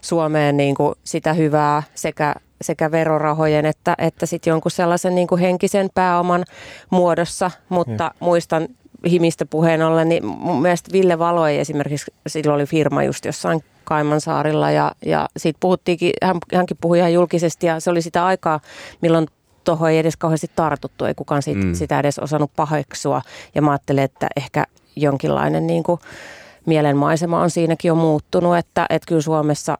Suomeen 0.00 0.56
niin 0.56 0.74
kuin 0.74 0.94
sitä 1.04 1.32
hyvää 1.32 1.82
sekä 1.94 2.34
sekä 2.62 2.90
verorahojen 2.90 3.66
että, 3.66 3.94
että 3.98 4.26
sitten 4.26 4.50
jonkun 4.50 4.70
sellaisen 4.70 5.14
niin 5.14 5.28
kuin 5.28 5.40
henkisen 5.40 5.88
pääoman 5.94 6.44
muodossa, 6.90 7.50
mutta 7.68 8.10
muistan 8.20 8.68
himistä 9.10 9.46
puheen 9.46 9.82
ollen, 9.82 10.08
niin 10.08 10.26
mun 10.26 10.62
mielestä 10.62 10.92
Ville 10.92 11.18
Valo 11.18 11.46
ei 11.46 11.58
esimerkiksi, 11.58 12.12
sillä 12.26 12.54
oli 12.54 12.66
firma 12.66 13.02
just 13.02 13.24
jossain 13.24 13.64
Kaimansaarilla 13.84 14.70
ja, 14.70 14.92
ja 15.06 15.28
siitä 15.36 15.56
puhuttiinkin, 15.60 16.12
hän, 16.22 16.36
hänkin 16.54 16.76
puhui 16.80 16.98
ihan 16.98 17.12
julkisesti 17.12 17.66
ja 17.66 17.80
se 17.80 17.90
oli 17.90 18.02
sitä 18.02 18.26
aikaa, 18.26 18.60
milloin 19.00 19.26
tuohon 19.64 19.90
ei 19.90 19.98
edes 19.98 20.16
kauheasti 20.16 20.50
tartuttu, 20.56 21.04
ei 21.04 21.14
kukaan 21.14 21.42
siitä, 21.42 21.60
Mm. 21.60 21.74
sitä 21.74 21.98
edes 22.00 22.18
osannut 22.18 22.50
paheksua 22.56 23.22
ja 23.54 23.62
mä 23.62 23.70
ajattelin, 23.70 24.04
että 24.04 24.28
ehkä 24.36 24.64
jonkinlainen 24.96 25.66
niin 25.66 25.82
kuin 25.82 26.00
mielenmaisema 26.66 27.40
on 27.40 27.50
siinäkin 27.50 27.88
jo 27.88 27.94
muuttunut, 27.94 28.56
että, 28.56 28.86
että 28.90 29.06
kyllä 29.08 29.20
Suomessa 29.20 29.78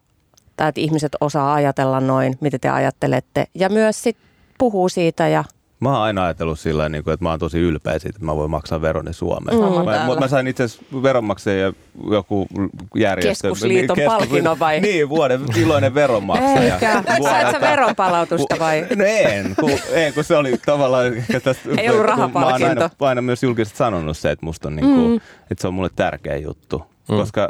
tai 0.56 0.68
että 0.68 0.80
ihmiset 0.80 1.16
osaa 1.20 1.54
ajatella 1.54 2.00
noin, 2.00 2.38
mitä 2.40 2.58
te 2.58 2.68
ajattelette 2.68 3.46
ja 3.54 3.68
myös 3.68 4.02
sit 4.02 4.16
puhuu 4.58 4.88
siitä 4.88 5.28
ja 5.28 5.44
Mä 5.80 5.88
oon 5.88 6.02
aina 6.02 6.24
ajatellut 6.24 6.60
sillä 6.60 6.82
tavalla, 6.82 7.12
että 7.12 7.24
mä 7.24 7.30
oon 7.30 7.38
tosi 7.38 7.58
ylpeä 7.58 7.92
siitä, 7.92 8.08
että 8.16 8.24
mä 8.24 8.36
voin 8.36 8.50
maksaa 8.50 8.82
veroni 8.82 9.12
Suomeen. 9.12 9.58
Sama 9.58 9.84
Mä, 9.84 9.92
täällä. 9.92 10.20
mä, 10.20 10.28
sain 10.28 10.46
itse 10.46 10.62
asiassa 10.62 11.02
veronmaksajia 11.02 11.72
joku 12.10 12.46
järjestö. 12.94 13.48
Keskusliiton 13.48 13.96
palkinnon 14.06 14.58
vai? 14.58 14.80
Niin, 14.80 15.08
vuoden 15.08 15.40
iloinen 15.56 15.94
veronmaksaja. 15.94 16.74
Eikä. 16.74 17.02
Sait 17.22 17.50
sä 17.50 17.60
veronpalautusta 17.60 18.56
vai? 18.58 18.86
No 18.96 19.04
en, 19.04 19.54
kun, 19.60 19.70
en, 19.92 20.14
kun 20.14 20.24
se 20.24 20.36
oli 20.36 20.58
tavallaan... 20.66 21.06
ehkä 21.14 21.40
Tästä, 21.40 21.68
Ei 21.78 21.88
ollut 21.88 21.88
kun 21.88 21.88
Mä 21.88 21.94
oon 21.94 22.06
rahapalkinto. 22.06 22.68
aina, 22.68 22.90
aina 23.00 23.22
myös 23.22 23.42
julkisesti 23.42 23.78
sanonut 23.78 24.18
se, 24.18 24.30
että 24.30 24.46
musta 24.46 24.68
on 24.68 24.76
niinku, 24.76 25.08
mm. 25.08 25.16
että 25.50 25.62
se 25.62 25.68
on 25.68 25.74
mulle 25.74 25.90
tärkeä 25.96 26.36
juttu. 26.36 26.82
Mm. 27.08 27.16
Koska 27.16 27.48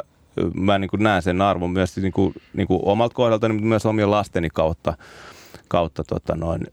mä 0.53 0.77
niinku 0.79 0.97
näen 0.97 1.21
sen 1.21 1.41
arvon 1.41 1.69
myös 1.71 1.97
niinku, 1.97 2.33
niinku 2.53 2.79
omalta 2.85 3.15
kohdaltani, 3.15 3.53
mutta 3.53 3.67
myös 3.67 3.85
omien 3.85 4.11
lasteni 4.11 4.49
kautta, 4.49 4.93
kautta 5.67 6.03
tota 6.03 6.35
noin, 6.35 6.67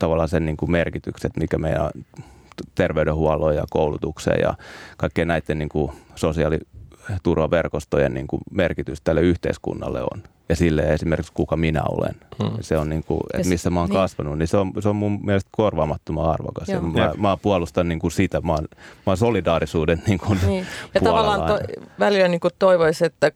tavallaan 0.00 0.28
sen 0.28 0.46
niinku 0.46 0.66
merkitykset, 0.66 1.36
mikä 1.36 1.58
meidän 1.58 1.90
terveydenhuollon 2.74 3.56
ja 3.56 3.64
koulutukseen 3.70 4.40
ja 4.40 4.54
kaikkien 4.96 5.28
näiden 5.28 5.58
niinku 5.58 5.92
sosiaaliturvaverkostojen 6.14 8.14
niinku 8.14 8.38
merkitys 8.50 9.00
tälle 9.00 9.20
yhteiskunnalle 9.20 10.02
on. 10.02 10.22
Ja 10.48 10.56
sille 10.56 10.82
esimerkiksi 10.82 11.32
kuka 11.32 11.56
minä 11.56 11.82
olen. 11.88 12.14
Hmm. 12.42 12.50
Se 12.60 12.78
on 12.78 12.88
niinku, 12.88 13.20
Ja 13.32 13.38
että 13.38 13.48
missä 13.48 13.70
mä 13.70 13.80
oon 13.80 13.88
niin. 13.88 13.96
kasvanut, 13.96 14.38
niin 14.38 14.48
se 14.48 14.56
on, 14.56 14.72
se 14.80 14.88
on 14.88 14.96
mun 14.96 15.20
mielestä 15.24 15.50
korvaamattoman 15.52 16.30
arvokas. 16.30 16.68
Ja 16.68 16.80
mä, 16.80 17.12
mä 17.16 17.36
puolustan 17.42 17.88
niinku 17.88 18.10
sitä, 18.10 18.40
mä 18.40 18.52
oon, 18.52 18.68
mä 18.76 19.06
oon 19.06 19.16
solidaarisuuden 19.16 20.02
niinku 20.06 20.36
Niin. 20.46 20.66
Ja 20.94 21.00
tavallaan 21.00 21.46
to, 21.46 21.58
välillä 21.98 22.28
niin 22.28 22.40
toivoisi, 22.58 23.04
että 23.04 23.32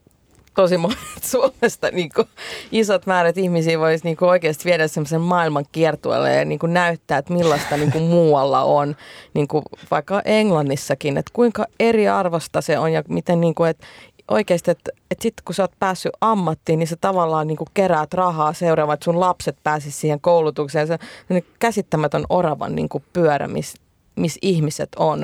tosi 0.55 0.77
monet 0.77 0.97
Suomesta 1.31 1.91
niin 1.91 2.09
kuin, 2.15 2.27
isot 2.71 3.05
määrät 3.05 3.37
ihmisiä 3.37 3.79
voisi 3.79 4.03
niin 4.03 4.17
kuin, 4.17 4.29
oikeasti 4.29 4.65
viedä 4.65 4.87
semmoisen 4.87 5.21
maailman 5.21 5.65
kiertueelle 5.71 6.35
ja 6.35 6.45
niin 6.45 6.59
kuin, 6.59 6.73
näyttää, 6.73 7.17
että 7.17 7.33
millaista 7.33 7.77
niin 7.77 7.91
kuin, 7.91 8.03
muualla 8.03 8.63
on, 8.63 8.95
niin 9.33 9.47
kuin, 9.47 9.63
vaikka 9.91 10.21
Englannissakin, 10.25 11.17
että 11.17 11.31
kuinka 11.33 11.65
eriarvosta 11.79 12.61
se 12.61 12.79
on 12.79 12.93
ja 12.93 13.03
miten 13.09 13.41
niin 13.41 13.55
kuin, 13.55 13.69
että 13.69 13.87
oikeasti, 14.31 14.71
että, 14.71 14.91
että 15.11 15.21
sitten 15.23 15.43
kun 15.45 15.55
sä 15.55 15.63
oot 15.63 15.79
päässyt 15.79 16.11
ammattiin, 16.21 16.79
niin 16.79 16.87
sä 16.87 16.95
tavallaan 17.01 17.47
niin 17.47 17.57
keräät 17.73 18.13
rahaa 18.13 18.53
seuraava, 18.53 18.93
että 18.93 19.03
sun 19.03 19.19
lapset 19.19 19.57
pääsis 19.63 20.01
siihen 20.01 20.21
koulutukseen. 20.21 20.87
Se 20.87 20.97
on 21.29 21.41
käsittämätön 21.59 22.25
oravan 22.29 22.75
niin 22.75 22.89
pyörä, 23.13 23.47
missä 23.47 23.84
missä 24.15 24.39
ihmiset 24.41 24.89
on. 24.95 25.23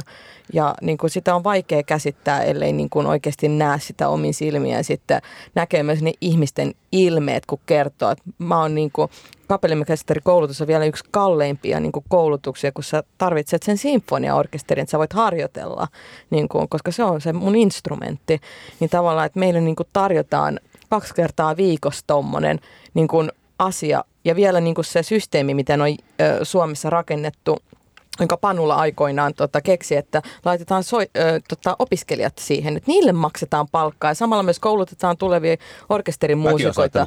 Ja 0.54 0.76
niin 0.82 0.98
kuin 0.98 1.10
sitä 1.10 1.36
on 1.36 1.44
vaikea 1.44 1.84
käsittää, 1.84 2.44
ellei 2.44 2.74
niin 2.74 2.90
kuin 2.90 3.08
oikeasti 3.08 3.48
näe 3.48 3.80
sitä 3.80 4.10
omin 4.10 4.34
silmiä. 4.34 4.78
Ja 4.78 4.84
sitten 4.84 5.22
näkee 5.56 5.84
myös 5.84 6.02
ne 6.02 6.14
ihmisten 6.22 6.74
ilmeet, 6.92 7.46
kun 7.46 7.60
kertoo, 7.66 8.12
että 8.12 8.24
mä 8.38 8.62
oon 8.62 8.76
niin 8.76 8.92
kuin, 8.92 9.12
kapellimestari-koulutus 9.48 10.62
on 10.62 10.68
vielä 10.68 10.86
yksi 10.86 11.04
kalleimpia 11.12 11.80
niin 11.80 11.92
kuin 11.92 12.06
koulutuksia, 12.10 12.72
kun 12.72 12.84
sä 12.84 13.04
tarvitset 13.18 13.64
sen 13.64 13.78
sinfoniaorkesterin, 13.78 14.82
että 14.82 14.92
sä 14.92 15.00
voit 15.00 15.14
harjoitella, 15.14 15.88
niin 16.30 16.50
kuin, 16.50 16.70
koska 16.70 16.92
se 16.92 17.04
on 17.04 17.22
se 17.22 17.34
mun 17.34 17.56
instrumentti. 17.56 18.42
Niin 18.80 18.90
tavallaan, 18.90 19.26
että 19.26 19.40
meille 19.40 19.62
niin 19.62 19.76
kuin 19.76 19.88
tarjotaan 19.94 20.60
kaksi 20.90 21.14
kertaa 21.14 21.58
viikossa 21.58 22.04
tommonen 22.08 22.60
niin 22.94 23.08
kuin 23.08 23.32
asia. 23.60 24.04
Ja 24.26 24.36
vielä 24.36 24.62
niin 24.62 24.76
kuin 24.76 24.86
se 24.86 25.04
systeemi, 25.04 25.54
miten 25.54 25.82
on 25.82 25.88
Suomessa 26.44 26.90
rakennettu, 26.90 27.58
jonka 28.22 28.38
Panula 28.38 28.76
aikoinaan 28.76 29.34
tota, 29.34 29.62
keksi, 29.62 29.96
että 29.96 30.22
laitetaan 30.46 30.84
soi, 30.84 31.08
ö, 31.18 31.40
tota, 31.50 31.76
opiskelijat 31.80 32.38
siihen, 32.40 32.78
että 32.78 32.92
niille 32.92 33.12
maksetaan 33.12 33.68
palkkaa 33.72 34.12
ja 34.12 34.16
samalla 34.16 34.44
myös 34.44 34.60
koulutetaan 34.60 35.18
tulevia 35.18 35.58
orkesterin 35.90 36.38
muusikoita. 36.38 37.00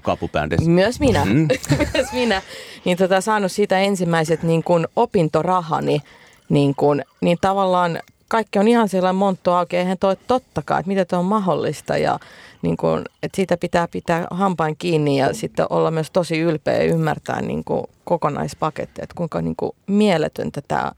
Myös 0.67 1.01
minä, 1.01 1.25
Mm. 1.25 1.49
myös 1.95 2.13
minä. 2.13 2.43
Niin 2.85 2.97
tota, 2.97 3.21
saanut 3.21 3.53
siitä 3.53 3.79
ensimmäiset 3.79 4.43
niin 4.43 4.63
kuin 4.65 4.87
opintorahani, 4.97 6.01
niin, 6.49 6.75
kuin, 6.75 7.05
niin 7.21 7.39
tavallaan 7.41 8.01
kaikki 8.29 8.59
on 8.59 8.69
ihan 8.69 8.89
sellainen 8.89 9.17
monttu 9.17 9.51
auki, 9.51 9.77
eihän 9.77 9.99
toi 9.99 10.17
tottakaan, 10.27 10.81
että 10.81 10.89
miten 10.89 11.07
tuo 11.07 11.19
on 11.19 11.25
mahdollista 11.25 11.97
ja 11.99 12.19
niin 12.63 12.77
kuin, 12.77 13.05
että 13.23 13.37
siitä 13.37 13.57
pitää 13.57 13.89
pitää 13.89 14.27
hampain 14.31 14.77
kiinni 14.79 15.19
ja 15.19 15.35
sitten 15.35 15.67
olla 15.71 15.91
myös 15.91 16.11
tosi 16.11 16.39
ylpeä 16.39 16.75
ja 16.77 16.85
ymmärtää 16.85 17.43
niin 17.43 17.65
kuin 17.65 17.85
kokonaispaketti, 18.05 19.01
että 19.03 19.15
kuinka 19.17 19.41
niin 19.43 19.57
kuin 19.57 19.73
mieletöntä 19.87 20.61
tämä, 20.69 20.93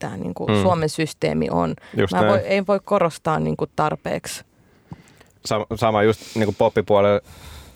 tämä 0.00 0.16
niin 0.16 0.34
kuin 0.34 0.50
Mm. 0.50 0.62
Suomen 0.62 0.88
systeemi 0.88 1.48
on. 1.50 1.74
Just 1.96 2.12
Mä 2.12 2.20
näin. 2.20 2.30
voi, 2.30 2.38
ei 2.38 2.66
voi 2.66 2.80
korostaa 2.84 3.40
niin 3.40 3.56
kuin 3.56 3.70
tarpeeksi. 3.76 4.44
Sama, 5.44 5.66
sama 5.74 6.02
just 6.02 6.20
niin 6.34 6.44
kuin 6.44 6.56
poppipuolella 6.58 7.20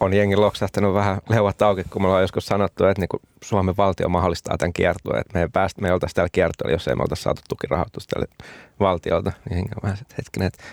on 0.01 0.15
jengi 0.15 0.37
loksahtanut 0.37 0.95
vähän 0.95 1.19
leuat 1.29 1.63
auki, 1.63 1.85
kun 1.91 2.03
me 2.03 2.07
ollaan 2.09 2.23
joskus 2.23 2.47
sanottu, 2.47 2.85
että 2.85 3.01
niin 3.03 3.09
kuin 3.09 3.21
Suomen 3.45 3.77
valtio 3.77 4.09
mahdollistaa 4.09 4.59
tämän 4.59 4.73
kiertueen, 4.73 5.21
että 5.21 5.39
me 5.39 5.41
ei, 5.43 5.49
päästä, 5.53 5.83
me 5.83 5.89
ei 5.89 5.95
oltaisi 5.95 6.15
täällä 6.15 6.29
kiertueella, 6.33 6.75
jos 6.75 6.89
ei 6.89 6.95
me 6.95 7.03
oltaisi 7.03 7.23
saatu 7.23 7.43
tukirahoitusta 7.49 8.15
tälle 8.15 8.29
valtiolta. 8.81 9.33
Niin 9.51 9.69
vähän 9.83 9.97
sitten 9.97 10.17
hetkinen, 10.17 10.47
että 10.47 10.65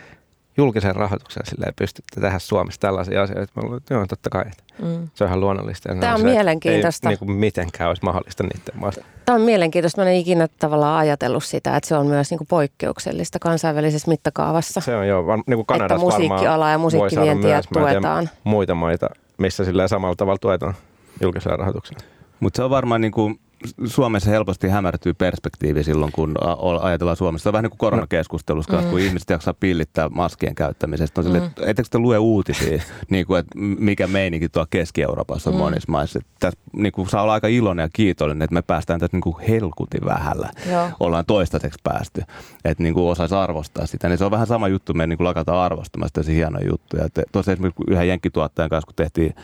julkisen 0.58 0.96
rahoituksen 0.96 1.46
silleen 1.46 1.74
pystytte 1.78 2.22
tehdä 2.22 2.40
Suomessa 2.40 2.82
tällaisia 2.82 3.22
asioita. 3.24 3.54
Mä 3.56 3.62
luulen, 3.64 3.78
että 3.78 3.94
joo, 3.94 4.06
totta 4.08 4.30
kai. 4.30 4.42
Että 4.42 4.64
Mm. 4.82 5.10
se 5.16 5.24
on 5.24 5.28
ihan 5.28 5.40
luonnollista. 5.40 5.92
Ja 5.92 6.00
Tämä 6.00 6.14
on 6.14 6.20
se, 6.22 6.26
mielenkiintoista. 6.28 7.10
Ei 7.10 7.12
niin 7.12 7.20
kuin 7.20 7.32
mitenkään 7.32 7.88
olisi 7.90 8.04
mahdollista 8.04 8.44
niiden 8.44 8.62
maasta. 8.76 9.06
Tämä 9.26 9.36
on 9.36 9.42
mielenkiintoista. 9.42 10.02
Mä 10.04 10.10
en 10.10 10.16
ikinä 10.16 10.48
tavallaan 10.60 11.00
ajatellut 11.00 11.44
sitä, 11.44 11.76
että 11.76 11.88
se 11.88 11.96
on 11.96 12.08
myös 12.08 12.30
niin 12.30 12.38
kuin 12.38 12.48
poikkeuksellista 12.48 13.40
kansainvälisessä 13.40 14.08
mittakaavassa. 14.08 14.82
Se 14.82 14.96
on 14.96 15.08
joo, 15.08 15.26
var, 15.28 15.38
niin 15.48 15.58
kuin 15.58 15.66
Kanadassa 15.66 15.96
että 16.08 16.18
musiikkiala 16.18 16.70
ja 16.70 16.78
musiikkivientiä 16.78 17.62
tuetaan. 17.74 18.30
muita 18.44 18.76
maita, 18.76 19.10
missä 19.38 19.66
silleen 19.66 19.90
samalla 19.90 20.16
tavalla 20.16 20.40
tuetaan 20.40 20.74
julkisella 21.22 21.58
rahoituksella. 21.58 22.04
Mutta 22.40 22.58
se 22.58 22.64
on 22.64 22.70
varmaan 22.70 23.02
niin 23.02 23.12
kuin, 23.12 23.40
Suomessa 23.86 24.30
helposti 24.30 24.68
hämärtyy 24.68 25.14
perspektiivi 25.14 25.84
silloin, 25.84 26.12
kun 26.12 26.36
ajatellaan 26.82 27.18
Suomessa. 27.18 27.44
Se 27.44 27.50
on 27.50 27.54
vähän 27.54 27.64
niin 27.64 27.70
kuin 27.70 27.78
koronakeskustelussa, 27.78 28.82
mm. 28.82 28.90
kun 28.90 29.00
ihmiset 29.00 29.30
jaksaa 29.30 29.54
pillittää 29.54 30.10
maskien 30.10 30.56
käyttämisestä. 30.56 31.22
On 31.22 31.26
sille, 31.26 31.38
että 31.38 31.62
ettekö 31.66 31.90
te 31.92 32.00
lue 32.00 32.18
uutisia, 32.18 32.82
niin 33.10 33.26
kuin, 33.26 33.40
että 33.40 33.60
mikä 33.60 34.08
meininki 34.08 34.50
tuolla 34.50 34.68
Keski-Euroopassa 34.70 35.50
on 35.50 35.56
mm. 35.56 35.60
monissa 35.60 35.92
maissa. 35.92 36.20
Tässä 36.40 36.60
niin 36.74 36.92
kuin, 36.92 37.10
saa 37.10 37.22
olla 37.22 37.34
aika 37.34 37.48
iloinen 37.48 37.84
ja 37.84 37.90
kiitollinen, 37.94 38.42
että 38.42 38.54
me 38.54 38.62
päästään 38.62 39.00
tästä 39.00 39.18
niin 39.18 39.22
kuin 39.22 39.40
helkutin 39.50 40.06
vähällä. 40.06 40.50
Joo. 40.72 40.90
Ollaan 41.00 41.26
toistaiseksi 41.26 41.80
päästy. 41.84 42.22
Että 42.66 42.84
niin 42.84 42.94
kuin 42.94 43.12
osaisi 43.12 43.36
arvostaa 43.36 43.86
sitä. 43.86 44.10
Niin 44.10 44.18
se 44.18 44.26
on 44.26 44.32
vähän 44.32 44.48
sama 44.48 44.68
juttu, 44.68 44.94
me 44.94 45.08
niin 45.08 45.18
kuin 45.18 45.28
lakataan 45.28 45.60
arvostamasta 45.60 46.22
tosi 46.22 46.36
hienoja 46.36 46.68
juttuja. 46.70 47.08
Tuossa 47.32 47.52
esimerkiksi 47.52 47.84
yhden 47.88 48.08
jenkkituottajan 48.08 48.70
kanssa, 48.70 48.86
kun 48.86 48.96
tehtiin 48.96 49.36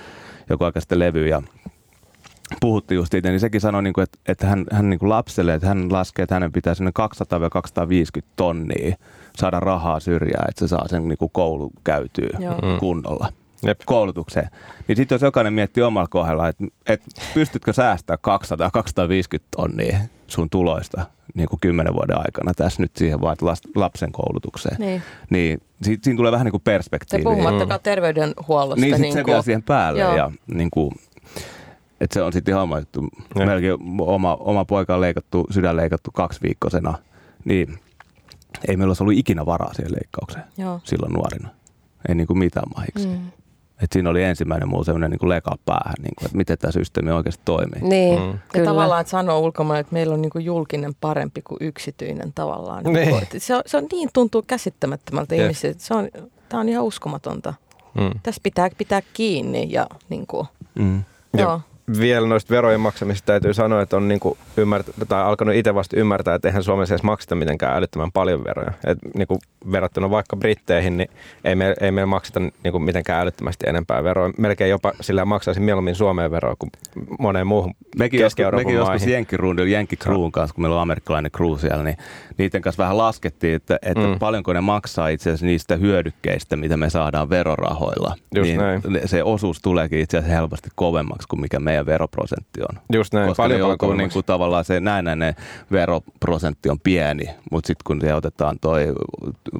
joku 0.49 0.63
aika 0.63 0.79
sitten 0.79 0.99
levy 0.99 1.27
ja 1.27 1.41
puhuttiin 2.61 2.95
just 2.95 3.11
siitä, 3.11 3.29
niin 3.29 3.39
sekin 3.39 3.61
sanoi, 3.61 3.83
niin 3.83 3.93
kuin, 3.93 4.03
että, 4.03 4.17
että 4.27 4.47
hän, 4.47 4.65
hän 4.71 4.89
niin 4.89 4.99
kuin 4.99 5.09
lapselle, 5.09 5.53
että 5.53 5.67
hän 5.67 5.93
laskee, 5.93 6.23
että 6.23 6.35
hänen 6.35 6.51
pitää 6.51 6.73
sinne 6.75 6.91
200-250 8.19 8.21
tonnia 8.35 8.95
saada 9.37 9.59
rahaa 9.59 9.99
syrjään, 9.99 10.49
että 10.49 10.59
se 10.59 10.67
saa 10.67 10.87
sen 10.87 11.07
niin 11.07 11.17
kuin 11.17 11.31
koulu 11.33 11.71
käytyä 11.83 12.29
Joo. 12.39 12.53
Mm. 12.55 12.79
kunnolla 12.79 13.29
Jep. 13.65 13.79
koulutukseen. 13.85 14.49
Niin 14.87 14.95
sitten 14.95 15.15
jos 15.15 15.21
jokainen 15.21 15.53
miettii 15.53 15.83
omalla 15.83 16.07
kohdalla, 16.07 16.47
että, 16.47 16.65
että 16.87 17.05
pystytkö 17.33 17.73
säästämään 17.73 18.19
200-250 19.37 19.43
tonnia 19.57 19.97
sun 20.27 20.49
tuloista 20.49 21.05
niin 21.33 21.49
kuin 21.49 21.59
10 21.59 21.93
vuoden 21.93 22.17
aikana 22.17 22.53
tässä 22.53 22.81
nyt 22.81 22.91
siihen 22.95 23.21
vaan 23.21 23.37
lapsen 23.75 24.11
koulutukseen. 24.11 24.75
Niin. 24.79 25.01
Niin 25.29 25.61
si- 25.81 25.99
siinä 26.03 26.17
tulee 26.17 26.31
vähän 26.31 26.45
niin 26.45 26.51
kuin 26.51 26.61
Se 26.61 26.63
perspektiiviä. 26.63 27.23
puhumattakaan 27.23 27.79
terveydenhuollosta. 27.83 28.81
Niin, 28.85 28.95
sit 28.95 29.01
niin 29.01 29.13
se 29.13 29.23
kuin- 29.23 29.31
vielä 29.31 29.41
siihen 29.41 29.63
päälle. 29.63 29.99
Joo. 29.99 30.15
Ja, 30.15 30.31
niin 30.53 30.69
kuin, 30.71 30.91
että 32.01 32.13
se 32.13 32.21
on 32.21 32.33
sitten 32.33 32.51
ihan 32.51 32.63
oma 32.63 32.79
juttu. 32.79 33.03
Ja. 33.35 33.45
Melkein 33.45 33.77
oma, 34.01 34.35
oma 34.35 34.65
poika 34.65 34.95
on 34.95 35.01
leikattu, 35.01 35.47
sydän 35.51 35.75
leikattu 35.77 36.11
kaksiviikkosena. 36.11 36.97
Niin 37.45 37.79
ei 38.67 38.77
meillä 38.77 38.89
olisi 38.89 39.03
ollut 39.03 39.17
ikinä 39.17 39.45
varaa 39.45 39.73
siihen 39.73 39.91
leikkaukseen 39.91 40.43
Joo. 40.57 40.79
silloin 40.83 41.13
nuorina. 41.13 41.49
Ei 42.09 42.15
niin 42.15 42.27
kuin 42.27 42.37
mitään 42.39 42.69
mahiksi. 42.75 43.07
Mm. 43.07 43.31
Et 43.83 43.91
siinä 43.91 44.09
oli 44.09 44.23
ensimmäinen 44.23 44.69
muu 44.69 44.83
sellainen 44.83 45.11
niin 45.11 45.29
leka 45.29 45.55
päähän, 45.65 45.93
niin 46.01 46.13
kuin, 46.17 46.25
että 46.25 46.37
miten 46.37 46.57
tämä 46.57 46.71
systeemi 46.71 47.11
oikeasti 47.11 47.41
toimii. 47.45 47.81
Niin, 47.81 48.19
Mm. 48.19 48.27
Ja 48.29 48.37
kyllä. 48.53 48.65
tavallaan, 48.65 49.01
että 49.01 49.11
sanoo 49.11 49.39
ulkomaille, 49.39 49.79
että 49.79 49.93
meillä 49.93 50.13
on 50.13 50.21
niin 50.21 50.29
kuin 50.29 50.45
julkinen 50.45 50.91
parempi 51.01 51.41
kuin 51.41 51.57
yksityinen 51.61 52.31
tavallaan. 52.35 52.83
Niin. 52.83 53.23
Että 53.23 53.39
Se, 53.39 53.55
on, 53.55 53.61
se 53.65 53.77
on 53.77 53.87
niin 53.91 54.09
tuntuu 54.13 54.43
käsittämättömältä 54.47 55.35
Jep. 55.35 55.43
ihmisiltä. 55.43 55.79
Se 55.79 55.93
on, 55.93 56.09
tämä 56.49 56.61
on 56.61 56.69
ihan 56.69 56.83
uskomatonta. 56.83 57.53
Mm. 57.93 58.19
Tässä 58.23 58.41
pitää 58.43 58.69
pitää 58.77 59.01
kiinni 59.13 59.67
ja 59.71 59.87
niin 60.09 60.27
kuin, 60.27 60.47
Mm. 60.79 61.03
Ja 61.33 61.41
joo. 61.41 61.61
Vielä 61.99 62.27
noista 62.27 62.55
verojen 62.55 62.79
maksamista 62.79 63.25
täytyy 63.25 63.53
sanoa, 63.53 63.81
että 63.81 63.97
on 63.97 64.07
niinku 64.07 64.37
ymmärtä, 64.57 64.91
tai 65.07 65.23
alkanut 65.23 65.55
itse 65.55 65.75
vasta 65.75 65.97
ymmärtää, 65.97 66.35
että 66.35 66.47
eihän 66.47 66.63
Suomessa 66.63 66.93
edes 66.93 67.03
makseta 67.03 67.35
mitenkään 67.35 67.77
älyttömän 67.77 68.11
paljon 68.11 68.43
veroja. 68.43 68.71
Et 68.87 68.97
niinku 69.15 69.39
verrattuna 69.71 70.09
vaikka 70.09 70.37
Britteihin, 70.37 70.97
niin 70.97 71.09
ei, 71.43 71.55
me, 71.55 71.75
ei 71.81 71.91
meillä 71.91 72.05
makseta 72.09 72.39
niinku 72.63 72.79
mitenkään 72.79 73.21
älyttömästi 73.21 73.69
enempää 73.69 74.03
veroa. 74.03 74.31
Melkein 74.37 74.69
jopa 74.69 74.93
sillä 75.01 75.25
maksaisin 75.25 75.63
mieluummin 75.63 75.95
Suomeen 75.95 76.31
veroa 76.31 76.55
kuin 76.59 76.71
moneen 77.19 77.47
muuhun 77.47 77.73
Mekin 77.97 78.19
joskus, 78.19 78.35
Keski-Euroopan 78.35 78.65
mekin 78.65 78.75
joskus 78.75 79.01
maihin. 79.01 79.13
Jenkkirundilla, 79.13 79.69
Jenkkikruun 79.69 80.31
kanssa, 80.31 80.53
kun 80.53 80.61
meillä 80.61 80.75
on 80.75 80.81
amerikkalainen 80.81 81.31
crew 81.31 81.57
siellä, 81.57 81.83
niin 81.83 81.97
niiden 82.37 82.61
kanssa 82.61 82.83
vähän 82.83 82.97
laskettiin, 82.97 83.55
että, 83.55 83.79
että 83.81 84.07
Mm. 84.07 84.19
paljonko 84.19 84.53
ne 84.53 84.61
maksaa 84.61 85.07
itse 85.07 85.29
asiassa 85.29 85.45
niistä 85.45 85.75
hyödykkeistä, 85.75 86.55
mitä 86.55 86.77
me 86.77 86.89
saadaan 86.89 87.29
verorahoilla. 87.29 88.15
Just 88.35 88.47
niin 88.47 88.59
näin. 88.59 88.81
se 89.05 89.23
osuus 89.23 89.59
tuleekin 89.61 89.99
itse 89.99 90.17
asiassa 90.17 90.35
helposti 90.35 90.69
kovemmaksi 90.75 91.27
kuin 91.27 91.41
mikä 91.41 91.59
meidän 91.59 91.85
veroprosentti 91.85 92.61
on. 92.61 92.79
Just 92.93 93.13
näin, 93.13 93.27
Koska 93.27 93.43
paljon 93.43 93.59
joutuu 93.59 93.93
niin 93.93 94.09
kuin, 94.13 94.25
tavallaan 94.25 94.65
se 94.65 94.79
näennäinen 94.79 95.35
veroprosentti 95.71 96.69
on 96.69 96.79
pieni, 96.79 97.29
mutta 97.51 97.67
sitten 97.67 97.83
kun 97.85 98.01
se 98.01 98.13
otetaan 98.13 98.59
toi 98.61 98.93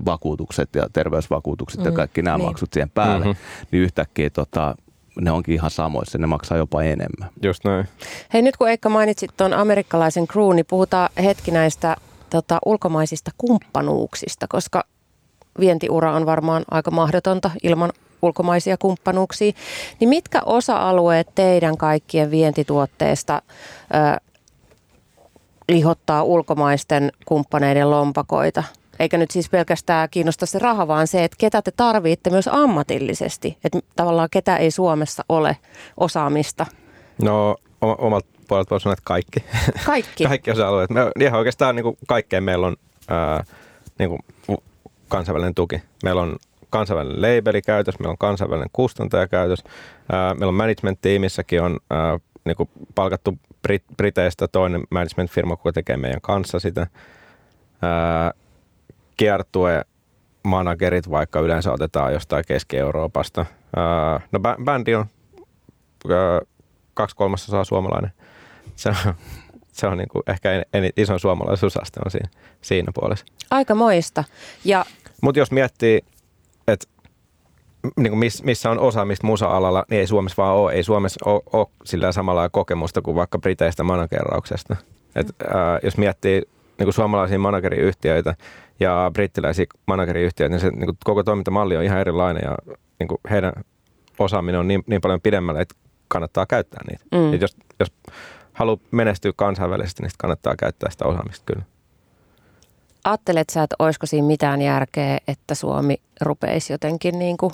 vakuutukset 0.06 0.70
ja 0.76 0.88
terveysvakuutukset 0.94 1.80
mm, 1.80 1.86
ja 1.86 1.92
kaikki 1.92 2.22
nämä 2.22 2.38
niin. 2.38 2.46
maksut 2.48 2.74
siihen 2.74 2.90
päälle, 2.90 3.20
Mhm. 3.26 3.28
mm-hmm. 3.28 3.68
niin 3.72 3.84
yhtäkkiä 3.84 4.30
tota, 4.30 4.76
ne 5.22 5.32
onkin 5.32 5.54
ihan 5.56 5.72
samoissa, 5.72 6.18
ne 6.18 6.28
maksaa 6.28 6.58
jopa 6.58 6.84
enemmän. 6.84 7.30
Just 7.44 7.64
näin. 7.66 7.88
Hei 8.34 8.42
nyt 8.42 8.58
kun 8.58 8.70
Eikka 8.70 8.90
mainitsit 8.90 9.32
tuon 9.38 9.54
amerikkalaisen 9.54 10.28
crew, 10.28 10.56
niin 10.56 10.66
puhutaan 10.70 11.10
hetki 11.24 11.52
näistä 11.52 11.96
tota, 12.30 12.60
ulkomaisista 12.66 13.32
kumppanuuksista, 13.38 14.46
koska 14.50 14.84
vientiura 15.60 16.14
on 16.14 16.26
varmaan 16.26 16.66
aika 16.72 16.92
mahdotonta 16.92 17.52
ilman 17.64 17.92
ulkomaisia 18.22 18.78
kumppanuuksia. 18.78 19.52
Niin 20.00 20.10
mitkä 20.10 20.42
osa-alueet 20.46 21.28
teidän 21.36 21.78
kaikkien 21.78 22.32
vientituotteista 22.32 23.42
ö, 23.94 24.22
lihottaa 25.70 26.24
ulkomaisten 26.24 27.12
kumppaneiden 27.26 27.92
lompakoita? 27.92 28.64
Eikä 29.00 29.18
nyt 29.18 29.32
siis 29.32 29.50
pelkästään 29.50 30.10
kiinnosta 30.12 30.46
se 30.46 30.60
raha, 30.60 30.88
vaan 30.88 31.08
se, 31.08 31.24
että 31.24 31.36
ketä 31.40 31.62
te 31.62 31.72
tarvitte 31.72 32.30
myös 32.30 32.50
ammatillisesti. 32.52 33.58
Että 33.64 33.80
tavallaan 33.96 34.30
ketä 34.32 34.58
ei 34.58 34.72
Suomessa 34.72 35.24
ole 35.30 35.58
osaamista. 35.98 36.66
No 37.22 37.56
oma- 37.82 37.96
omalta 37.96 38.37
puolelta 38.48 38.70
voi 38.70 38.82
sanoa, 38.82 38.94
että 38.94 39.04
kaikki. 39.06 39.44
Kaikki. 39.86 40.24
kaikki 40.28 40.52
osa-alueet. 40.52 40.90
Me, 40.90 41.12
ihan 41.20 41.40
oikeastaan 41.40 41.76
niin 41.76 41.84
kuin 41.84 41.98
kaikkeen 42.08 42.44
meillä 42.44 42.68
on 42.68 42.76
ää, 43.08 43.44
niin 44.00 44.10
kuin 44.10 44.20
kansainvälinen 45.08 45.56
tuki. 45.56 45.82
Meillä 46.04 46.22
on 46.22 46.36
kansainvälinen 46.70 47.22
labeli 47.22 47.62
käytös, 47.62 48.00
meillä 48.00 48.12
on 48.12 48.18
kansainvälinen 48.18 48.70
kustantaja 48.74 49.28
käytös, 49.28 49.64
ää, 50.12 50.34
meillä 50.34 50.48
on 50.48 50.54
management-tiimissäkin 50.54 51.62
on 51.62 51.80
ää, 51.90 52.20
niin 52.46 52.56
kuin 52.56 52.70
palkattu 52.96 53.38
Brit- 53.68 53.96
Briteistä 53.98 54.48
toinen 54.48 54.82
management-firma, 54.90 55.54
joka 55.54 55.72
tekee 55.72 55.98
meidän 55.98 56.22
kanssa 56.22 56.60
sitä. 56.60 56.88
Ää, 57.82 58.32
kiertue 59.18 59.86
managerit 60.44 61.10
vaikka 61.10 61.40
yleensä 61.40 61.72
otetaan 61.72 62.14
jostain 62.14 62.44
Keski-Euroopasta. 62.48 63.46
Ää, 63.76 64.22
no 64.32 64.40
bä- 64.40 64.64
bändi 64.64 64.96
on 64.96 65.06
ää, 66.10 66.42
kaksi 66.94 67.16
kolmasosaa 67.16 67.64
suomalainen. 67.64 68.12
Se 68.78 68.90
on, 68.90 69.14
se 69.72 69.88
on 69.88 69.98
niin 69.98 70.10
kuin 70.10 70.24
ehkä 70.28 70.52
en, 70.52 70.66
en, 70.74 70.90
ison 70.98 71.20
suomalaisuusaste 71.20 72.00
on 72.06 72.12
siinä, 72.12 72.30
siinä 72.62 72.92
puolessa. 72.96 73.26
Aika 73.52 73.76
moista. 73.76 74.24
Ja 74.66 74.86
Mutta 75.22 75.40
jos 75.40 75.52
miettii, 75.52 76.02
että 76.68 76.88
niin 77.98 78.12
kuin 78.12 78.20
miss, 78.20 78.44
missä 78.44 78.72
on 78.72 78.80
osaamista 78.80 79.28
musa-alalla, 79.28 79.86
niin 79.90 80.00
ei 80.00 80.08
Suomessa 80.08 80.44
vaan 80.44 80.56
ole. 80.56 80.74
Ei 80.74 80.84
Suomessa 80.84 81.30
ole, 81.30 81.42
ole 81.54 81.68
sillä 81.86 82.12
samalla 82.12 82.50
kokemusta 82.50 83.02
kuin 83.02 83.16
vaikka 83.16 83.40
Briteistä 83.40 83.84
managerauksesta. 83.84 84.76
Et, 85.16 85.28
ää, 85.54 85.80
jos 85.84 85.98
miettii 85.98 86.42
niin 86.78 86.86
kuin 86.86 86.94
suomalaisia 86.94 87.40
manageriyhtiöitä 87.40 88.36
ja 88.80 89.12
brittiläisiä 89.14 89.66
manageriyhtiöitä, 89.86 90.54
niin 90.54 90.62
se 90.62 90.70
niin 90.70 90.86
kuin 90.86 90.98
koko 91.06 91.24
toimintamalli 91.24 91.78
on 91.78 91.84
ihan 91.84 92.00
erilainen 92.00 92.44
ja 92.46 92.58
niin 93.00 93.08
kuin 93.08 93.18
heidän 93.30 93.54
osaaminen 94.20 94.60
on 94.60 94.68
niin, 94.68 94.84
niin 94.88 95.02
paljon 95.02 95.22
pidemmällä, 95.22 95.62
että 95.62 95.76
kannattaa 96.08 96.46
käyttää 96.46 96.82
niitä. 96.90 97.04
Mm. 97.12 97.18
Mm. 97.18 97.34
Et 97.34 97.42
jos, 97.42 97.58
jos 97.80 97.92
haluaa 98.58 98.78
menestyä 98.92 99.32
kansainvälisesti, 99.36 100.04
niin 100.04 100.12
kannattaa 100.18 100.56
käyttää 100.56 100.92
sitä 100.92 101.06
osaamista 101.06 101.44
kyllä. 101.46 101.64
ajattelet 103.04 103.50
sä, 103.50 103.64
että 103.64 103.76
olisiko 103.80 104.06
siinä 104.06 104.28
mitään 104.28 104.62
järkeä, 104.62 105.18
että 105.28 105.56
Suomi 105.56 106.02
rupeisi 106.22 106.74
jotenkin 106.74 107.20
niin 107.20 107.38
kuin 107.38 107.52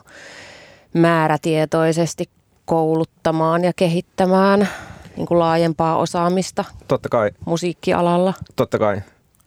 määrätietoisesti 0.94 2.30
kouluttamaan 2.66 3.64
ja 3.64 3.72
kehittämään 3.76 4.68
niin 5.18 5.26
kuin 5.26 5.40
laajempaa 5.40 5.98
osaamista 5.98 6.66
Totta 6.88 7.10
kai, 7.10 7.32
musiikkialalla, 7.46 8.34
totta 8.56 8.80
kai. 8.80 9.02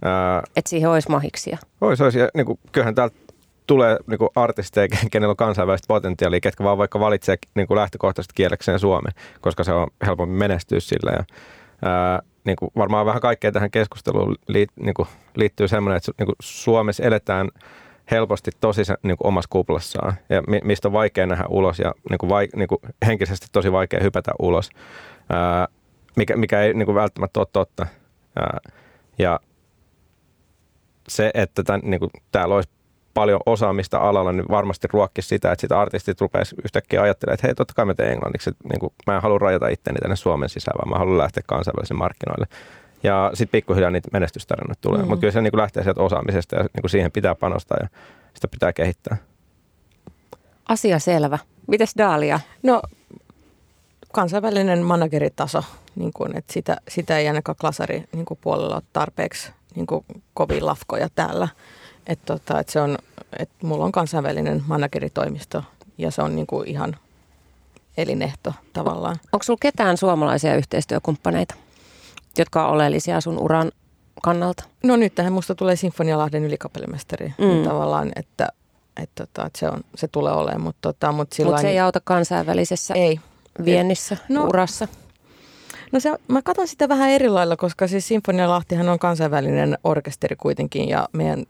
Ää, 0.05 0.43
että 0.57 0.69
siihen 0.69 0.91
olisi 0.91 1.11
mahiksia. 1.11 1.59
Ois, 1.81 2.01
ois. 2.01 2.15
Ja, 2.15 2.29
niin 2.35 2.47
kuin, 2.47 2.59
kyllähän 2.73 2.95
täältä 2.95 3.17
tulee 3.67 3.99
niin 4.07 4.19
kuin 4.19 4.31
artisteja, 4.35 4.89
kenellä 5.11 5.31
on 5.31 5.37
kansainvälistä 5.37 5.89
potentiaalia, 5.89 6.41
ketkä 6.41 6.65
vaan 6.65 6.79
vaikka 6.79 7.01
valitsee 7.01 7.37
niin 7.55 7.67
kuin 7.67 7.79
lähtökohtaisesti 7.79 8.33
kielekseen 8.35 8.79
suomen, 8.79 9.13
koska 9.41 9.65
se 9.65 9.73
on 9.73 9.87
helpompi 10.07 10.35
menestyä 10.35 10.81
sillä. 10.81 11.11
Ja, 11.11 11.25
ää, 11.83 12.23
niin 12.45 12.57
kuin 12.57 12.71
varmaan 12.77 13.07
vähän 13.07 13.21
kaikkea 13.21 13.53
tähän 13.53 13.71
keskusteluun 13.71 14.37
liit, 14.49 14.71
niin 14.77 14.95
kuin, 14.95 15.09
liittyy 15.35 15.69
semmoinen, 15.69 15.97
että 15.97 16.13
niin 16.19 16.27
kuin 16.27 16.37
Suomessa 16.43 17.03
eletään 17.03 17.49
helposti 18.11 18.51
tosi 18.61 18.83
niin 19.03 19.17
kuin 19.17 19.29
omassa 19.29 19.49
kuplassaan 19.51 20.15
ja 20.29 20.43
mi, 20.49 20.61
mistä 20.65 20.89
on 20.89 20.93
vaikea 20.93 21.27
nähdä 21.27 21.45
ulos 21.49 21.79
ja 21.79 21.95
niin 22.11 22.19
kuin, 22.19 22.31
vai, 22.31 22.49
niin 22.57 22.69
kuin, 22.69 22.79
henkisesti 23.07 23.47
tosi 23.53 23.73
vaikea 23.73 24.01
hypätä 24.03 24.33
ulos, 24.39 24.71
ää, 25.33 25.69
mikä, 26.17 26.37
mikä 26.37 26.63
ei 26.63 26.75
niin 26.75 26.87
kuin, 26.87 26.95
välttämättä 26.95 27.41
ole 27.41 27.47
totta. 27.53 27.87
Ää, 28.37 28.59
ja 29.19 29.41
se, 31.09 31.31
että 31.35 31.63
tämän, 31.63 31.81
niin 31.85 32.01
kuin, 32.01 32.11
täällä 32.33 32.55
olisi 32.55 32.71
paljon 33.17 33.41
osaamista 33.47 33.99
alalla, 33.99 34.33
niin 34.33 34.49
varmasti 34.51 34.89
ruokkisi 34.93 35.29
sitä, 35.29 35.53
että 35.53 35.61
sitä 35.61 35.81
artistit 35.81 36.21
rupeaisi 36.21 36.57
yhtäkkiä 36.65 37.03
ajattelemaan, 37.03 37.35
että 37.35 37.47
hei, 37.47 37.55
totta 37.55 37.75
kai 37.75 37.85
mä 37.85 37.95
teen 37.95 38.13
englanniksi. 38.13 38.51
Että, 38.51 38.69
niin 38.69 38.81
kuin, 38.81 38.93
mä 39.07 39.17
en 39.17 39.23
halua 39.23 39.39
rajata 39.39 39.69
itteni 39.69 39.99
tänne 39.99 40.17
Suomen 40.17 40.49
sisään, 40.49 40.79
vaan 40.79 40.89
mä 40.89 40.99
haluan 40.99 41.19
lähteä 41.19 41.43
kansainvälisille 41.47 41.99
markkinoille. 41.99 42.47
Ja 43.03 43.31
sitten 43.35 43.53
pikkuhiljaa 43.53 43.91
niitä 43.91 44.09
menestystarinoita 44.13 44.81
tulee. 44.81 44.99
Mm. 44.99 45.05
Mm. 45.05 45.09
Mutta 45.09 45.21
kyllä 45.21 45.33
se 45.33 45.41
niin 45.41 45.51
kuin 45.51 45.61
lähtee 45.61 45.83
sieltä 45.83 46.03
osaamisesta 46.03 46.57
ja 46.57 46.63
niin 46.63 46.81
kuin 46.81 46.91
siihen 46.91 47.13
pitää 47.13 47.35
panostaa 47.35 47.79
ja 47.83 47.89
sitä 48.35 48.49
pitää 48.49 48.73
kehittää. 48.73 49.17
Asia 50.69 50.99
selvä. 50.99 51.39
Mites 51.67 51.93
Daalia? 51.99 52.41
No 52.63 52.83
kansainvälinen 54.13 54.83
manageritaso, 54.83 55.65
niin 55.97 56.11
kuin, 56.15 56.37
että 56.37 56.53
sitä, 56.53 56.77
sitä 56.89 57.19
ei 57.19 57.29
ainakaan 57.29 57.57
klasari 57.61 58.05
niin 58.13 58.25
kuin 58.25 58.39
puolella 58.41 58.75
ole 58.75 58.83
tarpeeksi 58.93 59.53
niin 59.75 59.87
kuin 59.87 60.05
kovin 60.35 60.67
lafkoja 60.67 61.09
täällä. 61.15 61.49
Et 62.07 62.19
tota, 62.25 62.61
et 62.61 62.69
se 62.69 62.81
on, 62.81 62.99
et 63.39 63.51
mulla 63.63 63.85
on 63.85 63.93
kansainvälinen 63.93 64.63
manageritoimisto 64.67 65.63
ja 65.99 66.11
se 66.11 66.23
on 66.23 66.37
niin 66.37 66.47
kuin 66.47 66.69
ihan 66.69 66.97
elinehto 67.97 68.55
tavallaan. 68.73 69.17
Onko 69.33 69.43
sulla 69.43 69.59
ketään 69.63 69.97
suomalaisia 69.97 70.57
yhteistyökumppaneita, 70.57 71.55
jotka 72.39 72.67
on 72.67 72.73
oleellisia 72.73 73.21
sun 73.21 73.39
uran 73.39 73.73
kannalta? 74.23 74.65
No 74.85 74.97
nyt 74.97 75.15
tähän 75.15 75.33
musta 75.33 75.55
tulee 75.55 75.77
Sinfonialahden 75.77 76.45
ylikapellimestari 76.45 77.27
mm. 77.39 77.45
Mm. 77.45 77.51
niin 77.51 77.65
tavallaan, 77.65 78.13
että, 78.17 78.49
että, 79.03 79.27
tota, 79.27 79.47
että 79.47 79.59
se, 79.59 79.69
on, 79.69 79.81
se 79.95 80.09
tulee 80.09 80.33
olemaan, 80.33 80.61
mutta 80.61 80.93
tota, 80.93 81.13
mut 81.13 81.33
sillain- 81.33 81.61
se 81.61 81.69
ei 81.69 81.79
auta 81.79 82.01
kansainvälisessä 82.05 82.95
ei. 82.95 83.21
viennissä, 83.65 84.17
No, 84.29 84.45
urassa. 84.45 84.89
No 85.93 86.01
se, 86.01 86.13
mä 86.29 86.43
katson 86.43 86.69
sitä 86.69 86.89
vähän 86.89 87.11
eri 87.11 87.29
lailla, 87.29 87.57
koska 87.57 87.89
siis 87.89 88.09
Sinfonialahtihan 88.09 88.89
on 88.89 88.99
kansainvälinen 88.99 89.79
orkesteri 89.85 90.37
kuitenkin 90.37 90.89
ja 90.89 91.09
meidän 91.13 91.45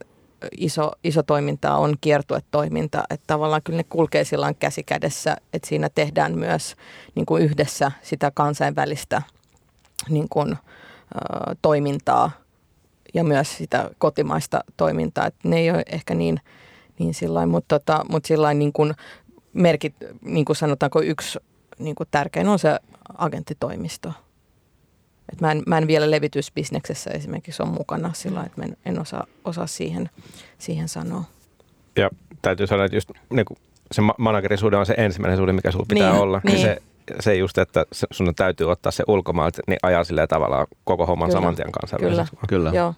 iso, 0.58 0.92
iso 1.04 1.22
toiminta 1.22 1.76
on 1.76 1.94
kiertuetoiminta, 2.00 3.04
että 3.10 3.24
tavallaan 3.26 3.62
kyllä 3.62 3.76
ne 3.76 3.84
kulkee 3.84 4.24
sillä 4.24 4.54
käsi 4.54 4.82
kädessä, 4.82 5.36
että 5.52 5.68
siinä 5.68 5.88
tehdään 5.94 6.38
myös 6.38 6.76
niin 7.14 7.26
kuin 7.26 7.42
yhdessä 7.42 7.92
sitä 8.02 8.30
kansainvälistä 8.30 9.22
niin 10.08 10.28
kuin, 10.28 10.56
toimintaa 11.62 12.30
ja 13.14 13.24
myös 13.24 13.56
sitä 13.56 13.90
kotimaista 13.98 14.60
toimintaa, 14.76 15.26
että 15.26 15.48
ne 15.48 15.56
ei 15.56 15.70
ole 15.70 15.82
ehkä 15.86 16.14
niin, 16.14 16.40
niin 16.98 17.14
sillä 17.14 17.46
mutta, 17.46 17.78
tota, 17.78 18.04
mutta 18.10 18.26
sillä 18.26 18.54
niin 18.54 18.72
kuin 18.72 18.94
merkit, 19.52 19.94
niin 20.20 20.44
kuin 20.44 20.56
sanotaanko 20.56 21.02
yksi 21.02 21.38
niin 21.78 21.94
kuin 21.94 22.08
tärkein 22.10 22.48
on 22.48 22.58
se 22.58 22.78
agenttitoimisto. 23.18 24.12
Et 25.32 25.40
mä, 25.40 25.52
en, 25.52 25.62
mä 25.66 25.78
en 25.78 25.86
vielä 25.86 26.10
levitysbisneksessä 26.10 27.10
esimerkiksi 27.10 27.62
ole 27.62 27.70
mukana 27.70 28.10
sillä 28.12 28.42
että 28.42 28.60
mä 28.60 28.64
en, 28.64 28.76
en 28.86 29.00
osaa, 29.00 29.26
osaa 29.44 29.66
siihen, 29.66 30.10
siihen 30.58 30.88
sanoa. 30.88 31.24
Ja 31.96 32.10
täytyy 32.42 32.66
sanoa, 32.66 32.84
että 32.84 32.96
just 32.96 33.10
niin 33.30 33.46
kuin 33.46 33.58
se 33.92 34.02
ma- 34.02 34.14
managerisuhde 34.18 34.76
on 34.76 34.86
se 34.86 34.94
ensimmäinen 34.98 35.36
suhde, 35.38 35.52
mikä 35.52 35.70
sulla 35.70 35.86
pitää 35.88 36.12
Niin, 36.12 36.22
olla. 36.22 36.40
niin. 36.44 36.58
Se, 36.60 36.82
se 37.20 37.34
just, 37.36 37.58
että 37.58 37.84
sun 38.10 38.34
täytyy 38.34 38.70
ottaa 38.70 38.92
se 38.92 39.04
ulkomailta, 39.06 39.62
niin 39.68 39.78
ajaa 39.82 40.04
silleen 40.04 40.28
tavallaan 40.28 40.66
koko 40.84 41.06
homman 41.06 41.28
Kyllä. 41.28 41.40
saman 41.40 41.56
tien 41.56 41.72
kanssa. 41.72 41.96
Kyllä. 41.96 42.26
Kyllä. 42.48 42.70
Joo. 42.74 42.94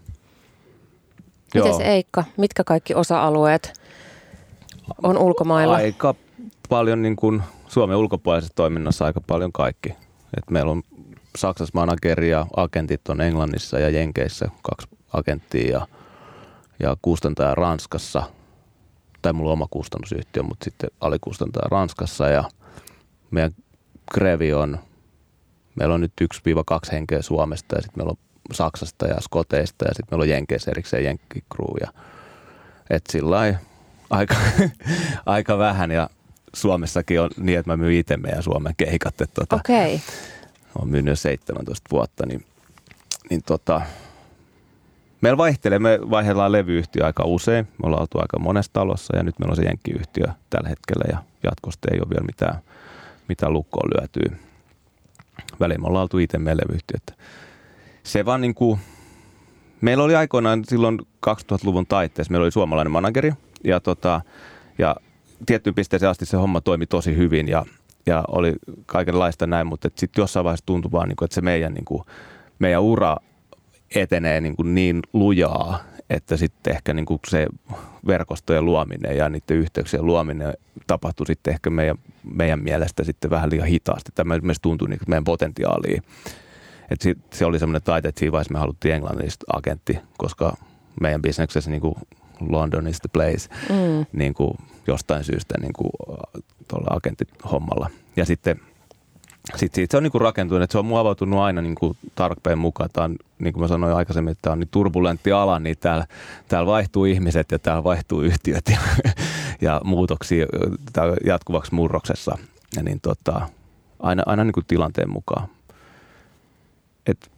Mites 1.54 1.80
Eikka, 1.80 2.24
mitkä 2.36 2.64
kaikki 2.64 2.94
osa-alueet 2.94 3.72
on 5.02 5.18
ulkomailla? 5.18 5.76
Aika 5.76 6.14
paljon 6.68 7.02
niin 7.02 7.16
kuin 7.16 7.42
Suomen 7.68 7.96
ulkopuolisessa 7.96 8.54
toiminnassa 8.54 9.04
aika 9.04 9.20
paljon 9.26 9.52
kaikki. 9.52 9.88
Et 10.36 10.50
meillä 10.50 10.72
on 10.72 10.82
Saksassa 11.38 11.72
manageri 11.74 12.30
ja 12.30 12.46
agentit 12.56 13.08
on 13.08 13.20
Englannissa 13.20 13.78
ja 13.78 13.90
Jenkeissä 13.90 14.48
kaksi 14.62 14.88
agenttia 15.12 15.70
ja, 15.70 15.86
ja 16.80 16.96
kustantaja 17.02 17.54
Ranskassa. 17.54 18.22
Tai 19.22 19.32
mulla 19.32 19.50
on 19.50 19.52
oma 19.52 19.66
kustannusyhtiö, 19.70 20.42
mutta 20.42 20.64
sitten 20.64 20.90
alikustantaja 21.00 21.68
Ranskassa 21.70 22.28
ja 22.28 22.44
meidän 23.30 23.52
Grevi 24.14 24.52
on, 24.52 24.78
meillä 25.74 25.94
on 25.94 26.00
nyt 26.00 26.12
1-2 26.24 26.26
henkeä 26.92 27.22
Suomesta 27.22 27.76
ja 27.76 27.82
sitten 27.82 27.98
meillä 27.98 28.10
on 28.10 28.18
Saksasta 28.52 29.06
ja 29.06 29.20
Skoteista 29.20 29.84
ja 29.84 29.94
sitten 29.94 30.06
meillä 30.10 30.22
on 30.22 30.28
Jenkeissä 30.28 30.70
erikseen 30.70 31.04
Jenkkikruun 31.04 31.78
ja 31.80 31.92
et 32.90 33.04
sillä 33.10 33.54
aika, 34.10 34.34
aika 35.26 35.58
vähän 35.58 35.90
ja 35.90 36.10
Suomessakin 36.54 37.20
on 37.20 37.30
niin, 37.36 37.58
että 37.58 37.70
mä 37.70 37.76
myyn 37.76 37.98
itse 37.98 38.16
meidän 38.16 38.42
Suomen 38.42 38.74
keikat. 38.76 39.20
Että 39.20 39.34
tota. 39.34 39.56
Okay. 39.56 39.98
Olen 40.74 40.88
myynyt 40.88 41.12
jo 41.12 41.16
17 41.16 41.88
vuotta, 41.90 42.26
niin, 42.26 42.44
niin 43.30 43.42
tota, 43.42 43.82
meillä 45.20 45.36
vaihtelee, 45.36 45.78
me 45.78 45.98
vaihdellaan 46.10 46.52
levyyhtiö 46.52 47.04
aika 47.06 47.24
usein. 47.24 47.64
Me 47.64 47.86
ollaan 47.86 48.00
oltu 48.00 48.18
aika 48.18 48.38
monessa 48.38 48.72
talossa 48.72 49.16
ja 49.16 49.22
nyt 49.22 49.38
meillä 49.38 49.52
on 49.52 49.56
se 49.56 49.62
jenkkiyhtiö 49.62 50.26
tällä 50.50 50.68
hetkellä 50.68 51.04
ja 51.12 51.18
jatkosta 51.42 51.88
ei 51.92 52.00
ole 52.00 52.10
vielä 52.10 52.26
mitään, 52.26 52.58
mitään 53.28 53.52
lukkoon 53.52 53.90
lyötyä. 53.90 54.38
Väliin 55.60 55.80
me 55.80 55.86
ollaan 55.86 56.02
oltu 56.02 56.18
itse 56.18 56.38
meidän 56.38 56.58
levyyhtiö. 56.58 56.96
Että 56.96 57.12
Se 58.02 58.24
vaan 58.24 58.40
niin 58.40 58.54
kuin, 58.54 58.80
meillä 59.80 60.04
oli 60.04 60.16
aikoinaan 60.16 60.64
silloin 60.64 60.98
2000-luvun 61.26 61.86
taitteessa, 61.86 62.30
meillä 62.30 62.44
oli 62.44 62.52
suomalainen 62.52 62.92
manageri 62.92 63.32
ja, 63.64 63.80
tota, 63.80 64.20
ja 64.78 64.96
tiettyyn 65.46 65.74
pisteeseen 65.74 66.10
asti 66.10 66.26
se 66.26 66.36
homma 66.36 66.60
toimi 66.60 66.86
tosi 66.86 67.16
hyvin 67.16 67.48
ja, 67.48 67.64
ja 68.08 68.24
oli 68.28 68.54
kaikenlaista 68.86 69.46
näin, 69.46 69.66
mutta 69.66 69.88
sitten 69.96 70.22
jossain 70.22 70.44
vaiheessa 70.44 70.66
tuntui 70.66 70.92
vaan, 70.92 71.08
niin 71.08 71.16
kuin, 71.16 71.26
että 71.26 71.34
se 71.34 71.40
meidän, 71.40 71.74
niin 71.74 71.84
kuin, 71.84 72.02
meidän 72.58 72.82
ura 72.82 73.16
etenee 73.94 74.40
niin, 74.40 74.56
kuin 74.56 74.74
niin 74.74 75.02
lujaa, 75.12 75.78
että 76.10 76.36
sitten 76.36 76.74
ehkä 76.74 76.94
niin 76.94 77.06
kuin 77.06 77.20
se 77.28 77.46
verkostojen 78.06 78.64
luominen 78.64 79.16
ja 79.16 79.28
niiden 79.28 79.56
yhteyksien 79.56 80.06
luominen 80.06 80.54
tapahtui 80.86 81.26
sitten 81.26 81.52
ehkä 81.54 81.70
meidän, 81.70 81.96
meidän 82.24 82.62
mielestä 82.62 83.04
sitten 83.04 83.30
vähän 83.30 83.50
liian 83.50 83.66
hitaasti. 83.66 84.12
Tämä 84.14 84.38
myös 84.42 84.60
tuntui 84.62 84.88
niin 84.88 85.00
meidän 85.08 85.24
potentiaalia. 85.24 86.02
Et 86.90 87.00
se 87.32 87.44
oli 87.44 87.58
semmoinen 87.58 87.82
taite, 87.82 88.08
että 88.08 88.18
siinä 88.18 88.32
vaiheessa 88.32 88.52
me 88.52 88.58
haluttiin 88.58 88.94
englannista 88.94 89.46
agentti, 89.52 89.98
koska 90.18 90.56
meidän 91.00 91.22
bisneksessä 91.22 91.70
niin 91.70 91.80
kuin 91.80 91.94
London 92.48 92.86
is 92.86 93.00
the 93.00 93.08
place 93.12 93.48
Mm. 93.68 94.06
niin 94.12 94.34
kuin 94.34 94.50
jostain 94.86 95.24
syystä 95.24 95.54
niin 95.60 95.72
kuin, 95.72 95.90
äh, 96.10 96.42
tuolla 96.68 96.96
agenttihommalla. 96.96 97.90
Ja 98.16 98.24
sitten 98.24 98.60
sit 99.56 99.74
siitä 99.74 99.92
se 99.92 99.96
on 99.96 100.02
niin 100.02 100.12
kuin 100.12 100.22
rakentunut, 100.22 100.62
että 100.62 100.72
se 100.72 100.78
on 100.78 100.86
muovautunut 100.86 101.40
aina 101.40 101.62
niin 101.62 101.74
kuin 101.74 101.96
tarpeen 102.14 102.58
mukaan. 102.58 102.90
Tämä 102.92 103.04
on, 103.04 103.16
niin 103.38 103.52
kuin 103.52 103.60
mä 103.62 103.68
sanoin 103.68 103.96
aikaisemmin, 103.96 104.32
että 104.32 104.42
tämä 104.42 104.52
on 104.52 104.60
niin 104.60 104.68
turbulentti 104.70 105.32
ala, 105.32 105.58
niin 105.58 105.76
täällä, 105.80 106.06
täällä 106.48 106.66
vaihtuu 106.66 107.04
ihmiset 107.04 107.50
ja 107.52 107.58
täällä 107.58 107.84
vaihtuu 107.84 108.20
yhtiöt 108.20 108.64
ja, 108.70 108.78
ja 109.60 109.80
muutoksia 109.84 110.46
jatkuvaksi 111.26 111.74
murroksessa. 111.74 112.38
Ja 112.76 112.82
niin 112.82 113.00
tota, 113.00 113.48
aina, 114.00 114.22
aina 114.26 114.44
niin 114.44 114.52
kuin 114.52 114.66
tilanteen 114.68 115.10
mukaan. 115.10 115.48
Et, 117.06 117.30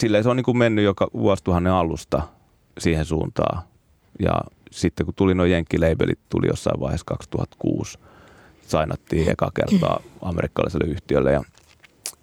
silleen 0.00 0.24
se 0.24 0.30
on 0.30 0.36
niin 0.36 0.44
kuin 0.44 0.58
mennyt 0.58 0.84
joka 0.84 1.08
vuosituhannen 1.12 1.72
alusta 1.72 2.22
siihen 2.78 3.04
suuntaan. 3.04 3.62
Ja 4.18 4.32
sitten 4.70 5.06
kun 5.06 5.14
tuli 5.14 5.34
nuo 5.34 5.46
jenkkileibelit, 5.46 6.18
tuli 6.28 6.46
jossain 6.46 6.80
vaiheessa 6.80 7.04
2006, 7.06 7.98
sainattiin 8.66 9.28
eka 9.30 9.50
kertaa 9.54 10.00
amerikkalaiselle 10.22 10.90
yhtiölle 10.90 11.32
ja, 11.32 11.42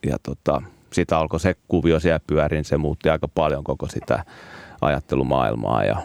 ja 0.05 0.17
tota, 0.23 0.61
sitä 0.93 1.17
alkoi 1.17 1.39
se 1.39 1.55
kuvio 1.67 1.99
siellä 1.99 2.19
pyörin, 2.27 2.65
se 2.65 2.77
muutti 2.77 3.09
aika 3.09 3.27
paljon 3.27 3.63
koko 3.63 3.87
sitä 3.87 4.25
ajattelumaailmaa 4.81 5.83
ja 5.83 5.97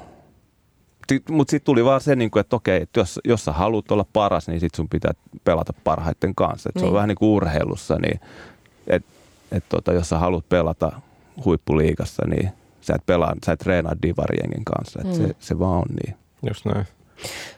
mutta 1.30 1.50
sitten 1.50 1.64
tuli 1.66 1.84
vaan 1.84 2.00
se, 2.00 2.16
niinku, 2.16 2.38
että 2.38 2.56
okei, 2.56 2.82
että 2.82 3.00
jos, 3.00 3.20
jos 3.24 3.44
sä 3.44 3.52
haluat 3.52 3.90
olla 3.90 4.06
paras, 4.12 4.48
niin 4.48 4.60
sit 4.60 4.74
sun 4.74 4.88
pitää 4.88 5.12
pelata 5.44 5.72
parhaiten 5.84 6.34
kanssa. 6.34 6.68
Et 6.68 6.74
se 6.74 6.84
on 6.84 6.84
Niin. 6.86 6.94
vähän 6.94 7.08
niin 7.08 7.16
kuin 7.16 7.28
urheilussa, 7.28 7.96
niin 7.98 8.20
että 8.86 9.08
et 9.52 9.64
tota, 9.68 9.92
jos 9.92 10.08
sä 10.08 10.18
haluat 10.18 10.48
pelata 10.48 10.92
huippuliigassa, 11.44 12.22
niin 12.28 12.50
sä 12.86 12.94
et 12.94 13.06
pelaa, 13.06 13.34
sä 13.46 13.52
et 13.52 13.58
treenaa 13.58 13.92
divariengen 14.02 14.64
kanssa. 14.64 15.00
Et 15.00 15.06
Mm. 15.06 15.12
se, 15.12 15.34
se 15.38 15.58
vaan 15.58 15.78
on 15.78 15.84
niin. 16.04 16.16
Just 16.48 16.64
näin. 16.64 16.86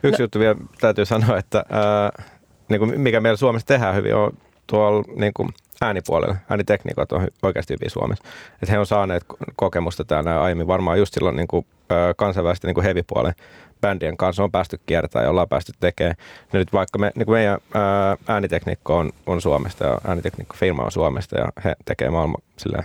Yksi 0.03 0.21
no. 0.21 0.23
juttu 0.23 0.39
vielä 0.39 0.55
täytyy 0.81 1.05
sanoa, 1.05 1.37
että 1.37 1.65
ää, 1.69 2.23
niin 2.69 2.79
kuin 2.79 3.01
mikä 3.01 3.19
meillä 3.19 3.37
Suomessa 3.37 3.67
tehdään 3.67 3.95
hyvin 3.95 4.15
on 4.15 4.31
tuolla 4.67 5.03
niin 5.15 5.33
kuin 5.33 5.49
äänipuolella. 5.81 6.35
Äänitekniikot 6.49 7.11
on 7.11 7.27
oikeasti 7.43 7.73
hyvin 7.73 7.89
Suomessa. 7.89 8.23
Että 8.53 8.71
he 8.71 8.79
on 8.79 8.85
saaneet 8.85 9.23
ko- 9.33 9.53
kokemusta 9.55 10.05
täällä 10.05 10.41
aiemmin 10.41 10.67
varmaan 10.67 10.97
just 10.99 11.13
silloin 11.13 11.35
niin 11.35 11.47
kuin, 11.47 11.65
ää, 11.89 12.13
kansainvälisesti 12.13 12.67
niin 12.67 12.75
kuin 12.75 12.83
heavy-puolen 12.85 13.33
bändien 13.81 14.17
kanssa 14.17 14.43
on 14.43 14.51
päästy 14.51 14.79
kiertämään 14.85 15.25
ja 15.25 15.29
ollaan 15.29 15.49
päästy 15.49 15.71
tekemään. 15.79 16.15
Ja 16.53 16.59
nyt 16.59 16.73
vaikka 16.73 16.99
me, 16.99 17.11
niin 17.15 17.25
kuin 17.25 17.35
meidän 17.35 17.57
ää, 17.73 18.17
äänitekniikko 18.27 18.97
on, 18.97 19.11
on 19.25 19.41
Suomesta 19.41 19.85
ja 19.85 19.97
äänitekniikko-firma 20.07 20.83
on 20.83 20.91
Suomesta 20.91 21.39
ja 21.39 21.47
he 21.63 21.75
tekee 21.85 22.09
maailma, 22.09 22.37
silleen, 22.57 22.83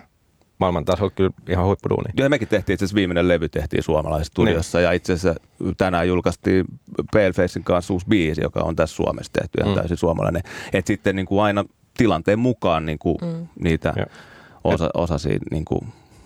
maailman 0.65 0.85
tasolla 0.85 1.11
kyllä 1.11 1.31
ihan 1.49 1.65
huippuduunia. 1.67 2.13
Joo, 2.17 2.29
mekin 2.29 2.49
tehtiin 2.49 2.75
itse 2.75 2.85
asiassa 2.85 2.95
viimeinen 2.95 3.29
levy 3.29 3.49
tehtiin 3.49 3.83
suomalaisessa 3.83 4.31
studiossa 4.31 4.81
ja 4.81 4.93
itse 4.93 5.13
asiassa 5.13 5.41
tänään 5.79 6.09
julkaistiin 6.09 6.65
Palefacein 7.13 7.65
kanssa 7.65 7.93
uusi 7.95 8.07
biisi, 8.09 8.41
joka 8.43 8.61
on 8.61 8.77
tässä 8.77 8.97
Suomessa 8.97 9.33
tehty 9.33 9.59
ihan 9.61 9.73
Mm. 9.73 9.75
täysin 9.81 9.97
suomalainen. 9.97 10.43
Et 10.73 10.87
sitten 10.87 11.17
niin 11.17 11.27
kuin 11.27 11.43
aina 11.43 11.65
tilanteen 11.97 12.39
mukaan 12.39 12.87
niin 12.87 12.99
kuin 12.99 13.17
Mm. 13.23 13.47
niitä 13.61 13.93
Joo. 13.97 14.07
osa, 14.65 14.91
osasia 14.95 15.39
niin 15.51 15.65
kuin 15.65 15.81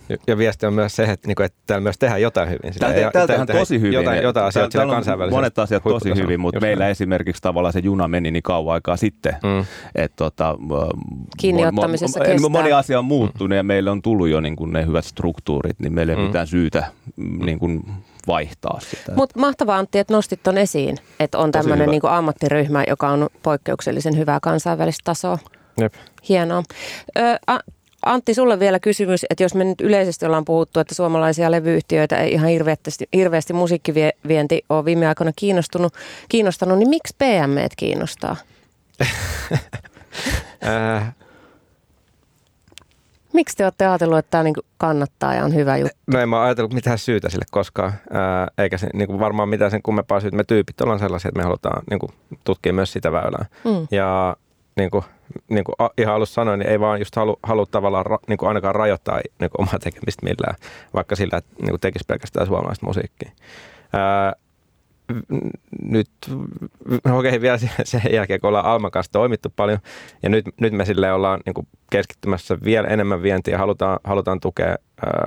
Ja- 0.09 0.17
Ja 0.27 0.37
viesti 0.37 0.65
on 0.65 0.73
myös 0.73 0.95
se, 0.95 1.03
että, 1.03 1.27
niinku, 1.27 1.43
että 1.43 1.57
täällä 1.67 1.83
myös 1.83 1.97
tehdään 1.97 2.21
jotain 2.21 2.49
hyvin. 2.49 2.73
Sillä 2.73 2.87
Täällä, 2.87 3.11
täällä 3.11 3.11
täällä 3.27 3.45
tehdään 3.45 3.59
tosi 3.59 3.79
hyvin. 3.79 3.93
Jotain, 3.93 4.23
jotain 4.23 4.45
asioita 4.45 4.77
Täällä 4.77 4.93
kansainvälisellä 4.93 5.37
Monet 5.37 5.59
asiat 5.59 5.83
tosi 5.83 6.15
hyvin, 6.15 6.39
mutta 6.39 6.55
Just 6.57 6.61
meillä 6.61 6.83
näin. 6.83 6.91
esimerkiksi 6.91 7.41
tavallaan 7.41 7.73
se 7.73 7.79
juna 7.79 8.07
meni 8.07 8.31
niin 8.31 8.43
kauan 8.43 8.73
aikaa 8.73 8.97
sitten, 8.97 9.33
Mm. 9.43 9.65
että 9.95 10.15
tota, 10.15 10.57
Kiinni 11.37 11.63
mo- 11.63 11.65
mo- 11.85 11.99
kestää. 11.99 12.49
Moni 12.49 12.71
asia 12.71 12.99
on 12.99 13.05
muuttunut 13.05 13.55
ja 13.57 13.63
meille 13.63 13.89
on 13.91 14.01
tullut 14.01 14.29
jo 14.29 14.41
niin 14.41 14.55
kuin 14.55 14.73
ne 14.73 14.85
hyvät 14.85 15.05
struktuurit, 15.05 15.79
niin 15.79 15.93
meillä 15.93 16.13
ei 16.13 16.17
Mm. 16.17 16.23
mitään 16.23 16.47
syytä 16.47 16.83
mm, 17.15 17.45
niin 17.45 17.59
kuin 17.59 17.83
vaihtaa 18.27 18.79
sitä. 18.79 19.11
Mutta 19.15 19.39
mahtavaa 19.39 19.77
Antti, 19.77 19.99
että 19.99 20.13
nostit 20.13 20.43
ton 20.43 20.57
esiin, 20.57 20.97
että 21.19 21.37
on 21.37 21.51
tämmöinen 21.51 21.89
niinku 21.89 22.07
ammattiryhmä, 22.07 22.83
joka 22.87 23.09
on 23.09 23.27
poikkeuksellisen 23.43 24.17
hyvää 24.17 24.39
kansainvälistä 24.41 25.01
tasoa. 25.03 25.37
Jep. 25.79 25.93
Hienoa. 26.29 26.63
Ö, 27.17 27.21
A- 27.47 27.59
Antti, 28.05 28.33
sulle 28.33 28.59
vielä 28.59 28.79
kysymys, 28.79 29.25
että 29.29 29.43
jos 29.43 29.55
me 29.55 29.63
nyt 29.63 29.81
yleisesti 29.81 30.25
ollaan 30.25 30.45
puhuttu, 30.45 30.79
että 30.79 30.95
suomalaisia 30.95 31.51
levyyhtiöitä 31.51 32.17
ei 32.17 32.33
ihan 32.33 32.49
hirveästi, 32.49 32.91
hirveästi 33.13 33.53
musiikkivienti 33.53 34.65
ole 34.69 34.85
viime 34.85 35.07
aikoina 35.07 35.31
kiinnostunut, 35.35 35.93
kiinnostanut, 36.29 36.79
niin 36.79 36.89
miksi 36.89 37.15
PME 37.17 37.67
kiinnostaa? 37.77 38.35
Äh, 40.65 41.15
Miksi 43.33 43.57
te 43.57 43.63
olette 43.63 43.87
ajatellut, 43.87 44.17
että 44.17 44.31
tämä 44.31 44.43
niinku 44.43 44.61
kannattaa 44.77 45.33
ja 45.33 45.45
on 45.45 45.55
hyvä 45.55 45.77
juttu? 45.77 45.97
no 46.07 46.19
en 46.19 46.29
mä 46.29 46.43
ajatellut 46.43 46.73
mitään 46.73 46.97
syytä 46.97 47.29
sille 47.29 47.45
koskaan, 47.51 47.93
ää, 48.11 48.47
eikä 48.57 48.77
se 48.77 48.87
niin 48.93 49.07
kuin 49.07 49.19
varmaan 49.19 49.49
mitään 49.49 49.71
sen 49.71 49.81
kummempaa 49.81 50.19
syytä. 50.19 50.37
Me 50.37 50.43
tyypit 50.43 50.81
ollaan 50.81 50.99
sellaisia, 50.99 51.29
että 51.29 51.39
me 51.39 51.43
halutaan 51.43 51.83
niin 51.89 51.99
kuin, 51.99 52.11
tutkia 52.43 52.73
myös 52.73 52.93
sitä 52.93 53.11
väylää. 53.11 53.45
Mm. 53.65 53.87
Ja 53.91 54.35
niin 54.75 54.91
kuin, 54.91 55.03
niin 55.49 55.63
kuin 55.63 55.75
ihan 55.97 56.15
alussa 56.15 56.33
sanoin, 56.33 56.59
niin 56.59 56.69
ei 56.69 56.79
vaan 56.79 56.99
just 56.99 57.15
halu, 57.15 57.39
halua 57.43 57.65
tavallaan 57.65 58.05
ra, 58.05 58.17
niin 58.27 58.37
kuin 58.37 58.47
ainakaan 58.47 58.75
rajoittaa 58.75 59.21
niin 59.39 59.49
kuin 59.49 59.67
omaa 59.67 59.79
tekemistä 59.79 60.25
millään, 60.25 60.55
vaikka 60.93 61.15
sillä, 61.15 61.37
että 61.37 61.51
niin 61.59 61.69
kuin 61.69 61.81
tekisi 61.81 62.05
pelkästään 62.07 62.47
suomalaista 62.47 62.85
musiikkia. 62.85 63.31
Ää, 63.93 64.33
nyt, 65.81 66.09
okei, 67.11 67.41
vielä 67.41 67.57
sen- 67.57 67.69
sen 67.83 68.01
jälkeen, 68.11 68.39
kun 68.39 68.47
ollaan 68.47 68.65
Alman 68.65 68.91
kanssa 68.91 69.11
toimittu 69.11 69.53
paljon, 69.55 69.79
ja 70.23 70.29
nyt, 70.29 70.45
nyt 70.61 70.73
me 70.73 70.85
sille 70.85 71.13
ollaan 71.13 71.39
niin 71.45 71.53
kuin 71.53 71.67
keskittymässä 71.91 72.57
vielä 72.63 72.87
enemmän 72.87 73.23
vientiä, 73.23 73.57
halutaan, 73.57 73.99
halutaan 74.03 74.39
tukea 74.39 74.67
ää, 74.67 74.77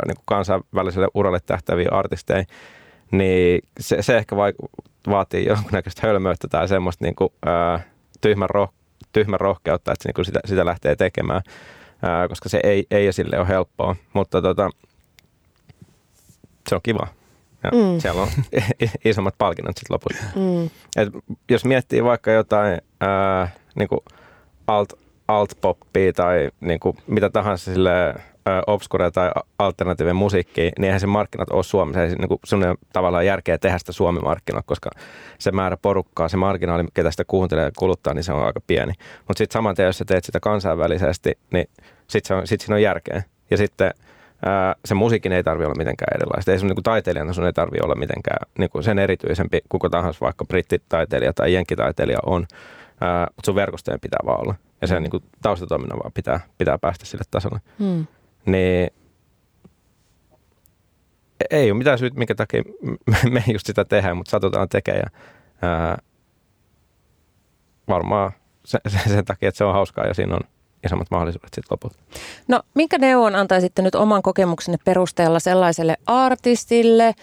niin 0.06 0.16
kuin 0.16 0.24
kansainväliselle 0.26 1.08
uralle 1.14 1.40
tähtäviä 1.46 1.88
artisteja, 1.90 2.44
niin 3.10 3.62
se, 3.80 4.02
se 4.02 4.16
ehkä 4.16 4.36
vaik- 4.36 4.84
vaatii 5.10 5.46
jonkunnäköistä 5.46 6.06
hölmöyttä 6.06 6.48
tai 6.48 6.68
semmoista 6.68 7.04
niin 7.04 7.14
kuin, 7.14 7.30
ää, 7.46 7.80
tyhmän, 8.20 8.48
roh- 8.56 8.72
tyhmän 9.12 9.40
rohkeutta, 9.40 9.92
että 9.92 10.08
niin 10.08 10.14
kuin 10.14 10.24
sitä, 10.24 10.40
sitä 10.44 10.64
lähtee 10.64 10.96
tekemään, 10.96 11.42
ää, 12.02 12.28
koska 12.28 12.48
se 12.48 12.60
ei, 12.64 12.86
ei 12.90 13.12
sille 13.12 13.38
ole 13.38 13.48
helppoa, 13.48 13.96
mutta 14.12 14.42
tota, 14.42 14.70
se 16.68 16.74
on 16.74 16.80
kiva. 16.82 17.06
Ja 17.64 17.70
mm. 17.70 18.00
siellä 18.00 18.22
on 18.22 18.28
isommat 19.04 19.34
palkinnot 19.38 19.76
sitten 19.76 19.94
lopussa. 19.94 20.24
Mm. 20.36 20.70
Et 20.96 21.08
jos 21.50 21.64
miettii 21.64 22.04
vaikka 22.04 22.30
jotain 22.30 22.80
ää, 23.00 23.48
niinku 23.74 24.04
alt, 24.66 24.92
alt-poppia 25.28 26.12
tai 26.12 26.50
niinku 26.60 26.96
mitä 27.06 27.30
tahansa 27.30 27.72
sille 27.72 28.14
obscure 28.66 29.10
tai 29.10 29.30
alternatiivinen 29.58 30.16
musiikki, 30.16 30.60
niin 30.60 30.84
eihän 30.84 31.00
se 31.00 31.06
markkinat 31.06 31.50
ole 31.50 31.62
Suomessa. 31.62 32.02
Ei 32.02 32.10
se 32.10 32.16
niin 32.16 32.38
sellainen 32.44 32.76
tavallaan 32.92 33.26
järkeä 33.26 33.58
tehdä 33.58 33.78
sitä 33.78 33.92
Suomi-markkinaa, 33.92 34.62
koska 34.66 34.90
se 35.38 35.52
määrä 35.52 35.76
porukkaa, 35.76 36.28
se 36.28 36.36
marginaali, 36.36 36.84
ketä 36.94 37.10
sitä 37.10 37.24
kuuntelee 37.26 37.64
ja 37.64 37.70
kuluttaa, 37.78 38.14
niin 38.14 38.24
se 38.24 38.32
on 38.32 38.46
aika 38.46 38.60
pieni. 38.66 38.92
Mutta 39.28 39.38
sitten 39.38 39.52
saman 39.52 39.74
tien, 39.74 39.86
jos 39.86 39.98
sä 39.98 40.04
teet 40.04 40.24
sitä 40.24 40.40
kansainvälisesti, 40.40 41.38
niin 41.52 41.68
sitten 42.06 42.46
sit 42.46 42.60
siinä 42.60 42.74
on 42.74 42.82
järkeä. 42.82 43.22
Ja 43.50 43.56
sitten 43.56 43.90
se 44.84 44.94
musiikin 44.94 45.32
ei 45.32 45.42
tarvitse 45.42 45.66
olla 45.66 45.78
mitenkään 45.78 46.16
erilaista. 46.16 46.52
Ei 46.52 46.58
sun 46.58 46.68
niin 46.68 46.82
taiteilijana 46.82 47.32
sun 47.32 47.46
ei 47.46 47.52
tarvitse 47.52 47.84
olla 47.84 47.94
mitenkään 47.94 48.50
niin 48.58 48.70
kuin 48.70 48.84
sen 48.84 48.98
erityisempi 48.98 49.60
kuka 49.68 49.90
tahansa 49.90 50.18
vaikka 50.20 50.44
brittitaiteilija 50.44 51.32
tai 51.32 51.52
jenkkitaiteilija 51.52 52.18
on, 52.26 52.46
mutta 53.36 53.44
sun 53.44 53.54
verkostojen 53.54 54.00
pitää 54.00 54.20
vaan 54.26 54.40
olla. 54.40 54.54
Ja 54.80 54.86
sen 54.86 55.02
niin 55.02 55.10
kuin 55.10 55.24
taustatoiminnan 55.42 55.98
vaan 55.98 56.12
pitää, 56.12 56.40
pitää 56.58 56.78
päästä 56.78 57.06
sille 57.06 57.24
tasolle. 57.30 57.60
Hmm 57.78 58.06
niin 58.46 58.90
ei 61.50 61.70
ole 61.70 61.78
mitään 61.78 61.98
syytä, 61.98 62.18
minkä 62.18 62.34
takia 62.34 62.62
me 63.30 63.44
just 63.52 63.66
sitä 63.66 63.84
tehdään, 63.84 64.16
mutta 64.16 64.30
satutaan 64.30 64.68
tekemään. 64.68 65.02
Ja, 65.02 65.68
ää, 65.68 65.98
varmaan 67.88 68.32
sen, 68.64 68.80
sen 69.06 69.24
takia, 69.24 69.48
että 69.48 69.58
se 69.58 69.64
on 69.64 69.74
hauskaa 69.74 70.06
ja 70.06 70.14
siinä 70.14 70.34
on 70.34 70.40
isommat 70.84 71.10
mahdollisuudet 71.10 71.54
sitten 71.54 71.68
lopulta. 71.70 71.96
No, 72.48 72.60
minkä 72.74 72.98
neuvon 72.98 73.34
antaisitte 73.34 73.82
nyt 73.82 73.94
oman 73.94 74.22
kokemuksenne 74.22 74.78
perusteella 74.84 75.40
sellaiselle 75.40 75.96
artistille, 76.06 77.14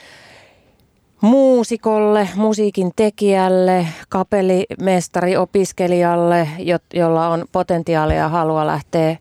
muusikolle, 1.22 2.30
musiikin 2.36 2.92
tekijälle, 2.96 3.88
kapellimestari, 4.10 5.38
opiskelijalle, 5.38 6.50
jo, 6.58 6.78
jolla 6.94 7.28
on 7.28 7.46
potentiaalia 7.52 8.18
ja 8.18 8.30
halua 8.30 8.68
lähteä 8.68 9.18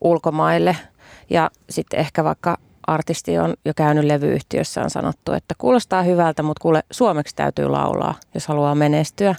ulkomaille– 0.00 0.76
ja 1.32 1.50
sitten 1.70 2.00
ehkä 2.00 2.24
vaikka 2.24 2.58
artisti 2.86 3.38
on 3.38 3.54
jo 3.64 3.72
käynyt 3.76 4.04
levyyhtiössä 4.04 4.82
on 4.82 4.90
sanottu, 4.90 5.32
että 5.32 5.54
kuulostaa 5.58 6.02
hyvältä, 6.02 6.42
mutta 6.42 6.62
kuule, 6.62 6.82
suomeksi 6.90 7.36
täytyy 7.36 7.68
laulaa, 7.68 8.14
jos 8.34 8.46
haluaa 8.46 8.74
menestyä. 8.74 9.34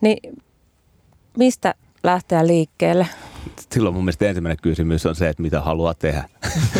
Niin 0.00 0.36
mistä 1.38 1.74
lähteä 2.02 2.46
liikkeelle? 2.46 3.06
Silloin 3.72 3.94
mun 3.94 4.04
mielestä 4.04 4.28
ensimmäinen 4.28 4.58
kysymys 4.62 5.06
on 5.06 5.14
se, 5.14 5.28
että 5.28 5.42
mitä 5.42 5.60
haluaa 5.60 5.94
tehdä. 5.94 6.24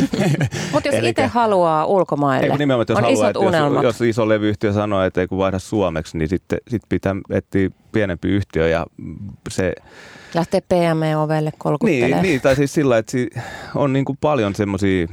Mutta 0.72 0.88
jos 0.88 1.04
itse 1.04 1.26
haluaa 1.26 1.86
ulkomaille, 1.86 2.52
ei, 2.52 2.58
nimenomaan, 2.58 2.86
jos 2.88 2.98
on 2.98 3.04
haluaa, 3.04 3.30
isot 3.30 3.42
unelmat. 3.42 3.82
Jos, 3.82 4.00
jos 4.00 4.08
iso 4.08 4.28
levyyhtiö 4.28 4.72
sanoo, 4.72 5.02
että 5.02 5.20
ei 5.20 5.26
kun 5.26 5.38
vaihda 5.38 5.58
suomeksi, 5.58 6.18
niin 6.18 6.28
sitten 6.28 6.58
sit 6.68 6.82
pitää 6.88 7.16
etsiä 7.30 7.70
pienempi 7.92 8.28
yhtiö 8.28 8.68
ja 8.68 8.86
se 9.50 9.74
Lähtee 10.34 10.60
PME-ovelle 10.60 11.52
kolkuttelemaan. 11.58 12.22
Niin, 12.22 12.30
niin, 12.30 12.40
tai 12.40 12.56
siis 12.56 12.74
sillä, 12.74 12.98
että 12.98 13.12
on 13.74 13.92
niin 13.92 14.04
kuin 14.04 14.18
paljon 14.20 14.54
semmoisia, 14.54 15.06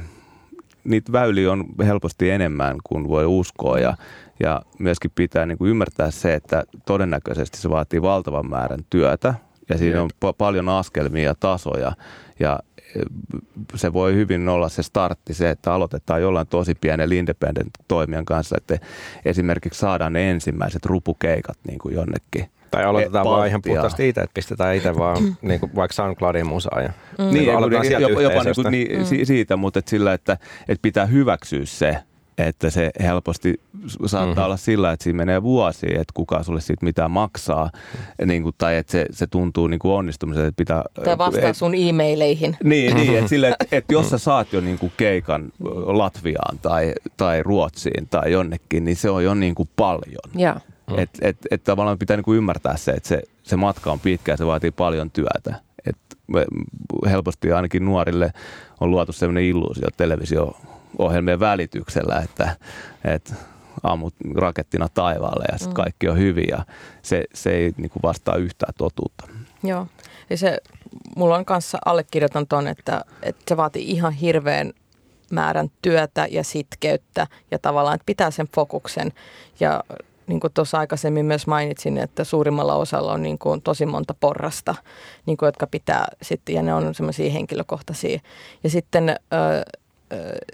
niitä 0.84 1.12
väyliä 1.12 1.52
on 1.52 1.64
helposti 1.84 2.30
enemmän 2.30 2.76
kuin 2.84 3.08
voi 3.08 3.26
uskoa 3.26 3.78
ja, 3.78 3.96
ja 4.40 4.62
myöskin 4.78 5.10
pitää 5.14 5.46
niin 5.46 5.58
kuin 5.58 5.70
ymmärtää 5.70 6.10
se, 6.10 6.34
että 6.34 6.64
todennäköisesti 6.86 7.58
se 7.58 7.70
vaatii 7.70 8.02
valtavan 8.02 8.50
määrän 8.50 8.84
työtä 8.90 9.34
ja 9.70 9.78
siinä 9.78 10.02
on 10.02 10.10
pa- 10.24 10.34
paljon 10.38 10.68
askelmia 10.68 11.24
ja 11.24 11.34
tasoja 11.40 11.92
ja 12.40 12.58
e, 12.78 13.00
se 13.74 13.92
voi 13.92 14.14
hyvin 14.14 14.48
olla 14.48 14.68
se 14.68 14.82
startti, 14.82 15.34
se, 15.34 15.50
että 15.50 15.74
aloitetaan 15.74 16.22
jollain 16.22 16.46
tosi 16.46 16.74
pienen 16.74 17.12
independent 17.12 17.70
toimijan 17.88 18.24
kanssa, 18.24 18.56
että 18.58 18.86
esimerkiksi 19.24 19.80
saadaan 19.80 20.12
ne 20.12 20.30
ensimmäiset 20.30 20.86
rupukeikat 20.86 21.58
niin 21.66 21.78
kuin 21.78 21.94
jonnekin 21.94 22.50
tai 22.70 22.84
aloitetaan 22.84 23.26
vaan 23.26 23.48
ihan 23.48 23.62
puhtaasti 23.62 24.08
itse, 24.08 24.20
että 24.20 24.34
pistetään 24.34 24.76
itse 24.76 24.96
vaan 24.96 25.22
mm. 25.22 25.36
niin 25.48 25.60
kuin 25.60 25.74
vaikka 25.74 25.94
SoundCloudin 25.94 26.46
musaa. 26.46 26.80
Ja, 26.80 26.92
mm. 27.18 27.24
Niin, 27.24 27.32
niin 27.32 28.00
jopa, 28.00 28.22
jopa, 28.22 28.22
jopa 28.22 28.44
niin, 28.44 28.54
kuin, 28.54 28.70
niin, 28.70 28.98
mm. 28.98 29.24
siitä, 29.24 29.56
mutta 29.56 29.78
että 29.78 29.90
sillä, 29.90 30.12
että, 30.12 30.32
että 30.68 30.82
pitää 30.82 31.06
hyväksyä 31.06 31.64
se, 31.64 31.96
että 32.46 32.70
se 32.70 32.90
helposti 33.02 33.60
saattaa 34.06 34.26
mm-hmm. 34.26 34.44
olla 34.44 34.56
sillä, 34.56 34.92
että 34.92 35.04
siinä 35.04 35.16
menee 35.16 35.42
vuosi, 35.42 35.86
että 35.86 36.12
kuka 36.14 36.42
sulle 36.42 36.60
siitä 36.60 36.84
mitään 36.84 37.10
maksaa, 37.10 37.70
niin 38.26 38.42
kuin, 38.42 38.54
tai 38.58 38.76
että 38.76 38.92
se, 38.92 39.06
se 39.10 39.26
tuntuu 39.26 39.66
niin 39.66 39.78
kuin 39.78 39.92
onnistumisen, 39.92 40.46
että 40.46 40.56
pitää... 40.56 40.84
Tai 41.04 41.18
vastaa 41.18 41.50
et, 41.50 41.56
sun 41.56 41.74
e-maileihin. 41.74 42.56
Niin, 42.64 42.96
niin 42.96 43.18
että, 43.18 43.28
sille, 43.28 43.48
että, 43.48 43.76
että 43.76 43.92
jos 43.92 44.10
sä 44.10 44.18
saat 44.18 44.52
jo 44.52 44.60
niin 44.60 44.78
kuin 44.78 44.92
keikan 44.96 45.52
Latviaan 45.86 46.58
tai, 46.58 46.94
tai 47.16 47.42
Ruotsiin 47.42 48.08
tai 48.08 48.32
jonnekin, 48.32 48.84
niin 48.84 48.96
se 48.96 49.10
on 49.10 49.24
jo 49.24 49.34
niin 49.34 49.54
kuin 49.54 49.68
paljon. 49.76 50.40
Yeah. 50.40 50.62
Mm. 50.90 50.98
Että 50.98 51.18
et, 51.22 51.36
et 51.50 51.64
tavallaan 51.64 51.98
pitää 51.98 52.16
niinku 52.16 52.34
ymmärtää 52.34 52.76
se, 52.76 52.90
että 52.90 53.08
se, 53.08 53.22
se 53.42 53.56
matka 53.56 53.92
on 53.92 54.00
pitkä 54.00 54.32
ja 54.32 54.36
se 54.36 54.46
vaatii 54.46 54.70
paljon 54.70 55.10
työtä. 55.10 55.54
Et 55.86 55.96
helposti 57.10 57.52
ainakin 57.52 57.84
nuorille 57.84 58.32
on 58.80 58.90
luotu 58.90 59.12
sellainen 59.12 59.44
illuusio 59.44 59.88
televisio-ohjelmien 61.00 61.40
välityksellä, 61.40 62.22
että, 62.24 62.56
että 63.04 63.34
ammut 63.82 64.14
rakettina 64.34 64.88
taivaalle 64.88 65.44
ja 65.52 65.58
sitten 65.58 65.72
mm. 65.72 65.82
kaikki 65.82 66.08
on 66.08 66.18
hyvin 66.18 66.48
ja 66.48 66.64
se, 67.02 67.24
se 67.34 67.50
ei 67.50 67.72
niinku 67.76 67.98
vastaa 68.02 68.36
yhtään 68.36 68.74
totuutta. 68.78 69.28
Joo, 69.62 69.86
ja 70.30 70.36
se, 70.36 70.58
mulla 71.16 71.36
on 71.36 71.44
kanssa 71.44 71.78
allekirjoitan 71.84 72.46
ton, 72.46 72.68
että, 72.68 73.04
että 73.22 73.44
se 73.48 73.56
vaatii 73.56 73.90
ihan 73.90 74.12
hirveän 74.12 74.72
määrän 75.32 75.70
työtä 75.82 76.26
ja 76.30 76.44
sitkeyttä 76.44 77.26
ja 77.50 77.58
tavallaan, 77.58 77.94
että 77.94 78.06
pitää 78.06 78.30
sen 78.30 78.48
fokuksen 78.54 79.12
ja 79.60 79.84
niin 80.26 80.40
kuin 80.40 80.52
tuossa 80.52 80.78
aikaisemmin 80.78 81.26
myös 81.26 81.46
mainitsin, 81.46 81.98
että 81.98 82.24
suurimmalla 82.24 82.74
osalla 82.74 83.12
on 83.12 83.22
niin 83.22 83.38
kuin 83.38 83.62
tosi 83.62 83.86
monta 83.86 84.14
porrasta, 84.14 84.74
niin 85.26 85.36
kuin, 85.36 85.46
jotka 85.46 85.66
pitää 85.66 86.08
sitten, 86.22 86.54
ja 86.54 86.62
ne 86.62 86.74
on 86.74 86.94
semmoisia 86.94 87.30
henkilökohtaisia. 87.30 88.20
Ja 88.64 88.70
sitten 88.70 89.16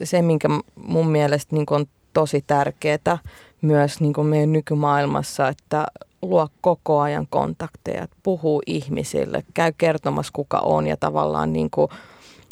se, 0.05 0.23
minkä 0.23 0.49
mun 0.75 1.09
mielestä 1.09 1.57
niin 1.57 1.67
on 1.71 1.87
tosi 2.13 2.45
tärkeää 2.47 3.19
myös 3.63 4.01
niin 4.01 4.27
meidän 4.27 4.53
nykymaailmassa, 4.53 5.49
että 5.49 5.87
luo 6.23 6.49
koko 6.61 7.01
ajan 7.01 7.27
kontakteja, 7.31 8.09
puhuu 8.23 8.63
ihmisille, 8.67 9.45
käy 9.55 9.73
kertomassa 9.79 10.33
kuka 10.33 10.59
on 10.59 10.87
ja 10.87 10.97
tavallaan 10.97 11.53
niin 11.53 11.71
kuin– 11.71 11.89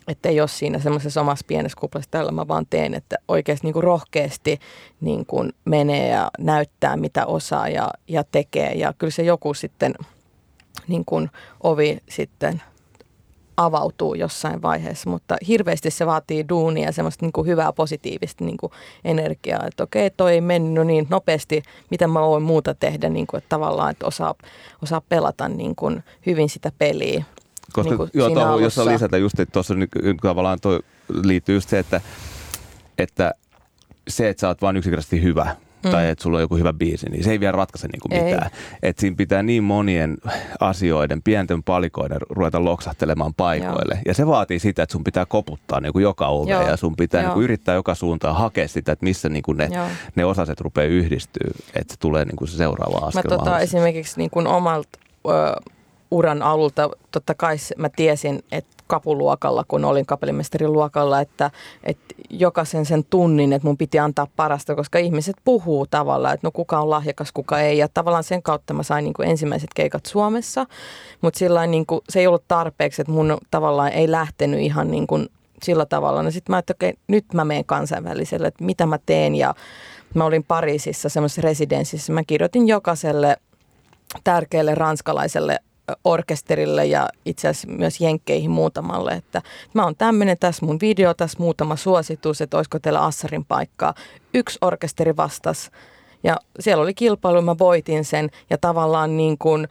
että 0.09 0.28
ei 0.28 0.40
ole 0.40 0.48
siinä 0.48 0.78
semmoisessa 0.78 1.20
omassa 1.20 1.44
pienessä 1.48 1.81
kuplassa, 1.81 2.10
tällä 2.10 2.32
mä 2.32 2.48
vaan 2.48 2.66
teen, 2.70 2.94
että 2.94 3.16
oikeasti 3.28 3.66
niin 3.66 3.72
kuin 3.72 3.85
rohkeasti 3.85 4.59
niin 5.01 5.26
kuin 5.26 5.52
menee 5.64 6.09
ja 6.09 6.31
näyttää 6.39 6.97
mitä 6.97 7.26
osaa 7.26 7.68
ja, 7.68 7.90
ja 8.09 8.24
tekee. 8.32 8.72
Ja 8.72 8.93
kyllä 8.98 9.10
se 9.10 9.22
joku 9.22 9.55
sitten 9.55 9.94
niin 10.89 11.05
kuin 11.05 11.31
ovi 11.62 11.98
sitten 12.09 12.62
avautuu 13.56 14.14
jossain 14.14 14.62
vaiheessa, 14.62 15.10
mutta 15.10 15.36
hirveästi 15.48 15.90
se 15.90 16.06
vaatii 16.06 16.44
duunia 16.48 16.93
semmoista 16.93 17.24
niin 17.24 17.32
kuin 17.32 17.47
hyvää 17.47 17.72
positiivista 17.72 18.44
niin 18.44 18.56
kuin 18.56 18.72
energiaa, 19.05 19.66
että 19.66 19.82
okei, 19.82 20.10
toi 20.10 20.32
ei 20.32 20.40
mennyt 20.40 20.86
niin 20.86 21.06
nopeasti, 21.10 21.62
mitä 21.90 22.06
mä 22.06 22.20
voin 22.20 22.43
muuta 22.43 22.74
tehdä, 22.74 23.09
niin 23.09 23.26
kuin, 23.26 23.39
että 23.39 23.48
tavallaan, 23.48 23.90
että 23.90 24.06
osaa, 24.06 24.35
osaa 24.82 25.01
pelata 25.09 25.48
niin 25.48 25.76
kuin 25.76 26.05
hyvin 26.26 26.48
sitä 26.48 26.72
peliä 26.78 27.24
koska 27.72 27.94
niin 27.94 28.10
joo, 28.14 28.31
tuohon, 28.31 28.62
jos 28.62 28.78
on 28.78 28.86
lisätä 28.86 29.16
just, 29.16 29.40
että 29.40 29.52
tuossa 29.52 29.74
tavallaan 30.22 30.60
toi 30.60 30.81
liittyy 31.22 31.55
just 31.55 31.68
se, 31.68 31.78
että, 31.78 32.01
että 32.98 33.35
se, 34.09 34.28
että 34.28 34.40
sä 34.40 34.48
oot 34.48 34.62
vain 34.62 34.76
yksinkertaisesti 34.76 35.22
hyvä, 35.22 35.56
mm. 35.85 35.90
tai 35.90 36.09
että 36.09 36.23
sulla 36.23 36.36
on 36.36 36.43
joku 36.43 36.56
hyvä 36.56 36.73
biisi, 36.73 37.11
niin 37.11 37.24
se 37.24 37.31
ei 37.31 37.40
vielä 37.40 37.52
ratkaise 37.52 37.89
niin 37.89 38.01
kuin 38.01 38.24
mitään. 38.24 38.51
Että 38.82 39.01
siinä 39.01 39.16
pitää 39.16 39.43
niin 39.43 39.65
monien 39.65 40.16
asioiden, 40.61 41.23
pienten 41.23 41.62
palikoiden 41.62 42.19
ruveta 42.31 42.65
loksahtelemaan 42.65 43.35
paikoille. 43.35 43.94
Joo. 43.94 44.02
Ja 44.06 44.15
se 44.15 44.27
vaatii 44.27 44.59
sitä, 44.59 44.82
että 44.82 44.93
sun 44.93 45.05
pitää 45.05 45.27
koputtaa 45.27 45.81
niin 45.81 45.93
kuin 45.93 46.02
joka 46.02 46.28
ove 46.28 46.52
ja 46.52 46.77
sun 46.77 46.97
pitää 46.97 47.23
niin 47.23 47.32
kuin 47.32 47.44
yrittää 47.44 47.74
joka 47.74 47.94
suuntaan 47.94 48.36
hakea 48.36 48.69
sitä, 48.69 48.93
että 48.93 49.05
missä 49.05 49.28
niin 49.28 49.43
kuin 49.43 49.59
ne, 49.59 49.70
ne 50.15 50.24
osaset 50.24 50.61
rupeaa 50.61 50.86
yhdistyä, 50.86 51.51
että 51.74 51.94
se 51.94 52.01
tulee 52.01 52.24
niin 52.24 52.36
kuin 52.36 52.48
se 52.48 52.56
seuraava 52.56 53.06
askel. 53.06 53.23
Mä 53.31 53.36
tota, 53.36 53.59
esimerkiksi 53.59 54.19
niin 54.19 54.31
kuin 54.31 54.47
omalta 54.47 54.98
uran 56.11 56.43
alulta 56.43 56.90
totta 57.11 57.35
kai 57.35 57.56
mä 57.77 57.89
tiesin, 57.89 58.43
että 58.52 58.74
kapuluokalla, 58.86 59.65
kun 59.69 59.85
olin 59.85 60.06
kapellimestarin 60.06 60.73
luokalla, 60.73 61.20
että, 61.20 61.51
että 61.85 62.15
jokaisen 62.31 62.86
sen 62.86 63.05
tunnin, 63.11 63.52
että 63.52 63.69
mun 63.69 63.77
piti 63.77 63.98
antaa 63.98 64.27
parasta, 64.36 64.74
koska 64.74 64.98
ihmiset 64.98 65.36
puhuu 65.44 65.86
tavallaan, 65.86 66.35
että 66.35 66.47
no 66.47 66.51
kuka 66.51 66.81
on 66.81 66.90
lahjakas, 66.90 67.32
kuka 67.32 67.61
ei. 67.61 67.78
Ja 67.78 67.89
tavallaan 67.94 68.24
sen 68.24 68.43
kautta 68.43 68.74
mä 68.74 68.82
sain 68.82 69.05
niin 69.05 69.15
kuin 69.15 69.28
ensimmäiset 69.28 69.70
keikat 69.74 70.06
Suomessa, 70.06 70.66
mutta 71.20 71.39
sillä 71.39 71.66
niin 71.66 71.86
kuin, 71.86 72.01
se 72.09 72.20
ei 72.20 72.27
ollut 72.27 72.44
tarpeeksi, 72.48 73.02
että 73.02 73.12
mun 73.12 73.39
tavallaan 73.51 73.93
ei 73.93 74.11
lähtenyt 74.11 74.61
ihan 74.61 74.90
niin 74.90 75.06
kuin 75.06 75.28
sillä 75.62 75.86
tavalla. 75.86 76.23
No 76.23 76.31
sitten 76.31 76.52
mä 76.52 76.59
että 76.59 76.73
okei, 76.73 76.94
nyt 77.09 77.24
mä 77.35 77.44
menen 77.44 77.65
kansainväliselle, 77.65 78.47
että 78.47 78.65
mitä 78.65 78.86
mä 78.86 78.98
teen 79.06 79.35
ja 79.35 79.55
mä 80.15 80.24
olin 80.24 80.44
Pariisissa 80.44 81.09
semmoisessa 81.09 81.43
residenssissä. 81.43 82.12
Mä 82.12 82.24
kirjoitin 82.24 82.69
jokaiselle 82.69 83.36
tärkeälle 84.24 84.74
ranskalaiselle 84.74 85.59
orkesterille 86.05 86.86
ja 86.86 87.09
itse 87.24 87.48
asiassa 87.48 87.69
myös 87.69 88.01
jenkkeihin 88.01 88.51
muutamalle, 88.51 89.12
että 89.12 89.43
mä 89.74 89.85
oon 89.85 89.97
tämmöinen, 89.97 90.36
tässä 90.40 90.66
mun 90.66 90.78
video, 90.81 91.15
tässä 91.15 91.39
muutama 91.39 91.77
suositus, 91.77 92.40
että 92.40 92.56
olisiko 92.56 92.78
teillä 92.78 93.05
Assarin 93.05 93.44
paikkaa. 93.44 93.94
Yksi 94.35 94.59
orkesteri 94.61 95.16
vastasi 95.16 95.70
ja 96.24 96.36
siellä 96.61 96.82
oli 96.82 96.94
kilpailu, 96.94 97.43
mä 97.43 97.59
voitin 97.59 98.05
sen 98.05 98.31
ja 98.51 98.59
tavallaan 98.59 99.16
niin 99.16 99.39
kuin, 99.39 99.69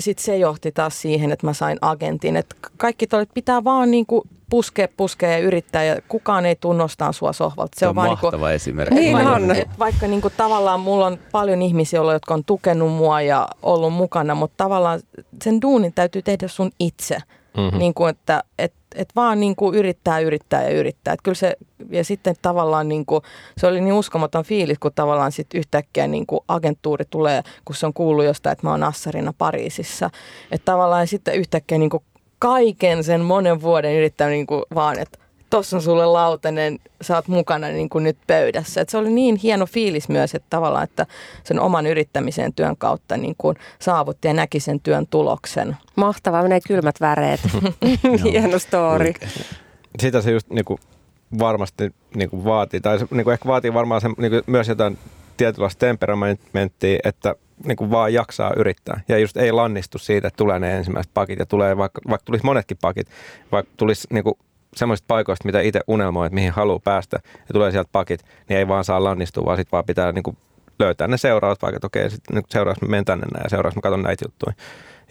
sitten 0.00 0.24
se 0.24 0.36
johti 0.36 0.72
taas 0.72 1.02
siihen, 1.02 1.32
että 1.32 1.46
mä 1.46 1.52
sain 1.52 1.78
agentin. 1.80 2.36
Että 2.36 2.56
kaikki 2.76 3.06
toivat, 3.06 3.28
pitää 3.34 3.64
vaan 3.64 3.90
niin 3.90 4.06
kuin 4.06 4.28
puskea, 4.50 4.88
puskea 4.96 5.30
ja 5.30 5.38
yrittää 5.38 5.84
ja 5.84 5.96
kukaan 6.08 6.46
ei 6.46 6.56
tunnustaa 6.56 7.12
sua 7.12 7.32
sohvalta. 7.32 7.76
Se, 7.76 7.80
se 7.80 7.86
on, 7.86 7.98
on 7.98 8.08
mahtava 8.08 8.30
niin 8.30 8.40
kuin, 8.40 8.52
esimerkki. 8.52 8.94
Niin 8.94 9.16
vaikka, 9.16 9.32
on. 9.32 9.50
Et 9.50 9.78
vaikka 9.78 10.06
niin 10.06 10.20
kuin 10.20 10.34
tavallaan 10.36 10.80
mulla 10.80 11.06
on 11.06 11.18
paljon 11.32 11.62
ihmisiä, 11.62 12.00
jotka 12.12 12.34
on 12.34 12.44
tukenut 12.44 12.92
mua 12.92 13.20
ja 13.20 13.48
ollut 13.62 13.92
mukana, 13.92 14.34
mutta 14.34 14.64
tavallaan 14.64 15.00
sen 15.44 15.62
duunin 15.62 15.92
täytyy 15.92 16.22
tehdä 16.22 16.48
sun 16.48 16.70
itse. 16.78 17.18
Mm-hmm. 17.56 17.78
Niin 17.78 17.94
kuin, 17.94 18.10
että 18.10 18.44
et, 18.58 18.72
et 18.94 19.08
vaan 19.16 19.40
niin 19.40 19.56
kuin 19.56 19.74
yrittää, 19.74 20.18
yrittää 20.18 20.62
ja 20.62 20.70
yrittää. 20.70 21.14
Et 21.14 21.22
kyllä 21.22 21.34
se, 21.34 21.56
ja 21.90 22.04
sitten 22.04 22.34
tavallaan 22.42 22.88
niin 22.88 23.06
kuin, 23.06 23.22
se 23.58 23.66
oli 23.66 23.80
niin 23.80 23.94
uskomaton 23.94 24.44
fiilis, 24.44 24.78
kun 24.78 24.90
tavallaan 24.94 25.32
sit 25.32 25.46
yhtäkkiä 25.54 26.06
niin 26.06 26.26
kuin 26.26 26.40
agenttuuri 26.48 27.04
tulee, 27.10 27.42
kun 27.64 27.76
se 27.76 27.86
on 27.86 27.94
kuullut 27.94 28.24
jostain, 28.24 28.52
että 28.52 28.66
mä 28.66 28.70
oon 28.70 28.82
Assarina 28.82 29.32
Pariisissa. 29.38 30.10
Että 30.50 30.64
tavallaan 30.64 31.06
sitten 31.06 31.34
yhtäkkiä 31.34 31.78
niin 31.78 31.90
kuin 31.90 32.02
kaiken 32.38 33.04
sen 33.04 33.20
monen 33.20 33.62
vuoden 33.62 33.94
yrittänyt 33.94 34.32
niin 34.32 34.46
kuin 34.46 34.62
vaan, 34.74 34.98
että 34.98 35.18
tossa 35.50 35.76
on 35.76 35.82
sulle 35.82 36.06
lautanen, 36.06 36.78
sä 37.00 37.14
oot 37.14 37.28
mukana 37.28 37.68
niin 37.68 37.88
kuin 37.88 38.04
nyt 38.04 38.16
pöydässä. 38.26 38.80
Et 38.80 38.88
se 38.88 38.98
oli 38.98 39.10
niin 39.10 39.36
hieno 39.36 39.66
fiilis 39.66 40.08
myös, 40.08 40.34
että 40.34 40.46
tavallaan, 40.50 40.84
että 40.84 41.06
sen 41.44 41.60
oman 41.60 41.86
yrittämisen 41.86 42.54
työn 42.54 42.76
kautta 42.76 43.16
niin 43.16 43.34
kuin 43.38 43.56
saavutti 43.78 44.28
ja 44.28 44.34
näki 44.34 44.60
sen 44.60 44.80
työn 44.80 45.06
tuloksen. 45.06 45.76
Mahtavaa, 45.96 46.42
menee 46.42 46.60
kylmät 46.66 47.00
väreet. 47.00 47.40
hieno 48.24 48.58
story. 48.58 49.12
Sitä 50.00 50.22
se 50.22 50.30
just 50.30 50.50
niin 50.50 50.64
kuin 50.64 50.78
varmasti 51.38 51.94
niin 52.14 52.30
kuin 52.30 52.44
vaatii, 52.44 52.80
tai 52.80 52.98
se 52.98 53.06
niin 53.10 53.24
kuin 53.24 53.32
ehkä 53.32 53.48
vaatii 53.48 53.74
varmaan 53.74 54.00
se, 54.00 54.08
niin 54.18 54.30
kuin 54.30 54.42
myös 54.46 54.68
jotain 54.68 54.98
tietynlaista 55.36 55.78
temperamenttia, 55.78 56.98
että 57.04 57.34
niin 57.66 57.76
kuin 57.76 57.90
vaan 57.90 58.12
jaksaa 58.12 58.52
yrittää. 58.56 59.00
Ja 59.08 59.18
just 59.18 59.36
ei 59.36 59.52
lannistu 59.52 59.98
siitä, 59.98 60.28
että 60.28 60.36
tulee 60.36 60.58
ne 60.58 60.76
ensimmäiset 60.76 61.14
pakit 61.14 61.38
ja 61.38 61.46
tulee 61.46 61.76
vaikka, 61.76 62.00
vaikka 62.08 62.24
tulisi 62.24 62.44
monetkin 62.44 62.76
pakit, 62.80 63.06
vaikka 63.52 63.72
tulisi 63.76 64.08
niin 64.10 64.24
kuin 64.24 64.34
semmoisista 64.76 65.06
paikoista, 65.08 65.46
mitä 65.46 65.60
itse 65.60 65.80
unelmoi, 65.86 66.26
että 66.26 66.34
mihin 66.34 66.52
haluaa 66.52 66.78
päästä 66.84 67.18
ja 67.24 67.52
tulee 67.52 67.70
sieltä 67.70 67.88
pakit, 67.92 68.24
niin 68.48 68.58
ei 68.58 68.68
vaan 68.68 68.84
saa 68.84 69.04
lannistua, 69.04 69.44
vaan 69.44 69.56
sitten 69.56 69.72
vaan 69.72 69.84
pitää 69.84 70.12
niin 70.12 70.22
kuin 70.22 70.36
löytää 70.78 71.08
ne 71.08 71.16
seuraavat 71.16 71.60
paikat. 71.60 71.84
Okei, 71.84 72.10
sitten 72.10 72.34
niin 72.34 72.44
seuraavaksi 72.48 72.84
mä 72.84 72.90
menen 72.90 73.04
tänne 73.04 73.26
näin 73.34 73.44
ja 73.44 73.50
seuraavaksi 73.50 73.78
mä 73.78 73.82
katson 73.82 74.02
näitä 74.02 74.24
juttuja. 74.24 74.54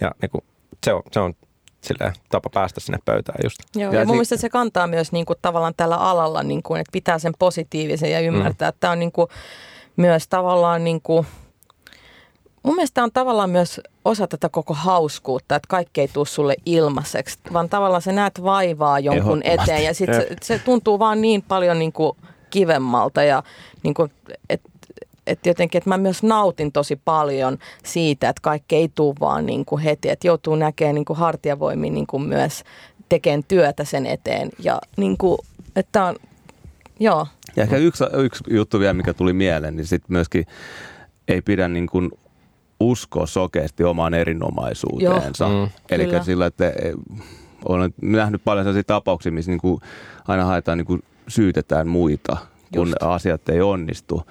Ja 0.01 0.11
niin 0.21 0.29
kuin, 0.29 0.43
se 0.85 0.93
on, 0.93 1.01
se 1.11 1.19
on 1.19 1.33
silleen, 1.81 2.13
tapa 2.29 2.49
päästä 2.53 2.79
sinne 2.79 2.99
pöytään 3.05 3.39
just. 3.43 3.57
Joo, 3.75 3.93
ja, 3.93 3.99
ja 3.99 4.05
mun 4.05 4.15
mielestä 4.15 4.37
se 4.37 4.49
kantaa 4.49 4.87
myös 4.87 5.11
niin 5.11 5.25
kuin, 5.25 5.39
tavallaan 5.41 5.73
tällä 5.77 5.97
alalla, 5.97 6.43
niin 6.43 6.63
kuin, 6.63 6.81
että 6.81 6.91
pitää 6.91 7.19
sen 7.19 7.33
positiivisen 7.39 8.11
ja 8.11 8.19
ymmärtää, 8.19 8.67
mm. 8.67 8.69
että 8.69 8.79
tämä 8.79 8.91
on 8.91 8.99
niin 8.99 9.11
kuin, 9.11 9.27
myös 9.95 10.27
tavallaan 10.27 10.83
niin 10.83 11.01
kuin, 11.01 11.27
mun 12.63 12.75
mielestä 12.75 13.03
on 13.03 13.11
tavallaan 13.11 13.49
myös 13.49 13.81
osa 14.05 14.27
tätä 14.27 14.49
koko 14.49 14.73
hauskuutta, 14.73 15.55
että 15.55 15.67
kaikki 15.69 16.01
ei 16.01 16.07
tule 16.07 16.25
sulle 16.25 16.55
ilmaiseksi, 16.65 17.39
vaan 17.53 17.69
tavallaan 17.69 18.01
sä 18.01 18.11
näet 18.11 18.43
vaivaa 18.43 18.99
jonkun 18.99 19.41
eteen 19.43 19.83
ja 19.83 19.93
sitten 19.93 20.21
se, 20.21 20.35
se 20.41 20.59
tuntuu 20.59 20.99
vaan 20.99 21.21
niin 21.21 21.41
paljon 21.41 21.79
niin 21.79 21.93
kuin 21.93 22.17
kivemmalta 22.49 23.23
ja 23.23 23.43
niin 23.83 23.93
kuin, 23.93 24.11
että 24.49 24.69
et 25.27 25.45
jotenkin, 25.45 25.77
että 25.77 25.89
mä 25.89 25.97
myös 25.97 26.23
nautin 26.23 26.71
tosi 26.71 26.95
paljon 27.05 27.57
siitä, 27.85 28.29
että 28.29 28.41
kaikki 28.41 28.75
ei 28.75 28.89
tule 28.95 29.15
vaan 29.19 29.45
niin 29.45 29.65
kuin 29.65 29.81
heti, 29.81 30.09
että 30.09 30.27
joutuu 30.27 30.55
näkemään 30.55 30.95
niin 30.95 31.05
kuin 31.05 31.19
hartiavoimin 31.19 31.93
niin 31.93 32.07
kuin 32.07 32.23
myös 32.23 32.63
tekemään 33.09 33.43
työtä 33.47 33.83
sen 33.83 34.05
eteen 34.05 34.49
ja 34.59 34.79
niin 34.97 35.17
kuin, 35.17 35.37
että 35.75 36.03
on, 36.05 36.15
joo. 36.99 37.27
Ja 37.55 37.63
ehkä 37.63 37.77
yksi, 37.77 38.03
yksi 38.13 38.43
juttu 38.49 38.79
vielä, 38.79 38.93
mikä 38.93 39.13
tuli 39.13 39.33
mieleen, 39.33 39.75
niin 39.75 39.87
sitten 39.87 40.13
myöskin 40.13 40.45
ei 41.27 41.41
pidä 41.41 41.67
niin 41.67 41.87
kuin 41.87 42.11
uskoa 42.79 43.25
sokeasti 43.25 43.83
omaan 43.83 44.13
erinomaisuuteensa. 44.13 45.47
Mm. 45.47 45.69
Eli 45.89 46.23
sillä, 46.23 46.45
että 46.45 46.69
e, 46.69 46.93
olen 47.65 47.93
nähnyt 48.01 48.41
paljon 48.43 48.63
sellaisia 48.63 48.83
tapauksia, 48.83 49.31
missä 49.31 49.51
niin 49.51 49.61
kuin 49.61 49.81
aina 50.27 50.45
haetaan 50.45 50.77
niin 50.77 50.85
kuin 50.85 51.03
syytetään 51.27 51.87
muita, 51.87 52.37
kun 52.73 52.87
Just. 52.87 53.03
asiat 53.03 53.49
ei 53.49 53.61
onnistu. 53.61 54.23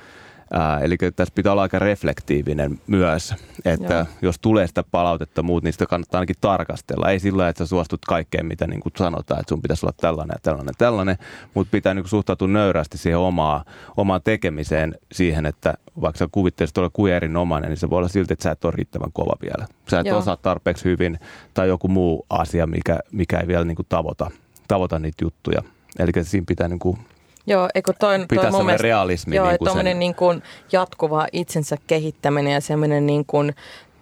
Ää, 0.52 0.80
eli 0.80 0.96
tässä 1.16 1.34
pitää 1.34 1.52
olla 1.52 1.62
aika 1.62 1.78
reflektiivinen 1.78 2.80
myös, 2.86 3.34
että 3.64 3.94
Joo. 3.94 4.06
jos 4.22 4.38
tulee 4.38 4.66
sitä 4.66 4.82
palautetta 4.82 5.42
muut, 5.42 5.64
niin 5.64 5.72
sitä 5.72 5.86
kannattaa 5.86 6.18
ainakin 6.18 6.36
tarkastella. 6.40 7.10
Ei 7.10 7.18
sillä 7.18 7.48
että 7.48 7.64
sä 7.64 7.68
suostut 7.68 8.04
kaikkeen, 8.04 8.46
mitä 8.46 8.66
niin 8.66 8.80
kuin 8.80 8.92
sanotaan, 8.98 9.40
että 9.40 9.48
sun 9.48 9.62
pitäisi 9.62 9.86
olla 9.86 9.94
tällainen 10.00 10.34
ja 10.34 10.40
tällainen 10.42 10.74
tällainen, 10.78 11.18
mutta 11.54 11.70
pitää 11.70 11.94
niin 11.94 12.02
kuin 12.02 12.10
suhtautua 12.10 12.48
nöyrästi 12.48 12.98
siihen 12.98 13.18
omaa, 13.18 13.64
omaan 13.96 14.20
tekemiseen 14.24 14.94
siihen, 15.12 15.46
että 15.46 15.74
vaikka 16.00 16.18
sä 16.18 16.28
kuvittelisit 16.32 16.78
olla 16.78 16.90
kuin 16.92 17.12
erinomainen, 17.12 17.68
niin 17.68 17.78
se 17.78 17.90
voi 17.90 17.98
olla 17.98 18.08
silti, 18.08 18.32
että 18.32 18.42
sä 18.42 18.50
et 18.50 18.64
ole 18.64 18.72
riittävän 18.76 19.12
kova 19.12 19.34
vielä. 19.42 19.66
Sä 19.90 20.00
et 20.00 20.06
Joo. 20.06 20.18
osaa 20.18 20.36
tarpeeksi 20.36 20.84
hyvin 20.84 21.18
tai 21.54 21.68
joku 21.68 21.88
muu 21.88 22.26
asia, 22.30 22.66
mikä, 22.66 22.98
mikä 23.12 23.38
ei 23.38 23.46
vielä 23.46 23.64
niin 23.64 23.76
kuin 23.76 23.86
tavoita, 23.88 24.30
tavoita 24.68 24.98
niitä 24.98 25.24
juttuja. 25.24 25.62
Eli 25.98 26.10
siinä 26.22 26.44
pitää 26.48 26.68
niin 26.68 26.78
kuin 26.78 26.98
Joo, 27.46 27.68
eikö 27.74 27.92
toi, 27.98 28.26
toi 28.34 28.50
mun 28.50 28.64
mielestä, 28.64 28.82
realismi. 28.82 29.36
Joo, 29.36 29.48
niin 29.48 29.58
kuin 29.58 29.72
sen... 29.72 29.98
niin 29.98 30.14
kuin 30.14 30.42
jatkuva 30.72 31.26
itsensä 31.32 31.76
kehittäminen 31.86 32.52
ja 32.52 32.60
semmoinen 32.60 33.06
niin 33.06 33.24
kuin 33.26 33.54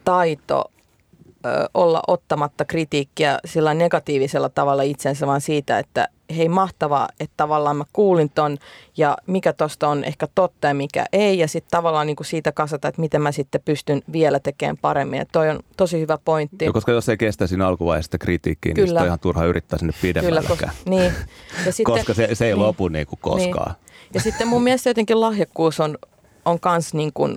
taito 0.05 0.71
olla 1.75 2.03
ottamatta 2.07 2.65
kritiikkiä 2.65 3.39
sillä 3.45 3.75
negatiivisella 3.75 4.49
tavalla 4.49 4.83
itsensä, 4.83 5.27
vaan 5.27 5.41
siitä, 5.41 5.79
että 5.79 6.09
hei 6.37 6.49
mahtavaa, 6.49 7.09
että 7.21 7.35
tavallaan 7.37 7.77
mä 7.77 7.85
kuulin 7.93 8.31
ton 8.31 8.59
ja 8.97 9.17
mikä 9.27 9.53
tosta 9.53 9.89
on 9.89 10.05
ehkä 10.05 10.29
totta 10.35 10.69
ja 10.69 10.75
mikä 10.75 11.07
ei. 11.13 11.39
Ja 11.39 11.49
sitten 11.49 11.71
tavallaan 11.71 12.07
niin 12.07 12.17
kuin 12.17 12.27
siitä 12.27 12.53
kasata, 12.53 12.89
että 12.89 13.01
miten 13.01 13.23
mä 13.23 13.33
sitten 13.33 13.61
pystyn 13.65 14.03
vielä 14.13 14.41
tekemään 14.41 14.77
paremmin. 14.77 15.21
Että 15.21 15.33
toi 15.33 15.51
on 15.51 15.61
tosi 15.77 16.01
hyvä 16.01 16.19
pointti. 16.25 16.65
Joo, 16.65 16.73
koska 16.73 16.93
jos 16.93 17.09
ei 17.09 17.17
kestä 17.17 17.47
siinä 17.47 17.67
alkuvaiheessa 17.67 18.19
kritiikkiä, 18.19 18.75
niin 18.75 18.99
on 18.99 19.07
ihan 19.07 19.19
turha 19.19 19.45
yrittää 19.45 19.79
sinne 19.79 19.95
pidemmälläkään. 20.03 20.57
Kyllä, 20.59 20.73
koska, 20.73 20.91
niin. 20.91 21.13
Ja 21.67 21.73
sitten, 21.73 21.95
koska 21.95 22.15
se, 22.15 22.35
se 22.35 22.47
ei 22.47 22.53
niin, 22.53 22.63
lopu 22.63 22.89
niin 22.89 23.07
kuin 23.07 23.19
koskaan. 23.23 23.73
Niin. 23.73 24.11
Ja 24.15 24.21
sitten 24.21 24.49
mun 24.49 24.63
mielestä 24.63 24.91
jotenkin 24.91 25.21
lahjakkuus 25.21 25.81
on, 25.81 25.99
on 26.45 26.61
kans 26.61 26.95
niin 26.95 27.13
kuin, 27.15 27.37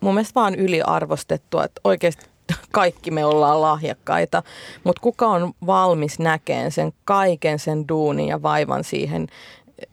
mun 0.00 0.14
mielestä 0.14 0.40
vaan 0.40 0.54
yliarvostettua, 0.54 1.64
että 1.64 1.80
oikeasti 1.84 2.29
kaikki 2.72 3.10
me 3.10 3.24
ollaan 3.24 3.60
lahjakkaita, 3.60 4.42
mutta 4.84 5.00
kuka 5.00 5.26
on 5.26 5.52
valmis 5.66 6.18
näkeen 6.18 6.72
sen 6.72 6.92
kaiken 7.04 7.58
sen 7.58 7.88
duunin 7.88 8.28
ja 8.28 8.42
vaivan 8.42 8.84
siihen 8.84 9.26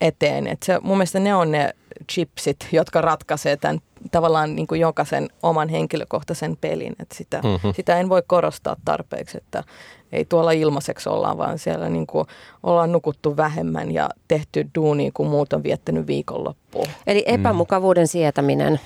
eteen. 0.01 0.47
Et 0.47 0.63
se, 0.63 0.79
mun 0.81 0.97
mielestä 0.97 1.19
ne 1.19 1.35
on 1.35 1.51
ne 1.51 1.73
chipsit, 2.11 2.67
jotka 2.71 3.01
ratkaisee 3.01 3.57
tämän 3.57 3.79
tavallaan 4.11 4.55
niin 4.55 4.67
kuin 4.67 4.81
jokaisen 4.81 5.29
oman 5.43 5.69
henkilökohtaisen 5.69 6.57
pelin. 6.61 6.95
Et 6.99 7.11
sitä, 7.11 7.41
mm-hmm. 7.43 7.73
sitä 7.73 7.99
en 7.99 8.09
voi 8.09 8.23
korostaa 8.27 8.75
tarpeeksi, 8.85 9.37
että 9.37 9.63
ei 10.11 10.25
tuolla 10.25 10.51
ilmaiseksi 10.51 11.09
olla, 11.09 11.37
vaan 11.37 11.59
siellä 11.59 11.89
niin 11.89 12.07
kuin 12.07 12.27
ollaan 12.63 12.91
nukuttu 12.91 13.37
vähemmän 13.37 13.91
ja 13.91 14.09
tehty 14.27 14.67
duuni, 14.75 15.11
kun 15.13 15.27
muut 15.27 15.53
on 15.53 15.63
viettänyt 15.63 16.07
viikonloppuun. 16.07 16.87
Eli 17.07 17.23
epämukavuuden 17.25 18.07
sietäminen. 18.07 18.79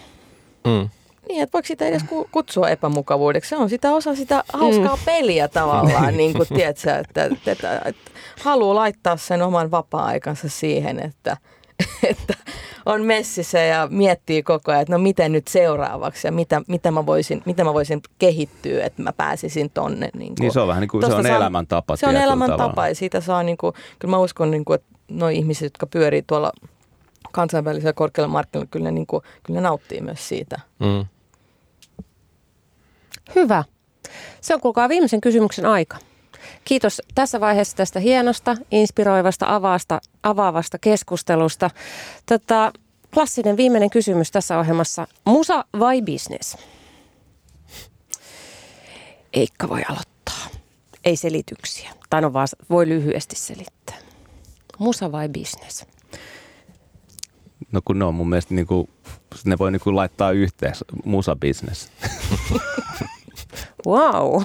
Mm. 0.68 0.90
Niin, 1.30 1.44
että 1.44 1.54
voiko 1.54 1.66
sitä 1.66 1.86
edes 1.86 2.02
kutsua 2.32 2.70
epämukavuudeksi? 2.70 3.50
Se 3.50 3.58
on 3.58 3.70
sitä 3.70 3.92
osa 3.92 4.16
sitä 4.16 4.44
hauskaa 4.54 4.96
mm. 4.96 5.02
peliä 5.06 5.48
tavallaan, 5.48 6.18
niin 6.18 6.34
kuin 6.34 6.48
tiedätkö, 6.56 6.96
että, 6.96 7.24
että, 7.24 7.52
että, 7.52 7.82
että 7.86 8.12
haluaa 8.42 8.76
laittaa 8.76 9.18
sen 9.18 9.42
oman 9.42 9.72
vapaa-aikansa 9.72 10.50
siihen, 10.50 11.00
että, 11.00 11.38
että 12.10 12.34
on 12.86 13.04
messissä 13.04 13.60
ja 13.60 13.88
miettii 13.92 14.44
koko 14.44 14.72
ajan, 14.72 14.82
että 14.82 14.94
no 14.94 15.00
miten 15.00 15.32
nyt 15.32 15.48
seuraavaksi 15.48 16.28
ja 16.28 16.32
mitä, 16.32 16.62
mitä, 16.68 16.92
mä, 16.92 17.06
voisin, 17.06 17.42
mitä 17.46 17.64
mä 17.64 17.74
voisin 17.74 18.02
kehittyä, 18.20 18.84
että 18.84 19.04
mä 19.04 19.14
pääsisin 19.14 19.70
tonne. 19.70 20.10
Niin, 20.14 20.28
kuin. 20.28 20.36
niin 20.40 20.52
se 20.52 20.60
on 20.60 20.68
vähän 20.68 20.82
niin 20.82 20.90
kuin, 20.90 21.06
se 21.06 21.14
on 21.14 21.24
saa, 21.24 21.36
elämäntapa. 21.36 21.96
Se 21.96 22.08
on 22.08 22.16
elämäntapa 22.16 22.88
ja 22.88 22.96
siitä 22.96 23.22
saa, 23.22 23.44
niin 23.44 23.58
kuin, 23.58 23.74
kyllä 24.00 24.12
mä 24.12 24.18
uskon, 24.18 24.52
niin 24.52 24.66
kuin, 24.66 24.76
että 24.76 24.88
nuo 25.12 25.30
ihmiset, 25.30 25.64
jotka 25.64 25.86
pyörii 25.86 26.22
tuolla 26.22 26.52
kansainvälisellä 27.32 27.94
korkealla 27.94 28.28
markkinoilla, 28.28 28.70
kyllä 28.72 28.84
ne, 28.84 28.92
niin 28.92 29.08
kuin, 29.08 29.24
kyllä 29.44 29.60
ne 29.60 29.64
nauttii 29.68 30.02
myös 30.02 30.28
siitä. 30.28 30.60
Mm. 30.80 31.06
Hyvä. 33.36 33.64
Se 34.42 34.56
on 34.56 34.62
kuulkaa 34.62 34.90
viimeisen 34.90 35.22
kysymyksen 35.22 35.66
aika. 35.66 35.98
Kiitos 36.66 37.02
tässä 37.16 37.40
vaiheessa 37.40 37.78
tästä 37.78 38.00
hienosta, 38.00 38.58
inspiroivasta, 38.72 39.56
avaasta, 39.56 40.02
avaavasta 40.24 40.80
keskustelusta. 40.80 41.70
Tota, 42.26 42.72
klassinen 43.14 43.58
viimeinen 43.58 43.90
kysymys 43.90 44.32
tässä 44.32 44.60
ohjelmassa. 44.60 45.08
Musa 45.26 45.66
vai 45.80 46.02
business? 46.02 46.58
Eikka 49.34 49.70
voi 49.70 49.82
aloittaa. 49.90 50.62
Ei 51.06 51.16
selityksiä. 51.16 51.92
Tai 52.10 52.22
no 52.22 52.34
vaan 52.34 52.48
voi 52.70 52.90
lyhyesti 52.90 53.36
selittää. 53.36 53.98
Musa 54.78 55.12
vai 55.12 55.30
business? 55.30 55.86
No 57.72 57.82
kun 57.86 58.00
ne 58.00 58.06
on 58.06 58.16
mun 58.16 58.30
mielestä 58.30 58.54
niin 58.54 58.68
kuin, 58.68 58.90
ne 59.46 59.58
voi 59.58 59.72
niin 59.72 59.80
kuin 59.80 59.96
laittaa 59.96 60.32
yhteen 60.32 60.74
musa 61.06 61.36
business. 61.36 61.92
Wow. 63.88 64.42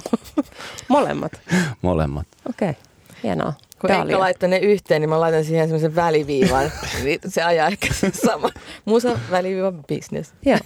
Molemmat. 0.87 1.31
molemmat. 1.81 2.27
Okei. 2.49 2.69
Okay. 2.69 2.81
Hienoa. 3.23 3.53
Kun 3.81 3.89
Dahlia. 3.89 4.19
Laittoi 4.19 4.49
ne 4.49 4.57
yhteen, 4.57 5.01
niin 5.01 5.09
mä 5.09 5.19
laitan 5.19 5.45
siihen 5.45 5.67
semmoisen 5.67 5.95
väliviivan. 5.95 6.71
Niin 7.03 7.19
se 7.27 7.43
ajaa 7.43 7.67
ehkä 7.67 7.87
sama. 8.25 8.49
Musa, 8.85 9.19
väliviiva, 9.31 9.71
business. 9.71 10.33
Joo. 10.45 10.59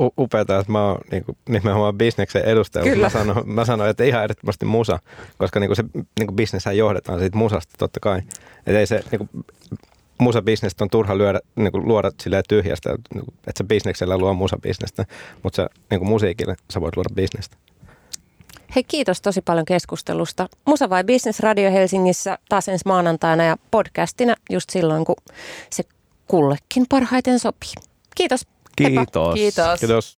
U- 0.00 0.14
upeata, 0.18 0.58
että 0.58 0.72
mä 0.72 0.86
oon 0.86 1.00
niin 1.10 1.24
kuin, 1.24 1.36
nimenomaan 1.48 1.98
bisneksen 1.98 2.44
edustaja. 2.44 2.84
mutta 2.84 2.94
Kyllä. 2.94 3.06
Mä 3.06 3.10
sanoin, 3.10 3.48
mä 3.48 3.64
sanoin, 3.64 3.90
että 3.90 4.04
ihan 4.04 4.22
ehdottomasti 4.22 4.64
musa, 4.64 4.98
koska 5.38 5.60
niin 5.60 5.68
kuin 5.68 5.76
se 5.76 5.84
niin 5.92 6.26
kuin 6.26 6.36
bisneshän 6.36 6.76
johdetaan 6.76 7.18
siitä 7.18 7.38
musasta 7.38 7.74
totta 7.78 8.00
kai. 8.00 8.18
Että 8.66 8.78
ei 8.78 8.86
se 8.86 9.04
niin 9.10 9.18
kuin, 9.18 9.44
musabisnestä 10.20 10.84
on 10.84 10.90
turha 10.90 11.18
lyödä, 11.18 11.40
niin 11.56 11.72
kuin, 11.72 11.88
luoda 11.88 12.10
silleen 12.22 12.44
tyhjästä, 12.48 12.90
niin 13.14 13.24
että 13.28 13.58
sä 13.58 13.64
bisneksellä 13.64 14.18
luo 14.18 14.34
musabisnestä, 14.34 15.06
mutta 15.42 15.56
sä, 15.56 15.68
niin 15.90 15.98
kuin 16.00 16.08
musiikille 16.08 16.56
sä 16.70 16.80
voit 16.80 16.96
luoda 16.96 17.08
bisnestä. 17.14 17.56
Hei, 18.74 18.84
kiitos 18.84 19.22
tosi 19.22 19.40
paljon 19.42 19.64
keskustelusta. 19.64 20.48
Musa 20.66 20.90
vai 20.90 21.04
Business 21.04 21.40
Radio 21.40 21.70
Helsingissä 21.70 22.38
taas 22.48 22.68
ensi 22.68 22.82
maanantaina 22.86 23.44
ja 23.44 23.56
podcastina 23.70 24.34
just 24.50 24.70
silloin, 24.70 25.04
kun 25.04 25.16
se 25.70 25.82
kullekin 26.26 26.86
parhaiten 26.88 27.38
sopii. 27.38 27.72
Kiitos. 28.16 28.46
Heippa. 28.82 29.04
Kiitos. 29.04 29.34
Kiitos. 29.34 29.80
Kiitos. 29.80 30.08